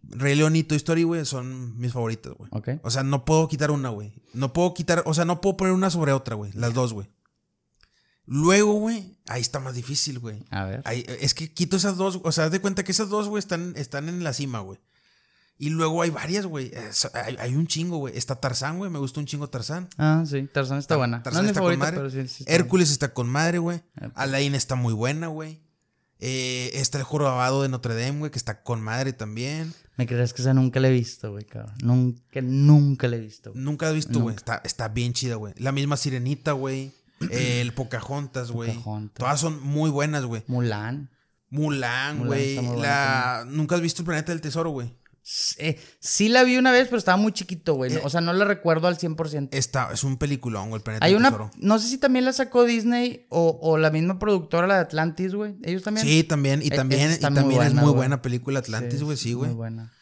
Rey 0.03 0.35
León 0.35 0.57
y 0.57 0.65
Toy 0.65 0.77
Story, 0.77 1.05
güey, 1.05 1.25
son 1.25 1.79
mis 1.79 1.93
favoritas, 1.93 2.33
güey. 2.37 2.51
Ok. 2.53 2.69
O 2.83 2.91
sea, 2.91 3.03
no 3.03 3.25
puedo 3.25 3.49
quitar 3.49 3.71
una, 3.71 3.89
güey. 3.91 4.13
No 4.35 4.53
puedo 4.53 4.75
quitar, 4.75 5.03
o 5.07 5.15
sea, 5.15 5.25
no 5.25 5.41
puedo 5.41 5.57
poner 5.57 5.73
una 5.73 5.89
sobre 5.91 6.13
otra, 6.13 6.35
güey. 6.35 6.53
Las 6.53 6.75
dos, 6.75 6.93
güey. 6.93 7.09
Luego, 8.27 8.75
güey, 8.75 9.19
ahí 9.29 9.41
está 9.41 9.59
más 9.61 9.75
difícil, 9.75 10.19
güey. 10.19 10.45
A 10.51 10.65
ver. 10.65 10.83
Ahí- 10.85 11.05
es 11.21 11.35
que 11.35 11.53
quito 11.53 11.77
esas 11.77 11.97
dos, 11.97 12.21
o 12.23 12.33
sea, 12.33 12.45
haz 12.45 12.53
de 12.53 12.61
cuenta 12.61 12.85
que 12.85 12.93
esas 12.93 13.09
dos, 13.09 13.29
güey, 13.29 13.41
están, 13.41 13.73
están 13.77 14.09
en 14.09 14.23
la 14.23 14.33
cima, 14.33 14.61
güey. 14.61 14.79
Y 15.63 15.69
luego 15.69 16.01
hay 16.01 16.09
varias, 16.09 16.47
güey. 16.47 16.73
Hay, 17.13 17.37
hay 17.39 17.55
un 17.55 17.67
chingo, 17.67 17.99
güey. 17.99 18.17
Está 18.17 18.35
Tarzán, 18.35 18.79
güey. 18.79 18.91
Me 18.91 18.99
gusta 18.99 19.21
un 19.21 19.27
chingo 19.27 19.51
Tarzán. 19.51 19.91
Ah, 19.99 20.25
sí. 20.27 20.49
Tarzán 20.51 20.79
está 20.79 20.97
buena. 20.97 21.23
Tarzán 21.23 21.43
no 21.45 21.51
es 21.51 21.55
mi 21.55 21.59
está 21.59 21.61
con 21.61 21.79
madre. 21.79 21.97
pero 21.99 22.09
sí. 22.09 22.27
sí 22.29 22.45
está 22.45 22.55
Hércules 22.55 22.91
está 22.91 23.13
con 23.13 23.29
madre, 23.29 23.59
güey. 23.59 23.83
Alain 24.15 24.55
está 24.55 24.75
muy 24.75 24.95
buena, 24.95 25.27
güey. 25.27 25.61
Eh, 26.19 26.71
está 26.73 26.97
el 26.97 27.05
jorobado 27.05 27.61
de 27.61 27.69
Notre 27.69 27.95
Dame, 27.95 28.21
güey, 28.21 28.31
que 28.31 28.39
está 28.39 28.63
con 28.63 28.81
madre 28.81 29.13
también. 29.13 29.75
Me 29.99 30.07
crees 30.07 30.33
que 30.33 30.41
esa 30.41 30.55
nunca 30.55 30.81
la 30.81 30.89
he 30.89 30.93
visto, 30.93 31.31
güey, 31.31 31.45
cabrón. 31.45 31.75
Nunca, 31.83 32.41
nunca 32.41 33.07
la 33.07 33.17
he 33.17 33.21
visto. 33.21 33.53
güey. 33.53 33.63
Nunca 33.63 33.89
has 33.89 33.95
visto, 33.95 34.19
güey. 34.19 34.37
Está, 34.37 34.63
está 34.65 34.89
bien 34.89 35.13
chida, 35.13 35.35
güey. 35.35 35.53
La 35.59 35.73
misma 35.73 35.99
Sirenita, 35.99 36.53
güey. 36.53 36.91
El 37.31 37.75
Pocahontas, 37.75 38.51
güey. 38.51 38.73
Pocahontas. 38.73 39.19
Todas 39.19 39.39
son 39.39 39.63
muy 39.63 39.91
buenas, 39.91 40.25
güey. 40.25 40.43
Mulan. 40.47 41.11
Mulan, 41.51 42.25
güey. 42.27 42.57
buena 42.57 42.77
La... 42.77 43.45
Nunca 43.47 43.75
has 43.75 43.83
visto 43.83 44.01
el 44.01 44.07
planeta 44.07 44.33
del 44.33 44.41
tesoro, 44.41 44.71
güey. 44.71 45.00
Eh, 45.59 45.79
sí 46.01 46.29
la 46.29 46.43
vi 46.45 46.57
una 46.57 46.73
vez, 46.73 46.87
pero 46.87 46.97
estaba 46.99 47.17
muy 47.17 47.33
chiquito, 47.33 47.75
güey. 47.75 47.93
Eh, 47.95 48.01
O 48.03 48.11
sea, 48.11 48.21
no 48.21 48.33
la 48.33 48.45
recuerdo 48.45 48.89
al 48.89 48.99
100%. 48.99 49.51
Está, 49.53 49.91
es 49.93 50.03
un 50.03 50.17
peliculón, 50.17 50.73
el 50.73 50.81
planeta 50.81 51.05
Hay 51.07 51.13
del 51.13 51.21
una, 51.21 51.29
tesoro. 51.31 51.51
no 51.59 51.79
sé 51.79 51.89
si 51.89 51.99
también 51.99 52.25
la 52.25 52.33
sacó 52.33 52.65
Disney 52.65 53.27
o, 53.29 53.59
o 53.63 53.79
la 53.79 53.91
misma 53.91 54.19
productora, 54.19 54.67
la 54.67 54.75
de 54.77 54.81
Atlantis, 54.81 55.35
güey. 55.35 55.55
Ellos 55.63 55.83
también. 55.83 56.07
Sí, 56.07 56.25
también. 56.25 56.63
Y 56.63 56.69
Eh, 56.69 56.71
también, 56.77 57.03
y 57.03 57.13
muy 57.13 57.19
también 57.21 57.63
es 57.63 57.75
muy 57.75 57.83
güey. 57.85 57.95
buena 57.97 58.23
película 58.23 58.59
Atlantis, 58.61 59.03
güey. 59.03 59.17
Sí, 59.17 59.35
güey. 59.35 59.49
Muy 59.51 59.57
buena. 59.57 59.93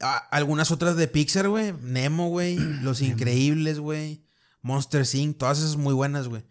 Ah, 0.00 0.28
Algunas 0.30 0.70
otras 0.70 0.96
de 0.96 1.08
Pixar, 1.08 1.48
güey. 1.48 1.74
Nemo, 1.82 2.28
güey. 2.28 2.56
Los 2.82 3.02
Increíbles, 3.02 3.80
güey. 3.80 4.24
Monster 4.62 5.04
Inc. 5.12 5.38
Todas 5.38 5.58
esas 5.58 5.76
muy 5.76 5.92
buenas, 5.94 6.28
güey. 6.28 6.44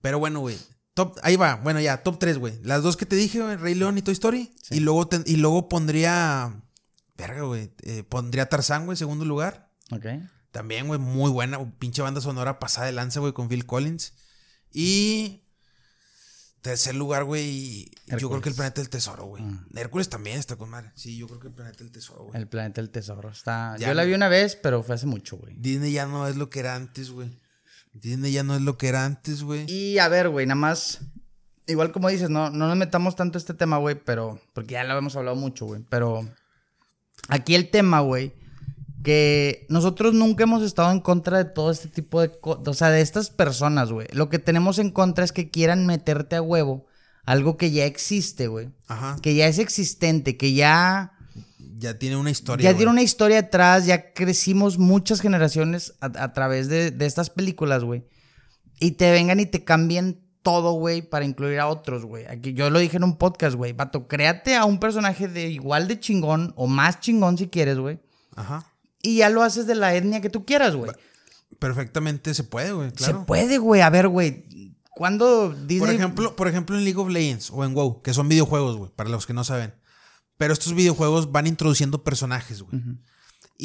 Pero 0.00 0.18
bueno, 0.18 0.40
güey. 0.40 0.56
Top, 0.94 1.16
ahí 1.22 1.36
va. 1.36 1.56
Bueno, 1.56 1.80
ya, 1.80 2.02
top 2.02 2.18
3, 2.18 2.38
güey. 2.38 2.58
Las 2.62 2.82
dos 2.82 2.96
que 2.96 3.06
te 3.06 3.14
dije, 3.16 3.40
güey. 3.42 3.56
Rey 3.56 3.74
León 3.74 3.98
y 3.98 4.02
Toy 4.02 4.12
Story. 4.12 4.52
Sí. 4.62 4.76
Y, 4.76 4.80
luego 4.80 5.06
te- 5.06 5.22
y 5.26 5.36
luego 5.36 5.68
pondría. 5.68 6.58
Verga, 7.16 7.42
güey. 7.42 7.72
eh, 7.82 8.02
pondría 8.04 8.48
Tarzán, 8.48 8.84
güey, 8.84 8.94
en 8.94 8.98
segundo 8.98 9.24
lugar. 9.24 9.70
Ok. 9.90 10.06
También, 10.50 10.86
güey, 10.86 11.00
muy 11.00 11.30
buena. 11.30 11.58
Pinche 11.78 12.02
banda 12.02 12.20
sonora 12.20 12.58
pasada 12.58 12.86
de 12.86 12.92
lanza, 12.92 13.20
güey, 13.20 13.32
con 13.32 13.48
Phil 13.48 13.66
Collins. 13.66 14.14
Y. 14.72 15.38
Tercer 16.60 16.94
lugar, 16.94 17.24
güey. 17.24 17.90
Yo 18.06 18.28
creo 18.28 18.40
que 18.40 18.50
el 18.50 18.54
planeta 18.54 18.80
del 18.80 18.88
tesoro, 18.88 19.24
güey. 19.24 19.42
Ah. 19.44 19.64
Hércules 19.74 20.08
también 20.08 20.38
está 20.38 20.54
con 20.54 20.70
madre. 20.70 20.92
Sí, 20.94 21.16
yo 21.16 21.26
creo 21.26 21.40
que 21.40 21.48
el 21.48 21.54
planeta 21.54 21.78
del 21.78 21.90
tesoro, 21.90 22.24
güey. 22.24 22.40
El 22.40 22.46
planeta 22.46 22.80
del 22.80 22.90
tesoro. 22.90 23.30
Está. 23.30 23.76
Ya 23.78 23.88
Yo 23.88 23.94
la 23.94 24.04
vi 24.04 24.14
una 24.14 24.28
vez, 24.28 24.54
pero 24.54 24.82
fue 24.84 24.94
hace 24.94 25.06
mucho, 25.06 25.38
güey. 25.38 25.56
Disney 25.58 25.90
ya 25.92 26.06
no 26.06 26.28
es 26.28 26.36
lo 26.36 26.50
que 26.50 26.60
era 26.60 26.76
antes, 26.76 27.10
güey. 27.10 27.36
Disney 27.94 28.30
ya 28.32 28.44
no 28.44 28.54
es 28.54 28.62
lo 28.62 28.78
que 28.78 28.88
era 28.88 29.04
antes, 29.04 29.42
güey. 29.42 29.68
Y 29.68 29.98
a 29.98 30.08
ver, 30.08 30.28
güey, 30.28 30.46
nada 30.46 30.54
más. 30.54 31.00
Igual 31.66 31.90
como 31.90 32.08
dices, 32.08 32.30
no, 32.30 32.50
no 32.50 32.68
nos 32.68 32.76
metamos 32.76 33.16
tanto 33.16 33.38
a 33.38 33.40
este 33.40 33.54
tema, 33.54 33.78
güey, 33.78 33.96
pero. 33.96 34.40
Porque 34.52 34.74
ya 34.74 34.84
lo 34.84 34.96
hemos 34.96 35.16
hablado 35.16 35.36
mucho, 35.36 35.66
güey. 35.66 35.84
Pero. 35.88 36.28
Aquí 37.28 37.54
el 37.54 37.70
tema, 37.70 38.00
güey. 38.00 38.32
Que 39.02 39.66
nosotros 39.68 40.14
nunca 40.14 40.44
hemos 40.44 40.62
estado 40.62 40.92
en 40.92 41.00
contra 41.00 41.38
de 41.38 41.44
todo 41.44 41.70
este 41.70 41.88
tipo 41.88 42.20
de 42.20 42.30
cosas. 42.38 42.68
O 42.68 42.74
sea, 42.74 42.90
de 42.90 43.00
estas 43.00 43.30
personas, 43.30 43.90
güey. 43.90 44.06
Lo 44.12 44.28
que 44.28 44.38
tenemos 44.38 44.78
en 44.78 44.90
contra 44.90 45.24
es 45.24 45.32
que 45.32 45.50
quieran 45.50 45.86
meterte 45.86 46.36
a 46.36 46.42
huevo 46.42 46.86
algo 47.24 47.56
que 47.56 47.70
ya 47.70 47.84
existe, 47.84 48.48
güey. 48.48 48.70
Ajá. 48.88 49.16
Que 49.22 49.34
ya 49.34 49.46
es 49.46 49.58
existente, 49.58 50.36
que 50.36 50.54
ya. 50.54 51.12
Ya 51.76 51.98
tiene 51.98 52.16
una 52.16 52.30
historia. 52.30 52.62
Ya 52.62 52.70
güey. 52.70 52.78
tiene 52.78 52.92
una 52.92 53.02
historia 53.02 53.40
atrás, 53.40 53.86
ya 53.86 54.12
crecimos 54.12 54.78
muchas 54.78 55.20
generaciones 55.20 55.94
a, 56.00 56.06
a 56.06 56.32
través 56.32 56.68
de, 56.68 56.90
de 56.90 57.06
estas 57.06 57.30
películas, 57.30 57.82
güey. 57.82 58.04
Y 58.78 58.92
te 58.92 59.10
vengan 59.10 59.40
y 59.40 59.46
te 59.46 59.64
cambien 59.64 60.20
todo, 60.42 60.72
güey, 60.72 61.02
para 61.02 61.24
incluir 61.24 61.60
a 61.60 61.68
otros, 61.68 62.04
güey. 62.04 62.26
Aquí 62.26 62.52
yo 62.52 62.68
lo 62.70 62.78
dije 62.78 62.96
en 62.96 63.04
un 63.04 63.16
podcast, 63.16 63.56
güey. 63.56 63.72
Vato, 63.72 64.08
créate 64.08 64.56
a 64.56 64.64
un 64.64 64.78
personaje 64.78 65.28
de 65.28 65.48
igual 65.48 65.88
de 65.88 66.00
chingón 66.00 66.52
o 66.56 66.66
más 66.66 67.00
chingón 67.00 67.38
si 67.38 67.48
quieres, 67.48 67.78
güey. 67.78 68.00
Ajá. 68.34 68.66
Y 69.02 69.18
ya 69.18 69.30
lo 69.30 69.42
haces 69.42 69.66
de 69.66 69.74
la 69.74 69.94
etnia 69.94 70.20
que 70.20 70.30
tú 70.30 70.44
quieras, 70.44 70.74
güey. 70.74 70.90
Perfectamente 71.58 72.34
se 72.34 72.44
puede, 72.44 72.72
güey. 72.72 72.90
Claro. 72.92 73.20
Se 73.20 73.24
puede, 73.24 73.58
güey. 73.58 73.80
A 73.80 73.90
ver, 73.90 74.08
güey. 74.08 74.44
¿Cuándo 74.90 75.50
Disney... 75.50 75.78
Por 75.80 75.90
ejemplo, 75.90 76.36
por 76.36 76.48
ejemplo, 76.48 76.76
en 76.76 76.84
League 76.84 77.00
of 77.00 77.08
Legends 77.08 77.50
o 77.50 77.64
en 77.64 77.74
WoW, 77.74 78.02
que 78.02 78.12
son 78.12 78.28
videojuegos, 78.28 78.76
güey, 78.76 78.90
para 78.94 79.08
los 79.08 79.26
que 79.26 79.32
no 79.32 79.44
saben. 79.44 79.74
Pero 80.36 80.52
estos 80.52 80.74
videojuegos 80.74 81.32
van 81.32 81.46
introduciendo 81.46 82.04
personajes, 82.04 82.62
güey. 82.62 82.82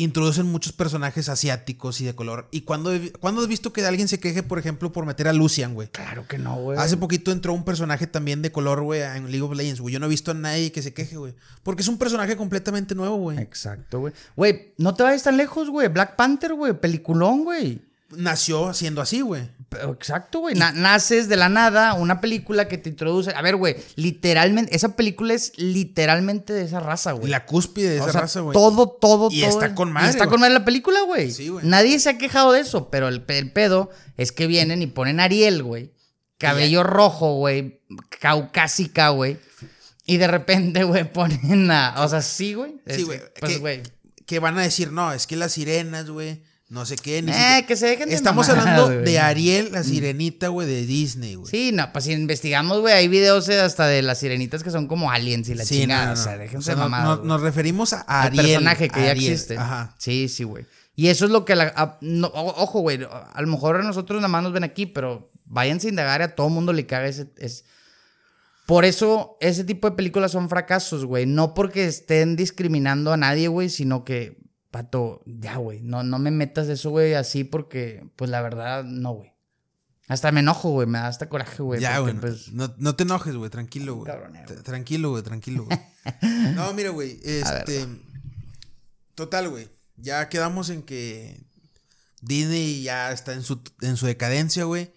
Introducen 0.03 0.45
muchos 0.45 0.73
personajes 0.73 1.27
asiáticos 1.29 1.99
y 2.01 2.05
de 2.05 2.13
color. 2.15 2.47
¿Y 2.51 2.59
vi- 2.61 3.11
cuándo 3.19 3.41
has 3.41 3.47
visto 3.47 3.73
que 3.73 3.85
alguien 3.85 4.07
se 4.07 4.19
queje, 4.19 4.43
por 4.43 4.59
ejemplo, 4.59 4.91
por 4.91 5.05
meter 5.05 5.27
a 5.27 5.33
Lucian, 5.33 5.73
güey? 5.73 5.87
Claro 5.89 6.27
que 6.27 6.37
no, 6.37 6.55
güey. 6.55 6.77
Hace 6.77 6.97
poquito 6.97 7.31
entró 7.31 7.53
un 7.53 7.63
personaje 7.65 8.05
también 8.07 8.41
de 8.41 8.51
color, 8.51 8.81
güey, 8.83 9.01
en 9.01 9.25
League 9.31 9.41
of 9.41 9.55
Legends, 9.55 9.81
güey. 9.81 9.93
Yo 9.93 9.99
no 9.99 10.05
he 10.05 10.09
visto 10.09 10.31
a 10.31 10.33
nadie 10.35 10.71
que 10.71 10.81
se 10.81 10.93
queje, 10.93 11.17
güey. 11.17 11.33
Porque 11.63 11.81
es 11.81 11.87
un 11.87 11.97
personaje 11.97 12.37
completamente 12.37 12.95
nuevo, 12.95 13.17
güey. 13.17 13.39
Exacto, 13.39 13.99
güey. 13.99 14.13
Güey, 14.35 14.73
no 14.77 14.93
te 14.93 15.03
vayas 15.03 15.23
tan 15.23 15.35
lejos, 15.37 15.69
güey. 15.69 15.87
Black 15.87 16.15
Panther, 16.15 16.53
güey. 16.53 16.73
Peliculón, 16.73 17.43
güey. 17.43 17.81
Nació 18.11 18.73
siendo 18.73 19.01
así, 19.01 19.21
güey. 19.21 19.49
Exacto, 19.70 20.39
güey. 20.39 20.55
Na- 20.55 20.72
naces 20.72 21.28
de 21.28 21.36
la 21.36 21.49
nada, 21.49 21.93
una 21.93 22.22
película 22.22 22.68
que 22.68 22.78
te 22.78 22.89
introduce. 22.89 23.32
A 23.36 23.41
ver, 23.41 23.57
güey, 23.57 23.76
literalmente, 23.95 24.76
esa 24.76 24.95
película 24.95 25.34
es 25.34 25.51
literalmente 25.57 26.53
de 26.53 26.63
esa 26.63 26.80
raza, 26.80 27.11
güey. 27.11 27.30
La 27.30 27.45
cúspide 27.45 27.89
de 27.89 27.99
O 27.99 28.03
esa 28.03 28.11
sea, 28.13 28.22
raza, 28.22 28.39
güey. 28.39 28.53
Todo, 28.53 28.88
todo, 28.89 29.28
Y 29.32 29.41
todo. 29.41 29.49
está 29.49 29.65
es- 29.68 29.74
con 29.74 29.89
y 29.89 29.91
madre, 29.91 30.09
está 30.09 30.26
güey. 30.26 30.30
con 30.32 30.39
madre 30.39 30.53
la 30.53 30.65
película, 30.65 31.01
güey. 31.01 31.32
Sí, 31.32 31.49
güey. 31.49 31.65
Nadie 31.65 31.99
se 31.99 32.09
ha 32.09 32.18
quejado 32.18 32.53
de 32.53 32.61
eso, 32.61 32.89
pero 32.89 33.07
el, 33.09 33.22
pe- 33.24 33.38
el 33.39 33.51
pedo 33.51 33.89
es 34.15 34.32
que 34.32 34.47
vienen 34.47 34.82
y 34.82 34.88
ponen 34.88 35.20
a 35.20 35.26
Ariel, 35.26 35.63
güey. 35.63 35.91
Cabello 36.38 36.84
rojo, 36.84 37.34
güey. 37.36 37.82
Caucásica, 38.22 39.09
güey. 39.09 39.38
Y 40.05 40.18
de 40.18 40.28
repente, 40.28 40.84
güey, 40.84 41.03
ponen 41.13 41.70
a. 41.72 41.95
O 42.03 42.07
sea, 42.09 42.22
sí, 42.22 42.53
güey. 42.53 42.76
Sí, 42.88 43.03
güey. 43.03 43.20
Pues, 43.39 43.59
güey. 43.59 43.82
Que 44.26 44.39
van 44.39 44.57
a 44.57 44.61
decir, 44.61 44.91
no, 44.91 45.13
es 45.13 45.26
que 45.28 45.36
las 45.36 45.53
sirenas, 45.53 46.09
güey. 46.09 46.43
No 46.70 46.86
sé 46.86 46.97
qué. 46.97 47.22
Ni 47.22 47.32
Eh, 47.32 47.63
que 47.65 47.78
se 47.78 47.88
dejen 47.88 48.09
de 48.09 48.15
Estamos 48.15 48.47
mamadas, 48.49 48.68
hablando. 48.78 48.99
Mm. 49.01 49.03
de 49.05 49.20
Ariel, 49.20 49.70
la 49.72 49.84
sirenita, 49.84 50.49
güey, 50.49 50.68
de 50.68 50.86
Disney, 50.86 51.36
güey. 51.36 51.49
Sí, 51.49 51.72
no, 51.74 51.91
pues 51.93 52.03
si 52.05 52.11
investigamos, 52.11 52.82
güey, 52.82 52.93
hay 52.93 53.07
videos 53.07 53.47
eh, 53.47 53.59
hasta 53.61 53.88
de 53.88 54.01
las 54.01 54.20
sirenitas 54.20 54.63
que 54.63 54.72
son 54.72 54.88
como 54.88 55.09
aliens 55.09 55.47
y 55.47 55.55
la 55.55 55.63
Sí, 55.63 55.80
chingada. 55.82 56.07
no, 56.07 56.13
no, 56.15 56.20
O 56.20 56.24
sea, 56.24 56.34
no. 56.34 56.39
déjense 56.39 56.57
O 56.57 56.61
sea, 56.61 56.76
de 56.76 56.82
no- 56.82 56.89
mamadas, 56.89 57.24
nos 57.24 57.41
referimos 57.41 57.93
a 57.93 58.01
Al 58.01 58.28
Ariel. 58.28 58.45
personaje 58.47 58.89
que 58.89 58.99
ya 58.99 59.11
existe. 59.13 59.57
Ajá. 59.57 59.95
Sí, 59.97 60.28
sí, 60.28 60.43
güey. 60.43 60.65
Y 60.95 61.07
eso 61.07 61.24
es 61.26 61.32
lo 61.32 61.45
que 61.45 61.55
la... 61.55 61.72
a- 61.76 61.97
no, 62.01 62.28
o- 62.28 62.61
ojo, 62.63 62.82
güey, 62.82 62.99
a 63.03 63.41
lo 63.41 63.47
mejor 63.47 63.78
a 63.78 63.84
nosotros 63.84 64.18
nada 64.20 64.28
más 64.28 64.43
nos 64.43 64.51
ven 64.51 64.63
aquí, 64.65 64.86
pero 64.88 65.32
váyanse 65.45 65.88
a 65.88 65.91
indagar 65.91 66.20
y 66.22 66.24
a 66.26 66.36
todo 66.36 66.49
mundo 66.49 66.74
le 66.74 66.86
caga 66.86 67.07
ese... 67.07 67.28
es- 67.38 67.63
Por 68.65 68.84
eso 68.84 69.38
ese 69.39 69.63
tipo 69.63 69.89
de 69.89 69.95
películas 69.95 70.32
son 70.34 70.49
fracasos, 70.49 71.05
güey. 71.05 71.26
No 71.26 71.53
porque 71.53 71.86
estén 71.86 72.36
discriminando 72.36 73.13
a 73.13 73.18
nadie, 73.18 73.47
güey, 73.47 73.70
sino 73.70 74.03
que, 74.03 74.38
pato, 74.72 75.24
ya, 75.26 75.57
güey, 75.57 75.82
no, 75.82 76.03
no 76.03 76.20
me 76.20 76.32
metas 76.32 76.68
eso, 76.68 76.89
güey, 76.89 77.13
así 77.13 77.43
porque, 77.43 78.09
pues 78.15 78.30
la 78.30 78.41
verdad, 78.41 78.84
no, 78.84 79.13
güey. 79.13 79.34
Hasta 80.07 80.32
me 80.32 80.39
enojo, 80.39 80.70
güey, 80.70 80.88
me 80.88 80.99
da 80.99 81.07
hasta 81.07 81.28
coraje, 81.28 81.61
güey. 81.61 81.82
ya, 81.82 81.99
güey. 81.99 82.13
pues, 82.15 82.53
no, 82.53 82.74
no 82.78 82.95
te 82.95 83.03
enojes, 83.03 83.36
güey. 83.36 83.49
Tranquilo, 83.49 83.95
güey. 83.95 84.13
Tranquilo, 84.63 85.09
güey. 85.11 85.24
Tranquilo, 85.24 85.65
güey. 85.65 85.80
no, 86.55 86.74
mira, 86.74 86.91
güey. 86.91 87.20
Ver, 87.20 87.43
Este. 87.43 87.86
Total, 89.15 89.49
güey. 89.49 89.68
Ya 89.97 90.30
quedamos 90.30 90.70
en 90.70 90.84
que 90.84 91.43
Disney 92.22 92.84
ya 92.84 93.11
está 93.11 93.34
en 93.34 93.43
su, 93.43 93.61
en 93.82 93.97
su 93.97 94.05
decadencia, 94.05 94.63
güey. 94.63 94.93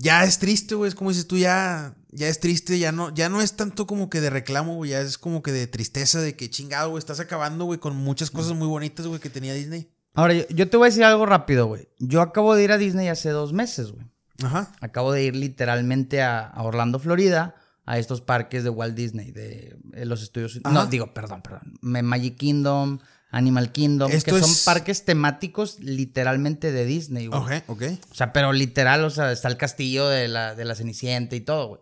Ya 0.00 0.24
es 0.24 0.38
triste, 0.38 0.74
güey. 0.74 0.88
Es 0.88 0.94
como 0.94 1.10
dices 1.10 1.26
tú, 1.26 1.36
ya, 1.36 1.94
ya 2.10 2.28
es 2.28 2.40
triste. 2.40 2.78
Ya 2.78 2.90
no, 2.90 3.14
ya 3.14 3.28
no 3.28 3.42
es 3.42 3.54
tanto 3.54 3.86
como 3.86 4.08
que 4.08 4.22
de 4.22 4.30
reclamo, 4.30 4.74
güey. 4.76 4.92
Ya 4.92 5.00
es 5.02 5.18
como 5.18 5.42
que 5.42 5.52
de 5.52 5.66
tristeza, 5.66 6.20
de 6.20 6.36
que 6.36 6.48
chingado, 6.48 6.88
güey. 6.90 6.98
Estás 6.98 7.20
acabando, 7.20 7.66
güey, 7.66 7.78
con 7.78 7.94
muchas 7.96 8.30
cosas 8.30 8.54
muy 8.54 8.66
bonitas, 8.66 9.06
güey, 9.06 9.20
que 9.20 9.28
tenía 9.28 9.52
Disney. 9.52 9.92
Ahora, 10.14 10.32
yo, 10.32 10.44
yo 10.48 10.70
te 10.70 10.78
voy 10.78 10.86
a 10.86 10.90
decir 10.90 11.04
algo 11.04 11.26
rápido, 11.26 11.66
güey. 11.66 11.88
Yo 11.98 12.22
acabo 12.22 12.54
de 12.54 12.64
ir 12.64 12.72
a 12.72 12.78
Disney 12.78 13.08
hace 13.08 13.28
dos 13.28 13.52
meses, 13.52 13.92
güey. 13.92 14.06
Ajá. 14.42 14.72
Acabo 14.80 15.12
de 15.12 15.22
ir 15.22 15.36
literalmente 15.36 16.22
a, 16.22 16.46
a 16.46 16.62
Orlando, 16.62 16.98
Florida, 16.98 17.54
a 17.84 17.98
estos 17.98 18.22
parques 18.22 18.64
de 18.64 18.70
Walt 18.70 18.94
Disney, 18.94 19.32
de, 19.32 19.76
eh, 19.92 20.06
los 20.06 20.22
estudios. 20.22 20.58
Ajá. 20.64 20.72
No, 20.72 20.86
digo, 20.86 21.12
perdón, 21.12 21.42
perdón. 21.42 21.74
Magic 21.82 22.38
Kingdom, 22.38 23.00
Animal 23.32 23.70
Kingdom, 23.72 24.10
Esto 24.10 24.34
que 24.34 24.40
son 24.40 24.50
es- 24.50 24.64
parques 24.64 25.04
temáticos 25.04 25.78
literalmente 25.80 26.72
de 26.72 26.84
Disney, 26.84 27.26
güey. 27.28 27.40
Ok, 27.40 27.50
ok. 27.68 27.82
O 28.10 28.14
sea, 28.14 28.32
pero 28.32 28.52
literal, 28.52 29.04
o 29.04 29.10
sea, 29.10 29.30
está 29.30 29.48
el 29.48 29.56
castillo 29.56 30.08
de 30.08 30.26
la, 30.28 30.54
de 30.54 30.64
la 30.64 30.74
Cenicienta 30.74 31.36
y 31.36 31.40
todo, 31.40 31.68
güey. 31.68 31.80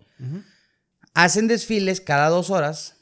Hacen 1.15 1.49
desfiles 1.49 2.01
cada 2.01 2.29
dos 2.29 2.51
horas 2.51 2.97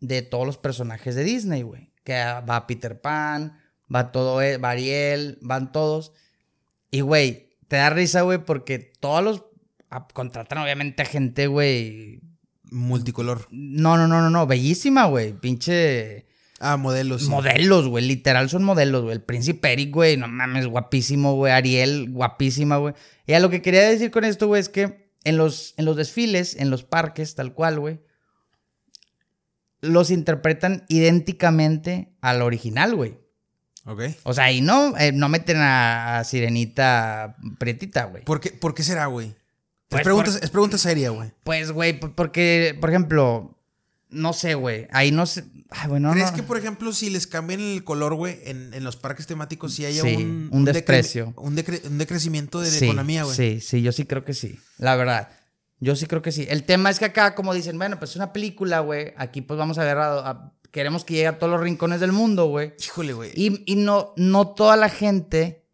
de 0.00 0.22
todos 0.22 0.46
los 0.46 0.58
personajes 0.58 1.14
de 1.14 1.24
Disney, 1.24 1.62
güey. 1.62 1.90
Que 2.04 2.14
va 2.48 2.66
Peter 2.66 3.00
Pan, 3.00 3.58
va 3.92 4.10
todo, 4.12 4.40
e- 4.42 4.56
va 4.58 4.70
Ariel, 4.70 5.38
van 5.42 5.72
todos. 5.72 6.12
Y, 6.90 7.00
güey, 7.00 7.56
te 7.68 7.76
da 7.76 7.90
risa, 7.90 8.22
güey, 8.22 8.38
porque 8.38 8.78
todos 8.78 9.22
los... 9.24 9.44
a- 9.90 10.06
contratan 10.08 10.58
obviamente 10.58 11.02
a 11.02 11.06
gente, 11.06 11.46
güey. 11.46 12.20
Multicolor. 12.70 13.46
No, 13.50 13.96
no, 13.96 14.06
no, 14.08 14.20
no, 14.22 14.30
no. 14.30 14.46
Bellísima, 14.46 15.06
güey. 15.06 15.32
Pinche... 15.32 16.26
Ah, 16.64 16.76
modelos. 16.76 17.22
sí. 17.24 17.28
Modelos, 17.28 17.88
güey, 17.88 18.06
literal 18.06 18.48
son 18.48 18.62
modelos, 18.62 19.02
güey. 19.02 19.14
El 19.16 19.22
príncipe 19.22 19.72
Eric, 19.72 19.92
güey, 19.92 20.16
no 20.16 20.28
mames, 20.28 20.66
guapísimo, 20.66 21.34
güey. 21.34 21.52
Ariel, 21.52 22.10
guapísima, 22.10 22.76
güey. 22.76 22.94
Y 23.26 23.32
a 23.32 23.40
lo 23.40 23.50
que 23.50 23.62
quería 23.62 23.82
decir 23.82 24.10
con 24.12 24.24
esto, 24.24 24.46
güey, 24.46 24.60
es 24.60 24.68
que 24.68 25.10
en 25.24 25.36
los, 25.36 25.74
en 25.76 25.84
los 25.84 25.96
desfiles, 25.96 26.54
en 26.56 26.70
los 26.70 26.84
parques, 26.84 27.34
tal 27.34 27.52
cual, 27.52 27.80
güey, 27.80 28.00
los 29.80 30.10
interpretan 30.10 30.84
idénticamente 30.88 32.12
al 32.20 32.42
original, 32.42 32.94
güey. 32.94 33.18
Ok. 33.84 34.02
O 34.22 34.32
sea, 34.32 34.44
ahí 34.44 34.60
no, 34.60 34.96
eh, 34.96 35.10
no 35.10 35.28
meten 35.28 35.56
a, 35.56 36.18
a 36.18 36.24
Sirenita 36.24 37.36
Prietita, 37.58 38.04
güey. 38.04 38.22
¿Por 38.24 38.40
qué, 38.40 38.50
por 38.50 38.74
qué 38.74 38.84
será, 38.84 39.06
güey? 39.06 39.34
Pues 39.88 40.00
es, 40.00 40.04
pregunta, 40.04 40.30
por- 40.30 40.44
es 40.44 40.50
pregunta 40.50 40.78
seria, 40.78 41.10
güey. 41.10 41.32
Pues, 41.42 41.72
güey, 41.72 41.98
porque, 41.98 42.76
por 42.80 42.90
ejemplo, 42.90 43.58
no 44.12 44.32
sé, 44.32 44.54
güey. 44.54 44.86
Ahí 44.92 45.10
no 45.10 45.26
sé. 45.26 45.44
Ay, 45.70 45.88
bueno, 45.88 46.12
¿Crees 46.12 46.30
no. 46.30 46.36
que, 46.36 46.42
por 46.42 46.58
ejemplo, 46.58 46.92
si 46.92 47.10
les 47.10 47.26
cambian 47.26 47.60
el 47.60 47.82
color, 47.84 48.14
güey, 48.14 48.38
en, 48.44 48.72
en 48.74 48.84
los 48.84 48.96
parques 48.96 49.26
temáticos, 49.26 49.74
si 49.74 49.84
haya 49.86 50.02
Sí, 50.02 50.14
un, 50.16 50.48
un 50.52 50.64
desprecio. 50.64 51.32
Un, 51.36 51.56
decre- 51.56 51.84
un 51.86 51.98
decrecimiento 51.98 52.60
de 52.60 52.70
la 52.70 52.76
sí, 52.78 52.84
economía, 52.84 53.24
güey? 53.24 53.34
Sí, 53.36 53.60
sí, 53.60 53.82
yo 53.82 53.90
sí 53.92 54.04
creo 54.04 54.24
que 54.24 54.34
sí. 54.34 54.58
La 54.78 54.94
verdad. 54.96 55.30
Yo 55.80 55.96
sí 55.96 56.06
creo 56.06 56.22
que 56.22 56.30
sí. 56.30 56.46
El 56.48 56.62
tema 56.64 56.90
es 56.90 56.98
que 56.98 57.06
acá, 57.06 57.34
como 57.34 57.54
dicen, 57.54 57.76
bueno, 57.78 57.98
pues 57.98 58.10
es 58.12 58.16
una 58.16 58.32
película, 58.32 58.80
güey. 58.80 59.14
Aquí 59.16 59.40
pues 59.40 59.58
vamos 59.58 59.78
a 59.78 59.84
ver, 59.84 59.98
a- 59.98 60.30
a- 60.30 60.52
queremos 60.70 61.04
que 61.04 61.14
llegue 61.14 61.26
a 61.26 61.38
todos 61.38 61.50
los 61.52 61.60
rincones 61.60 62.00
del 62.00 62.12
mundo, 62.12 62.46
güey. 62.46 62.74
Híjole, 62.78 63.12
güey. 63.14 63.30
Y, 63.34 63.62
y 63.66 63.76
no, 63.76 64.12
no 64.16 64.48
toda 64.48 64.76
la 64.76 64.88
gente, 64.88 65.64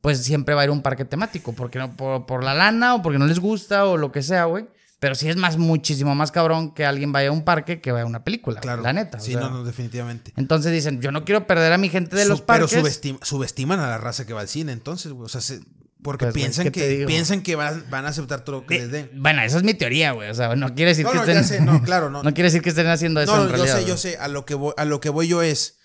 pues 0.00 0.24
siempre 0.24 0.54
va 0.54 0.62
a 0.62 0.64
ir 0.64 0.70
a 0.70 0.72
un 0.72 0.82
parque 0.82 1.04
temático. 1.04 1.52
Porque 1.52 1.78
no, 1.78 1.94
por, 1.96 2.26
por 2.26 2.42
la 2.42 2.54
lana 2.54 2.94
o 2.94 3.02
porque 3.02 3.18
no 3.18 3.26
les 3.26 3.38
gusta 3.38 3.84
o 3.86 3.96
lo 3.98 4.10
que 4.12 4.22
sea, 4.22 4.46
güey. 4.46 4.66
Pero 5.00 5.14
sí 5.16 5.28
es 5.28 5.36
más, 5.36 5.56
muchísimo 5.56 6.14
más 6.14 6.30
cabrón 6.30 6.72
que 6.74 6.84
alguien 6.84 7.10
vaya 7.10 7.30
a 7.30 7.32
un 7.32 7.42
parque 7.42 7.80
que 7.80 7.90
vaya 7.90 8.04
a 8.04 8.06
una 8.06 8.22
película, 8.22 8.60
Claro. 8.60 8.82
la 8.82 8.92
neta. 8.92 9.18
o 9.18 9.20
Sí, 9.20 9.32
sea. 9.32 9.40
no, 9.40 9.50
no, 9.50 9.64
definitivamente. 9.64 10.32
Entonces 10.36 10.72
dicen, 10.72 11.00
yo 11.00 11.10
no 11.10 11.24
quiero 11.24 11.46
perder 11.46 11.72
a 11.72 11.78
mi 11.78 11.88
gente 11.88 12.14
de 12.16 12.22
Su- 12.24 12.28
los 12.28 12.40
parques. 12.42 12.70
Pero 12.70 12.82
subestim- 12.86 13.18
subestiman 13.24 13.80
a 13.80 13.88
la 13.88 13.98
raza 13.98 14.26
que 14.26 14.32
va 14.34 14.42
al 14.42 14.48
cine, 14.48 14.72
entonces, 14.72 15.10
güey. 15.12 15.24
O 15.24 15.28
sea, 15.28 15.40
se- 15.40 15.60
porque 16.02 16.26
Pues, 16.26 16.34
piensan, 16.34 16.64
¿qué 16.64 16.70
te 16.70 16.98
que, 16.98 17.06
piensan 17.06 17.42
que 17.42 17.56
van, 17.56 17.84
van 17.90 18.04
a 18.06 18.08
aceptar 18.08 18.42
todo 18.44 18.60
lo 18.60 18.66
que 18.66 18.78
les 18.78 18.90
den. 18.90 19.10
Bueno, 19.16 19.42
esa 19.42 19.56
es 19.58 19.62
mi 19.64 19.74
teoría, 19.74 20.12
güey. 20.12 20.30
O 20.30 20.34
sea, 20.34 20.54
no 20.56 20.74
quiere 20.74 20.90
decir 20.90 21.04
No, 21.04 21.10
que 21.12 21.16
no, 21.18 21.24
estén. 21.24 21.44
sé, 21.44 21.60
no, 21.60 21.82
claro, 21.82 22.08
no. 22.10 22.22
No 22.22 22.32
quiere 22.34 22.44
decir 22.48 22.62
que 22.62 22.68
estén 22.70 22.86
haciendo 22.86 23.20
eso 23.20 23.34
No, 23.36 23.42
en 23.42 23.48
yo 23.48 23.54
realidad. 23.56 23.78
sé, 23.80 23.86
yo 23.86 23.96
sé. 23.96 24.16
A 24.18 24.28
lo 24.28 24.44
que 24.46 24.54
voy, 24.54 24.72
a 24.76 24.84
lo 24.84 25.00
que 25.00 25.08
voy 25.08 25.28
yo 25.28 25.40
es. 25.42 25.78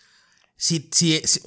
Si, 0.57 0.89
si, 0.93 1.21
si- 1.25 1.41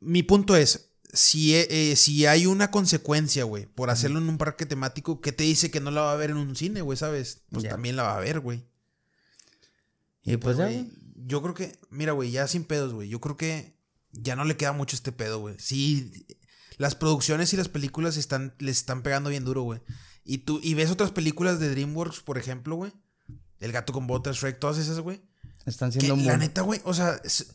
mi 0.00 0.22
punto 0.24 0.54
es. 0.56 0.90
Si, 1.14 1.54
eh, 1.54 1.66
eh, 1.70 1.96
si 1.96 2.26
hay 2.26 2.46
una 2.46 2.70
consecuencia, 2.70 3.44
güey, 3.44 3.66
por 3.66 3.88
hacerlo 3.90 4.18
en 4.18 4.28
un 4.28 4.36
parque 4.38 4.66
temático, 4.66 5.20
¿qué 5.20 5.32
te 5.32 5.44
dice 5.44 5.70
que 5.70 5.80
no 5.80 5.90
la 5.90 6.02
va 6.02 6.12
a 6.12 6.16
ver 6.16 6.30
en 6.30 6.36
un 6.36 6.56
cine, 6.56 6.82
güey? 6.82 6.98
¿Sabes? 6.98 7.42
Pues 7.50 7.62
Ya. 7.64 7.70
también 7.70 7.96
la 7.96 8.02
va 8.02 8.16
a 8.16 8.20
ver, 8.20 8.40
güey. 8.40 8.64
Y 10.22 10.36
pues 10.38 10.56
güey. 10.56 10.90
yo 11.26 11.42
creo 11.42 11.54
que, 11.54 11.78
mira, 11.90 12.12
güey, 12.12 12.30
ya 12.30 12.48
sin 12.48 12.64
pedos, 12.64 12.92
güey. 12.92 13.08
Yo 13.08 13.20
creo 13.20 13.36
que 13.36 13.76
ya 14.12 14.36
no 14.36 14.44
le 14.44 14.56
queda 14.56 14.72
mucho 14.72 14.96
este 14.96 15.12
pedo, 15.12 15.38
güey. 15.40 15.56
Sí, 15.58 16.26
las 16.78 16.94
producciones 16.94 17.52
y 17.52 17.56
las 17.56 17.68
películas 17.68 18.16
están, 18.16 18.54
les 18.58 18.78
están 18.78 19.02
pegando 19.02 19.30
bien 19.30 19.44
duro, 19.44 19.62
güey. 19.62 19.80
Y 20.24 20.38
tú, 20.38 20.60
y 20.62 20.74
ves 20.74 20.90
otras 20.90 21.10
películas 21.10 21.60
de 21.60 21.70
DreamWorks, 21.70 22.20
por 22.20 22.38
ejemplo, 22.38 22.76
güey. 22.76 22.92
El 23.60 23.72
gato 23.72 23.92
con 23.92 24.06
botas, 24.06 24.36
Shrek, 24.36 24.58
todas 24.58 24.78
esas, 24.78 25.00
güey. 25.00 25.22
Están 25.66 25.90
Que 25.90 26.00
siendo 26.00 26.16
muy. 26.16 26.24
la 26.24 26.36
neta, 26.36 26.62
güey, 26.62 26.80
o 26.84 26.92
sea, 26.94 27.20
es- 27.24 27.54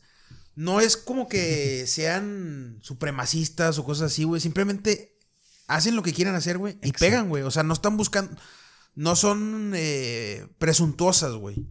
no 0.60 0.82
es 0.82 0.98
como 0.98 1.30
que 1.30 1.88
sean 1.88 2.80
supremacistas 2.82 3.80
o 3.80 3.86
cosas 3.86 4.12
así, 4.12 4.26
güey. 4.26 4.42
Simplemente 4.42 5.18
hacen 5.68 5.96
lo 5.96 6.04
que 6.04 6.12
quieran 6.12 6.36
hacer, 6.36 6.58
güey. 6.58 6.74
Y 6.82 6.90
Exacto. 6.90 7.00
pegan, 7.00 7.30
güey. 7.30 7.44
O 7.44 7.52
sea, 7.52 7.64
no 7.64 7.74
están 7.74 7.96
buscando. 7.96 8.36
No 8.94 9.16
son 9.16 9.72
eh, 9.74 10.46
presuntuosas, 10.58 11.34
güey. 11.36 11.66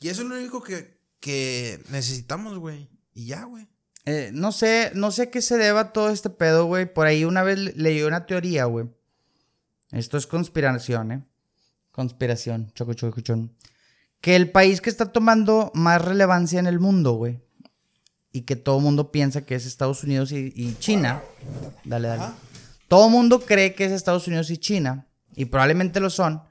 Y 0.00 0.08
eso 0.08 0.22
es 0.22 0.28
lo 0.28 0.34
único 0.34 0.62
que, 0.64 0.98
que 1.20 1.80
necesitamos, 1.90 2.58
güey. 2.58 2.90
Y 3.14 3.26
ya, 3.26 3.44
güey. 3.44 3.68
Eh, 4.04 4.30
no 4.34 4.50
sé, 4.50 4.90
no 4.94 5.12
sé 5.12 5.22
a 5.22 5.30
qué 5.30 5.40
se 5.40 5.56
deba 5.56 5.92
todo 5.92 6.10
este 6.10 6.28
pedo, 6.30 6.64
güey. 6.64 6.92
Por 6.92 7.06
ahí 7.06 7.24
una 7.24 7.44
vez 7.44 7.58
le- 7.60 7.72
leí 7.76 8.02
una 8.02 8.26
teoría, 8.26 8.64
güey. 8.64 8.86
Esto 9.92 10.18
es 10.18 10.26
conspiración, 10.26 11.12
¿eh? 11.12 11.24
Conspiración, 11.92 12.72
choco, 12.74 12.94
choco, 12.94 13.20
chon. 13.20 13.54
Que 14.20 14.34
el 14.34 14.50
país 14.50 14.80
que 14.80 14.90
está 14.90 15.12
tomando 15.12 15.70
más 15.74 16.02
relevancia 16.04 16.58
en 16.58 16.66
el 16.66 16.80
mundo, 16.80 17.12
güey. 17.12 17.40
Y 18.32 18.42
que 18.42 18.56
todo 18.56 18.78
el 18.78 18.82
mundo 18.82 19.10
piensa 19.10 19.46
que 19.46 19.54
es 19.54 19.66
Estados 19.66 20.04
Unidos 20.04 20.32
y, 20.32 20.52
y 20.54 20.76
China. 20.78 21.22
Dale, 21.84 22.08
dale. 22.08 22.24
Todo 22.88 23.06
el 23.06 23.12
mundo 23.12 23.40
cree 23.40 23.74
que 23.74 23.84
es 23.84 23.92
Estados 23.92 24.26
Unidos 24.26 24.50
y 24.50 24.58
China. 24.58 25.06
Y 25.34 25.46
probablemente 25.46 26.00
lo 26.00 26.10
son. 26.10 26.42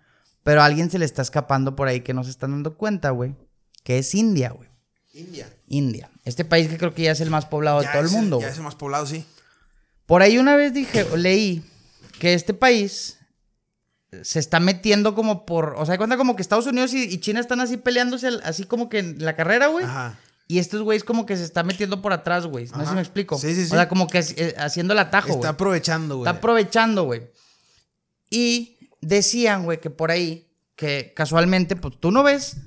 Pero 0.44 0.62
a 0.62 0.66
alguien 0.66 0.90
se 0.90 0.98
le 0.98 1.06
está 1.06 1.22
escapando 1.22 1.76
por 1.76 1.88
ahí 1.88 2.02
que 2.02 2.14
no 2.14 2.24
se 2.24 2.30
están 2.30 2.52
dando 2.52 2.78
cuenta, 2.78 3.10
güey. 3.10 3.36
Que 3.84 4.00
es 4.00 4.16
India, 4.16 4.52
güey. 4.52 4.70
India. 5.14 5.50
India. 5.68 6.10
Este 6.26 6.46
país 6.46 6.68
que 6.68 6.78
creo 6.78 6.94
que 6.94 7.04
ya 7.04 7.12
es 7.12 7.22
el 7.22 7.30
más 7.30 7.46
poblado 7.46 7.82
de 7.82 7.88
todo 7.88 8.00
el 8.00 8.06
es 8.06 8.12
mundo. 8.12 8.40
Ya 8.40 8.50
es 8.50 8.58
el 8.58 8.64
más 8.64 8.76
poblado, 8.76 9.06
sí. 9.06 9.26
Por 10.06 10.22
ahí 10.22 10.38
una 10.38 10.56
vez 10.56 10.74
dije, 10.74 11.06
leí 11.18 11.64
que 12.20 12.34
este 12.34 12.54
país 12.54 13.18
se 14.24 14.40
está 14.40 14.60
metiendo 14.60 15.16
como 15.16 15.46
por, 15.46 15.76
o 15.78 15.86
sea, 15.86 15.98
cuenta 15.98 16.18
como 16.18 16.36
que 16.36 16.42
Estados 16.42 16.68
Unidos 16.68 16.94
y, 16.94 17.04
y 17.04 17.20
China 17.20 17.40
están 17.40 17.60
así 17.60 17.78
peleándose, 17.78 18.30
así 18.44 18.64
como 18.64 18.90
que 18.90 19.00
en 19.00 19.24
la 19.24 19.36
carrera, 19.36 19.68
güey. 19.68 19.86
Ajá. 19.86 20.18
Y 20.48 20.60
estos 20.60 20.82
güeyes 20.82 21.04
como 21.04 21.26
que 21.26 21.36
se 21.36 21.43
está 21.43 21.64
metiendo 21.64 22.02
por 22.02 22.14
atrás, 22.14 22.45
güey. 22.45 22.68
No 22.68 22.80
sé 22.82 22.88
si 22.88 22.95
me 22.95 23.02
explico. 23.02 23.38
Sí, 23.38 23.54
sí, 23.54 23.66
sí. 23.66 23.72
O 23.74 23.76
sea, 23.76 23.89
como 23.89 24.08
que 24.08 24.20
eh, 24.20 24.56
haciendo 24.58 24.93
el 24.93 25.00
atajo, 25.00 25.28
Está 25.28 25.38
güey. 25.39 25.50
aprovechando, 25.50 26.18
güey. 26.18 26.28
Está 26.28 26.38
aprovechando, 26.38 27.04
güey. 27.04 27.30
Y 28.30 28.78
decían, 29.02 29.64
güey, 29.66 29.80
que 29.82 29.89
por 29.89 30.10
ahí, 30.12 30.48
que 30.76 31.14
casualmente, 31.16 31.76
pues 31.76 32.00
tú 32.00 32.12
no 32.12 32.24
ves 32.24 32.58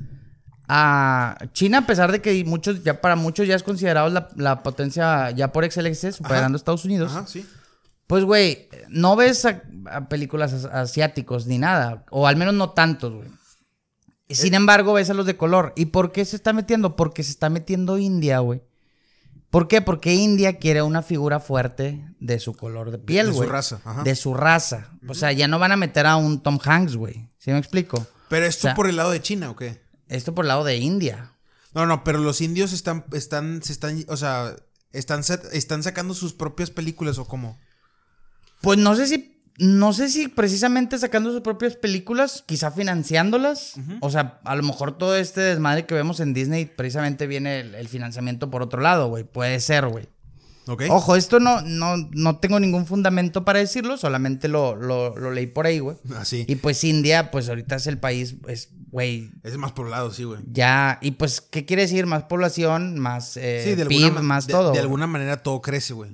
a 0.69 1.37
China, 1.53 1.79
a 1.79 1.87
pesar 1.87 2.13
de 2.13 2.21
que 2.23 2.45
muchos, 2.45 2.85
ya 2.85 3.01
para 3.01 3.17
muchos 3.17 3.49
ya 3.49 3.57
es 3.57 3.63
considerado 3.63 4.09
la, 4.09 4.29
la 4.37 4.63
potencia 4.63 5.31
ya 5.31 5.51
por 5.53 5.65
excelencia, 5.65 6.13
superando 6.13 6.57
a 6.57 6.59
Estados 6.59 6.85
Unidos. 6.85 7.11
Ajá, 7.13 7.27
sí. 7.27 7.47
Pues, 8.07 8.25
güey, 8.25 8.69
no 8.89 9.17
ves 9.17 9.45
a, 9.45 9.63
a 9.91 10.09
películas 10.09 10.53
as- 10.53 10.65
asiáticos 10.67 11.47
ni 11.47 11.59
nada. 11.59 12.05
O 12.11 12.27
al 12.27 12.37
menos 12.37 12.55
no 12.55 12.71
tantos, 12.71 13.13
güey. 13.15 13.29
Sin 14.35 14.55
embargo, 14.55 14.93
ves 14.95 15.11
a 15.11 15.15
los 15.15 15.27
de 15.27 15.37
color. 15.37 15.73
¿Y 15.77 15.87
por 15.87 16.13
qué 16.13 16.25
se 16.25 16.37
está 16.37 16.53
metiendo? 16.53 16.97
Porque 16.97 17.23
se 17.23 17.31
está 17.31 17.51
metiendo 17.51 17.99
India, 17.99 18.39
güey. 18.41 18.63
¿Por 19.51 19.67
qué? 19.67 19.81
Porque 19.83 20.15
India 20.15 20.59
quiere 20.59 20.83
una 20.83 21.03
figura 21.03 21.41
fuerte 21.41 22.05
de 22.21 22.39
su 22.39 22.53
color 22.55 22.91
de 22.93 22.99
piel, 22.99 23.27
de 23.27 23.33
su 23.33 23.39
güey. 23.39 23.49
raza, 23.49 23.81
ajá. 23.85 24.03
De 24.05 24.15
su 24.15 24.35
raza. 24.35 24.91
O 25.09 25.15
sea, 25.15 25.33
ya 25.33 25.49
no 25.49 25.59
van 25.59 25.73
a 25.73 25.77
meter 25.77 26.07
a 26.07 26.17
un 26.17 26.41
Tom 26.43 26.59
Hanks, 26.63 26.95
güey. 26.97 27.29
¿Sí 27.39 27.51
me 27.51 27.59
explico? 27.59 28.07
Pero 28.29 28.47
esto 28.47 28.69
O 28.69 28.71
sea- 28.71 28.75
por 28.75 28.87
el 28.87 28.97
lado 28.97 29.11
de 29.11 29.21
China, 29.21 29.51
¿o 29.51 29.57
qué? 29.57 29.83
Esto 30.09 30.35
por 30.35 30.45
el 30.45 30.49
lado 30.49 30.63
de 30.65 30.77
India. 30.77 31.33
No, 31.75 31.85
no, 31.87 32.05
pero 32.05 32.19
los 32.19 32.41
indios 32.41 32.73
están, 32.73 33.05
están, 33.13 33.63
se 33.63 33.73
están, 33.73 34.05
o 34.09 34.17
sea, 34.17 34.55
¿Están, 34.93 35.23
¿Están 35.53 35.85
sacando 35.85 36.15
sus 36.15 36.33
propias 36.35 36.71
películas 36.71 37.19
o 37.19 37.25
cómo? 37.25 37.59
Pues 38.61 38.77
no 38.79 38.97
sé 38.97 39.07
si. 39.07 39.30
No 39.61 39.93
sé 39.93 40.09
si 40.09 40.29
precisamente 40.29 40.99
sacando 40.99 41.31
sus 41.33 41.43
propias 41.43 41.77
películas, 41.77 42.43
quizá 42.47 42.71
financiándolas. 42.71 43.75
O 44.01 44.11
sea, 44.11 44.41
a 44.45 44.57
lo 44.57 44.63
mejor 44.63 44.97
todo 44.97 45.17
este 45.17 45.41
desmadre 45.43 45.85
que 45.87 45.95
vemos 45.95 46.19
en 46.21 46.33
Disney, 46.33 46.65
precisamente 46.65 47.27
viene 47.27 47.61
el, 47.61 47.75
el 47.75 47.89
financiamiento 47.89 48.51
por 48.51 48.63
otro 48.63 48.81
lado, 48.81 49.09
güey. 49.09 49.25
Puede 49.25 49.61
ser, 49.61 49.87
güey. 49.89 50.09
Ojo, 50.89 51.17
esto 51.17 51.41
no, 51.41 51.63
no, 51.63 51.97
no 52.13 52.39
tengo 52.39 52.61
ningún 52.61 52.87
fundamento 52.87 53.45
para 53.45 53.59
decirlo, 53.59 53.97
solamente 53.97 54.47
lo, 54.47 54.77
lo, 54.77 55.17
lo 55.17 55.33
leí 55.33 55.47
por 55.49 55.67
ahí, 55.67 55.81
güey. 55.81 55.97
Así. 56.17 56.45
Y 56.47 56.55
pues 56.57 56.85
India, 56.85 57.31
pues 57.33 57.49
ahorita 57.49 57.75
es 57.77 57.89
el 57.89 57.99
país, 57.99 58.37
es, 58.47 58.69
güey, 58.93 59.31
Es 59.43 59.57
más 59.57 59.73
poblado, 59.73 60.13
sí, 60.13 60.23
güey. 60.25 60.41
ya. 60.53 60.99
Y 61.03 61.13
pues, 61.13 61.41
¿qué 61.41 61.65
quiere 61.67 61.83
decir? 61.83 62.07
Más 62.07 62.23
población, 62.25 62.99
más 63.01 63.37
eh, 63.37 63.63
Sí, 63.65 63.75
de 63.75 63.85
PIB, 63.87 64.05
alguna, 64.05 64.23
más 64.23 64.47
de- 64.47 64.53
todo. 64.53 64.73
De 64.73 64.79
alguna 64.79 65.09
manera 65.09 65.43
todo 65.43 65.61
crece, 65.61 65.93
güey. 65.93 66.13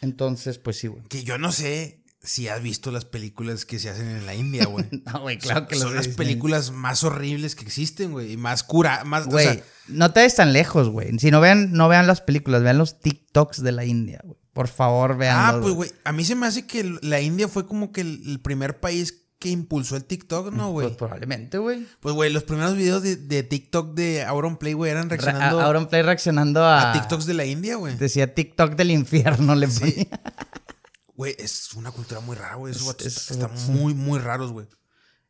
Entonces, 0.00 0.58
pues 0.58 0.76
sí, 0.78 0.88
güey. 0.88 1.02
Que 1.04 1.24
yo 1.24 1.38
no 1.38 1.50
sé 1.52 2.02
si 2.26 2.48
has 2.48 2.62
visto 2.62 2.90
las 2.90 3.04
películas 3.06 3.64
que 3.64 3.78
se 3.78 3.88
hacen 3.88 4.08
en 4.10 4.26
la 4.26 4.34
India, 4.34 4.66
güey. 4.66 4.84
No, 5.12 5.20
güey, 5.20 5.38
claro 5.38 5.60
son, 5.60 5.68
que 5.68 5.76
son 5.76 5.94
las 5.94 6.08
películas 6.08 6.70
más 6.72 7.04
horribles 7.04 7.54
que 7.56 7.64
existen, 7.64 8.12
güey. 8.12 8.32
Y 8.32 8.36
más 8.36 8.62
cura, 8.64 9.04
más, 9.04 9.26
o 9.26 9.30
Güey, 9.30 9.44
sea, 9.46 9.62
no 9.88 10.12
te 10.12 10.20
des 10.20 10.34
tan 10.34 10.52
lejos, 10.52 10.88
güey. 10.90 11.18
Si 11.18 11.30
no 11.30 11.40
vean, 11.40 11.72
no 11.72 11.88
vean 11.88 12.06
las 12.06 12.20
películas, 12.20 12.62
vean 12.62 12.78
los 12.78 13.00
TikToks 13.00 13.62
de 13.62 13.72
la 13.72 13.84
India, 13.84 14.20
güey. 14.24 14.36
Por 14.52 14.68
favor, 14.68 15.16
vean. 15.16 15.36
ah, 15.38 15.58
pues, 15.62 15.74
güey, 15.74 15.90
a 16.04 16.12
mí 16.12 16.24
se 16.24 16.34
me 16.34 16.46
hace 16.46 16.66
que 16.66 16.98
la 17.02 17.20
India 17.20 17.46
fue 17.48 17.66
como 17.66 17.92
que 17.92 18.00
el, 18.02 18.22
el 18.26 18.40
primer 18.40 18.80
país 18.80 19.22
que 19.38 19.50
impulsó 19.50 19.96
el 19.96 20.04
TikTok, 20.04 20.50
¿no, 20.50 20.70
güey? 20.72 20.86
Pues 20.86 20.96
probablemente, 20.96 21.58
güey. 21.58 21.86
Pues, 22.00 22.14
güey, 22.14 22.32
los 22.32 22.42
primeros 22.44 22.74
videos 22.74 23.02
de, 23.02 23.16
de 23.16 23.42
TikTok 23.42 23.92
de 23.94 24.24
Auron 24.24 24.56
Play, 24.56 24.72
güey, 24.72 24.90
eran 24.90 25.10
Re- 25.10 25.18
reaccionando 25.18 25.60
a- 25.60 25.64
Auron 25.66 25.86
Play 25.88 26.00
reaccionando 26.00 26.64
a, 26.64 26.90
a 26.90 26.92
TikToks 26.94 27.26
de 27.26 27.34
la 27.34 27.44
India, 27.44 27.76
güey. 27.76 27.96
Decía 27.96 28.34
TikTok 28.34 28.76
del 28.76 28.90
infierno, 28.92 29.54
le 29.54 29.68
ponía. 29.68 30.06
Güey, 31.16 31.34
es 31.38 31.72
una 31.74 31.90
cultura 31.90 32.20
muy 32.20 32.36
rara, 32.36 32.56
güey. 32.56 32.70
Esos 32.72 32.82
Es- 32.82 32.88
vatos 32.88 33.06
es- 33.06 33.30
están 33.30 33.54
es- 33.54 33.68
muy, 33.68 33.94
muy 33.94 34.18
raros, 34.18 34.52
güey. 34.52 34.66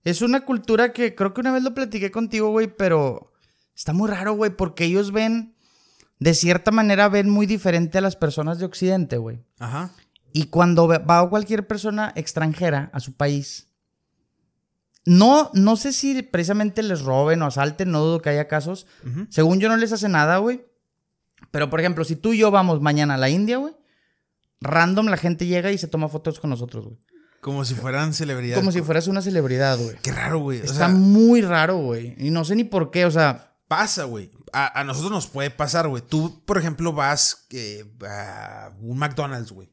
Es 0.04 0.22
una 0.22 0.44
cultura 0.44 0.92
que 0.92 1.14
creo 1.14 1.32
que 1.34 1.40
una 1.40 1.52
vez 1.52 1.62
lo 1.62 1.74
platiqué 1.74 2.10
contigo, 2.10 2.50
güey, 2.50 2.68
pero 2.68 3.32
está 3.74 3.92
muy 3.92 4.08
raro, 4.08 4.34
güey, 4.34 4.50
porque 4.56 4.84
ellos 4.84 5.12
ven, 5.12 5.54
de 6.18 6.34
cierta 6.34 6.70
manera, 6.70 7.08
ven 7.08 7.28
muy 7.30 7.46
diferente 7.46 7.98
a 7.98 8.00
las 8.00 8.16
personas 8.16 8.58
de 8.58 8.66
Occidente, 8.66 9.16
güey. 9.16 9.44
Ajá. 9.58 9.90
Y 10.32 10.46
cuando 10.46 10.86
va 10.88 11.28
cualquier 11.30 11.66
persona 11.66 12.12
extranjera 12.14 12.90
a 12.92 13.00
su 13.00 13.14
país, 13.14 13.68
no, 15.04 15.50
no 15.54 15.76
sé 15.76 15.92
si 15.92 16.22
precisamente 16.22 16.82
les 16.82 17.02
roben 17.02 17.42
o 17.42 17.46
asalten, 17.46 17.90
no 17.92 18.00
dudo 18.00 18.20
que 18.20 18.30
haya 18.30 18.48
casos. 18.48 18.86
Según 19.30 19.60
yo 19.60 19.68
no 19.68 19.76
les 19.76 19.92
hace 19.92 20.08
nada, 20.08 20.38
güey. 20.38 20.64
Pero, 21.52 21.70
por 21.70 21.80
ejemplo, 21.80 22.04
si 22.04 22.16
tú 22.16 22.32
y 22.32 22.38
yo 22.38 22.50
vamos 22.50 22.80
mañana 22.80 23.14
a 23.14 23.18
la 23.18 23.28
India, 23.30 23.58
güey, 23.58 23.74
random 24.66 25.06
la 25.06 25.16
gente 25.16 25.46
llega 25.46 25.72
y 25.72 25.78
se 25.78 25.88
toma 25.88 26.08
fotos 26.08 26.40
con 26.40 26.50
nosotros, 26.50 26.84
güey. 26.84 26.98
Como 27.40 27.64
si 27.64 27.74
fueran 27.74 28.12
celebridades. 28.12 28.58
Como 28.58 28.72
si 28.72 28.82
fueras 28.82 29.06
una 29.06 29.22
celebridad, 29.22 29.78
güey. 29.78 29.96
Qué 30.02 30.10
raro, 30.10 30.40
güey. 30.40 30.60
O 30.60 30.64
Está 30.64 30.74
sea, 30.74 30.88
muy 30.88 31.42
raro, 31.42 31.76
güey. 31.78 32.14
Y 32.18 32.30
no 32.30 32.44
sé 32.44 32.56
ni 32.56 32.64
por 32.64 32.90
qué, 32.90 33.04
o 33.04 33.10
sea, 33.10 33.54
pasa, 33.68 34.04
güey. 34.04 34.30
A, 34.52 34.80
a 34.80 34.84
nosotros 34.84 35.12
nos 35.12 35.26
puede 35.28 35.50
pasar, 35.50 35.86
güey. 35.88 36.02
Tú, 36.02 36.42
por 36.44 36.58
ejemplo, 36.58 36.92
vas 36.92 37.46
eh, 37.50 37.84
a 38.08 38.72
un 38.80 38.98
McDonald's, 38.98 39.52
güey. 39.52 39.70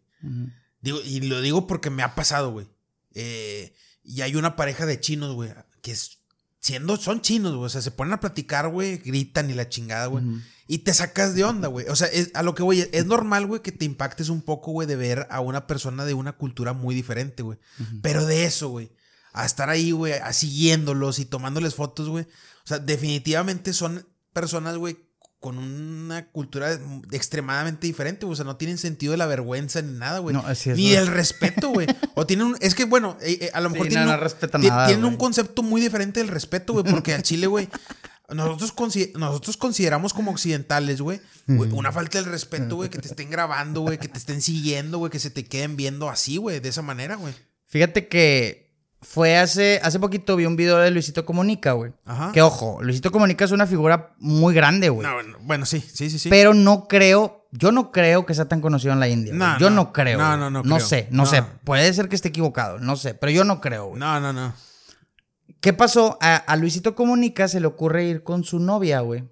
Digo, 0.81 0.99
y 1.03 1.21
lo 1.21 1.41
digo 1.41 1.65
porque 1.65 1.89
me 1.89 2.03
ha 2.03 2.15
pasado, 2.15 2.51
güey. 2.51 2.67
Eh, 3.15 3.73
y 4.03 4.21
hay 4.21 4.35
una 4.35 4.55
pareja 4.55 4.85
de 4.85 4.99
chinos, 4.99 5.33
güey, 5.33 5.51
que 5.81 5.91
es, 5.91 6.19
siendo, 6.59 6.97
son 6.97 7.21
chinos, 7.21 7.53
güey. 7.53 7.65
O 7.65 7.69
sea, 7.69 7.81
se 7.81 7.91
ponen 7.91 8.13
a 8.13 8.19
platicar, 8.19 8.69
güey, 8.69 8.97
gritan 8.97 9.49
y 9.49 9.53
la 9.53 9.69
chingada, 9.69 10.07
güey. 10.07 10.23
Y 10.67 10.79
te 10.79 10.93
sacas 10.93 11.35
de 11.35 11.43
onda, 11.43 11.67
güey. 11.67 11.87
O 11.89 11.95
sea, 11.95 12.07
es- 12.07 12.31
a 12.33 12.43
lo 12.43 12.55
que 12.55 12.63
voy, 12.63 12.87
es 12.91 13.05
normal, 13.05 13.45
güey, 13.47 13.61
que 13.61 13.71
te 13.71 13.85
impactes 13.85 14.29
un 14.29 14.41
poco, 14.41 14.71
güey, 14.71 14.87
de 14.87 14.95
ver 14.95 15.27
a 15.29 15.41
una 15.41 15.67
persona 15.67 16.05
de 16.05 16.13
una 16.13 16.33
cultura 16.33 16.73
muy 16.73 16.95
diferente, 16.95 17.43
güey. 17.43 17.57
Pero 18.01 18.25
de 18.25 18.45
eso, 18.45 18.69
güey, 18.69 18.91
a 19.33 19.45
estar 19.45 19.69
ahí, 19.69 19.91
güey, 19.91 20.13
a 20.13 20.31
siguiéndolos 20.31 21.19
y 21.19 21.25
tomándoles 21.25 21.75
fotos, 21.75 22.07
güey. 22.07 22.23
O 22.23 22.67
sea, 22.67 22.79
definitivamente 22.79 23.73
son 23.73 24.07
personas, 24.31 24.77
güey, 24.77 24.97
con 25.39 25.57
una 25.57 26.29
cultura 26.31 26.79
extremadamente 27.11 27.85
diferente, 27.85 28.25
güey. 28.25 28.31
O 28.31 28.35
sea, 28.37 28.45
no 28.45 28.55
tienen 28.55 28.77
sentido 28.77 29.11
de 29.11 29.17
la 29.17 29.25
vergüenza 29.25 29.81
ni 29.81 29.91
nada, 29.97 30.19
güey. 30.19 30.33
No, 30.33 30.39
así 30.47 30.69
es, 30.69 30.77
ni 30.77 30.91
del 30.91 31.07
respeto, 31.07 31.69
güey. 31.69 31.87
O 32.15 32.25
tienen 32.25 32.45
un... 32.47 32.57
Es 32.61 32.75
que, 32.75 32.85
bueno, 32.85 33.17
eh, 33.21 33.37
eh, 33.41 33.51
a 33.53 33.59
lo 33.59 33.69
mejor 33.69 33.87
Sí, 33.87 33.89
tienen, 33.89 34.07
no, 34.07 34.15
no 34.17 34.59
nada, 34.69 34.87
tienen 34.87 35.03
un 35.03 35.17
concepto 35.17 35.61
muy 35.63 35.81
diferente 35.81 36.19
del 36.21 36.29
respeto, 36.29 36.71
güey. 36.73 36.85
Porque 36.85 37.13
al 37.13 37.23
Chile, 37.23 37.47
güey... 37.47 37.67
Nosotros, 38.33 38.75
consi- 38.75 39.13
nosotros 39.17 39.57
consideramos 39.57 40.13
como 40.13 40.31
occidentales, 40.31 41.01
güey, 41.01 41.19
una 41.47 41.91
falta 41.91 42.17
del 42.17 42.25
respeto, 42.31 42.75
güey, 42.77 42.89
que 42.89 42.99
te 42.99 43.07
estén 43.07 43.29
grabando, 43.29 43.81
güey, 43.81 43.97
que 43.97 44.07
te 44.07 44.17
estén 44.17 44.41
siguiendo, 44.41 44.97
güey, 44.97 45.11
que 45.11 45.19
se 45.19 45.29
te 45.29 45.45
queden 45.45 45.75
viendo 45.75 46.09
así, 46.09 46.37
güey, 46.37 46.59
de 46.59 46.69
esa 46.69 46.81
manera, 46.81 47.15
güey. 47.15 47.33
fíjate 47.67 48.07
que 48.07 48.63
fue 49.01 49.37
hace, 49.37 49.81
hace 49.83 49.99
poquito 49.99 50.35
vi 50.37 50.45
un 50.45 50.55
video 50.55 50.77
de 50.77 50.89
Luisito 50.89 51.25
Comunica, 51.25 51.73
güey. 51.73 51.91
Ajá. 52.05 52.31
Que 52.31 52.41
ojo, 52.41 52.79
Luisito 52.81 53.11
Comunica 53.11 53.43
es 53.43 53.51
una 53.51 53.67
figura 53.67 54.15
muy 54.17 54.53
grande, 54.53 54.87
güey. 54.89 55.05
No, 55.05 55.15
bueno, 55.41 55.65
sí, 55.65 55.81
sí, 55.81 56.09
sí, 56.09 56.17
sí. 56.19 56.29
Pero 56.29 56.53
no 56.53 56.87
creo, 56.87 57.45
yo 57.51 57.73
no 57.73 57.91
creo 57.91 58.25
que 58.25 58.33
sea 58.33 58.45
tan 58.45 58.61
conocido 58.61 58.93
en 58.93 59.01
la 59.01 59.09
India. 59.09 59.33
No, 59.33 59.59
yo 59.59 59.69
no. 59.69 59.75
no, 59.75 59.91
creo. 59.93 60.17
No, 60.17 60.37
no, 60.37 60.49
no 60.49 60.63
No 60.63 60.75
creo. 60.77 60.87
sé, 60.87 61.07
no, 61.11 61.23
No. 61.23 61.29
sé. 61.29 61.43
Puede 61.65 61.93
ser 61.93 62.07
que 62.07 62.15
esté 62.15 62.29
equivocado, 62.29 62.79
no 62.79 62.95
sé. 62.95 63.13
Pero 63.13 63.31
yo 63.33 63.43
no 63.43 63.59
creo, 63.59 63.87
güey. 63.87 63.99
No, 63.99 64.21
no, 64.21 64.31
no. 64.31 64.53
¿Qué 65.63 65.71
pasó? 65.71 66.17
A, 66.19 66.35
a 66.35 66.57
Luisito 66.57 66.93
Comunica 66.93 67.47
se 67.47 67.61
le 67.61 67.67
ocurre 67.67 68.03
ir 68.05 68.21
con 68.23 68.43
su 68.43 68.59
novia, 68.59 68.99
güey. 68.99 69.23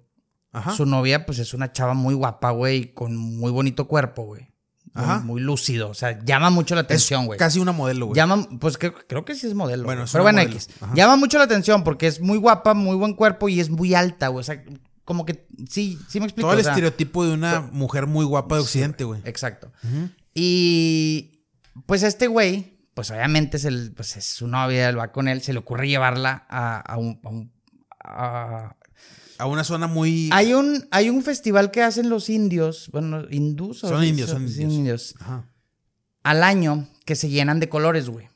Ajá. 0.50 0.70
Su 0.74 0.86
novia, 0.86 1.26
pues 1.26 1.38
es 1.38 1.52
una 1.52 1.72
chava 1.72 1.92
muy 1.92 2.14
guapa, 2.14 2.52
güey, 2.52 2.94
con 2.94 3.14
muy 3.14 3.50
bonito 3.50 3.86
cuerpo, 3.86 4.24
güey. 4.24 4.48
Muy- 4.94 5.04
Ajá. 5.04 5.20
Muy, 5.20 5.42
lúcido. 5.42 5.90
O 5.90 5.94
sea, 5.94 6.18
llama 6.24 6.48
mucho 6.48 6.74
la 6.74 6.80
atención, 6.80 7.26
güey. 7.26 7.38
casi 7.38 7.58
una 7.58 7.72
modelo, 7.72 8.06
güey. 8.06 8.16
Llama, 8.16 8.48
pues 8.58 8.78
creo, 8.78 8.94
creo 9.06 9.26
que 9.26 9.34
sí 9.34 9.46
es 9.46 9.52
modelo. 9.54 9.84
Bueno, 9.84 10.04
es 10.04 10.12
Pero 10.12 10.24
bueno. 10.24 10.40
X. 10.40 10.70
Llama 10.94 11.16
mucho 11.16 11.36
la 11.36 11.44
atención 11.44 11.84
porque 11.84 12.06
es 12.06 12.18
muy 12.22 12.38
guapa, 12.38 12.72
muy 12.72 12.96
buen 12.96 13.12
cuerpo 13.12 13.50
y 13.50 13.60
es 13.60 13.68
muy 13.68 13.94
alta, 13.94 14.28
güey. 14.28 14.40
O 14.40 14.44
sea, 14.44 14.64
como 15.04 15.26
que 15.26 15.46
sí, 15.68 15.98
sí 16.08 16.18
me 16.18 16.24
explico. 16.24 16.46
Todo 16.46 16.54
el 16.54 16.60
o 16.60 16.62
sea, 16.62 16.72
estereotipo 16.72 17.26
de 17.26 17.34
una 17.34 17.60
mujer 17.72 18.06
muy 18.06 18.24
guapa 18.24 18.54
de 18.54 18.62
Occidente, 18.62 19.04
güey. 19.04 19.20
Exacto. 19.24 19.70
Y 20.34 21.44
pues 21.86 22.02
este 22.02 22.26
güey, 22.26 22.71
pues 22.94 23.10
obviamente 23.10 23.56
es, 23.56 23.64
el, 23.64 23.92
pues 23.94 24.16
es 24.16 24.24
su 24.26 24.46
novia, 24.48 24.88
él 24.88 24.98
va 24.98 25.12
con 25.12 25.28
él, 25.28 25.40
se 25.42 25.52
le 25.52 25.58
ocurre 25.60 25.88
llevarla 25.88 26.46
a, 26.48 26.78
a 26.80 26.96
un... 26.98 27.20
a 27.24 27.28
un- 27.28 27.52
a- 28.04 28.76
A 29.38 29.46
una 29.46 29.64
zona 29.64 29.86
muy. 29.86 30.28
Hay 30.32 30.54
un, 30.54 30.86
hay 30.90 31.08
un 31.08 31.22
festival 31.22 31.70
que 31.70 31.82
hacen 31.82 32.08
los 32.10 32.28
indios, 32.30 32.88
bueno, 32.92 33.24
hindús. 33.30 33.82
o 33.84 33.88
Son 33.88 34.04
indios, 34.04 34.30
son 34.30 34.48
sí, 34.48 34.62
indios. 34.62 35.14
Ajá. 35.20 35.48
Al 36.22 36.42
año 36.44 36.86
que 37.04 37.16
se 37.16 37.28
llenan 37.28 37.58
de 37.60 37.68
colores, 37.68 38.08
güey. 38.08 38.28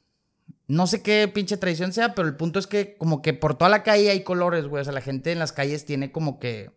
No 0.69 0.89
sé 0.89 1.03
qué 1.03 1.29
pinche 1.33 1.57
tradición 1.57 1.93
sea, 1.93 2.15
pero 2.15 2.27
el 2.27 2.35
punto 2.37 2.59
es 2.59 2.67
que 2.67 2.97
como 2.97 3.23
que 3.23 3.33
por 3.35 3.55
toda 3.57 3.69
la 3.71 3.85
calle 3.85 4.11
hay 4.11 4.25
colores, 4.25 4.67
güey. 4.67 4.81
O 4.81 4.85
sea, 4.85 4.93
la 4.93 5.01
gente 5.01 5.31
en 5.31 5.39
las 5.39 5.53
calles 5.53 5.85
tiene 5.85 6.11
como 6.11 6.41
que... 6.41 6.73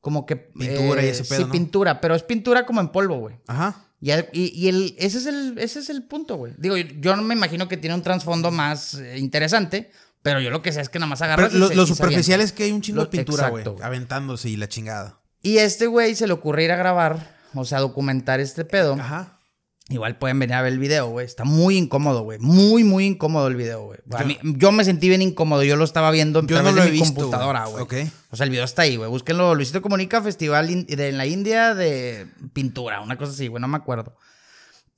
Como 0.00 0.26
que... 0.26 0.34
eh, 0.34 0.50
Pintura 0.56 1.02
y 1.04 1.08
ese 1.08 1.24
pedo, 1.24 1.38
Sí, 1.40 1.44
¿no? 1.46 1.50
pintura, 1.52 2.00
pero 2.00 2.14
es 2.14 2.22
pintura 2.22 2.64
como 2.66 2.80
en 2.80 2.90
polvo, 2.90 3.16
güey. 3.18 3.36
Ajá. 3.48 3.84
Y, 4.00 4.12
y- 4.12 4.52
y 4.54 4.68
el, 4.68 4.94
ese, 4.98 5.18
es 5.18 5.26
el, 5.26 5.58
ese 5.58 5.80
es 5.80 5.90
el 5.90 6.02
punto, 6.04 6.36
güey. 6.36 6.54
Digo, 6.56 6.76
yo, 6.76 7.16
no 7.16 7.22
me 7.22 7.34
imagino 7.34 7.68
que 7.68 7.76
tiene 7.76 7.94
un 7.94 8.02
trasfondo 8.02 8.50
más 8.50 8.94
eh, 8.94 9.18
interesante, 9.18 9.90
pero 10.22 10.40
yo 10.40 10.50
lo 10.50 10.62
que 10.62 10.72
sé 10.72 10.80
es 10.80 10.88
que 10.88 10.98
nada 10.98 11.10
más 11.10 11.20
agarras. 11.22 11.48
Pero 11.48 11.56
y 11.58 11.60
lo, 11.60 11.68
se- 11.68 11.74
lo 11.74 11.82
y 11.82 11.86
se 11.86 11.94
superficial 11.94 12.40
es 12.40 12.52
que 12.52 12.64
hay 12.64 12.72
un 12.72 12.80
chingo 12.80 12.96
Lo- 13.02 13.04
de 13.04 13.10
pintura, 13.10 13.48
güey. 13.50 13.64
Aventándose 13.82 14.48
y 14.48 14.56
la 14.56 14.68
chingada. 14.68 15.20
Y 15.42 15.58
este 15.58 15.86
güey 15.86 16.14
se 16.14 16.26
le 16.26 16.32
ocurre 16.32 16.64
ir 16.64 16.72
a 16.72 16.76
grabar, 16.76 17.36
o 17.54 17.64
sea, 17.64 17.80
documentar 17.80 18.40
este 18.40 18.64
pedo. 18.64 18.94
Ajá. 18.94 19.38
Igual 19.90 20.16
pueden 20.18 20.38
venir 20.38 20.54
a 20.54 20.62
ver 20.62 20.72
el 20.72 20.78
video, 20.78 21.08
güey. 21.08 21.26
Está 21.26 21.44
muy 21.44 21.76
incómodo, 21.76 22.22
güey. 22.22 22.38
Muy, 22.38 22.84
muy 22.84 23.06
incómodo 23.06 23.48
el 23.48 23.56
video, 23.56 23.82
güey. 23.86 23.98
Yo- 24.56 24.70
me 24.72 24.84
sentí 24.84 25.08
bien 25.08 25.20
incómodo. 25.20 25.64
Yo 25.64 25.74
lo 25.76 25.84
estaba 25.84 26.10
viendo 26.12 26.38
en 26.38 26.46
través 26.46 26.74
no 26.76 26.80
de 26.84 26.86
mi 26.92 26.92
visto, 27.00 27.14
computadora, 27.14 27.66
güey. 27.66 27.82
O 28.30 28.36
sea, 28.36 28.44
el 28.44 28.50
video 28.50 28.64
está 28.64 28.82
ahí, 28.82 28.96
güey. 28.96 29.10
Búsquenlo. 29.10 29.54
Luisito 29.56 29.82
Comunica 29.82 30.22
Festival 30.22 30.70
in- 30.70 30.86
de, 30.86 31.08
en 31.08 31.18
la 31.18 31.26
India 31.26 31.74
de 31.74 32.28
pintura, 32.52 33.00
una 33.00 33.18
cosa 33.18 33.32
así, 33.32 33.48
güey. 33.48 33.60
No 33.60 33.66
me 33.68 33.76
acuerdo. 33.78 34.16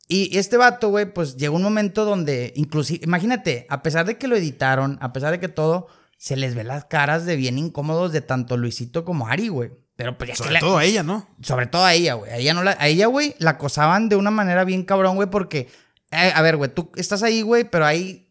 Y 0.09 0.36
este 0.36 0.59
vato, 0.59 0.90
güey, 0.90 1.06
pues 1.12 1.36
llegó 1.39 1.56
un 1.56 1.62
momento 1.62 2.05
donde, 2.05 2.52
inclusive, 2.56 3.01
imagínate, 3.05 3.66
a 3.70 3.82
pesar 3.82 4.05
de 4.05 4.19
que 4.19 4.28
lo 4.28 4.36
editaron, 4.36 4.98
a 5.01 5.12
pesar 5.14 5.31
de 5.32 5.40
que 5.40 5.48
todo, 5.48 5.86
se 6.19 6.36
les 6.36 6.55
ve 6.55 6.64
las 6.64 6.85
caras 6.85 7.24
de 7.24 7.36
bien 7.36 7.56
incómodos 7.56 8.12
de 8.12 8.20
tanto 8.20 8.59
Luisito 8.59 9.06
como 9.06 9.27
Ari, 9.27 9.48
güey. 9.48 9.70
Pero 10.03 10.19
pues 10.19 10.29
ya 10.29 10.33
que 10.35 10.39
Sobre 10.39 10.53
la- 10.55 10.61
todo 10.61 10.79
a 10.79 10.85
ella, 10.85 11.03
¿no? 11.03 11.29
sobre 11.43 11.66
todo 11.66 11.85
a 11.85 11.95
ella, 11.95 12.15
güey. 12.15 12.31
A 12.33 12.37
ella, 12.39 12.55
no 12.55 12.62
la, 12.62 12.77
a 12.79 12.89
ella, 12.89 13.07
güey, 13.07 13.35
la 13.39 13.51
acosaban 13.51 14.09
de 14.09 14.16
una 14.16 14.31
manera 14.31 14.65
bien 14.65 14.85
cabrón, 14.85 15.15
güey, 15.16 15.31
porque, 15.31 15.69
eh, 16.11 16.33
a 16.35 16.43
ver, 16.43 16.57
güey, 16.57 16.74
tú 16.74 16.91
estás 16.97 17.23
ahí, 17.23 17.43
güey, 17.43 17.65
pero 17.65 17.87
hay 17.87 18.29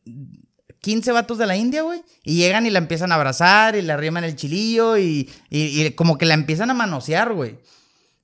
15 0.82 1.12
vatos 1.12 1.38
de 1.38 1.46
la 1.46 1.56
India, 1.56 1.84
güey, 1.84 2.04
y 2.24 2.36
llegan 2.36 2.66
y 2.66 2.72
la 2.72 2.80
empiezan 2.80 3.12
a 3.12 3.16
abrazar 3.16 3.76
y 3.76 3.82
le 3.84 3.94
arriman 3.94 4.24
el 4.24 4.36
chilillo 4.36 4.98
y, 4.98 5.30
y- 5.50 5.84
y 5.86 5.92
como 5.92 6.18
que 6.18 6.26
la 6.26 6.34
empiezan 6.34 6.70
a 6.70 6.74
manosear, 6.74 7.34
güey. 7.34 7.58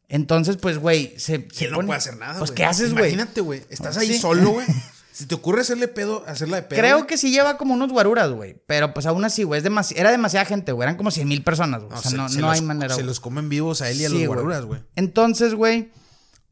Entonces, 0.10 0.58
pues, 0.58 0.78
güey, 0.78 1.14
se, 1.18 1.36
se 1.36 1.48
¿Quién 1.48 1.72
no 1.72 1.82
puede 1.82 1.98
hacer 1.98 2.18
nada, 2.18 2.40
Pues? 2.40 2.52
¿qué 2.52 2.64
haces, 2.66 2.92
güey? 2.94 3.12
Imagínate, 3.14 3.42
güey. 3.42 3.64
Estás 3.70 3.98
ahí 3.98 4.08
Sí. 4.14 4.20
solo, 4.20 4.52
güey. 4.52 4.66
Si 5.18 5.26
te 5.26 5.34
ocurre 5.34 5.62
hacerle 5.62 5.88
pedo, 5.88 6.24
hacerla 6.28 6.58
de 6.58 6.62
pedo. 6.64 6.80
Creo 6.80 7.08
que 7.08 7.18
sí 7.18 7.32
lleva 7.32 7.58
como 7.58 7.74
unos 7.74 7.92
guaruras, 7.92 8.30
güey. 8.30 8.62
Pero 8.68 8.94
pues 8.94 9.08
aún 9.08 9.26
así, 9.26 9.42
güey, 9.42 9.62
demasi- 9.64 9.96
era 9.98 10.12
demasiada 10.12 10.46
gente, 10.46 10.72
güey. 10.74 10.86
Eran 10.86 10.96
como 10.96 11.10
100 11.10 11.28
mil 11.28 11.44
personas, 11.44 11.82
güey. 11.84 11.98
o 11.98 12.02
sea, 12.02 12.12
se- 12.12 12.18
no, 12.18 12.30
se 12.30 12.40
no 12.40 12.48
los- 12.48 12.56
hay 12.56 12.62
manera, 12.62 12.94
Se 12.94 13.02
los 13.04 13.20
comen 13.20 13.50
vivos 13.50 13.82
a 13.82 13.90
él 13.90 14.00
y 14.00 14.06
a 14.06 14.10
Sí, 14.10 14.20
los 14.20 14.28
guaruras, 14.28 14.66
güey. 14.66 14.84
Entonces, 14.96 15.56
güey, 15.56 15.90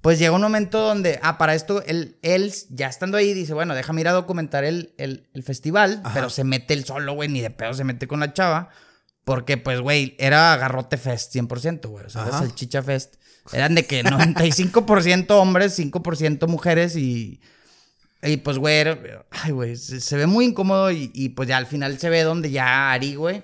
pues 0.02 0.18
llega 0.18 0.32
un 0.32 0.42
momento 0.42 0.80
donde, 0.80 1.20
ah, 1.22 1.38
para 1.38 1.54
esto, 1.54 1.84
él, 1.86 2.18
él 2.24 2.52
ya 2.70 2.88
estando 2.88 3.18
ahí, 3.18 3.34
dice, 3.36 3.54
bueno, 3.54 3.76
déjame 3.76 4.02
ir 4.02 4.08
a 4.08 4.14
documentar 4.14 4.64
el, 4.64 4.96
el, 4.98 5.28
el 5.34 5.44
festival, 5.44 6.02
Ajá. 6.04 6.14
pero 6.16 6.30
se 6.32 6.44
mete 6.44 6.74
él 6.74 6.86
solo, 6.86 7.14
güey, 7.14 7.30
ni 7.30 7.42
de 7.42 7.52
pedo 7.52 7.74
se 7.76 7.84
mete 7.84 8.08
con 8.08 8.20
la 8.20 8.34
chava, 8.34 8.70
porque, 9.26 9.58
pues, 9.58 9.80
güey, 9.82 10.16
era 10.18 10.56
garrote 10.58 10.98
fest 10.98 11.32
100%, 11.36 11.88
güey, 11.90 12.06
o 12.06 12.10
sea, 12.10 12.42
el 12.44 12.56
chicha 12.56 12.82
fest. 12.82 13.16
Eran 13.54 13.76
de 13.76 13.86
que 13.86 14.04
95% 14.04 15.32
hombres, 15.40 15.78
5% 15.78 16.48
mujeres 16.48 16.96
y... 16.96 17.42
Y 18.24 18.38
pues, 18.38 18.58
güey, 18.58 18.76
era- 18.78 19.26
ay, 19.32 19.52
güey, 19.52 19.76
se, 19.76 20.02
se 20.02 20.18
ve 20.18 20.26
muy 20.26 20.46
incómodo 20.46 20.90
y, 20.92 21.12
y, 21.14 21.30
pues 21.30 21.48
ya 21.48 21.58
al 21.58 21.68
final 21.68 22.00
se 22.00 22.10
ve 22.10 22.24
donde 22.24 22.50
ya 22.52 22.92
Ari, 22.92 23.16
güey, 23.16 23.44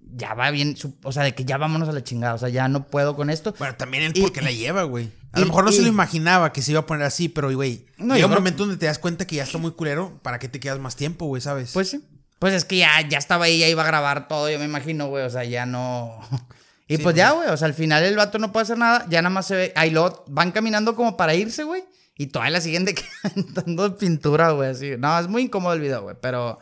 ya 0.00 0.34
va 0.34 0.50
bien, 0.50 0.76
su- 0.76 0.96
o 1.04 1.12
sea, 1.12 1.22
de 1.22 1.34
que 1.34 1.44
ya 1.44 1.56
vámonos 1.58 1.88
a 1.88 1.92
la 1.92 2.02
chingada, 2.02 2.34
o 2.34 2.38
sea, 2.38 2.48
ya 2.48 2.66
no 2.68 2.86
puedo 2.88 3.14
con 3.14 3.30
esto. 3.30 3.54
Bueno, 3.58 3.76
también 3.76 4.02
él 4.04 4.12
Y- 4.14 4.20
porque 4.22 4.40
la 4.40 4.50
lleva, 4.50 4.82
güey. 4.84 5.10
A 5.32 5.38
y- 5.38 5.42
lo 5.42 5.46
mejor 5.48 5.64
no 5.64 5.72
se 5.72 5.82
lo 5.82 5.88
imaginaba 5.88 6.52
que 6.52 6.62
se 6.62 6.70
iba 6.72 6.80
a 6.80 6.86
poner 6.86 7.06
así, 7.06 7.28
pero, 7.28 7.52
güey, 7.54 7.86
No, 7.98 8.14
llega 8.14 8.18
yo 8.20 8.26
un 8.26 8.32
creo- 8.32 8.40
momento 8.40 8.62
donde 8.64 8.78
te 8.78 8.86
das 8.86 8.98
cuenta 8.98 9.26
que 9.26 9.36
ya 9.36 9.44
está 9.44 9.58
muy 9.58 9.72
culero. 9.72 10.18
¿Para 10.22 10.38
qué 10.38 10.48
te 10.48 10.58
quedas 10.58 10.78
más 10.78 10.96
tiempo, 10.96 11.26
güey, 11.26 11.42
sabes? 11.42 11.70
Pues 11.72 11.90
sí. 11.90 12.02
Pues 12.38 12.54
es 12.54 12.64
que 12.64 12.78
ya, 12.78 13.06
ya 13.08 13.18
estaba 13.18 13.44
ahí, 13.44 13.58
ya 13.58 13.68
iba 13.68 13.82
a 13.82 13.86
grabar 13.86 14.26
todo, 14.28 14.48
yo 14.50 14.58
me 14.58 14.64
imagino, 14.64 15.08
güey. 15.08 15.24
O 15.24 15.30
sea, 15.30 15.44
ya 15.44 15.66
no. 15.66 16.18
Y 16.90 16.96
Sí, 16.96 17.02
pues 17.02 17.14
ya, 17.14 17.32
güey. 17.32 17.50
O 17.50 17.56
sea, 17.58 17.66
al 17.68 17.74
final 17.74 18.02
el 18.02 18.16
vato 18.16 18.38
no 18.38 18.50
puede 18.50 18.62
hacer 18.64 18.78
nada. 18.78 19.04
Ya 19.10 19.20
nada 19.20 19.28
más 19.28 19.46
se 19.46 19.54
ve. 19.54 19.72
Ahí 19.76 19.90
lo 19.90 20.24
van 20.28 20.52
caminando 20.52 20.96
como 20.96 21.18
para 21.18 21.34
irse, 21.34 21.62
güey. 21.62 21.82
Y 22.18 22.26
todavía 22.26 22.50
la 22.50 22.60
siguen 22.60 22.84
de 22.84 22.94
que 22.94 23.04
dando 23.54 23.96
pintura, 23.96 24.50
güey. 24.50 24.70
Así. 24.70 24.90
No, 24.98 25.18
es 25.18 25.28
muy 25.28 25.42
incómodo 25.42 25.72
el 25.72 25.80
video, 25.80 26.02
güey. 26.02 26.16
Pero 26.20 26.58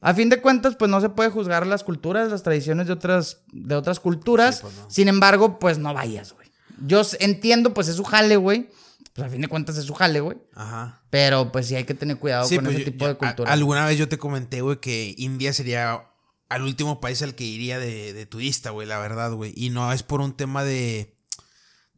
a 0.00 0.14
fin 0.14 0.28
de 0.28 0.40
cuentas, 0.40 0.76
pues 0.76 0.90
no 0.90 1.00
se 1.00 1.08
puede 1.08 1.30
juzgar 1.30 1.66
las 1.66 1.82
culturas, 1.82 2.30
las 2.30 2.42
tradiciones 2.42 2.86
de 2.86 2.92
otras, 2.92 3.40
de 3.52 3.74
otras 3.74 3.98
culturas. 4.00 4.56
Sí, 4.56 4.62
pues, 4.62 4.74
no. 4.76 4.90
Sin 4.90 5.08
embargo, 5.08 5.58
pues 5.58 5.78
no 5.78 5.92
vayas, 5.94 6.34
güey. 6.34 6.48
Yo 6.86 7.02
entiendo, 7.20 7.74
pues 7.74 7.88
es 7.88 7.96
su 7.96 8.04
jale, 8.04 8.36
güey. 8.36 8.68
Pues 9.14 9.26
a 9.26 9.30
fin 9.30 9.40
de 9.40 9.48
cuentas 9.48 9.76
es 9.78 9.84
su 9.86 9.94
jale, 9.94 10.20
güey. 10.20 10.36
Ajá. 10.54 11.02
Pero 11.10 11.50
pues 11.50 11.66
sí 11.66 11.74
hay 11.74 11.82
que 11.84 11.94
tener 11.94 12.18
cuidado 12.18 12.46
Sí, 12.46 12.56
con 12.56 12.66
pues 12.66 12.76
ese 12.76 12.84
yo- 12.84 12.92
tipo 12.92 13.04
yo- 13.06 13.08
de 13.08 13.14
cultura. 13.16 13.50
a- 13.50 13.54
alguna 13.54 13.84
vez 13.86 13.98
yo 13.98 14.08
te 14.08 14.18
comenté, 14.18 14.60
güey, 14.60 14.76
que 14.78 15.14
India 15.18 15.52
sería 15.52 16.04
al 16.50 16.62
último 16.62 17.00
país 17.00 17.20
al 17.22 17.34
que 17.34 17.44
iría 17.44 17.78
de, 17.80 18.12
de 18.12 18.26
turista, 18.26 18.70
güey, 18.70 18.86
la 18.86 18.98
verdad, 19.00 19.32
güey. 19.32 19.52
Y 19.56 19.70
no 19.70 19.92
es 19.92 20.02
por 20.04 20.20
un 20.20 20.36
tema 20.36 20.62
de, 20.62 21.17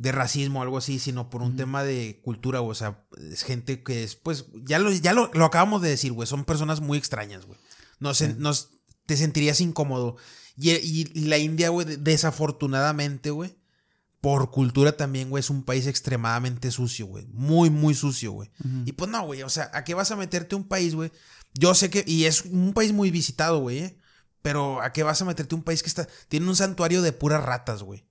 de 0.00 0.12
racismo 0.12 0.60
o 0.60 0.62
algo 0.62 0.78
así, 0.78 0.98
sino 0.98 1.28
por 1.28 1.42
un 1.42 1.56
tema 1.56 1.84
de 1.84 2.20
cultura, 2.24 2.60
güey. 2.60 2.72
O 2.72 2.74
sea, 2.74 3.04
es 3.30 3.42
gente 3.42 3.82
que 3.82 4.02
es, 4.02 4.16
pues, 4.16 4.46
ya 4.64 4.78
lo, 4.78 4.90
ya 4.90 5.12
lo, 5.12 5.30
lo 5.34 5.44
acabamos 5.44 5.82
de 5.82 5.90
decir, 5.90 6.12
güey. 6.12 6.26
Son 6.26 6.46
personas 6.46 6.80
muy 6.80 6.96
extrañas, 6.96 7.44
güey. 7.44 7.58
No 7.98 8.14
sé, 8.14 8.34
nos, 8.34 8.70
te 9.04 9.18
sentirías 9.18 9.60
incómodo. 9.60 10.16
Y, 10.56 10.70
y- 10.70 11.10
y 11.14 11.20
la 11.26 11.36
India, 11.36 11.68
güey, 11.68 11.86
de- 11.86 11.96
desafortunadamente, 11.98 13.30
güey, 13.30 13.56
por 14.22 14.50
cultura 14.50 14.96
también, 14.96 15.28
güey, 15.30 15.40
es 15.40 15.50
un 15.50 15.62
país 15.64 15.86
extremadamente 15.86 16.70
sucio, 16.70 17.06
güey. 17.06 17.26
Muy, 17.32 17.68
muy 17.70 17.94
sucio, 17.94 18.32
güey. 18.32 18.50
Y 18.86 18.92
pues 18.92 19.10
no, 19.10 19.24
güey, 19.26 19.42
o 19.42 19.48
sea, 19.50 19.70
¿a 19.74 19.84
qué 19.84 19.94
vas 19.94 20.10
a 20.10 20.16
meterte 20.16 20.54
un 20.56 20.64
país, 20.64 20.94
güey? 20.94 21.12
Yo 21.54 21.74
sé 21.74 21.90
que, 21.90 22.04
y 22.06 22.24
es 22.24 22.42
un 22.46 22.72
país 22.72 22.92
muy 22.92 23.10
visitado, 23.10 23.58
güey, 23.60 23.78
¿eh? 23.78 23.98
Pero 24.42 24.80
¿a 24.80 24.92
qué 24.92 25.02
vas 25.02 25.20
a 25.20 25.24
meterte 25.26 25.54
un 25.54 25.62
país 25.62 25.82
que 25.82 25.88
está, 25.88 26.08
tiene 26.28 26.48
un 26.48 26.56
santuario 26.56 27.02
de 27.02 27.12
puras 27.12 27.42
ratas, 27.44 27.82
güey? 27.82 28.04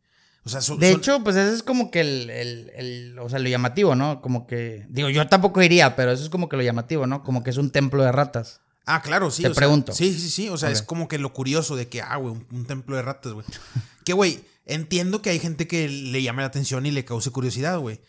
O 0.46 0.50
sea, 0.50 0.62
son, 0.62 0.80
De 0.80 0.92
son- 0.92 1.00
hecho, 1.00 1.24
pues 1.24 1.36
ese 1.36 1.54
es 1.54 1.64
como 1.64 1.92
que 1.92 2.02
el, 2.02 2.30
el- 2.30 2.72
el- 2.76 3.20
o 3.20 3.30
sea, 3.30 3.40
lo 3.40 3.50
llamativo, 3.50 3.96
¿no? 3.96 4.22
Como 4.22 4.48
que, 4.48 4.86
digo, 4.90 5.10
yo 5.10 5.28
tampoco 5.28 5.62
iría, 5.62 5.96
pero 5.96 6.12
eso 6.12 6.24
es 6.24 6.30
como 6.30 6.48
que 6.50 6.58
lo 6.58 6.64
llamativo, 6.64 7.06
¿no? 7.08 7.24
Como 7.24 7.44
que 7.44 7.50
es 7.50 7.58
un 7.58 7.72
templo 7.72 8.04
de 8.04 8.12
ratas. 8.12 8.62
Ah, 8.86 9.02
claro, 9.02 9.30
sí. 9.30 9.44
Te 9.44 9.50
o 9.50 9.54
sea, 9.54 9.60
pregunto. 9.60 9.92
sí, 9.94 10.14
sí, 10.18 10.30
sí. 10.30 10.50
O 10.50 10.58
sea, 10.58 10.72
es 10.72 10.82
como 10.82 11.08
que 11.08 11.20
lo 11.20 11.32
curioso 11.34 11.76
de 11.76 11.88
que, 11.88 12.02
ah, 12.02 12.16
güey, 12.16 12.34
un, 12.34 12.48
un 12.52 12.66
templo 12.66 12.96
de 12.96 13.02
ratas, 13.04 13.34
güey. 13.34 13.46
que, 14.06 14.14
güey, 14.14 14.40
entiendo 14.66 15.22
que 15.22 15.30
hay 15.30 15.40
gente 15.40 15.68
que 15.68 15.88
le 15.90 16.24
llame 16.24 16.42
la 16.42 16.48
atención 16.48 16.86
y 16.86 16.92
le 16.92 17.06
cause 17.06 17.30
curiosidad, 17.32 17.78
güey. 17.78 18.00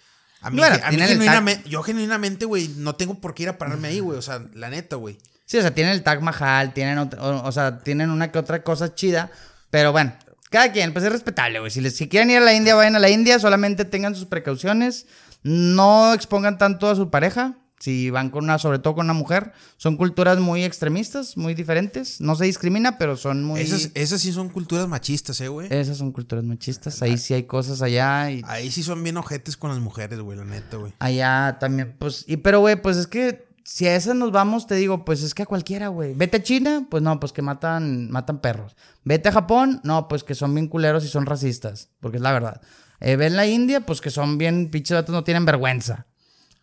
A 0.40 0.48
mí, 0.48 0.62
a 0.62 0.90
mí 0.90 0.97
genuinamente, 0.98 1.69
yo 1.69 1.82
genuinamente, 1.82 2.47
güey, 2.47 2.69
no 2.77 2.94
tengo 2.94 3.20
por 3.20 3.35
qué 3.35 3.43
ir 3.43 3.48
a 3.51 3.59
pararme 3.59 3.89
ahí, 3.89 4.01
güey. 4.01 4.16
O 4.19 4.23
sea, 4.23 4.43
la 4.55 4.70
neta, 4.70 4.97
güey. 4.97 5.19
Sí, 5.44 5.59
o 5.59 5.61
sea, 5.61 5.74
tienen 5.74 5.93
el 5.93 6.02
Taj 6.02 6.20
Mahal, 6.23 6.73
tienen, 6.73 6.97
ot- 6.97 7.19
o, 7.20 7.43
o 7.47 7.52
sea, 7.52 7.81
tienen 7.81 8.09
una 8.09 8.32
que 8.32 8.39
otra 8.39 8.62
cosa 8.62 8.94
chida, 8.94 9.31
pero 9.69 9.93
bueno, 9.93 10.15
cada 10.51 10.70
quien, 10.72 10.93
pues 10.93 11.05
es 11.05 11.12
respetable, 11.12 11.59
güey. 11.60 11.70
Si, 11.70 11.81
les- 11.81 11.97
si 11.97 12.09
quieren 12.09 12.31
ir 12.31 12.36
a 12.39 12.40
la 12.40 12.52
India, 12.55 12.74
vayan 12.74 12.97
a 12.97 12.98
la 12.98 13.09
India, 13.09 13.39
solamente 13.39 13.85
tengan 13.86 14.14
sus 14.14 14.27
precauciones, 14.27 15.06
no 15.43 16.12
expongan 16.12 16.59
tanto 16.59 16.89
a 16.89 16.94
su 16.97 17.09
pareja, 17.10 17.56
si 17.78 18.10
van 18.10 18.28
con 18.28 18.44
una, 18.44 18.59
sobre 18.59 18.78
todo 18.78 18.94
con 18.97 19.06
una 19.06 19.14
mujer. 19.14 19.52
Son 19.78 19.97
culturas 19.97 20.39
muy 20.39 20.64
extremistas, 20.64 21.39
muy 21.39 21.55
diferentes, 21.55 22.20
no 22.20 22.35
se 22.35 22.44
discrimina, 22.44 22.98
pero 22.98 23.16
son 23.16 23.43
muy... 23.43 23.59
Esas, 23.60 23.90
esas 23.94 24.20
sí 24.20 24.32
son 24.32 24.51
culturas 24.51 24.86
machistas, 24.86 25.40
eh, 25.40 25.48
güey. 25.48 25.66
Esas 25.72 25.97
son 25.97 26.12
culturas 26.12 26.44
machistas, 26.44 27.01
ahí 27.01 27.16
sí 27.16 27.32
hay 27.32 27.44
cosas 27.44 27.81
allá 27.81 28.31
y 28.31 28.43
Ahí 28.47 28.70
sí 28.70 28.82
son 28.82 29.02
bien 29.02 29.16
ojetes 29.16 29.56
con 29.56 29.70
las 29.70 29.78
mujeres, 29.78 30.20
güey, 30.20 30.36
la 30.36 30.44
neta, 30.44 30.77
güey. 30.77 30.93
Allá 30.98 31.56
también, 31.59 31.97
pues, 31.98 32.24
y 32.28 32.36
pero, 32.36 32.60
güey, 32.60 32.77
pues 32.82 32.98
es 32.98 33.06
que 33.06 33.48
si 33.72 33.86
a 33.86 33.94
esas 33.94 34.16
nos 34.16 34.32
vamos, 34.32 34.66
te 34.66 34.74
digo, 34.74 35.05
pues 35.05 35.22
es 35.22 35.32
que 35.32 35.42
a 35.44 35.47
cualquiera, 35.47 35.86
güey. 35.86 36.12
Vete 36.14 36.38
a 36.38 36.42
China, 36.42 36.86
pues 36.90 37.05
no, 37.05 37.20
pues 37.20 37.32
que 37.32 37.40
matan, 37.40 38.10
matan 38.10 38.40
perros. 38.40 38.76
Vete 39.05 39.28
a 39.28 39.32
Japón, 39.32 39.80
no, 39.84 40.09
pues 40.09 40.24
que 40.24 40.34
son 40.34 40.52
bien 40.52 40.66
culeros 40.66 41.05
y 41.05 41.09
son 41.09 41.24
racistas, 41.24 41.88
porque 42.01 42.16
es 42.16 42.22
la 42.22 42.32
verdad. 42.32 42.60
Eh, 42.98 43.14
ven 43.14 43.36
la 43.36 43.47
India, 43.47 43.86
pues 43.86 44.01
que 44.01 44.10
son 44.10 44.38
bien 44.38 44.70
pinches 44.72 44.97
vatos, 44.97 45.12
no 45.12 45.22
tienen 45.22 45.44
vergüenza. 45.44 46.06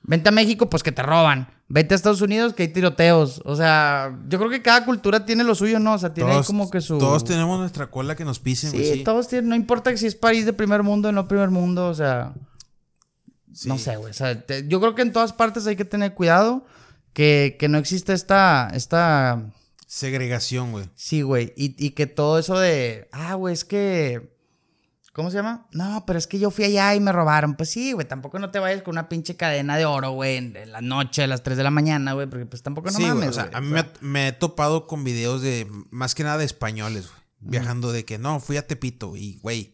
Vente 0.03 0.27
a 0.27 0.31
México, 0.33 0.69
pues 0.69 0.83
que 0.83 0.91
te 0.91 1.01
roban. 1.01 1.47
Vete 1.69 1.93
a 1.93 1.95
Estados 1.95 2.19
Unidos, 2.21 2.53
que 2.53 2.63
hay 2.63 2.69
tiroteos. 2.73 3.41
O 3.45 3.55
sea, 3.55 4.13
yo 4.27 4.37
creo 4.37 4.49
que 4.49 4.61
cada 4.61 4.83
cultura 4.83 5.25
tiene 5.25 5.45
lo 5.45 5.55
suyo, 5.55 5.79
¿no? 5.79 5.93
O 5.93 5.97
sea, 5.97 6.13
tiene 6.13 6.41
como 6.45 6.69
que 6.69 6.81
su... 6.81 6.97
todos 6.97 7.23
tenemos 7.23 7.57
nuestra 7.57 7.89
cola 7.89 8.15
que 8.17 8.25
nos 8.25 8.39
pisen, 8.39 8.71
Sí, 8.71 8.77
güey. 8.79 8.93
Sí, 8.97 9.03
todos 9.05 9.29
tienen, 9.29 9.47
no 9.49 9.55
importa 9.55 9.95
si 9.95 10.07
es 10.07 10.15
país 10.15 10.45
de 10.45 10.51
primer 10.51 10.83
mundo 10.83 11.07
o 11.07 11.11
no 11.13 11.25
primer 11.29 11.51
mundo, 11.51 11.87
o 11.87 11.93
sea... 11.93 12.33
Sí. 13.53 13.69
No 13.69 13.77
sé, 13.77 13.95
güey. 13.95 14.11
O 14.11 14.13
sea, 14.13 14.45
te- 14.45 14.67
yo 14.67 14.81
creo 14.81 14.93
que 14.93 15.01
en 15.03 15.13
todas 15.13 15.31
partes 15.31 15.65
hay 15.67 15.77
que 15.77 15.85
tener 15.85 16.13
cuidado. 16.13 16.65
Que, 17.17 17.57
que 17.59 17.67
no 17.67 17.79
exista 17.79 18.13
esta. 18.13 18.69
esta 18.75 19.51
Segregación, 19.87 20.71
güey. 20.71 20.87
sí, 20.93 21.23
güey. 21.23 21.51
Y, 21.57 21.73
y 21.83 21.89
que 21.89 22.05
todo 22.05 22.37
eso 22.37 22.59
de. 22.59 23.09
Ah, 23.11 23.33
güey, 23.33 23.55
es 23.55 23.65
que. 23.65 24.37
¿Cómo 25.13 25.31
se 25.31 25.37
llama? 25.37 25.65
No, 25.71 26.03
pero 26.05 26.19
es 26.19 26.27
que 26.27 26.37
yo 26.37 26.51
fui 26.51 26.65
allá 26.65 26.93
y 26.93 26.99
me 26.99 27.11
robaron. 27.11 27.55
Pues 27.55 27.71
sí, 27.71 27.93
güey. 27.93 28.07
Tampoco 28.07 28.37
no 28.37 28.51
te 28.51 28.59
vayas 28.59 28.83
con 28.83 28.91
una 28.91 29.09
pinche 29.09 29.35
cadena 29.35 29.77
de 29.77 29.85
oro, 29.85 30.11
güey, 30.11 30.37
en, 30.37 30.71
la 30.71 30.81
noche, 30.81 31.23
a 31.23 31.27
las 31.27 31.41
3 31.41 31.57
de 31.57 31.63
la 31.63 31.71
mañana, 31.71 32.13
güey. 32.13 32.27
Porque 32.27 32.45
pues 32.45 32.61
tampoco 32.61 32.91
no 32.91 32.97
sí, 32.97 33.01
mames. 33.07 33.29
O 33.29 33.33
sea, 33.33 33.49
a 33.51 33.61
mí 33.61 33.75
me 34.01 34.27
he 34.27 34.31
topado 34.31 34.85
con 34.85 35.03
videos 35.03 35.41
de, 35.41 35.67
más 35.89 36.13
que 36.13 36.23
nada 36.23 36.37
de 36.37 36.45
españoles, 36.45 37.07
güey. 37.07 37.21
Viajando 37.39 37.91
de 37.91 38.05
que 38.05 38.19
no, 38.19 38.39
fui 38.39 38.57
a 38.57 38.67
Tepito 38.67 39.15
y, 39.15 39.39
güey. 39.41 39.73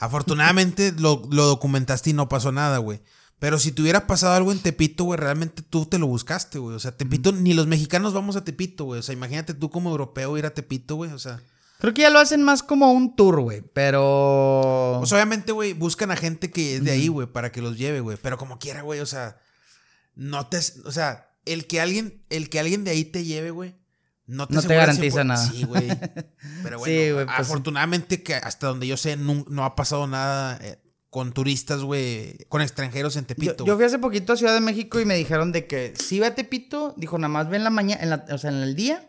Afortunadamente 0.00 0.92
lo, 0.98 1.22
lo 1.30 1.46
documentaste 1.46 2.10
y 2.10 2.14
no 2.14 2.28
pasó 2.28 2.50
nada, 2.50 2.78
güey. 2.78 3.00
Pero 3.40 3.58
si 3.58 3.72
te 3.72 3.82
hubiera 3.82 4.06
pasado 4.06 4.34
algo 4.34 4.52
en 4.52 4.60
Tepito, 4.60 5.04
güey, 5.04 5.18
realmente 5.18 5.62
tú 5.62 5.86
te 5.86 5.98
lo 5.98 6.06
buscaste, 6.06 6.58
güey. 6.58 6.76
O 6.76 6.78
sea, 6.78 6.96
Tepito, 6.96 7.32
ni 7.32 7.54
los 7.54 7.66
mexicanos 7.66 8.12
vamos 8.12 8.36
a 8.36 8.44
Tepito, 8.44 8.84
güey. 8.84 9.00
O 9.00 9.02
sea, 9.02 9.12
imagínate 9.14 9.54
tú 9.54 9.70
como 9.70 9.90
europeo 9.90 10.36
ir 10.38 10.46
a 10.46 10.54
Tepito, 10.54 10.94
güey. 10.96 11.10
O 11.10 11.18
sea, 11.18 11.40
Creo 11.80 11.94
que 11.94 12.02
ya 12.02 12.10
lo 12.10 12.18
hacen 12.18 12.42
más 12.42 12.62
como 12.62 12.92
un 12.92 13.16
tour, 13.16 13.40
güey. 13.40 13.62
Pero. 13.62 15.00
o 15.00 15.06
sea, 15.06 15.16
obviamente, 15.16 15.52
güey, 15.52 15.72
buscan 15.72 16.10
a 16.10 16.16
gente 16.16 16.50
que 16.50 16.76
es 16.76 16.84
de 16.84 16.90
ahí, 16.90 17.08
güey, 17.08 17.26
para 17.26 17.50
que 17.50 17.62
los 17.62 17.78
lleve, 17.78 18.00
güey. 18.00 18.18
Pero 18.20 18.36
como 18.36 18.58
quiera, 18.58 18.82
güey, 18.82 19.00
o 19.00 19.06
sea, 19.06 19.38
no 20.14 20.46
te, 20.46 20.58
o 20.84 20.92
sea, 20.92 21.30
el 21.46 21.66
que 21.66 21.80
alguien, 21.80 22.22
el 22.28 22.50
que 22.50 22.60
alguien 22.60 22.84
de 22.84 22.90
ahí 22.90 23.06
te 23.06 23.24
lleve, 23.24 23.50
güey, 23.50 23.76
no 24.26 24.46
te, 24.46 24.54
No 24.54 24.62
te 24.62 24.74
garantiza 24.74 25.22
100%. 25.22 25.26
nada. 25.26 25.50
Sí, 25.50 25.64
güey. 25.64 25.88
Pero 26.62 26.78
bueno, 26.78 26.84
Sí, 26.84 27.10
pues 27.14 27.26
afortunadamente 27.30 28.22
que 28.22 28.34
hasta 28.34 28.66
donde 28.66 28.86
yo 28.86 28.98
sé 28.98 29.16
no, 29.16 29.64
ha 29.64 29.74
pasado 29.74 30.06
nada 30.06 30.58
eh, 30.60 30.78
con 31.10 31.32
turistas, 31.32 31.82
güey, 31.82 32.38
con 32.48 32.62
extranjeros 32.62 33.16
en 33.16 33.24
Yo, 33.24 33.26
Tepito. 33.26 33.66
yo 33.66 33.76
fui 33.76 33.84
hace 33.84 33.98
poquito 33.98 34.32
a 34.32 34.36
Ciudad 34.36 34.54
de 34.54 34.60
México 34.60 35.00
y 35.00 35.04
me 35.04 35.16
dijeron 35.16 35.50
de 35.50 35.66
que 35.66 35.92
si 35.98 36.20
va 36.20 36.28
a 36.28 36.34
Tepito, 36.34 36.94
dijo, 36.96 37.18
nada 37.18 37.28
más 37.28 37.50
ve 37.50 37.56
en 37.56 37.64
la 37.64 37.70
mañana, 37.70 38.24
o 38.30 38.38
sea, 38.38 38.50
en 38.50 38.56
el 38.56 38.76
día. 38.76 39.08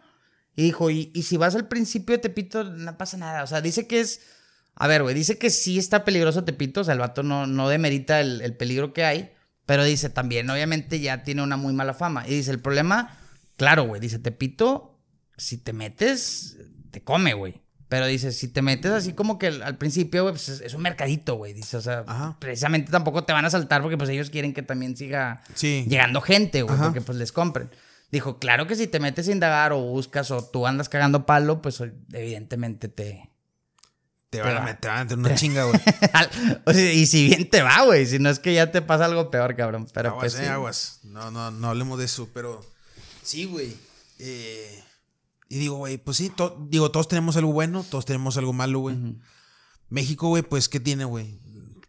Y 0.55 0.63
dijo, 0.63 0.89
y, 0.89 1.11
y 1.13 1.23
si 1.23 1.37
vas 1.37 1.55
al 1.55 1.67
principio 1.67 2.15
de 2.15 2.21
Tepito, 2.21 2.63
no 2.63 2.97
pasa 2.97 3.17
nada. 3.17 3.43
O 3.43 3.47
sea, 3.47 3.61
dice 3.61 3.87
que 3.87 4.01
es. 4.01 4.21
A 4.75 4.87
ver, 4.87 5.03
güey, 5.03 5.13
dice 5.15 5.37
que 5.37 5.49
sí 5.49 5.77
está 5.77 6.03
peligroso 6.03 6.43
Tepito. 6.43 6.81
O 6.81 6.83
sea, 6.83 6.93
el 6.93 6.99
vato 6.99 7.23
no, 7.23 7.47
no 7.47 7.69
demerita 7.69 8.19
el, 8.19 8.41
el 8.41 8.57
peligro 8.57 8.93
que 8.93 9.05
hay. 9.05 9.31
Pero 9.65 9.83
dice 9.83 10.09
también, 10.09 10.49
obviamente, 10.49 10.99
ya 10.99 11.23
tiene 11.23 11.43
una 11.43 11.55
muy 11.55 11.71
mala 11.71 11.93
fama. 11.93 12.27
Y 12.27 12.31
dice, 12.35 12.51
el 12.51 12.59
problema, 12.59 13.17
claro, 13.55 13.83
güey, 13.83 14.01
dice 14.01 14.19
Tepito, 14.19 14.99
si 15.37 15.57
te 15.57 15.71
metes, 15.71 16.57
te 16.89 17.01
come, 17.03 17.33
güey. 17.33 17.60
Pero 17.91 18.05
dice, 18.05 18.31
si 18.31 18.47
te 18.47 18.61
metes 18.61 18.89
así 18.89 19.11
como 19.11 19.37
que 19.37 19.47
al, 19.47 19.75
principio, 19.75 20.21
güey, 20.23 20.33
pues 20.33 20.47
es, 20.47 20.73
un 20.73 20.81
mercadito, 20.81 21.35
güey. 21.35 21.51
Dice, 21.51 21.75
o 21.75 21.81
sea, 21.81 22.05
Ajá. 22.07 22.37
precisamente 22.39 22.89
tampoco 22.89 23.25
te 23.25 23.33
van 23.33 23.43
a 23.43 23.49
saltar 23.49 23.81
porque 23.81 23.97
pues 23.97 24.09
ellos 24.09 24.29
quieren 24.29 24.53
que 24.53 24.61
también 24.63 24.95
siga 24.95 25.43
Sí. 25.55 25.85
llegando 25.89 26.21
gente, 26.21 26.61
güey, 26.61 26.77
porque 26.79 27.01
pues 27.01 27.17
les 27.17 27.33
compren. 27.33 27.69
Dijo, 28.09 28.39
claro 28.39 28.65
que 28.65 28.77
si 28.77 28.87
te 28.87 29.01
metes 29.01 29.27
a 29.27 29.33
indagar 29.33 29.73
o 29.73 29.81
buscas 29.81 30.31
o 30.31 30.41
tú 30.41 30.65
andas 30.65 30.87
cagando 30.87 31.25
palo, 31.25 31.61
pues 31.61 31.83
evidentemente 32.13 32.87
te... 32.87 33.29
Te 34.29 34.39
van, 34.39 34.51
te 34.51 34.55
a 34.55 34.59
va. 34.59 34.65
meter, 34.67 34.79
te 34.79 34.87
van 34.87 34.97
a 34.97 35.03
meter 35.03 35.17
una 35.17 35.35
chinga, 35.35 35.63
güey. 35.65 35.81
o 36.63 36.71
sea, 36.71 36.93
y 36.93 37.05
si 37.07 37.27
bien 37.27 37.49
te 37.49 37.61
va, 37.61 37.83
güey, 37.83 38.05
si 38.05 38.19
no 38.19 38.29
es 38.29 38.39
que 38.39 38.53
ya 38.53 38.71
te 38.71 38.81
pasa 38.81 39.03
algo 39.03 39.29
peor, 39.29 39.53
cabrón. 39.57 39.85
Pero 39.93 40.11
aguas, 40.11 40.21
pues 40.21 40.35
eh, 40.35 40.45
sí. 40.45 40.49
aguas. 40.49 40.99
No, 41.03 41.29
no, 41.29 41.51
no 41.51 41.67
hablemos 41.67 41.99
de 41.99 42.05
eso, 42.05 42.29
pero. 42.33 42.65
Sí, 43.21 43.43
güey. 43.43 43.75
Eh, 44.19 44.81
y 45.51 45.59
digo, 45.59 45.77
güey, 45.77 45.97
pues 45.97 46.17
sí, 46.17 46.29
to- 46.29 46.57
digo, 46.69 46.91
todos 46.91 47.07
tenemos 47.07 47.35
algo 47.37 47.51
bueno, 47.51 47.83
todos 47.83 48.05
tenemos 48.05 48.37
algo 48.37 48.53
malo, 48.53 48.79
güey. 48.79 48.95
México, 49.89 50.29
güey, 50.29 50.43
pues, 50.43 50.69
¿qué 50.69 50.79
tiene, 50.79 51.03
güey? 51.05 51.37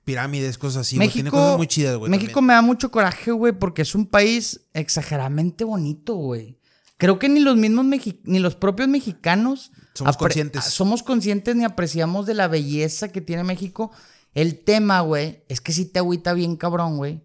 Pirámides, 0.04 0.58
cosas 0.58 0.80
así, 0.86 0.96
güey. 0.96 1.08
Tiene 1.08 1.30
cosas 1.30 1.56
muy 1.56 1.68
chidas, 1.68 1.96
güey. 1.96 2.10
México 2.10 2.32
también. 2.34 2.46
me 2.48 2.52
da 2.54 2.62
mucho 2.62 2.90
coraje, 2.90 3.30
güey, 3.30 3.52
porque 3.52 3.82
es 3.82 3.94
un 3.94 4.06
país 4.06 4.62
exageradamente 4.74 5.62
bonito, 5.64 6.14
güey. 6.14 6.58
Creo 6.96 7.18
que 7.20 7.28
ni 7.28 7.38
los 7.40 7.56
mismos 7.56 7.84
mexi- 7.86 8.20
ni 8.24 8.38
los 8.40 8.54
propios 8.56 8.88
mexicanos 8.88 9.70
Somos 9.94 10.16
conscientes. 10.16 10.64
Somos 10.64 11.02
conscientes 11.02 11.54
ni 11.54 11.64
apreciamos 11.64 12.26
de 12.26 12.34
la 12.34 12.48
belleza 12.48 13.08
que 13.08 13.20
tiene 13.20 13.44
México. 13.44 13.92
El 14.34 14.58
tema, 14.58 15.00
güey, 15.02 15.44
es 15.48 15.60
que 15.60 15.72
sí 15.72 15.84
te 15.84 15.98
agüita 16.00 16.32
bien 16.32 16.56
cabrón, 16.56 16.96
güey. 16.96 17.22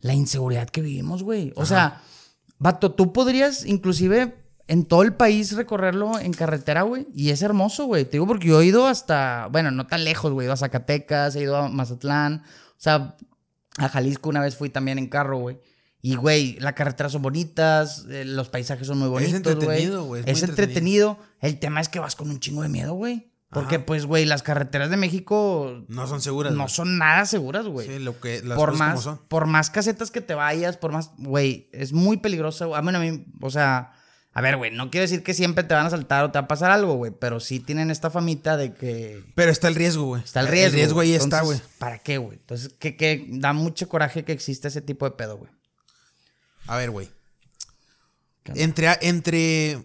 La 0.00 0.12
inseguridad 0.14 0.68
que 0.68 0.82
vivimos, 0.82 1.22
güey. 1.22 1.52
O 1.56 1.64
sea, 1.64 2.02
vato, 2.58 2.92
tú 2.92 3.12
podrías 3.12 3.64
inclusive 3.64 4.41
en 4.68 4.84
todo 4.84 5.02
el 5.02 5.14
país 5.14 5.52
recorrerlo 5.56 6.18
en 6.18 6.32
carretera, 6.32 6.82
güey. 6.82 7.06
Y 7.14 7.30
es 7.30 7.42
hermoso, 7.42 7.86
güey. 7.86 8.04
Te 8.04 8.12
digo 8.12 8.26
porque 8.26 8.48
yo 8.48 8.60
he 8.60 8.66
ido 8.66 8.86
hasta, 8.86 9.48
bueno, 9.50 9.70
no 9.70 9.86
tan 9.86 10.04
lejos, 10.04 10.32
güey. 10.32 10.44
He 10.44 10.46
ido 10.46 10.54
a 10.54 10.56
Zacatecas, 10.56 11.36
he 11.36 11.42
ido 11.42 11.56
a 11.56 11.68
Mazatlán. 11.68 12.42
O 12.70 12.74
sea, 12.78 13.16
a 13.76 13.88
Jalisco 13.88 14.28
una 14.28 14.40
vez 14.40 14.56
fui 14.56 14.70
también 14.70 14.98
en 14.98 15.08
carro, 15.08 15.38
güey. 15.38 15.58
Y, 16.04 16.16
güey, 16.16 16.58
las 16.58 16.72
carreteras 16.72 17.12
son 17.12 17.22
bonitas, 17.22 18.06
eh, 18.10 18.24
los 18.24 18.48
paisajes 18.48 18.88
son 18.88 18.98
muy 18.98 19.06
Es 19.06 19.12
bonitos, 19.12 19.54
güey. 19.54 19.54
entretenido, 19.54 20.04
güey, 20.04 20.22
es 20.26 20.42
Es, 20.42 20.48
entretenido. 20.48 21.18
El 21.40 21.60
tema 21.60 21.80
es 21.80 21.88
que 21.88 22.00
vas 22.00 22.16
con 22.16 22.28
un 22.28 22.40
chingo 22.40 22.62
de 22.62 22.68
miedo, 22.68 22.94
güey. 22.94 23.30
Porque, 23.50 23.76
Ajá. 23.76 23.86
pues, 23.86 24.06
güey, 24.06 24.24
las 24.24 24.42
carreteras 24.42 24.88
de 24.90 24.96
México 24.96 25.84
No 25.86 26.06
son 26.06 26.20
seguras. 26.22 26.54
no 26.54 26.66
son 26.68 26.98
nada 26.98 27.24
seguras, 27.26 27.66
güey. 27.66 27.86
Sí, 27.86 27.98
lo 27.98 28.18
que, 28.18 28.42
las 28.42 28.56
por 28.58 28.70
cosas 28.70 28.78
más, 28.78 28.90
como 28.94 29.02
son. 29.02 29.20
por 29.28 29.46
más 29.46 29.70
casetas 29.70 30.10
que 30.10 30.22
te 30.22 30.34
vayas, 30.34 30.76
por 30.78 30.90
más, 30.90 31.10
güey, 31.18 31.68
es 31.72 31.92
muy 31.92 32.16
peligroso. 32.16 32.74
A 32.74 32.80
mí, 32.82 32.92
a 32.94 32.98
mí, 32.98 33.26
o 33.40 33.50
sea, 33.50 33.92
a 34.34 34.40
ver, 34.40 34.56
güey, 34.56 34.70
no 34.70 34.90
quiero 34.90 35.02
decir 35.02 35.22
que 35.22 35.34
siempre 35.34 35.62
te 35.64 35.74
van 35.74 35.84
a 35.86 35.90
saltar 35.90 36.24
o 36.24 36.30
te 36.30 36.38
va 36.38 36.44
a 36.44 36.48
pasar 36.48 36.70
algo, 36.70 36.94
güey, 36.94 37.12
pero 37.12 37.38
sí 37.40 37.60
tienen 37.60 37.90
esta 37.90 38.08
famita 38.10 38.56
de 38.56 38.72
que 38.74 39.22
Pero 39.34 39.50
está 39.52 39.68
el 39.68 39.74
riesgo, 39.74 40.04
güey. 40.06 40.22
está 40.22 40.40
el 40.40 40.48
riesgo. 40.48 40.66
El 40.68 40.72
riesgo 40.74 41.00
ahí 41.00 41.08
güey. 41.10 41.16
está, 41.22 41.38
Entonces, 41.40 41.60
güey. 41.62 41.78
¿Para 41.78 41.98
qué, 41.98 42.18
güey? 42.18 42.38
Entonces, 42.38 42.72
que, 42.78 42.96
que 42.96 43.26
da 43.28 43.52
mucho 43.52 43.88
coraje 43.88 44.24
que 44.24 44.32
exista 44.32 44.68
ese 44.68 44.80
tipo 44.80 45.04
de 45.04 45.12
pedo, 45.16 45.36
güey. 45.38 45.50
A 46.66 46.76
ver, 46.76 46.90
güey. 46.90 47.10
Entre, 48.54 48.88
entre 49.02 49.84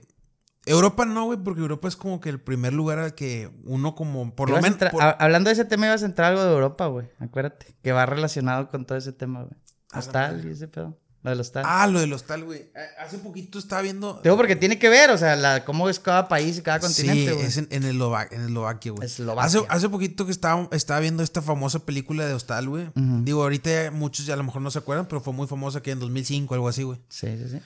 Europa 0.66 1.06
no, 1.06 1.26
güey, 1.26 1.38
porque 1.38 1.62
Europa 1.62 1.88
es 1.88 1.96
como 1.96 2.20
que 2.20 2.30
el 2.30 2.40
primer 2.40 2.74
lugar 2.74 3.00
al 3.00 3.14
que 3.16 3.50
uno 3.66 3.96
como, 3.96 4.34
por 4.36 4.50
lo 4.50 4.62
menos... 4.62 4.78
por- 4.92 5.04
hablando 5.20 5.50
de 5.50 5.54
ese 5.54 5.66
tema, 5.66 5.86
ibas 5.88 6.04
a 6.04 6.06
entrar 6.08 6.32
algo 6.32 6.44
de 6.44 6.52
Europa, 6.54 6.88
güey. 6.88 7.08
Acuérdate. 7.20 7.76
Que 7.84 7.92
va 7.92 8.06
relacionado 8.06 8.70
con 8.70 8.86
todo 8.86 8.98
ese 8.98 9.12
tema, 9.14 9.42
güey. 9.44 9.54
A 9.92 9.96
la 9.96 10.00
Hostal 10.00 10.46
y 10.48 10.52
ese 10.52 10.68
pedo. 10.68 10.98
Lo 11.28 11.32
del 11.32 11.42
hostal. 11.42 11.64
Ah, 11.68 11.86
lo 11.88 12.00
del 12.00 12.14
hostal, 12.14 12.44
güey. 12.46 12.60
Eh, 12.74 12.88
Hace 13.04 13.18
poquito 13.18 13.60
estaba 13.60 13.82
viendo... 13.82 14.22
Digo 14.24 14.38
porque 14.38 14.56
tiene 14.56 14.80
que 14.80 14.88
ver, 14.88 15.12
o 15.12 15.18
sea, 15.18 15.36
la, 15.36 15.66
cómo 15.66 15.90
es 15.90 16.00
cada 16.00 16.30
país 16.30 16.58
y 16.58 16.62
cada 16.62 16.80
continente, 16.80 17.34
Sí, 17.34 17.40
es 17.42 17.58
en, 17.58 17.68
en 17.70 17.84
Eslovaquia, 17.84 18.38
en 18.38 18.46
Eslovaquia, 18.46 18.92
güey. 18.94 19.06
Eslovaquia. 19.06 19.46
Hace, 19.46 19.66
hace 19.68 19.90
poquito 19.90 20.26
que 20.26 20.32
estaba, 20.32 20.70
estaba 20.72 21.02
viendo 21.02 21.22
esta 21.24 21.42
famosa 21.42 21.80
película 21.80 22.26
de 22.26 22.34
Hostal, 22.34 22.70
güey. 22.70 22.88
Digo, 22.96 23.44
ahorita 23.44 23.70
ya 23.70 23.92
muchos 23.92 24.26
ya 24.26 24.36
a 24.36 24.38
lo 24.38 24.44
mejor 24.44 24.62
no 24.62 24.72
se 24.72 24.80
acuerdan, 24.80 25.08
pero 25.08 25.20
fue 25.22 25.34
muy 25.34 25.48
famosa 25.48 25.82
que 25.82 25.92
en 25.92 26.00
2005, 26.00 26.54
algo 26.54 26.70
así, 26.70 26.84
güey. 26.84 27.00
Sí, 27.10 27.28
sí, 27.38 27.50
sí. 27.52 27.60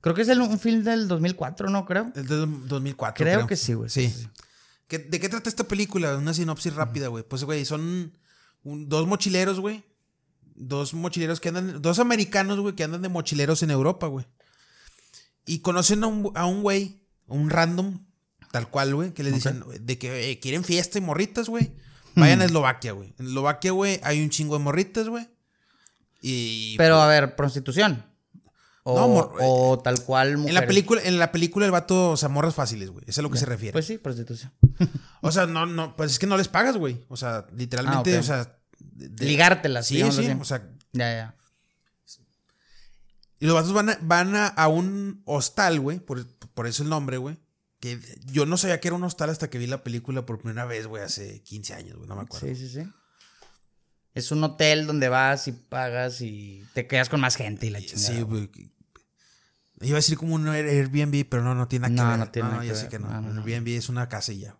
Creo 0.00 0.14
que 0.14 0.22
es 0.22 0.28
el- 0.30 0.40
un 0.40 0.58
film 0.58 0.82
del 0.82 1.06
2004, 1.06 1.68
¿no? 1.70 1.84
Creo. 1.84 2.10
Es 2.16 2.26
del 2.28 2.66
2004, 2.66 3.24
Creo 3.24 3.46
que 3.46 3.56
sí, 3.56 3.74
güey. 3.74 3.90
Sí. 3.90 4.08
Sí, 4.08 4.14
sí, 4.14 4.22
sí. 4.22 4.28
¿Qué- 4.88 4.98
¿De 4.98 5.20
qué 5.20 5.28
trata 5.28 5.48
esta 5.48 5.64
película? 5.64 6.16
Una 6.16 6.34
sinopsis 6.34 6.74
rápida, 6.74 7.08
güey. 7.08 7.22
Pues, 7.24 7.44
güey, 7.44 7.64
son 7.64 8.12
un- 8.64 8.88
dos 8.88 9.06
mochileros, 9.06 9.60
güey. 9.60 9.84
Dos 10.64 10.94
mochileros 10.94 11.40
que 11.40 11.48
andan, 11.48 11.82
dos 11.82 11.98
americanos, 11.98 12.60
güey, 12.60 12.74
que 12.74 12.84
andan 12.84 13.02
de 13.02 13.08
mochileros 13.08 13.62
en 13.62 13.70
Europa, 13.70 14.06
güey. 14.06 14.26
Y 15.44 15.58
conocen 15.58 16.04
a 16.04 16.06
un, 16.06 16.30
a 16.34 16.46
un 16.46 16.62
güey, 16.62 17.00
un 17.26 17.50
random, 17.50 17.98
tal 18.52 18.68
cual, 18.70 18.94
güey, 18.94 19.12
que 19.12 19.22
les 19.24 19.34
dicen 19.34 19.64
de 19.80 19.98
que 19.98 20.30
eh, 20.30 20.38
quieren 20.40 20.62
fiesta 20.62 20.98
y 20.98 21.00
morritas, 21.00 21.48
güey. 21.48 21.72
Vayan 22.14 22.42
a 22.42 22.44
Eslovaquia, 22.44 22.92
güey. 22.92 23.14
En 23.18 23.26
Eslovaquia, 23.26 23.72
güey, 23.72 23.98
hay 24.04 24.22
un 24.22 24.30
chingo 24.30 24.56
de 24.56 24.62
morritas, 24.64 25.08
güey. 25.08 25.28
Y 26.20 26.76
Pero 26.76 27.00
a 27.00 27.08
ver, 27.08 27.34
prostitución. 27.34 28.06
O, 28.84 28.96
No, 28.96 29.32
o 29.40 29.78
tal 29.78 30.02
cual 30.04 30.46
en 30.46 30.54
la 30.54 30.66
película, 30.66 31.00
en 31.04 31.18
la 31.18 31.30
película 31.32 31.66
el 31.66 31.72
vato, 31.72 32.10
o 32.10 32.16
sea, 32.16 32.28
morras 32.28 32.54
fáciles, 32.54 32.90
güey. 32.90 33.02
Eso 33.04 33.12
es 33.12 33.18
a 33.18 33.22
lo 33.22 33.30
que 33.30 33.38
se 33.38 33.46
refiere. 33.46 33.72
Pues 33.72 33.86
sí, 33.86 33.98
prostitución. 33.98 34.52
O 35.20 35.30
sea, 35.32 35.46
no, 35.46 35.66
no, 35.66 35.96
pues 35.96 36.12
es 36.12 36.18
que 36.18 36.26
no 36.26 36.36
les 36.36 36.48
pagas, 36.48 36.76
güey. 36.76 37.04
O 37.08 37.16
sea, 37.16 37.46
literalmente, 37.56 38.16
Ah, 38.16 38.20
o 38.20 38.22
sea. 38.22 38.58
De- 39.08 39.26
Ligártelas, 39.26 39.86
Sí, 39.86 39.96
sí. 39.96 40.02
así. 40.02 40.30
O 40.40 40.44
sea, 40.44 40.68
Ya, 40.92 41.10
ya. 41.14 41.34
y 43.40 43.46
los 43.46 43.54
vatos 43.54 43.72
van 43.72 43.90
a, 43.90 43.98
van 44.02 44.34
a, 44.36 44.46
a 44.46 44.68
un 44.68 45.22
hostal, 45.24 45.80
güey. 45.80 45.98
Por, 45.98 46.26
por 46.54 46.66
eso 46.66 46.82
el 46.84 46.88
nombre, 46.88 47.16
güey. 47.16 47.36
Que 47.80 47.98
yo 48.26 48.46
no 48.46 48.56
sabía 48.56 48.78
que 48.80 48.86
era 48.88 48.94
un 48.96 49.02
hostal 49.02 49.30
hasta 49.30 49.50
que 49.50 49.58
vi 49.58 49.66
la 49.66 49.82
película 49.82 50.24
por 50.24 50.38
primera 50.40 50.64
vez, 50.64 50.86
güey, 50.86 51.02
hace 51.02 51.42
15 51.42 51.74
años, 51.74 51.96
güey. 51.96 52.08
No 52.08 52.14
me 52.14 52.22
acuerdo. 52.22 52.46
Sí, 52.46 52.54
sí, 52.54 52.68
sí. 52.68 52.88
Es 54.14 54.30
un 54.30 54.44
hotel 54.44 54.86
donde 54.86 55.08
vas 55.08 55.48
y 55.48 55.52
pagas 55.52 56.20
y 56.20 56.64
te 56.74 56.86
quedas 56.86 57.08
con 57.08 57.20
más 57.20 57.34
gente 57.34 57.66
y 57.66 57.70
la 57.70 57.80
chingada. 57.80 57.98
Sí, 58.14 58.22
güey. 58.22 58.48
Iba 59.80 59.96
a 59.96 60.00
decir 60.00 60.16
como 60.16 60.36
un 60.36 60.46
Air- 60.46 60.68
Airbnb, 60.68 61.26
pero 61.28 61.42
no, 61.42 61.56
no 61.56 61.66
tiene 61.66 61.88
nada 61.90 62.04
No, 62.04 62.18
ver. 62.18 62.26
no 62.26 62.30
tiene 62.32 62.48
nada 62.50 62.64
yo 62.64 62.74
que 62.74 62.78
ver. 62.82 62.88
que 62.88 62.98
no. 63.00 63.08
No, 63.08 63.20
no, 63.22 63.32
no. 63.34 63.42
Airbnb 63.42 63.68
es 63.76 63.88
una 63.88 64.08
ya. 64.08 64.56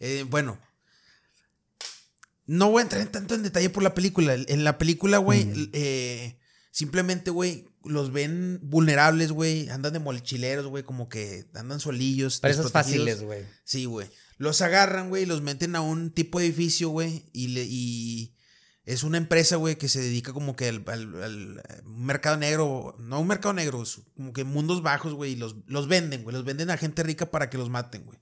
Eh, 0.00 0.26
bueno. 0.28 0.58
No 2.46 2.70
voy 2.70 2.80
a 2.80 2.82
entrar 2.82 3.02
en 3.02 3.10
tanto 3.10 3.34
en 3.34 3.42
detalle 3.42 3.70
por 3.70 3.82
la 3.82 3.94
película. 3.94 4.34
En 4.34 4.64
la 4.64 4.78
película, 4.78 5.18
güey, 5.18 5.44
Mm. 5.44 5.70
eh, 5.72 6.38
simplemente, 6.70 7.30
güey, 7.30 7.66
los 7.84 8.12
ven 8.12 8.60
vulnerables, 8.62 9.32
güey. 9.32 9.68
Andan 9.68 9.92
de 9.92 9.98
mochileros, 9.98 10.66
güey, 10.66 10.84
como 10.84 11.08
que 11.08 11.46
andan 11.54 11.80
solillos. 11.80 12.40
Presas 12.40 12.70
fáciles, 12.70 13.22
güey. 13.22 13.44
Sí, 13.64 13.84
güey. 13.86 14.08
Los 14.38 14.60
agarran, 14.62 15.08
güey, 15.08 15.22
y 15.22 15.26
los 15.26 15.42
meten 15.42 15.74
a 15.76 15.80
un 15.80 16.10
tipo 16.12 16.38
de 16.38 16.46
edificio, 16.46 16.90
güey, 16.90 17.24
y, 17.32 17.48
le- 17.48 17.66
y 17.66 18.36
es 18.84 19.02
una 19.02 19.16
empresa, 19.18 19.56
güey, 19.56 19.76
que 19.76 19.88
se 19.88 20.00
dedica 20.00 20.32
como 20.34 20.54
que 20.54 20.68
al, 20.68 20.84
al- 20.86 21.22
al, 21.22 21.62
mercado 21.86 22.36
negro, 22.36 22.94
no 23.00 23.18
un 23.20 23.26
mercado 23.26 23.54
negro, 23.54 23.82
es 23.82 23.98
como 24.14 24.32
que 24.34 24.44
mundos 24.44 24.82
bajos, 24.82 25.14
güey, 25.14 25.32
y 25.32 25.36
los, 25.36 25.56
los 25.66 25.88
venden, 25.88 26.22
güey, 26.22 26.34
los 26.36 26.44
venden 26.44 26.70
a 26.70 26.76
gente 26.76 27.02
rica 27.02 27.30
para 27.30 27.48
que 27.50 27.56
los 27.58 27.70
maten, 27.70 28.04
güey. 28.04 28.18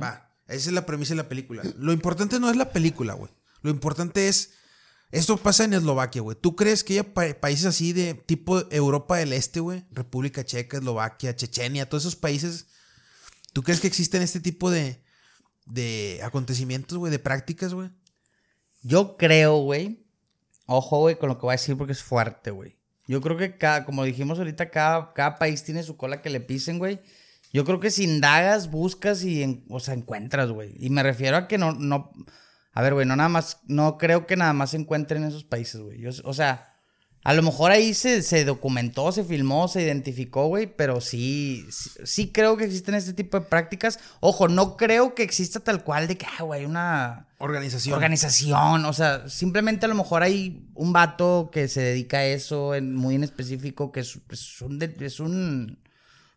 Va, 0.00 0.29
esa 0.50 0.68
es 0.70 0.72
la 0.74 0.86
premisa 0.86 1.12
de 1.14 1.18
la 1.22 1.28
película. 1.28 1.62
Lo 1.78 1.92
importante 1.92 2.38
no 2.40 2.50
es 2.50 2.56
la 2.56 2.70
película, 2.70 3.14
güey. 3.14 3.30
Lo 3.62 3.70
importante 3.70 4.28
es, 4.28 4.52
esto 5.10 5.36
pasa 5.36 5.64
en 5.64 5.74
Eslovaquia, 5.74 6.22
güey. 6.22 6.36
¿Tú 6.40 6.56
crees 6.56 6.84
que 6.84 6.94
haya 6.94 7.14
pa- 7.14 7.34
países 7.40 7.66
así 7.66 7.92
de 7.92 8.14
tipo 8.14 8.62
Europa 8.70 9.16
del 9.18 9.32
Este, 9.32 9.60
güey? 9.60 9.84
República 9.90 10.44
Checa, 10.44 10.78
Eslovaquia, 10.78 11.34
Chechenia, 11.36 11.88
todos 11.88 12.04
esos 12.04 12.16
países. 12.16 12.66
¿Tú 13.52 13.62
crees 13.62 13.80
que 13.80 13.86
existen 13.88 14.22
este 14.22 14.40
tipo 14.40 14.70
de, 14.70 15.02
de 15.66 16.20
acontecimientos, 16.22 16.96
güey, 16.98 17.10
de 17.10 17.18
prácticas, 17.18 17.74
güey? 17.74 17.90
Yo 18.82 19.16
creo, 19.16 19.58
güey. 19.58 20.06
Ojo, 20.66 21.00
güey, 21.00 21.18
con 21.18 21.28
lo 21.28 21.36
que 21.36 21.42
voy 21.42 21.52
a 21.52 21.56
decir 21.56 21.76
porque 21.76 21.92
es 21.92 22.02
fuerte, 22.02 22.50
güey. 22.50 22.76
Yo 23.06 23.20
creo 23.20 23.36
que 23.36 23.58
cada, 23.58 23.84
como 23.84 24.04
dijimos 24.04 24.38
ahorita, 24.38 24.70
cada, 24.70 25.12
cada 25.12 25.36
país 25.36 25.64
tiene 25.64 25.82
su 25.82 25.96
cola 25.96 26.22
que 26.22 26.30
le 26.30 26.40
pisen, 26.40 26.78
güey. 26.78 27.00
Yo 27.52 27.64
creo 27.64 27.80
que 27.80 27.90
si 27.90 28.04
indagas, 28.04 28.70
buscas 28.70 29.24
y, 29.24 29.42
en- 29.42 29.64
o 29.68 29.80
sea, 29.80 29.94
encuentras, 29.94 30.50
güey. 30.50 30.74
Y 30.78 30.90
me 30.90 31.02
refiero 31.02 31.36
a 31.36 31.48
que 31.48 31.58
no, 31.58 31.72
no, 31.72 32.12
a 32.72 32.82
ver, 32.82 32.94
güey, 32.94 33.06
no 33.06 33.16
nada 33.16 33.28
más, 33.28 33.58
no 33.66 33.98
creo 33.98 34.26
que 34.26 34.36
nada 34.36 34.52
más 34.52 34.70
se 34.70 34.76
encuentren 34.76 35.22
en 35.22 35.28
esos 35.30 35.44
países, 35.44 35.80
güey. 35.80 36.04
O 36.06 36.32
sea, 36.34 36.66
a 37.22 37.34
lo 37.34 37.42
mejor 37.42 37.70
ahí 37.70 37.92
se, 37.92 38.22
se 38.22 38.44
documentó, 38.44 39.12
se 39.12 39.24
filmó, 39.24 39.68
se 39.68 39.82
identificó, 39.82 40.46
güey, 40.46 40.74
pero 40.74 41.00
sí, 41.02 41.66
sí, 41.70 41.90
sí 42.04 42.32
creo 42.32 42.56
que 42.56 42.64
existen 42.64 42.94
este 42.94 43.12
tipo 43.12 43.38
de 43.38 43.44
prácticas. 43.46 43.98
Ojo, 44.20 44.48
no 44.48 44.76
creo 44.76 45.14
que 45.14 45.22
exista 45.24 45.60
tal 45.60 45.82
cual 45.84 46.06
de 46.08 46.16
que, 46.16 46.26
ah, 46.38 46.44
güey, 46.44 46.64
una 46.64 47.26
Organización. 47.38 47.94
organización. 47.96 48.84
O 48.86 48.92
sea, 48.94 49.28
simplemente 49.28 49.84
a 49.84 49.88
lo 49.88 49.96
mejor 49.96 50.22
hay 50.22 50.66
un 50.74 50.92
vato 50.94 51.50
que 51.52 51.68
se 51.68 51.82
dedica 51.82 52.18
a 52.18 52.24
eso 52.26 52.74
en, 52.74 52.94
muy 52.94 53.16
en 53.16 53.24
específico, 53.24 53.92
que 53.92 54.00
es, 54.00 54.18
es 54.30 54.62
un, 54.62 54.80
es 54.82 55.20
un... 55.20 55.78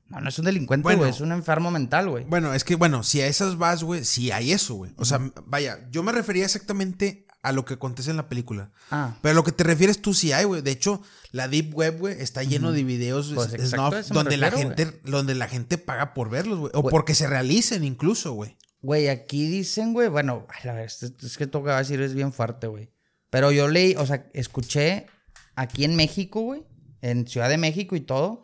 No, 0.09 0.19
no 0.19 0.29
es 0.29 0.37
un 0.37 0.45
delincuente, 0.45 0.83
Bueno. 0.83 0.99
güey, 0.99 1.11
es 1.11 1.21
un 1.21 1.31
enfermo 1.31 1.71
mental, 1.71 2.09
güey. 2.09 2.25
Bueno, 2.25 2.53
es 2.53 2.63
que, 2.63 2.75
bueno, 2.75 3.03
si 3.03 3.21
a 3.21 3.27
esas 3.27 3.57
vas, 3.57 3.83
güey, 3.83 4.05
sí 4.05 4.31
hay 4.31 4.51
eso, 4.51 4.75
güey. 4.75 4.91
O 4.97 5.05
sea, 5.05 5.19
vaya, 5.45 5.87
yo 5.91 6.03
me 6.03 6.11
refería 6.11 6.45
exactamente 6.45 7.25
a 7.41 7.51
lo 7.51 7.65
que 7.65 7.73
acontece 7.73 8.09
en 8.09 8.17
la 8.17 8.29
película. 8.29 8.71
Ah, 8.89 9.17
Pero 9.21 9.33
a 9.33 9.35
lo 9.35 9.43
que 9.43 9.51
te 9.51 9.65
refieres 9.65 10.01
tú 10.01 10.13
sí 10.13 10.31
hay, 10.31 10.45
güey. 10.45 10.61
De 10.61 10.71
hecho, 10.71 11.01
la 11.31 11.49
Deep 11.49 11.75
Web, 11.75 11.99
güey, 11.99 12.21
está 12.21 12.41
lleno 12.43 12.71
de 12.71 12.83
videos 12.85 13.33
Pues 13.35 13.51
snuff 13.51 14.07
donde 14.09 14.37
la 14.37 14.49
gente, 14.49 15.01
donde 15.03 15.35
la 15.35 15.49
gente 15.49 15.77
paga 15.77 16.13
por 16.13 16.29
verlos, 16.29 16.59
güey. 16.59 16.71
O 16.73 16.83
porque 16.83 17.13
se 17.15 17.27
realicen 17.27 17.83
incluso, 17.83 18.33
güey. 18.33 18.57
güey, 18.81 19.09
aquí 19.09 19.47
dicen, 19.47 19.93
güey, 19.93 20.07
bueno, 20.07 20.47
la 20.63 20.83
es, 20.83 21.13
que 21.37 21.47
todo 21.47 21.63
que 21.63 21.69
va 21.69 21.77
a 21.77 21.79
decir 21.79 22.01
es 22.01 22.13
bien 22.13 22.31
fuerte, 22.31 22.67
güey. 22.67 22.91
Pero 23.29 23.51
yo 23.51 23.67
leí, 23.67 23.95
o 23.97 24.05
sea, 24.05 24.29
escuché 24.33 25.07
aquí 25.55 25.83
en 25.83 25.95
México, 25.97 26.41
güey, 26.41 26.63
en 27.01 27.27
Ciudad 27.27 27.49
de 27.49 27.57
México 27.57 27.95
y 27.97 28.01
todo, 28.01 28.43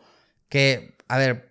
que, 0.50 0.96
a 1.08 1.16
ver, 1.16 1.49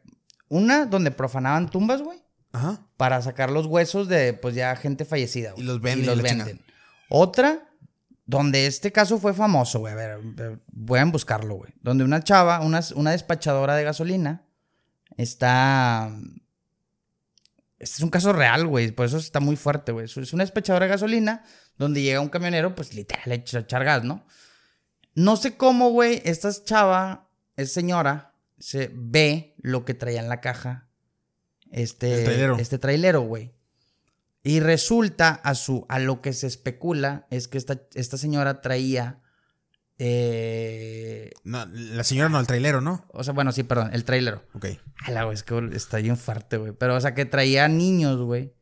una 0.50 0.86
donde 0.86 1.12
profanaban 1.12 1.70
tumbas, 1.70 2.02
güey. 2.02 2.20
Ajá. 2.52 2.80
para 2.98 3.22
sacar 3.22 3.52
los 3.52 3.68
huesos 3.68 4.08
de 4.08 4.34
pues 4.34 4.56
ya 4.56 4.76
gente 4.76 5.06
fallecida. 5.06 5.52
güey. 5.52 5.64
Y 5.64 5.68
los 5.68 5.80
venden 5.82 6.04
y 6.04 6.08
los 6.08 6.22
venden. 6.22 6.62
Otra, 7.08 7.70
donde 8.26 8.66
este 8.66 8.92
caso 8.92 9.20
fue 9.20 9.34
famoso, 9.34 9.80
güey. 9.80 9.94
A 9.94 9.96
ver, 9.96 10.20
eh, 10.40 10.58
pueden 10.88 11.12
buscarlo, 11.12 11.56
güey. 11.56 11.72
Donde 11.82 12.04
una 12.04 12.24
chava, 12.24 12.62
una, 12.62 12.82
una 12.96 13.12
despachadora 13.12 13.76
de 13.76 13.84
gasolina, 13.84 14.46
está... 15.18 16.12
Este 17.78 17.98
es 17.98 18.02
un 18.02 18.10
caso 18.10 18.34
real, 18.34 18.68
güey. 18.68 18.92
Por 18.92 19.06
eso 19.06 19.18
está 19.18 19.40
muy 19.40 19.56
fuerte, 19.56 19.92
güey. 19.92 20.06
Es 20.06 20.34
una 20.34 20.44
despechadora 20.44 20.86
de 20.86 20.92
gasolina 20.92 21.44
donde 21.78 22.02
llega 22.02 22.20
un 22.20 22.30
camionero, 22.30 22.76
pues 22.76 22.94
literal, 22.94 23.24
le 23.26 23.36
echa 23.36 23.60
echar 23.60 23.84
gas, 23.86 24.04
¿no? 24.04 24.26
No 25.16 25.38
sé 25.38 25.56
cómo, 25.56 25.90
güey, 25.90 26.22
esta 26.26 26.52
chava, 26.64 27.30
es 27.56 27.72
señora, 27.72 28.29
se 28.60 28.92
ve 28.94 29.56
lo 29.58 29.86
que 29.86 29.94
traía 29.94 30.20
en 30.22 30.30
la 30.30 30.42
caja. 30.42 30.88
Este, 31.72 32.24
trailero. 32.24 32.58
este 32.58 32.78
trailero, 32.80 33.22
güey. 33.22 33.54
Y 34.44 34.60
resulta, 34.62 35.30
a, 35.30 35.54
su, 35.54 35.86
a 35.90 36.00
lo 36.00 36.22
que 36.22 36.34
se 36.34 36.48
especula, 36.48 37.28
es 37.30 37.48
que 37.48 37.58
esta, 37.58 37.82
esta 37.94 38.18
señora 38.18 38.62
traía. 38.62 39.22
eh, 39.98 41.32
No, 41.44 41.66
la 41.66 42.04
señora 42.04 42.30
no, 42.30 42.40
el 42.40 42.48
trailero, 42.48 42.80
¿no? 42.82 43.06
o 43.10 43.24
sea, 43.24 43.34
bueno, 43.34 43.52
sí, 43.52 43.64
perdón, 43.64 43.90
el 43.94 44.06
trailero. 44.06 44.44
Ok. 44.54 44.66
Ala, 45.06 45.24
güey, 45.26 45.36
es 45.36 45.44
que 45.44 45.70
está 45.74 45.98
bien 45.98 46.18
fuerte, 46.18 46.58
güey. 46.58 46.72
Pero, 46.72 46.96
o 46.96 47.02
sea, 47.02 47.14
que 47.14 47.26
traía 47.26 47.68
niños, 47.68 48.20
güey, 48.22 48.54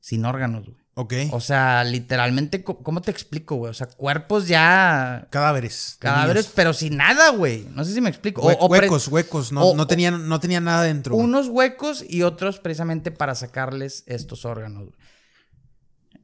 sin 0.00 0.24
órganos, 0.24 0.66
güey. 0.66 0.81
Ok. 0.94 1.14
O 1.30 1.40
sea, 1.40 1.84
literalmente, 1.84 2.62
¿cómo 2.62 3.00
te 3.00 3.10
explico, 3.10 3.56
güey? 3.56 3.70
O 3.70 3.74
sea, 3.74 3.86
cuerpos 3.86 4.46
ya. 4.46 5.26
cadáveres. 5.30 5.96
Cadáveres, 5.98 6.44
niños. 6.44 6.52
pero 6.54 6.74
sin 6.74 6.98
nada, 6.98 7.30
güey. 7.30 7.66
No 7.72 7.84
sé 7.84 7.94
si 7.94 8.00
me 8.02 8.10
explico. 8.10 8.42
Hue- 8.42 8.56
O- 8.60 8.66
huecos, 8.66 9.08
huecos. 9.08 9.52
No, 9.52 9.62
o- 9.68 9.74
no, 9.76 9.86
tenían, 9.86 10.28
no 10.28 10.38
tenían 10.38 10.64
nada 10.64 10.82
dentro. 10.82 11.14
güey. 11.14 11.24
unos 11.26 11.48
huecos 11.48 12.04
y 12.06 12.22
otros 12.24 12.58
precisamente 12.60 13.10
para 13.10 13.34
sacarles 13.34 14.04
estos 14.06 14.44
órganos. 14.44 14.84
güey. 14.88 14.96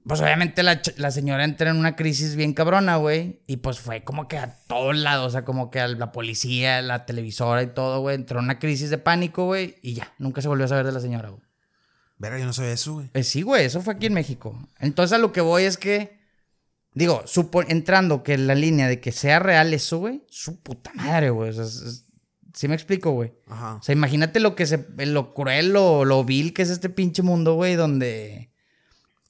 Pues 0.06 0.20
obviamente 0.22 0.62
la, 0.62 0.80
la 0.96 1.10
señora 1.10 1.44
entra 1.44 1.70
en 1.70 1.76
una 1.76 1.94
crisis 1.96 2.34
bien 2.36 2.54
cabrona, 2.54 2.96
güey. 2.96 3.40
Y 3.46 3.58
pues 3.58 3.78
fue 3.78 4.04
como 4.04 4.26
que 4.28 4.38
a 4.38 4.54
todos 4.66 4.96
lados, 4.96 5.26
o 5.28 5.30
sea, 5.30 5.44
como 5.44 5.70
que 5.70 5.80
a 5.80 5.88
la 5.88 6.12
policía, 6.12 6.80
la 6.82 7.04
televisora 7.06 7.62
y 7.62 7.68
todo, 7.68 8.00
güey. 8.00 8.16
Entró 8.16 8.38
en 8.38 8.46
una 8.46 8.58
crisis 8.58 8.88
de 8.90 8.98
pánico, 8.98 9.44
güey. 9.46 9.76
Y 9.82 9.94
ya, 9.94 10.12
nunca 10.18 10.40
se 10.42 10.48
volvió 10.48 10.64
a 10.64 10.68
saber 10.68 10.86
de 10.86 10.92
la 10.92 11.00
señora, 11.00 11.28
güey. 11.30 11.42
Verga, 12.18 12.38
yo 12.38 12.46
no 12.46 12.52
sabía 12.52 12.72
eso, 12.72 12.94
güey. 12.94 13.10
Eh, 13.14 13.22
sí, 13.22 13.42
güey, 13.42 13.64
eso 13.64 13.80
fue 13.80 13.94
aquí 13.94 14.06
en 14.06 14.14
México. 14.14 14.58
Entonces 14.80 15.14
a 15.14 15.18
lo 15.18 15.32
que 15.32 15.40
voy 15.40 15.62
es 15.64 15.76
que, 15.78 16.18
digo, 16.94 17.22
supo- 17.26 17.64
entrando 17.68 18.22
que 18.22 18.36
la 18.38 18.54
línea 18.54 18.88
de 18.88 19.00
que 19.00 19.12
sea 19.12 19.38
real 19.38 19.72
eso, 19.72 19.98
güey, 19.98 20.24
su 20.28 20.60
puta 20.60 20.92
madre, 20.94 21.30
güey. 21.30 21.50
O 21.50 21.52
sea, 21.52 21.64
es- 21.64 21.76
es- 21.82 22.04
sí 22.54 22.66
me 22.66 22.74
explico, 22.74 23.12
güey. 23.12 23.32
Ajá. 23.46 23.74
O 23.76 23.82
sea, 23.82 23.92
imagínate 23.92 24.40
lo 24.40 24.56
que 24.56 24.66
se, 24.66 24.84
lo 25.06 25.32
cruel, 25.32 25.72
lo, 25.72 26.04
lo 26.04 26.24
vil 26.24 26.52
que 26.54 26.62
es 26.62 26.70
este 26.70 26.88
pinche 26.88 27.22
mundo, 27.22 27.54
güey, 27.54 27.76
donde, 27.76 28.50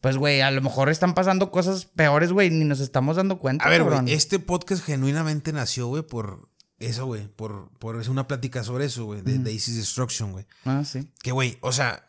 pues, 0.01 0.16
güey, 0.16 0.40
a 0.40 0.51
lo 0.51 0.62
mejor 0.62 0.89
están 0.89 1.15
pasando 1.15 1.51
cosas 1.51 1.85
peores, 1.85 2.32
güey, 2.32 2.48
ni 2.51 2.65
nos 2.65 2.81
estamos 2.81 3.16
dando 3.16 3.39
cuenta. 3.39 3.66
A 3.66 3.69
ver, 3.69 3.82
güey, 3.82 4.12
este 4.15 4.39
podcast 4.39 4.82
genuinamente 4.82 5.52
nació, 5.52 5.89
güey, 5.89 6.02
por 6.05 6.48
eso, 6.78 7.05
güey. 7.05 7.27
Por, 7.28 7.69
por 7.78 7.97
una 8.09 8.27
plática 8.27 8.65
sobre 8.65 8.86
eso, 8.86 9.05
güey. 9.05 9.20
De 9.20 9.36
Daisy's 9.39 9.77
Destruction, 9.77 10.32
güey. 10.32 10.47
Ah, 10.65 10.85
sí. 10.86 11.06
Que, 11.23 11.32
güey, 11.32 11.59
o 11.60 11.73
sea, 11.73 12.06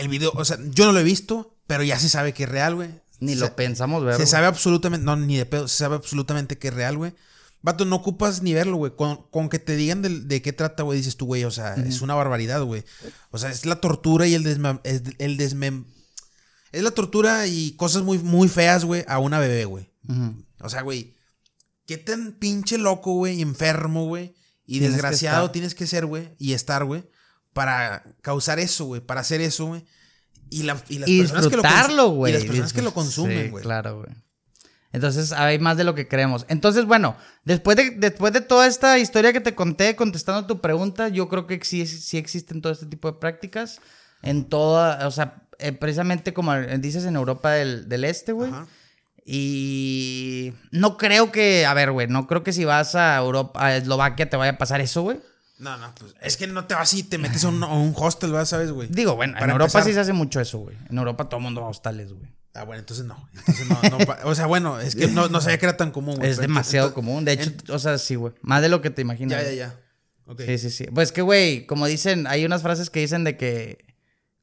el 0.00 0.08
video, 0.08 0.32
o 0.34 0.44
sea, 0.44 0.58
yo 0.70 0.86
no 0.86 0.92
lo 0.92 0.98
he 1.00 1.04
visto, 1.04 1.56
pero 1.66 1.82
ya 1.82 1.98
se 1.98 2.08
sabe 2.08 2.32
que 2.34 2.44
es 2.44 2.48
real, 2.48 2.74
güey. 2.74 2.90
Ni 3.20 3.34
Se- 3.34 3.40
lo 3.40 3.54
pensamos 3.56 4.02
ver. 4.04 4.14
Se 4.14 4.22
güey. 4.22 4.26
sabe 4.28 4.46
absolutamente, 4.46 5.04
no, 5.04 5.14
ni 5.16 5.36
de 5.36 5.46
pedo, 5.46 5.68
se 5.68 5.76
sabe 5.76 5.96
absolutamente 5.96 6.58
que 6.58 6.68
es 6.68 6.74
real, 6.74 6.96
güey. 6.96 7.14
Vato, 7.62 7.84
no 7.84 7.96
ocupas 7.96 8.40
ni 8.42 8.54
verlo, 8.54 8.76
güey. 8.78 8.96
Con, 8.96 9.24
con 9.30 9.50
que 9.50 9.58
te 9.58 9.76
digan 9.76 10.00
de, 10.00 10.40
qué 10.40 10.52
trata, 10.54 10.82
güey, 10.82 10.96
dices 10.98 11.16
tú, 11.18 11.26
güey, 11.26 11.44
o 11.44 11.50
sea, 11.50 11.74
es 11.74 12.00
una 12.00 12.14
barbaridad, 12.14 12.62
güey. 12.62 12.84
O 13.30 13.36
sea, 13.38 13.50
es 13.50 13.66
la 13.66 13.80
tortura 13.80 14.26
y 14.26 14.34
el 14.34 14.42
desmem... 14.44 14.78
es- 14.84 15.02
el 15.18 15.36
desmem... 15.36 15.84
Es 16.72 16.82
la 16.82 16.92
tortura 16.92 17.46
y 17.48 17.72
cosas 17.72 18.02
muy, 18.02 18.16
muy 18.18 18.48
feas, 18.48 18.84
güey, 18.86 19.04
a 19.08 19.18
una 19.18 19.38
bebé, 19.40 19.64
güey. 19.66 19.90
O 20.60 20.68
sea, 20.70 20.82
güey, 20.82 21.16
qué 21.86 21.98
tan 21.98 22.32
pinche 22.38 22.78
loco, 22.78 23.12
güey, 23.14 23.42
enfermo, 23.42 24.06
güey, 24.06 24.34
y 24.64 24.78
Tienes 24.78 24.92
desgraciado 24.92 25.50
tienes 25.50 25.74
que 25.74 25.86
ser, 25.86 26.06
güey, 26.06 26.30
y 26.38 26.52
estar, 26.52 26.84
güey, 26.84 27.04
para 27.52 28.04
causar 28.22 28.58
eso, 28.58 28.84
güey, 28.86 29.00
para 29.00 29.20
hacer 29.20 29.40
eso, 29.40 29.66
güey. 29.66 29.84
Y, 30.50 30.64
la- 30.64 30.82
y 30.88 30.98
las 30.98 31.08
Y 31.08 31.20
personas 31.20 31.46
que 31.48 31.94
lo 31.94 32.08
güey. 32.10 32.32
Y 32.32 32.36
las 32.36 32.44
personas 32.44 32.72
que 32.72 32.82
lo 32.82 32.92
consumen, 32.94 33.44
Sí, 33.44 33.50
güey. 33.50 33.62
claro, 33.62 33.98
güey. 34.00 34.10
Entonces 34.92 35.30
hay 35.30 35.60
más 35.60 35.76
de 35.76 35.84
lo 35.84 35.94
que 35.94 36.08
creemos. 36.08 36.44
Entonces, 36.48 36.84
bueno, 36.84 37.16
después 37.44 37.76
de, 37.76 37.90
después 37.90 38.32
de 38.32 38.40
toda 38.40 38.66
esta 38.66 38.98
historia 38.98 39.32
que 39.32 39.40
te 39.40 39.54
conté 39.54 39.94
contestando 39.94 40.46
tu 40.46 40.60
pregunta, 40.60 41.08
yo 41.08 41.28
creo 41.28 41.46
que 41.46 41.60
sí, 41.62 41.86
sí 41.86 42.18
existen 42.18 42.60
todo 42.60 42.72
este 42.72 42.86
tipo 42.86 43.10
de 43.12 43.18
prácticas. 43.18 43.80
En 44.22 44.44
toda, 44.48 45.06
o 45.06 45.10
sea, 45.12 45.46
eh, 45.60 45.70
precisamente 45.72 46.34
como 46.34 46.54
dices 46.56 47.04
en 47.04 47.14
Europa 47.14 47.52
del, 47.52 47.88
del 47.88 48.04
Este, 48.04 48.32
güey. 48.32 48.50
Y 49.24 50.52
no 50.72 50.96
creo 50.96 51.30
que, 51.30 51.64
a 51.66 51.72
ver, 51.74 51.92
güey, 51.92 52.08
no 52.08 52.26
creo 52.26 52.42
que 52.42 52.52
si 52.52 52.64
vas 52.64 52.96
a 52.96 53.16
Europa, 53.16 53.64
a 53.64 53.76
Eslovaquia 53.76 54.28
te 54.28 54.36
vaya 54.36 54.52
a 54.52 54.58
pasar 54.58 54.80
eso, 54.80 55.02
güey. 55.02 55.20
No, 55.60 55.76
no, 55.76 55.94
pues 55.94 56.14
es 56.22 56.36
que 56.38 56.46
no 56.46 56.64
te 56.64 56.74
vas 56.74 56.92
y 56.94 57.02
te 57.02 57.18
metes 57.18 57.44
a 57.44 57.48
un, 57.48 57.62
a 57.62 57.68
un 57.68 57.92
hostel, 57.94 58.32
¿verdad? 58.32 58.46
¿Sabes, 58.46 58.72
güey? 58.72 58.88
Digo, 58.88 59.14
bueno, 59.14 59.36
en 59.36 59.42
Europa 59.50 59.64
empezar. 59.64 59.84
sí 59.84 59.92
se 59.92 60.00
hace 60.00 60.14
mucho 60.14 60.40
eso, 60.40 60.58
güey. 60.58 60.76
En 60.88 60.96
Europa 60.96 61.28
todo 61.28 61.36
el 61.36 61.44
mundo 61.44 61.60
va 61.60 61.66
a 61.66 61.70
hostales, 61.70 62.12
güey. 62.12 62.28
Ah, 62.54 62.64
bueno, 62.64 62.80
entonces 62.80 63.04
no. 63.04 63.28
Entonces 63.34 63.68
no, 63.68 63.98
no 63.98 63.98
o 64.24 64.34
sea, 64.34 64.46
bueno, 64.46 64.80
es 64.80 64.96
que 64.96 65.06
no, 65.08 65.28
no 65.28 65.40
sabía 65.40 65.58
que 65.58 65.66
era 65.66 65.76
tan 65.76 65.90
común, 65.90 66.16
güey. 66.16 66.30
Es 66.30 66.38
pero 66.38 66.48
demasiado 66.48 66.94
común. 66.94 67.24
De 67.24 67.32
hecho, 67.32 67.52
o 67.68 67.78
sea, 67.78 67.98
sí, 67.98 68.14
güey. 68.14 68.32
Más 68.40 68.62
de 68.62 68.70
lo 68.70 68.80
que 68.80 68.90
te 68.90 69.02
imaginas. 69.02 69.42
Ya, 69.42 69.50
ya, 69.50 69.54
ya. 69.54 69.80
Ok. 70.26 70.40
Sí, 70.46 70.58
sí, 70.58 70.70
sí. 70.70 70.86
Pues 70.92 71.12
que, 71.12 71.22
güey, 71.22 71.66
como 71.66 71.86
dicen, 71.86 72.26
hay 72.26 72.44
unas 72.44 72.62
frases 72.62 72.88
que 72.88 73.00
dicen 73.00 73.22
de 73.24 73.36
que 73.36 73.84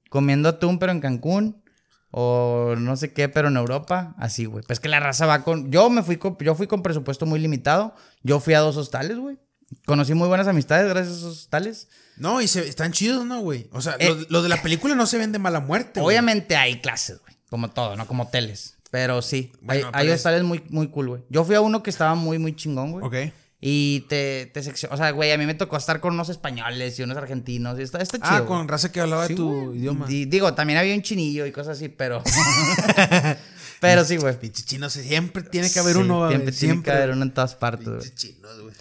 comiendo 0.10 0.50
atún, 0.50 0.80
pero 0.80 0.92
en 0.92 1.02
Cancún. 1.02 1.64
O 2.12 2.76
no 2.78 2.96
sé 2.96 3.12
qué, 3.12 3.28
pero 3.28 3.50
en 3.50 3.58
Europa. 3.58 4.16
Así, 4.18 4.46
güey. 4.46 4.64
Pues 4.66 4.80
que 4.80 4.88
la 4.88 5.00
raza 5.00 5.26
va 5.26 5.44
con. 5.44 5.72
Yo 5.72 5.90
me 5.90 6.04
fui 6.04 6.18
con. 6.18 6.38
Yo 6.40 6.56
fui 6.56 6.68
con 6.68 6.82
presupuesto 6.82 7.26
muy 7.26 7.40
limitado. 7.40 7.94
Yo 8.24 8.40
fui 8.40 8.54
a 8.54 8.60
dos 8.60 8.78
hostales, 8.78 9.18
güey. 9.18 9.38
Conocí 9.86 10.14
muy 10.14 10.28
buenas 10.28 10.48
amistades 10.48 10.90
gracias 10.90 11.16
a 11.16 11.18
esos 11.20 11.38
hostales. 11.40 11.88
No, 12.18 12.42
y 12.42 12.48
se, 12.48 12.68
están 12.68 12.92
chidos, 12.94 13.26
¿no, 13.26 13.42
güey? 13.42 13.68
O 13.74 13.82
sea, 13.82 13.96
Eh, 14.00 14.10
lo, 14.10 14.26
lo 14.30 14.42
de 14.44 14.50
la 14.50 14.62
película 14.62 14.96
no 14.96 15.06
se 15.06 15.18
ven 15.18 15.32
de 15.32 15.40
mala 15.40 15.60
muerte, 15.60 16.00
güey. 16.00 16.16
Obviamente 16.16 16.56
hay 16.56 16.80
clases, 16.82 17.20
güey. 17.20 17.36
Como 17.50 17.70
todo, 17.70 17.96
¿no? 17.96 18.08
Como 18.08 18.24
hoteles. 18.24 18.76
Pero 18.92 19.22
sí. 19.22 19.52
Bueno, 19.62 19.90
hay 19.94 20.08
hay 20.08 20.14
es- 20.14 20.16
hostales 20.20 20.44
muy, 20.44 20.64
muy 20.70 20.88
cool, 20.90 21.10
güey. 21.10 21.22
Yo 21.30 21.44
fui 21.44 21.56
a 21.56 21.62
uno 21.62 21.84
que 21.84 21.90
estaba 21.90 22.16
muy, 22.16 22.40
muy 22.40 22.56
chingón, 22.56 22.92
güey. 22.94 23.06
Ok. 23.06 23.34
Y 23.60 24.02
te, 24.08 24.46
te 24.54 24.62
seccio- 24.62 24.88
O 24.92 24.98
sea, 24.98 25.12
güey, 25.12 25.32
a 25.32 25.38
mí 25.38 25.46
me 25.46 25.54
tocó 25.56 25.78
estar 25.78 26.00
con 26.00 26.14
unos 26.14 26.30
españoles 26.30 26.98
y 27.00 27.04
unos 27.04 27.18
argentinos. 27.18 27.78
Y 27.80 27.82
está, 27.84 28.00
está 28.02 28.18
chido. 28.18 28.30
Ah, 28.30 28.40
güey. 28.40 28.48
con 28.48 28.68
raza 28.68 28.92
que 28.92 29.02
hablaba 29.02 29.28
Sí, 29.28 29.36
tu 29.36 29.66
güey. 29.68 29.80
idioma. 29.80 30.06
Y 30.10 30.26
digo, 30.26 30.54
también 30.54 30.80
había 30.80 30.94
un 30.96 31.02
chinillo 31.02 31.46
y 31.46 31.52
cosas 31.52 31.78
así, 31.78 31.90
pero. 31.90 32.24
pero 33.80 34.06
sí, 34.06 34.18
güey. 34.18 34.40
Pinche 34.40 34.64
chino, 34.64 34.90
siempre 34.90 35.44
tiene 35.44 35.72
que 35.72 35.80
haber 35.80 35.96
Sí, 35.96 36.02
uno, 36.02 36.18
güey. 36.20 36.30
Siempre 36.32 36.52
tiene 36.52 36.74
Siempre. 36.74 36.92
que 36.94 36.98
haber 36.98 37.12
uno 37.12 37.24
en 37.24 37.34
todas 37.34 37.56
partes, 37.56 37.88
güey. 37.88 38.16
Chinos, 38.16 38.62
güey. 38.62 38.74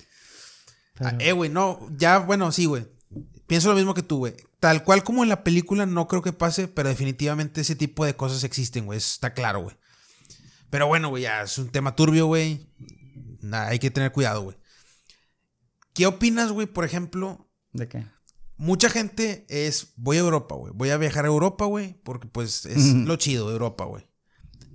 Pero- 0.97 1.11
Ah, 1.11 1.17
eh, 1.21 1.33
güey, 1.33 1.51
no, 1.51 1.79
ya, 1.97 2.19
bueno, 2.19 2.51
sí, 2.53 2.65
güey. 2.67 2.87
Pienso 3.47 3.69
lo 3.69 3.77
mismo 3.77 3.95
que 3.95 4.03
tú, 4.03 4.19
güey. 4.19 4.35
Tal 4.59 4.83
cual 4.83 5.05
como 5.05 5.23
en 5.23 5.29
la 5.29 5.45
película 5.45 5.87
no 5.87 6.09
creo 6.09 6.23
que 6.23 6.33
pase, 6.33 6.67
pero 6.67 6.89
definitivamente 6.89 7.61
ese 7.61 7.77
tipo 7.77 8.05
de 8.05 8.17
cosas 8.17 8.43
existen, 8.45 8.87
güey. 8.87 8.97
Eso 8.99 9.13
está 9.13 9.35
claro, 9.35 9.61
güey. 9.61 9.77
Pero 10.71 10.89
bueno, 10.89 11.09
güey, 11.11 11.23
ya 11.25 11.43
es 11.43 11.57
un 11.59 11.69
tema 11.69 11.95
turbio, 11.95 12.27
güey. 12.27 12.67
Nah, 13.41 13.67
hay 13.69 13.79
que 13.79 13.91
tener 13.91 14.11
cuidado, 14.11 14.43
güey. 14.43 14.57
¿Qué 15.93 16.07
opinas, 16.07 16.51
güey, 16.53 16.67
por 16.67 16.85
ejemplo? 16.85 17.49
¿De 17.73 17.89
qué? 17.89 18.07
Mucha 18.57 18.89
gente 18.91 19.47
es, 19.49 19.93
voy 19.97 20.17
a 20.17 20.21
Europa, 20.21 20.55
güey. 20.55 20.73
Voy 20.75 20.91
a 20.91 20.97
viajar 20.97 21.25
a 21.25 21.29
Europa, 21.29 21.67
güey, 21.67 21.95
porque 22.03 22.27
pues 22.27 22.65
es 22.67 22.95
lo 22.95 23.17
chido 23.17 23.47
de 23.49 23.53
Europa, 23.53 23.85
güey. 23.85 24.07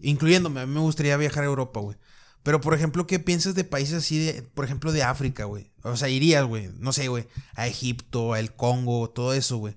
Incluyéndome, 0.01 0.61
a 0.61 0.65
mí 0.65 0.73
me 0.73 0.79
gustaría 0.79 1.17
viajar 1.17 1.43
a 1.43 1.47
Europa, 1.47 1.79
güey. 1.79 1.97
Pero, 2.43 2.59
por 2.59 2.73
ejemplo, 2.73 3.05
¿qué 3.05 3.19
piensas 3.19 3.53
de 3.53 3.63
países 3.63 3.95
así, 3.95 4.19
de, 4.19 4.41
por 4.41 4.65
ejemplo, 4.65 4.91
de 4.91 5.03
África, 5.03 5.45
güey? 5.45 5.71
O 5.83 5.95
sea, 5.95 6.09
irías, 6.09 6.45
güey, 6.45 6.69
no 6.79 6.91
sé, 6.91 7.07
güey, 7.07 7.27
a 7.55 7.67
Egipto, 7.67 8.33
a 8.33 8.39
el 8.39 8.53
Congo, 8.53 9.09
todo 9.09 9.33
eso, 9.33 9.57
güey. 9.57 9.75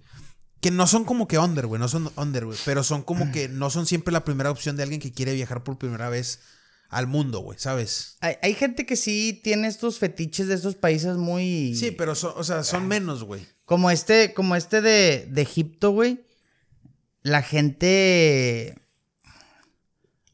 Que 0.61 0.71
no 0.71 0.87
son 0.87 1.05
como 1.05 1.29
que 1.29 1.39
under, 1.39 1.67
güey, 1.67 1.79
no 1.79 1.89
son 1.89 2.11
under, 2.17 2.47
güey. 2.47 2.59
Pero 2.65 2.83
son 2.83 3.03
como 3.03 3.31
que 3.33 3.49
no 3.49 3.69
son 3.69 3.85
siempre 3.85 4.13
la 4.13 4.25
primera 4.25 4.51
opción 4.51 4.77
de 4.77 4.83
alguien 4.83 5.01
que 5.01 5.13
quiere 5.13 5.35
viajar 5.35 5.63
por 5.63 5.77
primera 5.77 6.09
vez 6.09 6.41
al 6.89 7.07
mundo, 7.07 7.41
güey, 7.41 7.59
¿sabes? 7.59 8.17
Hay, 8.21 8.37
hay 8.41 8.55
gente 8.55 8.87
que 8.87 8.97
sí 8.97 9.41
tiene 9.43 9.69
estos 9.69 9.99
fetiches 9.99 10.47
de 10.47 10.55
estos 10.55 10.75
países 10.75 11.17
muy. 11.17 11.75
Sí, 11.75 11.91
pero, 11.91 12.15
son, 12.15 12.33
o 12.37 12.45
sea, 12.45 12.63
son 12.63 12.89
menos, 12.89 13.25
güey. 13.25 13.47
Como 13.67 13.91
este, 13.91 14.33
como 14.33 14.57
este 14.57 14.81
de, 14.81 15.27
de 15.31 15.43
Egipto, 15.43 15.91
güey. 15.91 16.25
La 17.23 17.43
gente. 17.43 18.75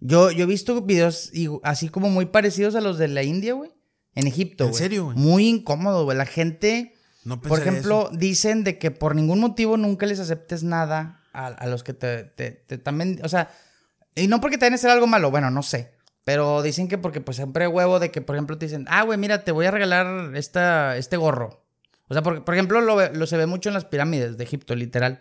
Yo, 0.01 0.31
yo 0.31 0.45
he 0.45 0.47
visto 0.47 0.81
videos 0.83 1.31
así 1.63 1.89
como 1.89 2.09
muy 2.11 2.27
parecidos 2.27 2.75
a 2.75 2.81
los 2.81 2.99
de 2.99 3.09
la 3.09 3.23
India, 3.23 3.53
güey. 3.55 3.71
En 4.15 4.27
Egipto, 4.27 4.65
¿En 4.65 4.71
güey. 4.71 4.79
serio, 4.83 5.05
güey? 5.07 5.17
Muy 5.17 5.47
incómodo, 5.49 6.05
güey. 6.05 6.17
La 6.17 6.27
gente. 6.27 6.95
No 7.25 7.41
Por 7.41 7.61
ejemplo, 7.61 8.09
eso. 8.11 8.17
dicen 8.19 8.65
de 8.65 8.79
que 8.79 8.91
por 8.91 9.15
ningún 9.15 9.41
motivo 9.41 9.77
nunca 9.77 10.07
les 10.07 10.19
aceptes 10.21 10.63
nada 10.63 11.23
a, 11.35 11.47
a 11.49 11.67
los 11.67 11.83
que 11.85 11.93
te, 11.93 12.25
te- 12.25 12.51
te 12.51 12.79
también, 12.79 13.21
o 13.23 13.29
sea, 13.29 13.51
y 14.15 14.27
no 14.27 14.41
porque 14.41 14.57
te 14.57 14.65
vayan 14.65 14.73
a 14.73 14.77
hacer 14.77 14.91
algo 14.91 15.07
malo, 15.07 15.31
bueno, 15.31 15.51
no 15.51 15.63
sé, 15.63 15.93
pero 16.25 16.63
dicen 16.63 16.89
que 16.89 16.97
porque 16.97 17.21
pues 17.21 17.37
siempre 17.37 17.67
hay 17.67 17.71
huevo 17.71 18.01
de 18.01 18.11
que, 18.11 18.23
por 18.23 18.37
ejemplo, 18.37 18.57
te 18.57 18.67
dicen, 18.67 18.87
ah, 18.89 19.03
güey, 19.03 19.19
mira, 19.19 19.45
te 19.45 19.53
voy 19.53 19.67
a 19.67 19.71
regalar 19.71 20.35
esta, 20.35 20.97
este 20.97 21.19
gorro. 21.19 21.63
O 22.09 22.15
sea, 22.15 22.23
porque, 22.23 22.41
por 22.41 22.55
ejemplo, 22.55 22.81
lo, 22.81 23.13
lo 23.13 23.27
se 23.27 23.37
ve 23.37 23.45
mucho 23.47 23.69
en 23.69 23.75
las 23.75 23.85
pirámides 23.85 24.39
de 24.39 24.45
Egipto, 24.45 24.75
literal. 24.75 25.21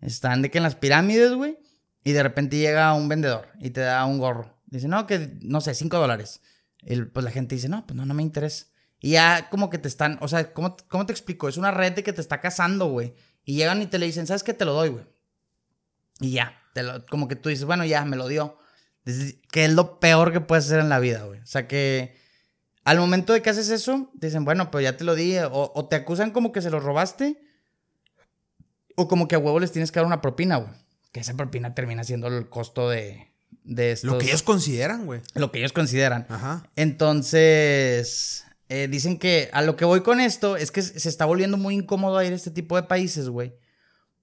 Están 0.00 0.42
de 0.42 0.50
que 0.50 0.58
en 0.58 0.64
las 0.64 0.74
pirámides, 0.74 1.32
güey, 1.32 1.58
y 2.02 2.12
de 2.12 2.22
repente 2.22 2.56
llega 2.56 2.94
un 2.94 3.08
vendedor 3.08 3.48
y 3.60 3.70
te 3.70 3.80
da 3.80 4.04
un 4.06 4.18
gorro. 4.18 4.58
Dice, 4.66 4.88
no, 4.88 5.06
que, 5.06 5.36
no 5.42 5.60
sé, 5.60 5.74
cinco 5.74 5.98
dólares. 5.98 6.40
Y 6.82 7.00
pues 7.02 7.24
la 7.24 7.30
gente 7.30 7.54
dice, 7.54 7.68
no, 7.68 7.86
pues 7.86 7.96
no, 7.96 8.06
no 8.06 8.14
me 8.14 8.22
interesa. 8.22 8.66
Y 9.00 9.12
ya 9.12 9.48
como 9.50 9.70
que 9.70 9.78
te 9.78 9.88
están, 9.88 10.18
o 10.20 10.28
sea, 10.28 10.52
¿cómo, 10.52 10.76
cómo 10.88 11.06
te 11.06 11.12
explico? 11.12 11.48
Es 11.48 11.56
una 11.56 11.70
red 11.70 11.94
que 11.94 12.12
te 12.12 12.20
está 12.20 12.40
cazando, 12.40 12.86
güey. 12.86 13.14
Y 13.44 13.56
llegan 13.56 13.82
y 13.82 13.86
te 13.86 13.98
le 13.98 14.06
dicen, 14.06 14.26
¿sabes 14.26 14.42
qué? 14.42 14.54
Te 14.54 14.64
lo 14.64 14.74
doy, 14.74 14.90
güey. 14.90 15.04
Y 16.20 16.32
ya, 16.32 16.54
como 17.08 17.26
que 17.26 17.36
tú 17.36 17.48
dices, 17.48 17.64
bueno, 17.64 17.84
ya, 17.84 18.04
me 18.04 18.16
lo 18.16 18.28
dio. 18.28 18.58
Que 19.50 19.64
es 19.64 19.72
lo 19.72 19.98
peor 19.98 20.32
que 20.32 20.40
puedes 20.40 20.66
hacer 20.66 20.80
en 20.80 20.90
la 20.90 20.98
vida, 20.98 21.24
güey. 21.24 21.40
O 21.40 21.46
sea, 21.46 21.66
que 21.66 22.16
al 22.84 22.98
momento 22.98 23.32
de 23.32 23.40
que 23.42 23.50
haces 23.50 23.70
eso, 23.70 24.10
dicen, 24.14 24.44
bueno, 24.44 24.70
pues 24.70 24.84
ya 24.84 24.96
te 24.96 25.04
lo 25.04 25.14
di. 25.14 25.38
O, 25.38 25.72
o 25.74 25.88
te 25.88 25.96
acusan 25.96 26.30
como 26.30 26.52
que 26.52 26.60
se 26.60 26.70
lo 26.70 26.80
robaste. 26.80 27.42
O 28.96 29.08
como 29.08 29.28
que 29.28 29.34
a 29.34 29.38
huevo 29.38 29.58
les 29.58 29.72
tienes 29.72 29.90
que 29.90 29.98
dar 29.98 30.06
una 30.06 30.20
propina, 30.20 30.56
güey. 30.56 30.79
Que 31.12 31.20
esa 31.20 31.34
propina 31.34 31.74
termina 31.74 32.04
siendo 32.04 32.28
el 32.28 32.48
costo 32.48 32.88
de, 32.88 33.32
de 33.64 33.92
estos, 33.92 34.10
Lo 34.10 34.18
que 34.18 34.26
ellos 34.26 34.42
consideran, 34.42 35.06
güey. 35.06 35.20
lo 35.34 35.50
que 35.50 35.58
ellos 35.58 35.72
consideran. 35.72 36.26
Ajá. 36.28 36.70
Entonces, 36.76 38.44
eh, 38.68 38.86
dicen 38.88 39.18
que 39.18 39.50
a 39.52 39.62
lo 39.62 39.76
que 39.76 39.84
voy 39.84 40.02
con 40.02 40.20
esto 40.20 40.56
es 40.56 40.70
que 40.70 40.82
se 40.82 41.08
está 41.08 41.24
volviendo 41.24 41.56
muy 41.56 41.74
incómodo 41.74 42.22
ir 42.22 42.32
a 42.32 42.36
este 42.36 42.50
tipo 42.50 42.76
de 42.76 42.84
países, 42.84 43.28
güey. 43.28 43.54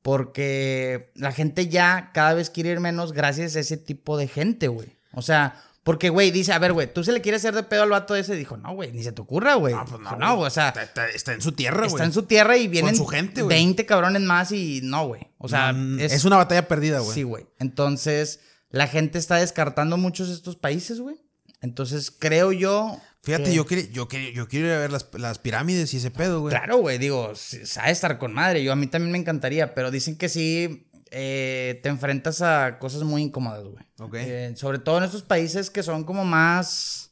Porque 0.02 1.12
la 1.16 1.32
gente 1.34 1.68
ya 1.68 2.12
cada 2.14 2.34
vez 2.34 2.50
quiere 2.50 2.70
ir 2.70 2.80
menos 2.80 3.12
gracias 3.12 3.56
a 3.56 3.60
ese 3.60 3.76
tipo 3.76 4.18
de 4.18 4.28
gente, 4.28 4.70
güey. 4.70 4.98
O 5.12 5.22
sea, 5.22 5.62
porque, 5.88 6.10
güey, 6.10 6.32
dice, 6.32 6.52
a 6.52 6.60
ver, 6.60 6.74
güey, 6.74 6.94
tú 6.94 7.02
se 7.02 7.14
le 7.14 7.22
quieres 7.22 7.40
hacer 7.40 7.56
de 7.56 7.64
pedo 7.64 7.84
al 7.84 7.90
vato 7.90 8.14
ese. 8.14 8.36
Dijo, 8.36 8.58
no, 8.58 8.74
güey, 8.74 8.92
ni 8.92 9.04
se 9.04 9.14
te 9.14 9.22
ocurra, 9.22 9.54
güey. 9.56 9.74
No, 9.74 9.86
pues 9.86 10.02
no. 10.02 10.10
Dijo, 10.10 10.16
No, 10.20 10.40
o 10.40 10.50
sea, 10.50 10.68
Está, 10.68 10.84
está- 10.84 11.08
está 11.08 11.32
en 11.34 11.42
su 11.42 11.54
tierra, 11.54 11.78
güey. 11.78 11.88
está 11.88 12.04
en 12.04 12.12
su 12.12 12.24
tierra 12.24 12.58
y 12.58 12.68
vienen 12.68 12.94
su 12.98 13.06
gente, 13.08 13.42
güey. 13.42 13.56
20 13.56 13.86
cabrones 13.86 14.22
más 14.22 14.52
y 14.52 14.82
no, 14.84 15.08
güey. 15.08 15.22
O 15.38 15.48
sea, 15.48 15.72
Mm, 15.72 16.02
es, 16.02 16.26
una 16.26 16.36
batalla 16.36 16.68
perdida, 16.68 17.00
güey. 17.00 17.14
Sí, 17.16 17.24
güey. 17.24 17.48
Entonces, 17.60 18.42
la 18.70 18.88
gente 18.88 19.18
está 19.18 19.38
descartando 19.38 19.96
muchos 19.96 20.28
de 20.28 20.34
estos 20.34 20.58
países, 20.58 21.00
güey. 21.00 21.16
Entonces, 21.62 22.12
creo 22.12 22.52
yo. 22.52 23.00
Fíjate, 23.24 23.46
que- 23.46 23.54
yo, 23.56 23.66
quiero, 23.66 23.88
yo, 23.92 24.08
quiero, 24.08 24.32
yo 24.34 24.48
quiero 24.48 24.68
ir 24.68 24.74
a 24.74 24.78
ver 24.80 24.92
las, 24.92 25.08
las 25.14 25.40
pirámides 25.40 25.94
y 25.94 25.98
ese 25.98 26.12
pedo, 26.12 26.42
güey. 26.42 26.54
Claro, 26.56 26.78
güey, 26.78 26.98
digo, 26.98 27.34
sabe 27.36 27.92
estar 27.92 28.18
con 28.20 28.34
madre. 28.34 28.64
Yo 28.64 28.72
a 28.72 28.76
mí 28.76 28.88
también 28.88 29.12
me 29.12 29.18
encantaría, 29.18 29.74
pero 29.74 29.90
dicen 29.92 30.18
que 30.18 30.30
sí 30.30 30.87
eh, 31.12 31.80
te 31.84 31.90
enfrentas 31.90 32.42
a 32.42 32.80
cosas 32.80 33.04
muy 33.04 33.22
incómodas, 33.24 33.64
güey. 33.66 33.86
Ok. 34.00 34.16
Eh, 34.20 34.54
sobre 34.56 34.80
todo 34.80 34.98
en 35.00 35.04
estos 35.06 35.24
países 35.24 35.70
que 35.70 35.84
son 35.84 36.04
como 36.04 36.26
más. 36.26 37.12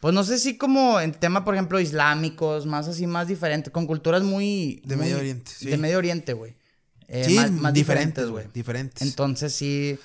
Pues 0.00 0.14
no 0.14 0.24
sé 0.24 0.38
si 0.38 0.56
como 0.58 1.00
en 1.00 1.12
tema, 1.12 1.44
por 1.44 1.54
ejemplo, 1.54 1.80
islámicos, 1.80 2.66
más 2.66 2.86
así, 2.86 3.06
más 3.06 3.28
diferentes, 3.28 3.72
con 3.72 3.86
culturas 3.86 4.22
muy. 4.22 4.82
De 4.84 4.96
muy- 4.96 5.06
Medio 5.06 5.18
Oriente, 5.18 5.50
sí. 5.56 5.66
De 5.70 5.76
Medio 5.78 5.98
Oriente, 5.98 6.32
güey. 6.34 6.54
Eh, 7.08 7.24
sí, 7.24 7.34
más- 7.36 7.50
más 7.50 7.72
diferentes, 7.74 8.28
güey. 8.28 8.46
Diferentes. 8.52 9.02
Entonces 9.02 9.52
sí. 9.54 9.98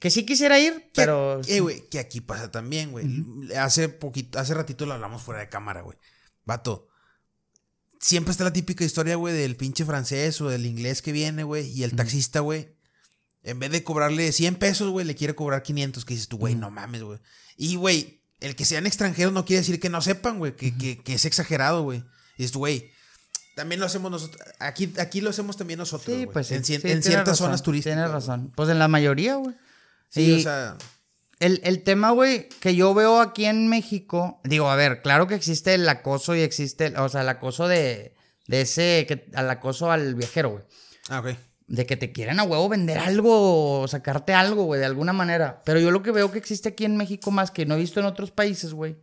Que 0.00 0.10
sí 0.10 0.24
quisiera 0.24 0.58
ir, 0.60 0.74
Que- 0.74 0.90
pero. 0.94 1.40
eh, 1.48 1.60
güey, 1.60 1.88
que 1.88 1.98
aquí 1.98 2.20
pasa 2.20 2.50
también, 2.50 2.92
güey. 2.92 3.06
Hace 3.58 3.88
poquito, 3.88 4.38
hace 4.38 4.54
ratito 4.54 4.86
lo 4.86 4.94
hablamos 4.94 5.22
fuera 5.22 5.40
de 5.40 5.48
cámara, 5.48 5.82
güey. 5.82 5.98
Vato. 6.44 6.87
Siempre 8.00 8.30
está 8.32 8.44
la 8.44 8.52
típica 8.52 8.84
historia, 8.84 9.16
güey, 9.16 9.34
del 9.34 9.56
pinche 9.56 9.84
francés 9.84 10.40
o 10.40 10.48
del 10.48 10.66
inglés 10.66 11.02
que 11.02 11.12
viene, 11.12 11.42
güey. 11.42 11.66
Y 11.70 11.82
el 11.82 11.94
taxista, 11.96 12.40
güey. 12.40 12.76
En 13.42 13.58
vez 13.58 13.70
de 13.70 13.82
cobrarle 13.82 14.30
100 14.32 14.56
pesos, 14.56 14.90
güey, 14.90 15.04
le 15.06 15.14
quiere 15.14 15.34
cobrar 15.34 15.62
500. 15.62 16.04
Que 16.04 16.14
dices 16.14 16.28
tú, 16.28 16.38
güey, 16.38 16.54
no 16.54 16.70
mames, 16.70 17.02
güey. 17.02 17.18
Y, 17.56 17.74
güey, 17.76 18.22
el 18.40 18.54
que 18.54 18.64
sean 18.64 18.86
extranjeros 18.86 19.32
no 19.32 19.44
quiere 19.44 19.60
decir 19.60 19.80
que 19.80 19.88
no 19.88 20.00
sepan, 20.00 20.38
güey. 20.38 20.54
Que, 20.54 20.76
que- 20.76 20.98
que 21.02 21.14
es 21.14 21.24
exagerado, 21.24 21.82
güey. 21.82 22.04
Dices 22.36 22.52
tú, 22.52 22.60
güey. 22.60 22.90
También 23.56 23.80
lo 23.80 23.86
hacemos 23.86 24.10
nosotros. 24.12 24.40
Aquí, 24.60 24.92
aquí 25.00 25.20
lo 25.20 25.30
hacemos 25.30 25.56
también 25.56 25.78
nosotros. 25.78 26.16
Sí, 26.16 26.26
pues 26.32 26.46
sí. 26.46 26.54
En, 26.54 26.64
sí, 26.64 26.78
ciertas 26.78 27.10
razón, 27.26 27.36
zonas 27.48 27.62
turísticas. 27.64 27.96
Tienes 27.96 28.12
razón. 28.12 28.52
Pues 28.54 28.68
en 28.68 28.78
la 28.78 28.86
mayoría, 28.86 29.34
güey. 29.36 29.56
Sí, 30.08 30.22
Y- 30.22 30.34
o 30.34 30.40
sea. 30.40 30.76
El, 31.40 31.60
el 31.64 31.82
tema, 31.82 32.10
güey, 32.10 32.48
que 32.60 32.74
yo 32.74 32.94
veo 32.94 33.20
aquí 33.20 33.44
en 33.44 33.68
México, 33.68 34.40
digo, 34.44 34.70
a 34.70 34.76
ver, 34.76 35.02
claro 35.02 35.26
que 35.26 35.34
existe 35.34 35.74
el 35.74 35.88
acoso 35.88 36.34
y 36.34 36.40
existe, 36.40 36.96
o 36.98 37.08
sea, 37.08 37.20
el 37.20 37.28
acoso 37.28 37.68
de, 37.68 38.14
de 38.48 38.62
ese, 38.62 39.06
que, 39.06 39.30
al 39.34 39.48
acoso 39.48 39.90
al 39.90 40.14
viajero, 40.14 40.50
güey. 40.50 40.64
Ah, 41.08 41.20
ok. 41.20 41.36
De 41.68 41.86
que 41.86 41.96
te 41.96 42.12
quieren 42.12 42.40
a 42.40 42.44
huevo 42.44 42.68
vender 42.68 42.98
algo 42.98 43.82
o 43.82 43.88
sacarte 43.88 44.32
algo, 44.32 44.64
güey, 44.64 44.80
de 44.80 44.86
alguna 44.86 45.12
manera. 45.12 45.62
Pero 45.64 45.78
yo 45.78 45.90
lo 45.90 46.02
que 46.02 46.10
veo 46.10 46.32
que 46.32 46.38
existe 46.38 46.70
aquí 46.70 46.84
en 46.84 46.96
México 46.96 47.30
más 47.30 47.50
que 47.50 47.66
no 47.66 47.74
he 47.74 47.78
visto 47.78 48.00
en 48.00 48.06
otros 48.06 48.30
países, 48.30 48.72
güey. 48.72 48.96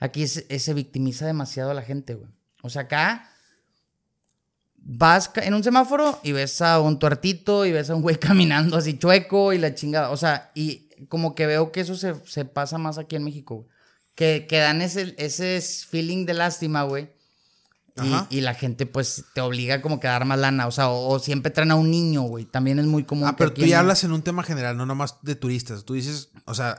Aquí 0.00 0.26
se 0.26 0.74
victimiza 0.74 1.26
demasiado 1.26 1.70
a 1.70 1.74
la 1.74 1.82
gente, 1.82 2.14
güey. 2.14 2.30
O 2.62 2.70
sea, 2.70 2.82
acá 2.82 3.30
vas 4.82 5.30
en 5.36 5.54
un 5.54 5.62
semáforo 5.62 6.20
y 6.22 6.32
ves 6.32 6.60
a 6.62 6.80
un 6.80 6.98
tuertito 6.98 7.66
y 7.66 7.72
ves 7.72 7.90
a 7.90 7.94
un 7.94 8.02
güey 8.02 8.16
caminando 8.20 8.76
así 8.76 8.98
chueco 8.98 9.52
y 9.52 9.58
la 9.58 9.74
chingada. 9.74 10.10
O 10.10 10.16
sea, 10.16 10.50
y 10.54 10.88
como 11.08 11.34
que 11.34 11.46
veo 11.46 11.72
que 11.72 11.80
eso 11.80 11.96
se, 11.96 12.14
se 12.26 12.44
pasa 12.44 12.78
más 12.78 12.98
aquí 12.98 13.16
en 13.16 13.24
México, 13.24 13.56
güey. 13.56 13.68
Que, 14.14 14.46
que 14.46 14.58
dan 14.58 14.82
ese, 14.82 15.14
ese 15.16 15.60
feeling 15.60 16.26
de 16.26 16.34
lástima, 16.34 16.82
güey. 16.82 17.08
Y, 18.02 18.38
y 18.38 18.40
la 18.40 18.54
gente, 18.54 18.86
pues, 18.86 19.24
te 19.34 19.40
obliga 19.40 19.82
como 19.82 20.00
que 20.00 20.08
a 20.08 20.12
dar 20.12 20.24
más 20.24 20.38
lana. 20.38 20.66
O 20.66 20.70
sea, 20.70 20.90
o, 20.90 21.08
o 21.08 21.18
siempre 21.18 21.50
traen 21.50 21.70
a 21.70 21.74
un 21.74 21.90
niño, 21.90 22.22
güey. 22.22 22.44
También 22.44 22.78
es 22.78 22.86
muy 22.86 23.04
común. 23.04 23.28
Ah, 23.28 23.36
pero 23.36 23.52
tú 23.52 23.62
ya 23.62 23.78
hablas 23.78 24.04
en 24.04 24.12
un 24.12 24.22
tema 24.22 24.42
general, 24.42 24.76
no 24.76 24.86
nomás 24.86 25.16
de 25.22 25.36
turistas. 25.36 25.84
Tú 25.84 25.94
dices, 25.94 26.30
o 26.46 26.54
sea, 26.54 26.78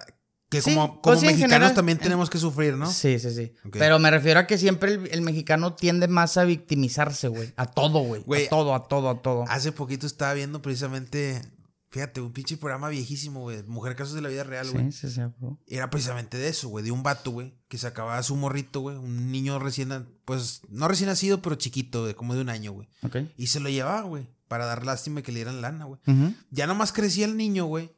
que 0.52 0.62
Sí, 0.62 0.76
como, 0.76 1.02
pues 1.02 1.16
como 1.20 1.28
mexicanos 1.28 1.54
general, 1.54 1.74
también 1.74 1.98
en- 1.98 2.04
tenemos 2.04 2.30
que 2.30 2.38
sufrir, 2.38 2.76
¿no? 2.76 2.92
Sí, 2.92 3.18
sí, 3.20 3.32
sí. 3.34 3.54
Pero 3.72 3.98
me 4.00 4.12
refiero 4.12 4.42
a 4.42 4.46
que 4.48 4.58
siempre 4.58 4.94
el, 4.96 5.08
el 5.12 5.22
mexicano 5.22 5.74
tiende 5.76 6.08
más 6.10 6.36
a 6.36 6.44
victimizarse, 6.44 7.30
güey. 7.30 7.54
A 7.56 7.66
todo, 7.66 8.00
güey. 8.02 8.46
A 8.46 8.50
todo, 8.50 8.76
a 8.76 8.88
todo, 8.88 9.10
a 9.10 9.22
todo. 9.22 9.46
Hace 9.48 9.72
poquito 9.72 10.06
estaba 10.06 10.34
viendo 10.34 10.62
precisamente, 10.62 11.42
fíjate, 11.90 12.20
un 12.20 12.34
pinche 12.34 12.58
programa 12.58 12.90
viejísimo, 12.90 13.40
güey, 13.42 13.64
Mujer 13.64 13.96
Casos 13.96 14.14
de 14.14 14.22
la 14.22 14.28
Vida 14.28 14.44
Real, 14.44 14.70
güey. 14.72 14.92
Sí, 14.92 15.08
sí, 15.08 15.16
sí. 15.16 15.22
bro. 15.40 15.58
Era 15.68 15.90
precisamente 15.90 16.38
de 16.38 16.50
eso, 16.50 16.68
güey, 16.68 16.84
de 16.84 16.92
un 16.92 17.02
vato, 17.02 17.32
güey, 17.32 17.54
que 17.70 17.78
sacaba 17.78 18.18
a 18.18 18.24
su 18.24 18.36
morrito, 18.36 18.82
güey, 18.82 18.98
un 18.98 19.32
niño 19.32 19.58
recién, 19.58 20.06
pues, 20.26 20.64
no 20.68 20.90
recién 20.90 21.08
nacido, 21.10 21.42
pero 21.42 21.56
chiquito, 21.56 22.02
güey, 22.02 22.14
como 22.14 22.36
de 22.36 22.42
un 22.42 22.50
año, 22.50 22.74
güey. 22.74 22.90
Ok. 23.04 23.16
Y 23.38 23.48
se 23.48 23.62
lo 23.62 23.70
llevaba, 23.70 24.02
güey, 24.02 24.28
para 24.50 24.66
dar 24.66 24.86
lástima 24.86 25.22
y 25.22 25.24
que 25.24 25.32
le 25.32 25.38
dieran 25.38 25.62
lana, 25.62 25.86
güey. 25.86 26.02
Ya 26.50 26.68
nomás 26.68 26.92
crecía 26.92 27.24
el 27.26 27.38
niño, 27.38 27.66
güey. 27.68 27.90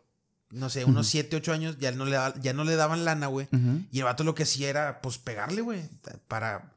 No 0.53 0.69
sé, 0.69 0.85
unos 0.85 1.07
7, 1.07 1.35
8 1.35 1.51
años, 1.51 1.77
ya 1.79 1.91
no 1.91 2.05
le, 2.05 2.17
ya 2.41 2.53
no 2.53 2.63
le 2.63 2.75
daban 2.75 3.05
lana, 3.05 3.27
güey. 3.27 3.47
Ujú. 3.51 3.81
Y 3.91 3.99
el 3.99 4.05
vato 4.05 4.23
lo 4.23 4.35
que 4.35 4.43
hacía 4.43 4.69
era, 4.69 5.01
pues, 5.01 5.17
pegarle, 5.17 5.61
güey. 5.61 5.81
Para, 6.27 6.73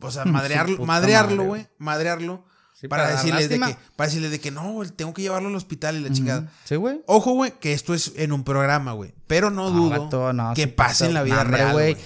o 0.00 0.10
sea, 0.10 0.24
madrearlo, 0.26 0.84
madrearlo, 0.84 1.36
madre, 1.36 1.48
güey. 1.48 1.66
Madrearlo. 1.78 2.44
Sí, 2.74 2.88
para, 2.88 3.04
para 3.04 3.16
decirles 3.16 3.48
de 3.48 3.58
que, 3.58 3.76
para 3.96 4.08
decirles 4.08 4.30
de 4.30 4.38
que 4.38 4.50
no, 4.50 4.82
tengo 4.96 5.14
que 5.14 5.22
llevarlo 5.22 5.48
al 5.48 5.54
hospital 5.54 5.96
y 5.96 6.00
la 6.00 6.12
chingada. 6.12 6.52
Sí, 6.64 6.76
güey. 6.76 7.00
Ojo, 7.06 7.32
güey, 7.32 7.52
que 7.58 7.72
esto 7.72 7.94
es 7.94 8.12
en 8.16 8.32
un 8.32 8.44
programa, 8.44 8.92
güey. 8.92 9.14
Pero 9.26 9.50
no 9.50 9.70
dudo 9.70 9.88
vato, 10.04 10.32
no, 10.34 10.52
que 10.52 10.64
sí 10.64 10.68
pase 10.68 11.06
en 11.06 11.14
la 11.14 11.22
vida 11.22 11.42
real, 11.42 11.72
güey. 11.72 11.96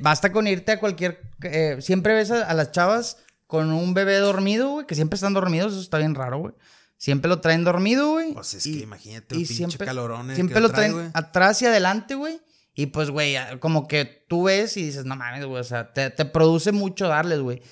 Basta 0.00 0.30
con 0.30 0.46
irte 0.46 0.70
a 0.70 0.78
cualquier. 0.78 1.20
eh, 1.42 1.78
siempre 1.80 2.14
ves 2.14 2.30
a, 2.30 2.48
a 2.48 2.54
las 2.54 2.70
chavas 2.70 3.16
con 3.48 3.72
un 3.72 3.92
bebé 3.92 4.18
dormido, 4.18 4.68
güey, 4.70 4.86
que 4.86 4.94
siempre 4.94 5.16
están 5.16 5.34
dormidos, 5.34 5.72
eso 5.72 5.80
está 5.82 5.98
bien 5.98 6.14
raro, 6.14 6.38
güey. 6.38 6.54
Siempre 7.00 7.30
lo 7.30 7.40
traen 7.40 7.64
dormido, 7.64 8.10
güey. 8.10 8.34
Pues 8.34 8.52
es 8.52 8.66
y- 8.66 8.76
que 8.76 8.82
imagínate 8.84 9.34
el 9.34 9.46
pinche 9.46 9.78
calorón 9.78 10.26
en 10.26 10.30
el 10.30 10.36
Siempre 10.36 10.54
que 10.56 10.60
lo 10.60 10.68
lo 10.68 10.74
trae, 10.74 10.90
traen 10.90 11.10
atrás 11.14 11.62
y 11.62 11.66
adelante, 11.66 12.14
güey. 12.14 12.42
Y 12.74 12.86
pues, 12.86 13.08
güey, 13.08 13.36
como 13.58 13.88
que 13.88 14.26
tú 14.28 14.42
ves 14.44 14.76
y 14.76 14.82
dices, 14.84 15.06
no 15.06 15.16
mames, 15.16 15.46
güey, 15.46 15.60
o 15.60 15.64
sea, 15.64 15.94
te, 15.94 16.10
te 16.10 16.26
produce 16.26 16.72
mucho 16.72 17.08
darles, 17.08 17.40
güey. 17.40 17.62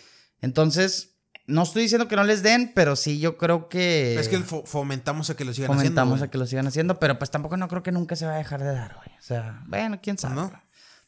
Entonces, 0.41 1.17
no 1.47 1.63
estoy 1.65 1.83
diciendo 1.83 2.09
que 2.09 2.17
no 2.17 2.25
les 2.25 2.43
den, 2.43 2.73
pero 2.75 2.97
sí 2.97 3.19
yo 3.21 3.37
creo 3.37 3.69
que. 3.69 4.19
Es 4.19 4.29
que 4.29 4.39
fo- 4.41 4.65
fomentamos 4.65 5.29
a 5.29 5.37
que 5.37 5.45
lo 5.45 5.53
sigan 5.53 5.69
fomentamos 5.69 6.15
haciendo. 6.15 6.25
a 6.25 6.31
que 6.31 6.39
lo 6.39 6.47
sigan 6.47 6.67
haciendo, 6.67 6.99
pero 6.99 7.19
pues 7.19 7.31
tampoco 7.31 7.59
no 7.59 7.69
creo 7.69 7.83
que 7.83 7.93
nunca 7.93 8.17
se 8.17 8.25
va 8.25 8.33
a 8.35 8.39
dejar 8.39 8.61
de 8.63 8.73
dar, 8.73 8.95
güey. 8.97 9.09
O 9.19 9.23
sea, 9.23 9.63
bueno, 9.67 10.01
quién 10.03 10.17
sabe. 10.17 10.37
¿No? 10.37 10.53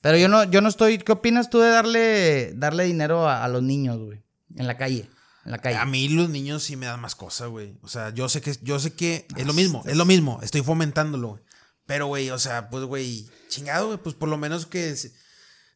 Pero 0.03 0.19
yo 0.19 0.29
no, 0.29 0.45
yo 0.45 0.61
no 0.61 0.69
estoy. 0.69 0.99
¿Qué 0.99 1.13
opinas 1.13 1.49
tú 1.49 1.59
de 1.61 1.71
darle, 1.71 2.53
darle 2.55 2.85
dinero 2.85 3.27
a, 3.29 3.45
a 3.45 3.49
los 3.49 3.63
niños, 3.63 3.99
güey? 3.99 4.23
En 4.57 4.67
la 4.67 4.77
calle. 4.77 5.09
En 5.51 5.57
la 5.57 5.59
calle. 5.59 5.77
A 5.79 5.85
mí 5.85 6.09
los 6.09 6.31
niños 6.31 6.63
sí 6.63 6.77
me 6.77 6.87
dan 6.87 7.01
más 7.01 7.17
cosas, 7.17 7.49
güey. 7.49 7.75
O 7.83 7.89
sea, 7.89 8.11
yo 8.11 8.29
sé 8.29 8.41
que, 8.41 8.57
yo 8.63 8.79
sé 8.79 8.95
que 8.95 9.27
es 9.37 9.45
lo 9.47 9.53
Ah, 9.53 9.57
mismo, 9.57 9.83
es 9.85 9.97
lo 9.97 10.05
mismo. 10.05 10.39
Estoy 10.43 10.63
fomentándolo, 10.63 11.31
güey. 11.31 11.43
Pero, 11.87 12.07
güey, 12.07 12.31
o 12.31 12.39
sea, 12.39 12.71
pues, 12.71 12.85
güey, 12.85 13.29
chingado, 13.49 13.89
güey, 13.89 13.99
pues 13.99 14.15
por 14.15 14.29
lo 14.29 14.39
menos 14.39 14.67
que... 14.67 14.95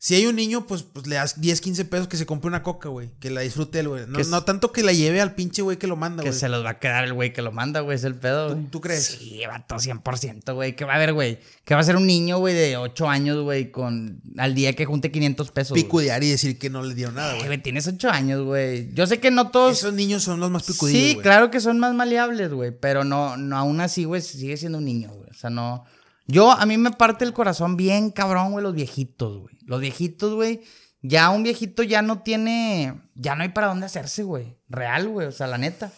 Si, 0.05 0.14
hay 0.14 0.26
un 0.26 0.36
niño, 0.36 0.66
pues, 0.66 0.82
pues 0.82 1.06
le 1.06 1.14
das 1.14 1.40
10, 1.40 1.62
15 1.62 1.86
pesos 1.86 2.09
que 2.09 2.18
se 2.18 2.26
compre 2.26 2.48
una 2.48 2.62
coca, 2.62 2.90
güey. 2.90 3.09
Que 3.20 3.31
la 3.31 3.40
disfrute 3.40 3.81
él, 3.81 3.89
güey. 3.89 4.05
No, 4.06 4.18
Que 4.18 4.24
tanto 4.44 4.70
que 4.70 4.82
la 4.82 4.93
lleve 4.93 5.22
al 5.22 5.35
pinche 5.35 5.62
güey 5.62 5.78
que 5.78 5.86
lo 5.86 5.97
manda, 5.97 6.22
que 6.22 6.28
güey. 6.28 6.39
se 6.39 6.51
los 6.51 6.62
va 6.62 6.72
a 6.72 6.78
quedar 6.78 7.05
el 7.05 7.14
güey 7.14 7.32
que 7.32 7.40
lo 7.40 7.52
manda, 7.52 7.81
güey. 7.81 7.97
Es 7.97 8.05
el 8.05 8.14
pedo, 8.14 8.55
¿Tú- 8.70 8.82
crees? 8.82 9.06
Sí, 9.06 9.40
vato, 9.48 9.76
100%, 9.76 10.52
güey. 10.52 10.76
¿Qué 10.76 10.85
va 10.85 10.93
a 10.93 10.97
haber, 10.97 11.14
güey? 11.14 11.39
Que 11.64 11.74
va 11.74 11.81
a 11.81 11.85
ser 11.85 11.97
un 11.97 12.06
niño, 12.06 12.36
güey, 12.36 12.55
de 12.55 12.76
8 12.76 13.09
años, 13.09 13.43
güey, 13.43 13.70
con... 13.70 14.20
Al 14.36 14.55
día 14.55 14.74
que 14.74 14.85
junte 14.85 15.10
500 15.10 15.51
pesos. 15.52 15.74
Picudear 15.74 16.22
y 16.22 16.28
decir 16.28 16.59
que 16.59 16.68
no 16.68 16.82
le 16.82 16.94
dieron 16.94 17.14
nada, 17.14 17.43
güey. 17.43 17.62
tienes 17.62 17.86
8 17.89 18.10
años, 18.10 18.44
güey. 18.44 18.93
Yo 18.93 19.06
sé 19.06 19.20
que 19.20 19.31
no 19.31 19.48
todos... 19.51 19.78
Esos 19.78 19.94
niños 19.94 20.22
son 20.22 20.39
los 20.39 20.51
más 20.51 20.64
picudillos, 20.64 21.12
Sí, 21.12 21.18
claro 21.22 21.51
que 21.51 21.60
son 21.60 21.78
más 21.78 21.94
maleables, 21.94 22.52
güey. 22.52 22.78
Pero 22.78 23.05
no, 23.05 23.39
no, 23.39 23.56
aún 23.56 23.81
así, 23.81 24.05
güey, 24.05 24.20
sigue 24.20 24.59
siendo 24.59 24.76
un 24.76 24.85
niño, 24.85 25.14
güey. 25.14 25.31
O 25.31 25.35
sea, 25.35 25.48
no. 25.48 25.86
Yo, 26.26 26.52
a 26.52 26.66
mí 26.66 26.76
me 26.76 26.90
parte 26.90 27.24
el 27.24 27.32
corazón 27.32 27.78
bien 27.78 28.10
cabrón, 28.10 28.52
güey, 28.52 28.62
los 28.62 28.74
viejitos, 28.74 29.39
güey. 29.39 29.53
Los 29.66 29.80
viejitos, 29.80 30.34
güey. 30.34 30.62
Ya 31.02 31.28
un 31.30 31.42
viejito 31.42 31.82
ya 31.82 32.02
no 32.02 32.20
tiene. 32.20 32.94
Ya 33.14 33.34
no 33.34 33.42
hay 33.42 33.50
para 33.50 33.66
dónde 33.66 33.86
hacerse, 33.86 34.22
güey. 34.22 34.56
Real, 34.68 35.08
güey. 35.08 35.26
O 35.26 35.32
sea, 35.32 35.46
la 35.46 35.58
neta. 35.58 35.92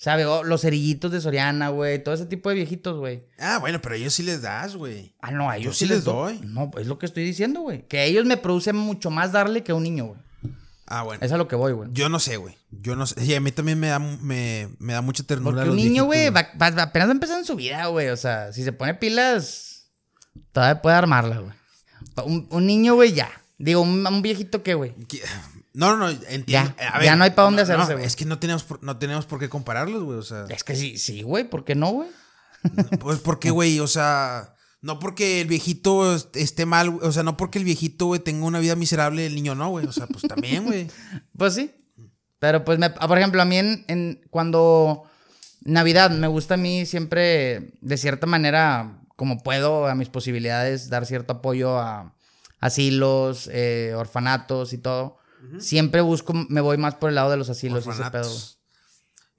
O 0.00 0.02
sea, 0.02 0.16
veo 0.16 0.44
los 0.44 0.62
cerillitos 0.62 1.12
de 1.12 1.20
Soriana, 1.20 1.68
güey. 1.68 2.02
Todo 2.02 2.14
ese 2.14 2.26
tipo 2.26 2.48
de 2.48 2.54
viejitos, 2.54 2.98
güey. 2.98 3.24
Ah, 3.38 3.58
bueno, 3.58 3.80
pero 3.82 3.94
a 3.94 3.98
ellos 3.98 4.14
sí 4.14 4.22
les 4.22 4.40
das, 4.40 4.76
güey. 4.76 5.14
Ah, 5.20 5.30
no, 5.30 5.50
a 5.50 5.56
ellos 5.58 5.78
Yo 5.78 5.86
sí 5.86 5.92
les 5.92 6.04
doy. 6.04 6.40
No, 6.42 6.70
es 6.78 6.86
lo 6.86 6.98
que 6.98 7.04
estoy 7.04 7.24
diciendo, 7.24 7.60
güey. 7.60 7.86
Que 7.86 7.98
a 7.98 8.04
ellos 8.04 8.24
me 8.24 8.38
produce 8.38 8.72
mucho 8.72 9.10
más 9.10 9.32
darle 9.32 9.62
que 9.62 9.72
a 9.72 9.74
un 9.74 9.82
niño, 9.82 10.06
güey. 10.06 10.20
Ah, 10.86 11.02
bueno. 11.02 11.24
Es 11.24 11.32
a 11.32 11.36
lo 11.36 11.48
que 11.48 11.54
voy, 11.54 11.72
güey. 11.72 11.90
Yo 11.92 12.08
no 12.08 12.18
sé, 12.18 12.36
güey. 12.36 12.56
Yo 12.70 12.96
no 12.96 13.06
sé. 13.06 13.22
Y 13.24 13.34
a 13.34 13.40
mí 13.40 13.52
también 13.52 13.78
me 13.78 13.88
da, 13.88 13.98
me, 13.98 14.70
me 14.78 14.94
da 14.94 15.02
mucha 15.02 15.22
ternura. 15.22 15.52
Porque 15.52 15.66
los 15.66 15.76
un 15.76 15.82
niño, 15.82 16.04
güey, 16.04 16.26
apenas 16.26 17.08
va 17.08 17.12
empezando 17.12 17.44
su 17.44 17.56
vida, 17.56 17.86
güey. 17.86 18.08
O 18.08 18.16
sea, 18.16 18.52
si 18.52 18.64
se 18.64 18.72
pone 18.72 18.94
pilas, 18.94 19.90
todavía 20.52 20.82
puede 20.82 20.96
armarla, 20.96 21.40
güey. 21.40 21.59
Un, 22.24 22.46
un 22.50 22.66
niño, 22.66 22.94
güey, 22.94 23.12
ya. 23.12 23.30
Digo, 23.58 23.80
un, 23.82 24.06
un 24.06 24.22
viejito, 24.22 24.62
¿qué, 24.62 24.74
güey? 24.74 24.94
Que- 25.06 25.20
No, 25.72 25.96
no, 25.96 25.98
no, 25.98 26.08
entiendo. 26.28 26.74
Ya, 26.78 27.02
ya 27.02 27.16
no 27.16 27.24
hay 27.24 27.30
pa' 27.30 27.42
dónde 27.42 27.62
hacerse, 27.62 27.88
no, 27.92 27.92
güey. 27.96 28.04
es 28.06 28.16
que 28.16 28.24
no 28.24 28.38
tenemos, 28.38 28.64
por, 28.64 28.82
no 28.82 28.96
tenemos 28.98 29.26
por 29.26 29.38
qué 29.38 29.48
compararlos, 29.48 30.02
güey. 30.02 30.18
O 30.18 30.22
sea, 30.22 30.44
Es 30.48 30.64
que 30.64 30.74
sí, 30.76 30.98
sí, 30.98 31.22
güey. 31.22 31.44
¿Por 31.44 31.64
qué 31.64 31.74
no, 31.74 31.90
güey? 31.92 32.08
pues 33.00 33.18
porque, 33.20 33.50
güey, 33.50 33.80
o 33.80 33.86
sea, 33.86 34.54
no 34.82 34.98
porque 34.98 35.40
el 35.40 35.46
viejito 35.48 36.14
est- 36.14 36.36
esté 36.36 36.66
mal, 36.66 36.98
o 37.02 37.12
sea, 37.12 37.22
no 37.22 37.36
porque 37.36 37.58
el 37.58 37.64
viejito, 37.64 38.06
güey, 38.06 38.20
tenga 38.20 38.44
una 38.46 38.58
vida 38.60 38.76
miserable, 38.76 39.24
el 39.26 39.34
niño 39.34 39.54
no, 39.54 39.68
güey. 39.70 39.86
O 39.86 39.92
sea, 39.92 40.06
pues 40.06 40.22
también, 40.28 40.64
güey. 40.64 40.88
Pues 41.38 41.54
sí. 41.54 41.70
Pero 42.38 42.64
pues, 42.64 42.78
me, 42.78 42.86
ah, 42.86 43.06
por 43.08 43.18
ejemplo, 43.18 43.40
a 43.42 43.44
mí 43.44 43.56
en, 43.58 43.84
en- 43.88 44.20
cuando 44.30 45.04
Navidad 45.62 46.10
me 46.10 46.26
gusta 46.26 46.54
a 46.54 46.56
mí 46.56 46.86
siempre, 46.86 47.72
de 47.80 47.96
cierta 47.98 48.26
manera, 48.26 48.98
como 49.20 49.42
puedo, 49.42 49.86
a 49.86 49.94
mis 49.94 50.08
posibilidades, 50.08 50.88
dar 50.88 51.04
cierto 51.04 51.34
apoyo 51.34 51.78
a 51.78 52.16
asilos, 52.58 53.50
eh, 53.52 53.92
orfanatos 53.94 54.72
y 54.72 54.78
todo. 54.78 55.18
Siempre 55.58 56.00
busco, 56.00 56.32
me 56.32 56.62
voy 56.62 56.78
más 56.78 56.94
por 56.94 57.10
el 57.10 57.16
lado 57.16 57.30
de 57.30 57.36
los 57.36 57.50
asilos 57.50 57.84
y 57.84 57.90
ese 57.90 58.10
pedo. 58.10 58.34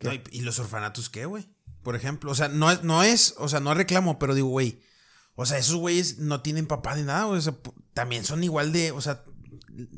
No, 0.01 0.11
y, 0.29 0.41
los 0.41 0.59
orfanatos 0.59 1.09
qué, 1.09 1.25
güey? 1.25 1.49
Por 1.81 1.95
ejemplo, 1.95 2.29
o 2.29 2.35
sea, 2.35 2.47
no 2.47 2.69
es, 2.69 2.83
no 2.83 3.01
es, 3.01 3.33
o 3.39 3.49
sea, 3.49 3.59
no 3.59 3.73
reclamo, 3.73 4.19
pero 4.19 4.35
digo, 4.35 4.49
güey, 4.49 4.83
o 5.33 5.47
sea, 5.47 5.57
esos 5.57 5.77
güeyes 5.77 6.19
no 6.19 6.41
tienen 6.41 6.67
papá 6.67 6.95
ni 6.95 7.01
nada, 7.01 7.23
güey. 7.23 7.39
O 7.39 7.41
sea, 7.41 7.55
también 7.95 8.23
son 8.23 8.43
igual 8.43 8.71
de, 8.71 8.91
o 8.91 9.01
sea, 9.01 9.23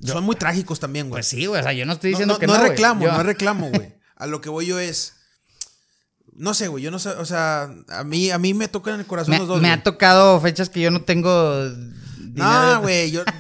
son 0.02 0.24
muy 0.24 0.38
trágicos 0.38 0.80
también, 0.80 1.10
güey. 1.10 1.18
Pues 1.18 1.28
sí, 1.28 1.46
güey. 1.46 1.60
O 1.60 1.64
sea, 1.64 1.74
yo 1.74 1.86
no 1.86 1.92
estoy 1.92 2.12
diciendo 2.12 2.36
no, 2.36 2.40
que 2.40 2.48
no 2.48 2.58
no. 2.58 2.64
reclamo, 2.64 3.06
no 3.06 3.22
reclamo, 3.22 3.70
güey. 3.70 3.96
A 4.16 4.28
lo 4.28 4.40
que 4.40 4.48
voy 4.48 4.66
yo 4.66 4.80
es. 4.80 5.18
No 6.36 6.54
sé, 6.54 6.68
güey. 6.68 6.84
Yo 6.84 6.92
no 6.92 7.00
sé. 7.00 7.10
O 7.10 7.26
sea, 7.26 7.70
a 7.90 8.04
mí, 8.04 8.32
a 8.32 8.38
mí 8.38 8.54
me 8.54 8.68
tocan 8.68 8.96
en 8.96 9.00
el 9.02 9.06
corazón 9.06 9.32
me, 9.32 9.40
los 9.40 9.48
dos. 9.48 9.62
me 9.62 9.68
güey. 9.68 9.80
ha 9.80 9.84
tocado 9.84 10.40
fechas 10.42 10.70
que 10.70 10.82
yo 10.82 10.92
no 10.92 11.02
tengo. 11.02 11.70
No, 12.34 12.82
güey. 12.82 13.12
Yo. 13.12 13.24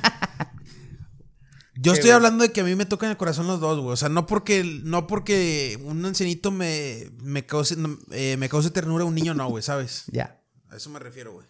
Yo 1.75 1.91
¿Qué, 1.91 1.99
estoy 1.99 2.11
hablando 2.11 2.43
de 2.43 2.51
que 2.53 2.61
a 2.61 2.63
mí 2.63 2.75
me 2.75 2.85
tocan 2.85 3.07
en 3.07 3.11
el 3.11 3.17
corazón 3.17 3.45
los 3.45 3.59
dos, 3.59 3.79
güey. 3.79 3.91
O 3.91 3.97
sea, 3.97 4.07
no 4.07 4.25
porque, 4.25 4.63
no 4.83 5.05
porque 5.05 5.77
un 5.83 6.05
ancianito 6.05 6.49
me, 6.49 7.09
me, 7.21 7.45
cause, 7.45 7.75
eh, 8.11 8.37
me 8.37 8.47
cause 8.47 8.69
ternura, 8.69 9.03
un 9.03 9.15
niño 9.15 9.33
no, 9.33 9.49
güey, 9.49 9.63
¿sabes? 9.63 10.03
Ya. 10.11 10.39
A 10.69 10.77
eso 10.77 10.89
me 10.89 10.99
refiero, 10.99 11.33
güey. 11.33 11.45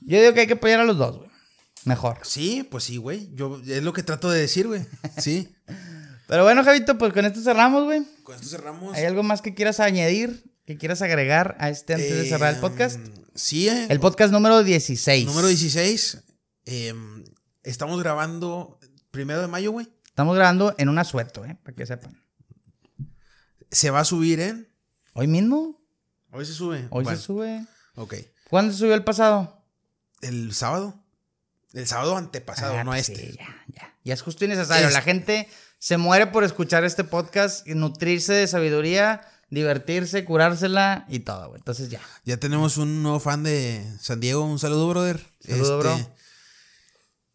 Yo 0.00 0.20
digo 0.20 0.34
que 0.34 0.40
hay 0.40 0.46
que 0.46 0.54
apoyar 0.54 0.80
a 0.80 0.84
los 0.84 0.98
dos, 0.98 1.18
güey. 1.18 1.30
Mejor. 1.84 2.18
Sí, 2.22 2.68
pues 2.70 2.84
sí, 2.84 2.98
güey. 2.98 3.30
Yo, 3.34 3.58
es 3.66 3.82
lo 3.82 3.92
que 3.94 4.02
trato 4.02 4.28
de 4.28 4.40
decir, 4.40 4.66
güey. 4.66 4.84
Sí. 5.16 5.48
Pero 6.26 6.42
bueno, 6.42 6.64
Javito, 6.64 6.98
pues 6.98 7.12
con 7.12 7.24
esto 7.24 7.40
cerramos, 7.40 7.84
güey. 7.84 8.02
Con 8.24 8.34
esto 8.34 8.48
cerramos. 8.48 8.94
¿Hay 8.94 9.04
algo 9.04 9.22
más 9.22 9.40
que 9.40 9.54
quieras 9.54 9.80
añadir? 9.80 10.44
¿Que 10.66 10.76
quieras 10.78 11.00
agregar 11.02 11.56
a 11.60 11.70
este 11.70 11.94
antes 11.94 12.10
de 12.10 12.28
cerrar 12.28 12.54
el 12.54 12.60
podcast? 12.60 12.98
Eh, 12.98 13.12
Sí, 13.34 13.68
eh. 13.68 13.86
El 13.90 14.00
podcast 14.00 14.32
número 14.32 14.64
16. 14.64 15.26
Número 15.26 15.46
16. 15.46 16.18
eh, 16.64 16.94
estamos 17.62 18.02
grabando 18.02 18.80
primero 19.10 19.42
de 19.42 19.46
mayo, 19.46 19.72
güey. 19.72 19.88
Estamos 20.06 20.34
grabando 20.34 20.74
en 20.78 20.88
un 20.88 20.98
asueto, 20.98 21.44
¿eh? 21.44 21.56
Para 21.62 21.76
que 21.76 21.84
sepan. 21.86 22.18
Se 23.70 23.90
va 23.90 24.00
a 24.00 24.04
subir 24.04 24.40
en. 24.40 24.68
¿Hoy 25.12 25.26
mismo? 25.26 25.78
Hoy 26.32 26.46
se 26.46 26.54
sube. 26.54 26.86
Hoy 26.90 27.04
Bueno, 27.04 27.18
se 27.18 27.22
sube. 27.24 27.66
Ok. 27.94 28.14
¿Cuándo 28.48 28.72
se 28.72 28.78
subió 28.80 28.94
el 28.94 29.04
pasado? 29.04 29.62
El 30.22 30.54
sábado. 30.54 31.02
El 31.74 31.86
sábado 31.86 32.16
antepasado, 32.16 32.78
Ah, 32.78 32.84
no 32.84 32.92
pues 32.92 33.10
este. 33.10 33.32
sí, 33.32 33.36
ya, 33.38 33.64
ya. 33.68 33.94
Ya 34.02 34.14
es 34.14 34.22
justo 34.22 34.44
y 34.46 34.48
necesario. 34.48 34.88
Es- 34.88 34.94
La 34.94 35.02
gente 35.02 35.48
se 35.78 35.98
muere 35.98 36.26
por 36.26 36.42
escuchar 36.42 36.84
este 36.84 37.04
podcast 37.04 37.66
y 37.68 37.74
nutrirse 37.74 38.32
de 38.32 38.46
sabiduría, 38.46 39.20
divertirse, 39.50 40.24
curársela 40.24 41.04
y 41.08 41.20
todo, 41.20 41.48
güey. 41.48 41.58
Entonces 41.60 41.88
ya. 41.90 42.00
Ya 42.24 42.36
tenemos 42.38 42.76
un 42.76 43.02
nuevo 43.02 43.20
fan 43.20 43.42
de 43.42 43.84
San 44.00 44.20
Diego. 44.20 44.44
Un 44.44 44.58
saludo, 44.58 44.88
brother. 44.88 45.24
Saludo, 45.40 45.78
bro. 45.78 46.10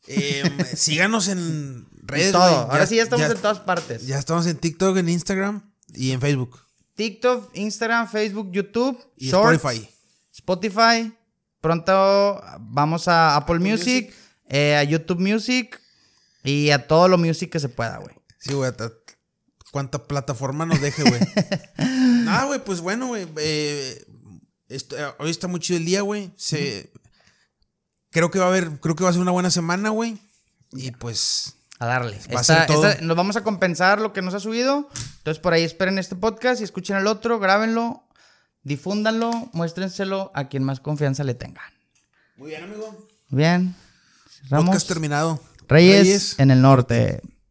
em, 0.08 0.66
síganos 0.76 1.28
en 1.28 1.88
redes. 2.04 2.32
todo. 2.32 2.42
güey. 2.66 2.72
Ahora 2.72 2.86
sí 2.86 2.96
ya 2.98 3.04
estamos 3.04 3.30
en 3.30 3.38
todas 3.38 3.60
partes. 3.60 4.06
Ya 4.08 4.18
estamos 4.20 4.46
en 4.48 4.58
TikTok, 4.58 4.98
en 4.98 5.10
Instagram 5.10 5.72
y 5.94 6.12
en 6.12 6.22
Facebook. 6.22 6.60
TikTok, 6.96 7.56
Instagram, 7.56 8.08
Facebook, 8.10 8.52
YouTube, 8.52 9.00
Y 9.18 9.30
Shorts, 9.30 9.64
Spotify. 9.64 9.90
Spotify. 10.34 11.18
Pronto 11.62 12.42
vamos 12.60 13.08
a 13.08 13.36
Apple, 13.36 13.56
Apple 13.58 13.70
Music, 13.72 14.06
Music. 14.08 14.16
eh, 14.50 14.76
a 14.76 14.84
YouTube 14.84 15.20
Music 15.20 15.80
y 16.44 16.72
a 16.72 16.88
todo 16.88 17.08
lo 17.08 17.18
music 17.20 17.52
que 17.52 17.60
se 17.60 17.70
pueda, 17.70 17.98
güey. 17.98 18.16
Sí, 18.40 18.54
güey. 18.54 18.72
Ta- 19.72 19.74
Cuánta 19.74 20.04
plataforma 20.04 20.66
nos 20.66 20.82
deje, 20.82 21.04
güey. 21.04 21.22
Nada, 22.26 22.46
güey, 22.46 22.64
pues 22.64 22.82
bueno, 22.82 23.08
güey. 23.08 23.28
eh, 23.38 24.06
eh, 24.70 24.80
hoy 25.20 25.30
está 25.32 25.48
muy 25.48 25.60
chido 25.60 25.78
el 25.78 25.86
día, 25.86 26.02
güey. 26.02 26.32
Se. 26.36 26.92
Creo 28.10 28.30
que 28.30 28.40
va 28.40 28.46
a 28.46 28.48
haber, 28.50 28.80
creo 28.82 28.96
que 28.96 29.04
va 29.04 29.10
a 29.10 29.14
ser 29.14 29.22
una 29.22 29.32
buena 29.32 29.50
semana, 29.50 29.90
güey. 29.90 30.18
Y 30.74 30.92
pues. 30.92 31.56
A 31.80 31.86
darle. 31.86 32.20
Va 32.36 32.42
a 32.42 32.44
ser 32.44 32.66
todo. 32.68 32.88
esta- 32.88 33.02
nos 33.02 33.16
vamos 33.18 33.36
a 33.38 33.44
compensar 33.44 34.00
lo 34.02 34.14
que 34.14 34.22
nos 34.22 34.34
ha 34.34 34.40
subido. 34.40 34.90
Entonces, 35.18 35.42
por 35.42 35.54
ahí 35.54 35.64
esperen 35.64 35.98
este 35.98 36.16
podcast 36.16 36.62
y 36.62 36.64
escuchen 36.66 36.98
el 36.98 37.08
otro, 37.08 37.40
grábenlo, 37.40 38.04
difúndanlo, 38.64 39.50
muéstrenselo 39.54 40.32
a 40.36 40.48
quien 40.50 40.64
más 40.64 40.80
confianza 40.80 41.24
le 41.24 41.34
tengan. 41.34 41.64
Muy 42.36 42.50
bien, 42.50 42.64
amigo. 42.66 43.08
Bien. 43.30 43.76
Cerramos. 44.44 44.66
Podcast 44.68 44.88
terminado. 44.88 45.42
Reyes 45.68 46.38
en 46.40 46.52
el 46.52 46.62
norte. 46.62 47.22